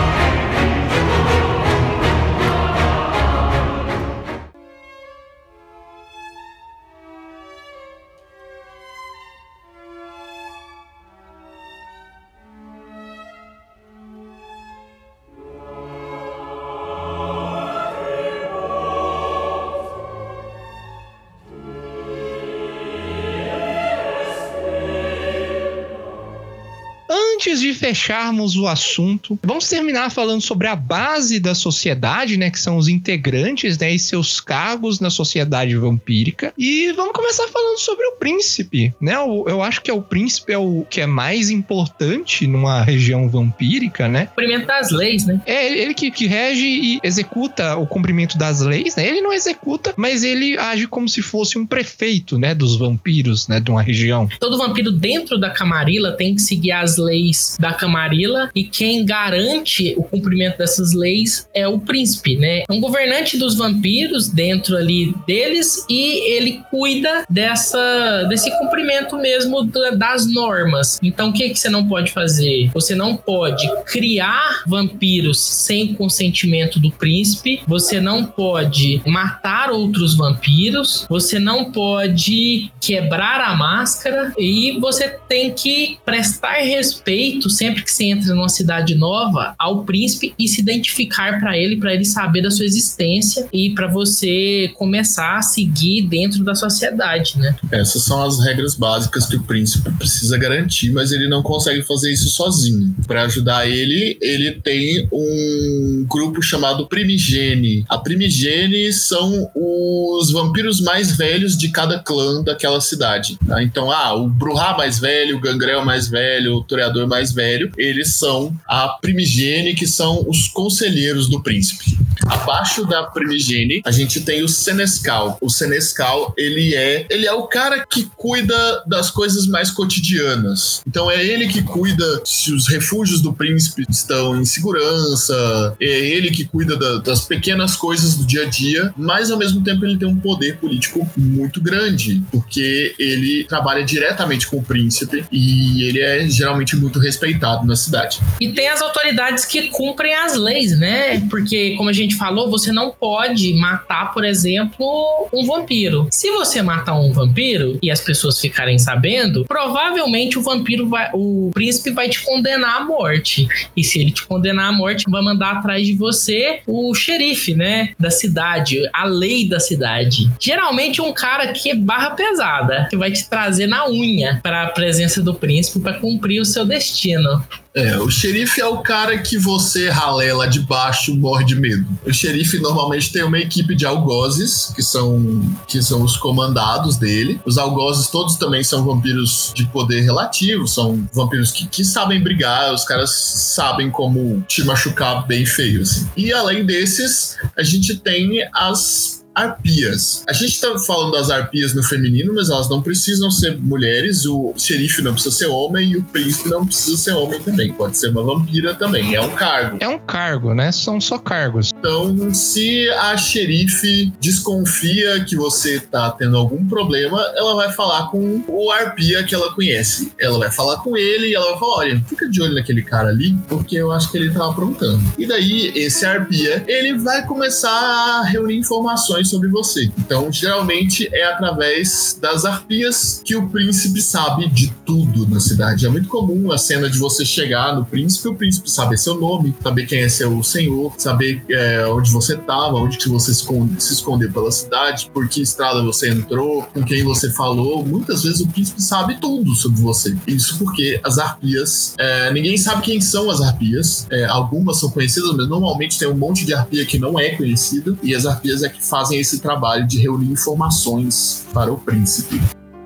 fecharmos 27.93 28.55
o 28.57 28.67
assunto, 28.67 29.37
vamos 29.43 29.69
terminar 29.69 30.09
falando 30.09 30.41
sobre 30.41 30.67
a 30.67 30.75
base 30.75 31.39
da 31.39 31.53
sociedade, 31.53 32.37
né? 32.37 32.49
Que 32.49 32.59
são 32.59 32.75
os 32.77 32.87
integrantes, 32.87 33.77
né? 33.77 33.93
E 33.93 33.99
seus 33.99 34.41
cargos 34.41 34.99
na 34.99 35.11
sociedade 35.11 35.75
vampírica. 35.75 36.51
E 36.57 36.91
vamos 36.93 37.13
começar 37.13 37.47
falando 37.49 37.77
sobre 37.77 38.03
o 38.07 38.13
príncipe, 38.13 38.91
né? 38.99 39.19
o- 39.19 39.45
eu 39.47 39.61
acho 39.61 39.79
que 39.81 39.91
é 39.91 39.93
o 39.93 40.01
príncipe 40.01 40.51
é 40.51 40.57
o 40.57 40.85
que 40.89 41.01
é 41.01 41.05
mais 41.05 41.49
importante 41.51 42.47
numa 42.47 42.81
região 42.81 43.29
vampírica, 43.29 44.07
né? 44.07 44.25
Cumprimento 44.27 44.65
das 44.65 44.89
leis, 44.89 45.25
né? 45.27 45.39
É 45.45 45.67
ele 45.67 45.83
ele 45.83 45.93
que, 45.93 46.09
que 46.09 46.25
rege 46.25 46.65
e 46.65 46.99
executa 47.03 47.75
o 47.77 47.85
cumprimento 47.85 48.37
das 48.37 48.61
leis, 48.61 48.95
né? 48.95 49.05
Ele 49.07 49.21
não 49.21 49.31
executa, 49.33 49.93
mas 49.95 50.23
ele 50.23 50.57
age 50.57 50.87
como 50.87 51.07
se 51.07 51.21
fosse 51.21 51.57
um 51.59 51.65
prefeito, 51.65 52.39
né? 52.39 52.55
Dos 52.55 52.75
vampiros, 52.75 53.47
né? 53.47 53.59
De 53.59 53.69
uma 53.69 53.81
região. 53.83 54.27
Todo 54.39 54.57
vampiro 54.57 54.91
dentro 54.91 55.37
da 55.39 55.51
Camarilla 55.51 56.13
tem 56.13 56.33
que 56.35 56.41
seguir 56.41 56.71
as 56.71 56.97
leis 56.97 57.55
da 57.59 57.73
Camarilla 57.83 58.49
e 58.55 58.63
quem 58.63 59.05
garante 59.05 59.93
o 59.97 60.03
cumprimento 60.03 60.57
dessas 60.57 60.93
leis 60.93 61.49
é 61.53 61.67
o 61.67 61.79
príncipe, 61.79 62.37
né? 62.37 62.63
Um 62.69 62.79
governante 62.79 63.37
dos 63.37 63.55
vampiros 63.55 64.29
dentro 64.29 64.77
ali 64.77 65.13
deles 65.27 65.85
e 65.89 66.31
ele 66.33 66.61
cuida 66.71 67.25
dessa 67.29 68.23
desse 68.29 68.49
cumprimento 68.57 69.17
mesmo 69.17 69.63
da- 69.65 69.91
das 69.91 70.25
normas. 70.31 70.97
Então 71.03 71.29
o 71.29 71.33
que 71.33 71.49
que 71.49 71.59
você 71.59 71.69
não 71.69 71.85
pode 71.87 72.11
fazer? 72.11 72.69
Você 72.73 72.95
não 72.95 73.17
pode 73.17 73.67
criar 73.85 74.63
vampiros 74.65 75.39
sem 75.39 75.93
consentimento 75.93 76.79
do 76.79 76.89
príncipe, 76.91 77.61
você 77.67 77.99
não 77.99 78.23
pode 78.25 79.01
matar 79.05 79.69
outros 79.71 80.15
vampiros, 80.15 81.05
você 81.09 81.37
não 81.37 81.71
pode 81.71 82.71
quebrar 82.79 83.41
a 83.41 83.55
máscara 83.55 84.33
e 84.37 84.77
você 84.79 85.17
tem 85.27 85.51
que 85.51 85.97
prestar 86.05 86.53
respeito 86.63 87.49
sempre 87.63 87.81
que 87.81 87.91
você 87.91 88.05
entra 88.05 88.35
numa 88.35 88.49
cidade 88.49 88.93
nova 88.93 89.55
ao 89.57 89.85
príncipe 89.85 90.33
e 90.37 90.49
se 90.49 90.59
identificar 90.59 91.39
para 91.39 91.57
ele, 91.57 91.77
para 91.77 91.93
ele 91.93 92.03
saber 92.03 92.41
da 92.41 92.51
sua 92.51 92.65
existência 92.65 93.47
e 93.53 93.69
para 93.69 93.87
você 93.87 94.69
começar 94.75 95.37
a 95.37 95.41
seguir 95.41 96.01
dentro 96.03 96.43
da 96.43 96.53
sociedade, 96.55 97.39
né? 97.39 97.55
Essas 97.71 98.03
são 98.03 98.21
as 98.21 98.43
regras 98.43 98.75
básicas 98.75 99.25
que 99.25 99.37
o 99.37 99.43
príncipe 99.43 99.89
precisa 99.91 100.37
garantir, 100.37 100.91
mas 100.91 101.13
ele 101.13 101.29
não 101.29 101.41
consegue 101.41 101.81
fazer 101.83 102.11
isso 102.11 102.29
sozinho. 102.29 102.93
Para 103.07 103.23
ajudar 103.23 103.65
ele, 103.65 104.17
ele 104.21 104.51
tem 104.51 105.07
um 105.11 106.05
grupo 106.09 106.41
chamado 106.41 106.87
Primigene. 106.87 107.85
A 107.87 107.97
Primigene 107.97 108.91
são 108.91 109.49
os 109.55 110.31
vampiros 110.31 110.81
mais 110.81 111.15
velhos 111.15 111.57
de 111.57 111.69
cada 111.69 111.99
clã 111.99 112.43
daquela 112.43 112.81
cidade. 112.81 113.37
tá? 113.47 113.63
Então, 113.63 113.89
ah, 113.89 114.13
o 114.13 114.27
Bruhá 114.27 114.75
mais 114.75 114.99
velho, 114.99 115.37
o 115.37 115.39
Gangrel 115.39 115.85
mais 115.85 116.09
velho, 116.09 116.57
o 116.57 116.63
Toreador 116.63 117.07
mais 117.07 117.31
velho, 117.31 117.52
eles 117.77 118.15
são 118.15 118.55
a 118.67 118.87
Primigene, 119.01 119.73
que 119.75 119.87
são 119.87 120.23
os 120.27 120.47
conselheiros 120.47 121.27
do 121.29 121.41
príncipe. 121.41 121.97
Abaixo 122.25 122.85
da 122.85 123.03
Primigene, 123.03 123.81
a 123.85 123.91
gente 123.91 124.21
tem 124.21 124.43
o 124.43 124.47
Senescal. 124.47 125.37
O 125.41 125.49
Senescal, 125.49 126.33
ele 126.37 126.73
é, 126.73 127.05
ele 127.09 127.25
é 127.25 127.33
o 127.33 127.47
cara 127.47 127.85
que 127.85 128.09
cuida 128.15 128.83
das 128.87 129.09
coisas 129.11 129.45
mais 129.47 129.69
cotidianas. 129.69 130.81
Então 130.87 131.09
é 131.11 131.23
ele 131.23 131.47
que 131.47 131.61
cuida 131.61 132.21
se 132.25 132.53
os 132.53 132.67
refúgios 132.67 133.21
do 133.21 133.33
príncipe 133.33 133.85
estão 133.89 134.39
em 134.39 134.45
segurança, 134.45 135.75
é 135.79 135.85
ele 136.09 136.31
que 136.31 136.45
cuida 136.45 136.77
da- 136.77 136.97
das 136.99 137.21
pequenas 137.25 137.75
coisas 137.75 138.15
do 138.15 138.25
dia 138.25 138.43
a 138.43 138.45
dia, 138.49 138.93
mas 138.97 139.29
ao 139.31 139.37
mesmo 139.37 139.63
tempo 139.63 139.85
ele 139.85 139.97
tem 139.97 140.07
um 140.07 140.15
poder 140.19 140.57
político 140.57 141.09
muito 141.17 141.61
grande, 141.61 142.23
porque 142.31 142.95
ele 142.97 143.43
trabalha 143.45 143.83
diretamente 143.83 144.47
com 144.47 144.57
o 144.57 144.63
príncipe 144.63 145.25
e 145.31 145.83
ele 145.83 145.99
é 145.99 146.27
geralmente 146.29 146.75
muito 146.75 146.99
respeitado 146.99 147.42
na 147.65 147.75
cidade. 147.75 148.19
E 148.39 148.49
tem 148.49 148.67
as 148.67 148.81
autoridades 148.81 149.45
que 149.45 149.69
cumprem 149.69 150.13
as 150.13 150.35
leis, 150.35 150.77
né? 150.77 151.21
Porque, 151.29 151.75
como 151.75 151.89
a 151.89 151.93
gente 151.93 152.15
falou, 152.15 152.49
você 152.49 152.71
não 152.71 152.91
pode 152.91 153.53
matar, 153.53 154.13
por 154.13 154.23
exemplo, 154.23 155.27
um 155.33 155.45
vampiro. 155.45 156.07
Se 156.11 156.31
você 156.31 156.61
matar 156.61 156.95
um 156.95 157.11
vampiro 157.11 157.77
e 157.81 157.91
as 157.91 158.01
pessoas 158.01 158.39
ficarem 158.39 158.77
sabendo, 158.77 159.45
provavelmente 159.45 160.37
o 160.37 160.41
vampiro 160.41 160.87
vai. 160.87 161.09
O 161.13 161.51
príncipe 161.53 161.91
vai 161.91 162.09
te 162.09 162.23
condenar 162.23 162.81
à 162.81 162.85
morte. 162.85 163.47
E 163.75 163.83
se 163.83 163.99
ele 163.99 164.11
te 164.11 164.25
condenar 164.25 164.69
à 164.69 164.71
morte, 164.71 165.05
vai 165.09 165.21
mandar 165.21 165.57
atrás 165.57 165.85
de 165.85 165.93
você 165.93 166.61
o 166.65 166.93
xerife, 166.93 167.53
né? 167.53 167.89
Da 167.99 168.09
cidade, 168.09 168.79
a 168.93 169.03
lei 169.05 169.47
da 169.47 169.59
cidade. 169.59 170.31
Geralmente 170.39 171.01
um 171.01 171.13
cara 171.13 171.47
que 171.47 171.71
é 171.71 171.75
barra 171.75 172.11
pesada, 172.11 172.87
que 172.89 172.97
vai 172.97 173.11
te 173.11 173.27
trazer 173.29 173.67
na 173.67 173.87
unha 173.89 174.39
para 174.41 174.63
a 174.63 174.69
presença 174.69 175.21
do 175.21 175.33
príncipe 175.33 175.79
para 175.79 175.93
cumprir 175.93 176.39
o 176.39 176.45
seu 176.45 176.65
destino. 176.65 177.32
É, 177.75 177.97
o 177.97 178.09
xerife 178.09 178.61
é 178.61 178.65
o 178.67 178.77
cara 178.79 179.17
que 179.17 179.37
você 179.37 179.89
ralé 179.89 180.31
lá 180.31 180.45
de 180.45 180.59
baixo 180.59 181.15
morre 181.15 181.43
de 181.43 181.55
medo. 181.55 181.85
O 182.05 182.13
xerife 182.13 182.59
normalmente 182.59 183.11
tem 183.11 183.23
uma 183.23 183.39
equipe 183.39 183.75
de 183.75 183.85
algozes, 183.85 184.71
que 184.75 184.83
são, 184.83 185.41
que 185.67 185.81
são 185.81 186.03
os 186.03 186.15
comandados 186.15 186.97
dele. 186.97 187.41
Os 187.45 187.57
algozes 187.57 188.07
todos 188.07 188.35
também 188.35 188.63
são 188.63 188.85
vampiros 188.85 189.51
de 189.55 189.65
poder 189.65 190.01
relativo, 190.01 190.67
são 190.67 191.07
vampiros 191.11 191.51
que, 191.51 191.67
que 191.67 191.83
sabem 191.83 192.21
brigar, 192.21 192.71
os 192.71 192.83
caras 192.83 193.09
sabem 193.11 193.89
como 193.89 194.43
te 194.47 194.63
machucar 194.63 195.25
bem 195.25 195.45
feio, 195.45 195.81
assim. 195.81 196.07
E 196.15 196.31
além 196.31 196.63
desses, 196.65 197.37
a 197.57 197.63
gente 197.63 197.95
tem 197.95 198.47
as 198.53 199.22
arpias. 199.33 200.23
A 200.27 200.33
gente 200.33 200.59
tá 200.59 200.77
falando 200.79 201.13
das 201.13 201.29
arpias 201.29 201.73
no 201.73 201.83
feminino, 201.83 202.33
mas 202.33 202.49
elas 202.49 202.69
não 202.69 202.81
precisam 202.81 203.31
ser 203.31 203.57
mulheres. 203.57 204.25
O 204.25 204.53
xerife 204.57 205.01
não 205.01 205.13
precisa 205.13 205.35
ser 205.35 205.47
homem 205.47 205.91
e 205.91 205.97
o 205.97 206.03
príncipe 206.03 206.49
não 206.49 206.65
precisa 206.65 206.97
ser 206.97 207.11
homem 207.11 207.41
também. 207.41 207.73
Pode 207.73 207.97
ser 207.97 208.09
uma 208.09 208.23
vampira 208.23 208.75
também. 208.75 209.15
É 209.15 209.21
um 209.21 209.31
cargo. 209.31 209.77
É 209.79 209.87
um 209.87 209.99
cargo, 209.99 210.53
né? 210.53 210.71
São 210.71 210.99
só 211.01 211.17
cargos. 211.17 211.71
Então, 211.77 212.33
se 212.33 212.89
a 212.89 213.17
xerife 213.17 214.13
desconfia 214.19 215.23
que 215.25 215.35
você 215.35 215.79
tá 215.79 216.11
tendo 216.11 216.37
algum 216.37 216.65
problema, 216.67 217.19
ela 217.35 217.55
vai 217.55 217.71
falar 217.71 218.09
com 218.09 218.43
o 218.47 218.71
arpia 218.71 219.23
que 219.23 219.33
ela 219.33 219.53
conhece. 219.53 220.11
Ela 220.19 220.37
vai 220.37 220.51
falar 220.51 220.77
com 220.77 220.95
ele 220.95 221.27
e 221.27 221.35
ela 221.35 221.51
vai 221.51 221.59
falar: 221.59 221.75
olha, 221.77 222.03
fica 222.07 222.29
de 222.29 222.41
olho 222.41 222.55
naquele 222.55 222.83
cara 222.83 223.09
ali, 223.09 223.35
porque 223.47 223.75
eu 223.75 223.91
acho 223.91 224.11
que 224.11 224.17
ele 224.17 224.31
tá 224.31 224.47
aprontando. 224.49 225.01
E 225.17 225.25
daí, 225.25 225.71
esse 225.75 226.05
arpia, 226.05 226.63
ele 226.67 226.97
vai 226.97 227.25
começar 227.25 227.69
a 227.69 228.23
reunir 228.23 228.57
informações 228.57 229.22
sobre 229.25 229.47
você. 229.49 229.91
Então, 229.97 230.31
geralmente 230.31 231.09
é 231.13 231.25
através 231.25 232.17
das 232.21 232.45
arpias 232.45 233.21
que 233.23 233.35
o 233.35 233.49
príncipe 233.49 234.01
sabe 234.01 234.49
de 234.49 234.73
tudo 234.85 235.27
na 235.27 235.39
cidade. 235.39 235.85
É 235.85 235.89
muito 235.89 236.07
comum 236.07 236.51
a 236.51 236.57
cena 236.57 236.89
de 236.89 236.97
você 236.97 237.25
chegar 237.25 237.75
no 237.75 237.85
príncipe, 237.85 238.27
o 238.27 238.35
príncipe 238.35 238.69
saber 238.69 238.97
seu 238.97 239.19
nome, 239.19 239.55
saber 239.61 239.85
quem 239.85 239.99
é 239.99 240.09
seu 240.09 240.41
senhor, 240.43 240.93
saber 240.97 241.43
é, 241.49 241.85
onde 241.87 242.11
você 242.11 242.35
estava, 242.35 242.75
onde 242.77 242.97
que 242.97 243.09
você 243.09 243.33
se 243.33 243.93
escondeu 243.93 244.31
pela 244.31 244.51
cidade, 244.51 245.09
por 245.13 245.27
que 245.27 245.41
estrada 245.41 245.81
você 245.83 246.09
entrou, 246.09 246.63
com 246.73 246.83
quem 246.83 247.03
você 247.03 247.31
falou. 247.31 247.85
Muitas 247.85 248.23
vezes 248.23 248.41
o 248.41 248.47
príncipe 248.47 248.81
sabe 248.81 249.19
tudo 249.19 249.53
sobre 249.55 249.81
você. 249.81 250.15
Isso 250.27 250.57
porque 250.57 250.99
as 251.03 251.17
arpias, 251.17 251.95
é, 251.97 252.31
ninguém 252.31 252.57
sabe 252.57 252.81
quem 252.81 253.01
são 253.01 253.29
as 253.29 253.41
arpias. 253.41 254.07
É, 254.11 254.25
algumas 254.25 254.79
são 254.79 254.89
conhecidas, 254.89 255.35
mas 255.35 255.47
normalmente 255.47 255.97
tem 255.97 256.07
um 256.07 256.15
monte 256.15 256.45
de 256.45 256.53
arpia 256.53 256.85
que 256.85 256.99
não 256.99 257.19
é 257.19 257.29
conhecida 257.29 257.97
e 258.01 258.15
as 258.15 258.25
arpias 258.25 258.63
é 258.63 258.69
que 258.69 258.83
fazem 258.83 259.12
esse 259.19 259.39
trabalho 259.39 259.87
de 259.87 259.99
reunir 259.99 260.31
informações 260.31 261.45
para 261.53 261.71
o 261.71 261.77
príncipe. 261.77 262.41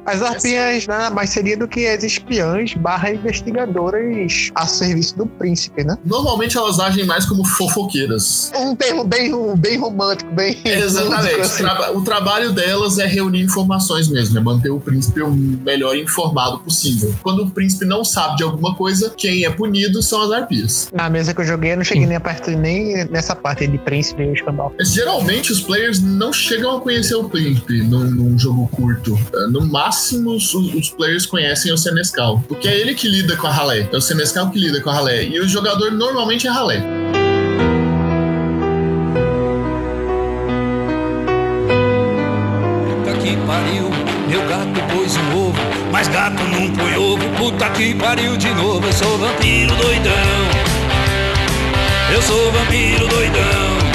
As 0.07 0.21
arpias 0.21 0.87
nada 0.87 1.13
mais 1.13 1.29
seria 1.31 1.57
do 1.57 1.67
que 1.67 1.85
as 1.85 2.01
espiãs 2.01 2.73
barra 2.75 3.11
investigadoras 3.11 4.49
a 4.55 4.65
serviço 4.65 5.17
do 5.17 5.25
príncipe, 5.25 5.83
né? 5.83 5.97
Normalmente 6.05 6.57
elas 6.57 6.79
agem 6.79 7.05
mais 7.05 7.25
como 7.25 7.43
fofoqueiras. 7.43 8.49
Um 8.55 8.73
termo 8.73 9.03
bem, 9.03 9.31
bem 9.57 9.77
romântico, 9.77 10.33
bem. 10.33 10.57
Exatamente. 10.63 11.41
assim. 11.41 11.63
o 11.93 12.01
trabalho 12.03 12.53
delas 12.53 12.97
é 12.99 13.05
reunir 13.05 13.41
informações 13.41 14.07
mesmo, 14.07 14.37
é 14.37 14.41
manter 14.41 14.69
o 14.69 14.79
príncipe 14.79 15.21
o 15.21 15.29
melhor 15.29 15.93
informado 15.97 16.59
possível. 16.59 17.13
Quando 17.21 17.43
o 17.43 17.49
príncipe 17.49 17.83
não 17.83 18.05
sabe 18.05 18.37
de 18.37 18.43
alguma 18.43 18.75
coisa, 18.75 19.13
quem 19.17 19.43
é 19.43 19.49
punido 19.49 20.01
são 20.01 20.21
as 20.21 20.31
arpias. 20.31 20.89
Na 20.93 21.09
mesa 21.09 21.33
que 21.33 21.41
eu 21.41 21.45
joguei, 21.45 21.73
eu 21.73 21.77
não 21.77 21.83
cheguei 21.83 22.05
nem 22.05 22.15
a 22.15 22.21
perto 22.21 22.49
nem 22.51 23.03
nessa 23.09 23.35
parte 23.35 23.67
de 23.67 23.77
príncipe 23.77 24.23
e 24.23 24.31
escambau. 24.31 24.73
Mas, 24.77 24.93
Geralmente 24.93 25.51
os 25.51 25.59
players 25.59 26.01
não 26.01 26.31
chegam 26.31 26.77
a 26.77 26.79
conhecer 26.79 27.15
o 27.15 27.27
príncipe 27.27 27.83
num, 27.83 28.05
num 28.05 28.39
jogo 28.39 28.69
curto. 28.69 29.19
Eh, 29.33 29.47
No 29.47 29.65
máximo, 29.65 29.96
os, 30.25 30.53
os 30.53 30.89
players 30.89 31.25
conhecem 31.25 31.71
o 31.71 31.77
Senescal, 31.77 32.43
porque 32.47 32.67
é 32.67 32.79
ele 32.79 32.93
que 32.93 33.07
lida 33.07 33.35
com 33.35 33.47
a 33.47 33.51
ralé. 33.51 33.87
É 33.91 33.97
o 33.97 34.01
Senescal 34.01 34.49
que 34.49 34.59
lida 34.59 34.81
com 34.81 34.89
a 34.89 34.93
ralé. 34.93 35.23
E 35.23 35.39
o 35.39 35.47
jogador 35.47 35.91
normalmente 35.91 36.47
é 36.47 36.49
ralé. 36.49 36.81
Puta 42.85 43.17
que 43.19 43.37
pariu, 43.45 43.89
meu 44.27 44.47
gato 44.47 44.93
pôs 44.93 45.15
um 45.17 45.47
ovo, 45.47 45.59
mas 45.91 46.07
gato 46.07 46.43
não 46.43 46.71
põe 46.73 46.95
ovo. 46.97 47.23
Puta 47.37 47.69
que 47.71 47.95
pariu 47.95 48.37
de 48.37 48.53
novo, 48.53 48.85
eu 48.85 48.93
sou 48.93 49.17
vampiro 49.17 49.75
doidão. 49.75 50.13
Eu 52.13 52.21
sou 52.21 52.51
vampiro 52.51 53.07
doidão. 53.07 53.86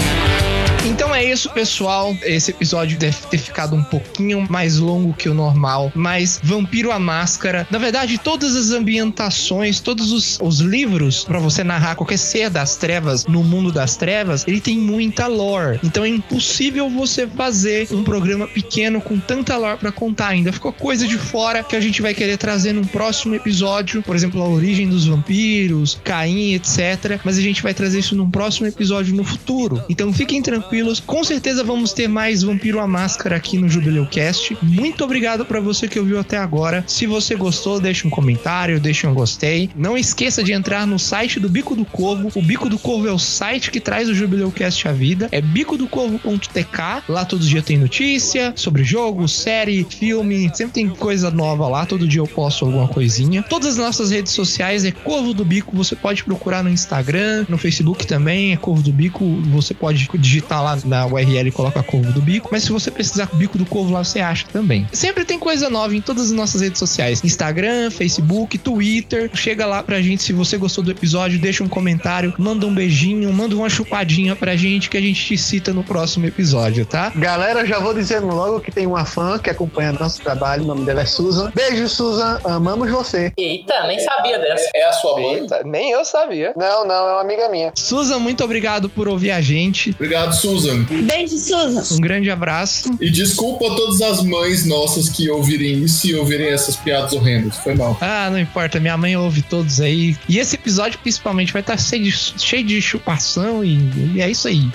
Isso, 1.32 1.48
pessoal. 1.48 2.14
Esse 2.24 2.50
episódio 2.50 2.98
deve 2.98 3.16
ter 3.30 3.38
ficado 3.38 3.74
um 3.74 3.82
pouquinho 3.82 4.46
mais 4.50 4.78
longo 4.78 5.14
que 5.14 5.30
o 5.30 5.34
normal, 5.34 5.90
mas 5.94 6.38
Vampiro 6.42 6.92
a 6.92 6.98
Máscara, 6.98 7.66
na 7.70 7.78
verdade, 7.78 8.18
todas 8.18 8.54
as 8.54 8.70
ambientações, 8.70 9.80
todos 9.80 10.12
os, 10.12 10.38
os 10.42 10.60
livros 10.60 11.24
pra 11.24 11.38
você 11.38 11.64
narrar 11.64 11.94
qualquer 11.94 12.18
ser 12.18 12.50
das 12.50 12.76
trevas 12.76 13.24
no 13.24 13.42
mundo 13.42 13.72
das 13.72 13.96
trevas, 13.96 14.44
ele 14.46 14.60
tem 14.60 14.76
muita 14.76 15.26
lore. 15.26 15.80
Então 15.82 16.04
é 16.04 16.09
impossível 16.09 16.90
você 16.90 17.26
fazer 17.26 17.88
um 17.90 18.04
programa 18.04 18.46
pequeno 18.46 19.00
com 19.00 19.18
tanta 19.18 19.56
lore 19.56 19.78
pra 19.78 19.90
contar. 19.90 20.28
Ainda 20.28 20.52
ficou 20.52 20.70
coisa 20.70 21.09
de 21.09 21.16
fora 21.16 21.64
que 21.64 21.74
a 21.74 21.80
gente 21.80 22.02
vai 22.02 22.12
querer 22.12 22.36
trazer 22.36 22.74
num 22.74 22.84
próximo 22.84 23.34
episódio, 23.34 24.02
por 24.02 24.14
exemplo, 24.14 24.42
a 24.42 24.48
origem 24.48 24.86
dos 24.86 25.06
vampiros, 25.06 25.98
Caim, 26.04 26.52
etc. 26.52 27.18
Mas 27.24 27.38
a 27.38 27.40
gente 27.40 27.62
vai 27.62 27.72
trazer 27.72 28.00
isso 28.00 28.14
num 28.14 28.30
próximo 28.30 28.66
episódio 28.66 29.14
no 29.14 29.24
futuro. 29.24 29.82
Então 29.88 30.12
fiquem 30.12 30.42
tranquilos. 30.42 31.00
Com 31.00 31.22
certeza 31.24 31.62
vamos 31.62 31.93
ter 31.93 32.09
mais 32.09 32.43
Vampiro 32.43 32.81
à 32.81 32.86
Máscara 32.86 33.36
aqui 33.36 33.59
no 33.59 33.69
Jubileu 33.69 34.07
Cast. 34.07 34.57
Muito 34.62 35.05
obrigado 35.05 35.44
pra 35.44 35.61
você 35.61 35.86
que 35.86 35.99
ouviu 35.99 36.19
até 36.19 36.36
agora. 36.36 36.85
Se 36.86 37.07
você 37.07 37.35
gostou, 37.35 37.78
deixa 37.78 38.07
um 38.07 38.11
comentário, 38.11 38.81
deixa 38.81 39.09
um 39.09 39.15
gostei. 39.15 39.70
Não 39.77 39.97
esqueça 39.97 40.43
de 40.43 40.53
entrar 40.53 40.86
no 40.86 40.99
site 40.99 41.39
do 41.39 41.49
Bico 41.49 41.77
do 41.77 41.85
Corvo. 41.85 42.31
O 42.35 42.43
Bico 42.43 42.69
do 42.69 42.78
Corvo 42.78 43.09
é 43.09 43.12
o 43.12 43.19
site 43.19 43.70
que 43.70 43.81
traz 43.81 44.09
o 44.09 44.15
Jubileu 44.15 44.51
Cast 44.51 44.89
à 44.89 44.93
vida. 44.93 45.28
É 45.31 45.40
bicodocorvo.tk. 45.40 47.03
Lá 47.09 47.24
todo 47.24 47.44
dia 47.44 47.62
tem 47.62 47.78
notícia 47.78 48.53
sobre 48.57 48.82
jogo, 48.82 49.28
série, 49.28 49.86
filme. 49.89 50.51
Sempre 50.55 50.73
tem 50.73 50.89
coisa 50.89 51.31
nova 51.31 51.69
lá. 51.69 51.86
Todo 51.86 52.09
dia 52.09 52.20
eu 52.20 52.27
posto 52.27 52.65
alguma 52.65 52.89
coisinha. 52.89 53.43
Todas 53.43 53.70
as 53.70 53.77
nossas 53.77 54.11
redes 54.11 54.32
sociais 54.32 54.85
é 54.85 54.90
Corvo 54.90 55.32
do 55.32 55.44
Bico. 55.44 55.77
Você 55.77 55.94
pode 55.94 56.24
procurar 56.24 56.62
no 56.62 56.70
Instagram, 56.70 57.47
no 57.49 57.59
Facebook 57.59 58.07
também 58.07 58.53
é 58.53 58.57
Corvo 58.57 58.82
do 58.82 58.93
Bico. 58.93 59.24
Você 59.53 59.74
pode 59.74 60.09
digitar 60.19 60.62
lá 60.62 60.78
na 60.85 61.07
URL 61.12 61.48
e 61.48 61.52
coloca 61.52 61.82
Corvo 61.82 62.12
do 62.12 62.20
Bico. 62.20 62.48
Mas 62.52 62.64
se 62.64 62.72
você 62.72 62.90
precisar 62.90 63.26
do 63.26 63.36
Bico 63.36 63.59
do 63.59 63.66
Corvo 63.66 63.93
lá, 63.93 64.02
você 64.02 64.20
acha 64.20 64.47
também. 64.52 64.86
Sempre 64.93 65.24
tem 65.24 65.39
coisa 65.39 65.68
nova 65.68 65.94
em 65.94 66.01
todas 66.01 66.26
as 66.26 66.32
nossas 66.32 66.60
redes 66.60 66.78
sociais: 66.78 67.22
Instagram, 67.24 67.90
Facebook, 67.90 68.59
Twitter. 68.59 69.30
Chega 69.34 69.66
lá 69.66 69.82
pra 69.82 70.01
gente 70.01 70.22
se 70.22 70.32
você 70.32 70.56
gostou 70.56 70.84
do 70.84 70.90
episódio, 70.90 71.39
deixa 71.39 71.64
um 71.64 71.68
comentário, 71.68 72.34
manda 72.39 72.66
um 72.66 72.74
beijinho, 72.74 73.32
manda 73.32 73.55
uma 73.55 73.68
chupadinha 73.68 74.34
pra 74.36 74.56
gente 74.56 74.89
que 74.89 74.97
a 74.97 75.01
gente 75.01 75.24
te 75.24 75.39
cita 75.39 75.72
no 75.72 75.82
próximo 75.82 76.26
episódio, 76.26 76.84
tá? 76.84 77.12
Galera, 77.16 77.66
já 77.66 77.78
vou 77.78 77.94
dizendo 77.94 78.26
logo 78.28 78.60
que 78.60 78.70
tem 78.70 78.86
uma 78.86 79.05
fã 79.05 79.39
que 79.39 79.51
acompanha 79.51 79.93
nosso 79.93 80.22
trabalho. 80.22 80.62
O 80.64 80.66
nome 80.66 80.84
dela 80.84 81.02
é 81.02 81.06
Susan. 81.06 81.52
Beijo, 81.55 81.89
Susan. 81.89 82.40
Amamos 82.44 82.90
você. 82.90 83.32
Eita, 83.36 83.86
nem 83.86 83.98
sabia 83.98 84.39
dessa. 84.39 84.70
É 84.74 84.84
a 84.86 84.93
sua 84.93 85.20
mãe? 85.20 85.47
nem 85.64 85.90
eu 85.90 86.05
sabia. 86.05 86.52
Não, 86.56 86.86
não, 86.86 87.09
é 87.09 87.12
uma 87.12 87.20
amiga 87.20 87.48
minha. 87.48 87.72
Susan, 87.74 88.18
muito 88.18 88.44
obrigado 88.44 88.89
por 88.89 89.09
ouvir 89.09 89.30
a 89.30 89.40
gente. 89.40 89.90
Obrigado, 89.90 90.32
Susan. 90.34 90.84
Beijo, 91.03 91.37
Susan. 91.37 91.83
Um 91.95 92.01
grande 92.01 92.31
abraço. 92.31 92.91
E 93.01 93.11
desculpa 93.11 93.66
a 93.66 93.74
todas 93.74 94.01
as 94.01 94.23
mães 94.23 94.65
nossas 94.65 95.09
que 95.09 95.29
ouvirem 95.31 95.83
isso 95.85 96.07
e 96.07 96.15
ouvirem 96.15 96.49
essas 96.49 96.77
piadas 96.77 97.12
horrendas. 97.12 97.57
Foi 97.59 97.74
mal. 97.74 97.97
Ah, 98.01 98.29
não 98.31 98.39
importa, 98.39 98.81
minha 98.81 98.97
mãe 98.97 99.16
ouve 99.16 99.43
todos 99.43 99.81
aí. 99.81 100.16
E 100.29 100.39
esse 100.39 100.57
episódio, 100.57 100.99
principalmente, 100.99 101.53
vai 101.53 101.61
estar 101.61 101.79
cheio 101.79 102.05
de, 102.05 102.12
cheio 102.12 102.65
de 102.65 102.81
chupação 102.81 103.65
e, 103.65 103.79
e 104.15 104.20
é 104.20 104.31
isso 104.31 104.49
aí. 104.49 104.69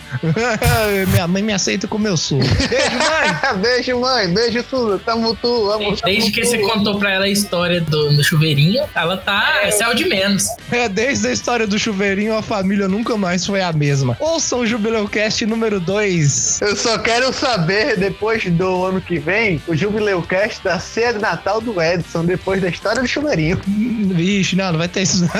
minha 1.11 1.27
mãe 1.27 1.41
me 1.41 1.53
aceita 1.53 1.87
como 1.87 2.07
eu 2.07 2.17
sou. 2.17 2.39
Beijo, 2.39 2.97
mãe! 2.97 3.57
Beijo, 3.61 3.99
mãe. 3.99 4.33
Beijo, 4.33 4.63
Susan. 4.69 4.97
Tamo 4.99 5.35
tu. 5.35 5.71
Amo, 5.71 5.95
Desde 6.03 6.31
que 6.31 6.45
você 6.45 6.57
contou 6.59 6.99
pra 6.99 7.11
ela 7.11 7.25
a 7.25 7.29
história 7.29 7.81
do, 7.81 8.15
do 8.15 8.23
chuveirinho, 8.23 8.83
ela 8.95 9.17
tá. 9.17 9.61
É 9.63 9.71
céu 9.71 9.93
de 9.93 10.05
menos. 10.05 10.47
É, 10.71 10.87
desde 10.89 11.27
a 11.27 11.31
história 11.31 11.67
do 11.67 11.77
chuveirinho, 11.77 12.35
a 12.35 12.41
família 12.41 12.87
nunca 12.87 13.15
mais 13.17 13.45
foi 13.45 13.61
a 13.61 13.71
mesma. 13.71 14.17
Ouçam 14.19 14.59
o 14.59 14.65
Jubileucast 14.65 15.45
número 15.45 15.79
2. 15.79 16.16
Eu 16.61 16.75
só 16.75 16.97
quero 16.97 17.31
saber, 17.33 17.97
depois 17.97 18.43
do 18.45 18.85
ano 18.85 19.01
que 19.01 19.19
vem, 19.19 19.61
o 19.67 19.75
Jubileu 19.75 20.21
Cast 20.21 20.63
da 20.63 20.79
ceia 20.79 21.13
de 21.13 21.19
Natal 21.19 21.59
do 21.61 21.81
Edson, 21.81 22.23
depois 22.25 22.61
da 22.61 22.69
história 22.69 23.01
do 23.01 23.07
chuveirinho. 23.07 23.59
Vixe, 23.65 24.55
não, 24.55 24.71
não 24.71 24.79
vai 24.79 24.87
ter 24.87 25.01
isso. 25.03 25.27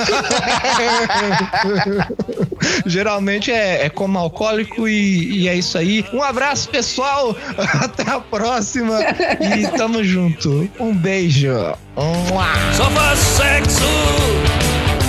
Geralmente 2.86 3.50
é, 3.50 3.86
é 3.86 3.88
como 3.88 4.18
alcoólico 4.18 4.86
e, 4.88 5.42
e 5.42 5.48
é 5.48 5.56
isso 5.56 5.78
aí. 5.78 6.04
Um 6.12 6.22
abraço, 6.22 6.68
pessoal. 6.68 7.34
Até 7.82 8.08
a 8.10 8.20
próxima. 8.20 9.00
E 9.40 9.66
tamo 9.76 10.04
junto. 10.04 10.68
Um 10.78 10.94
beijo. 10.94 11.48
Só 12.76 12.90
faço 12.90 13.36
sexo 13.36 13.82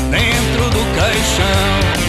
dentro 0.10 0.70
do 0.72 0.80
caixão. 0.96 2.09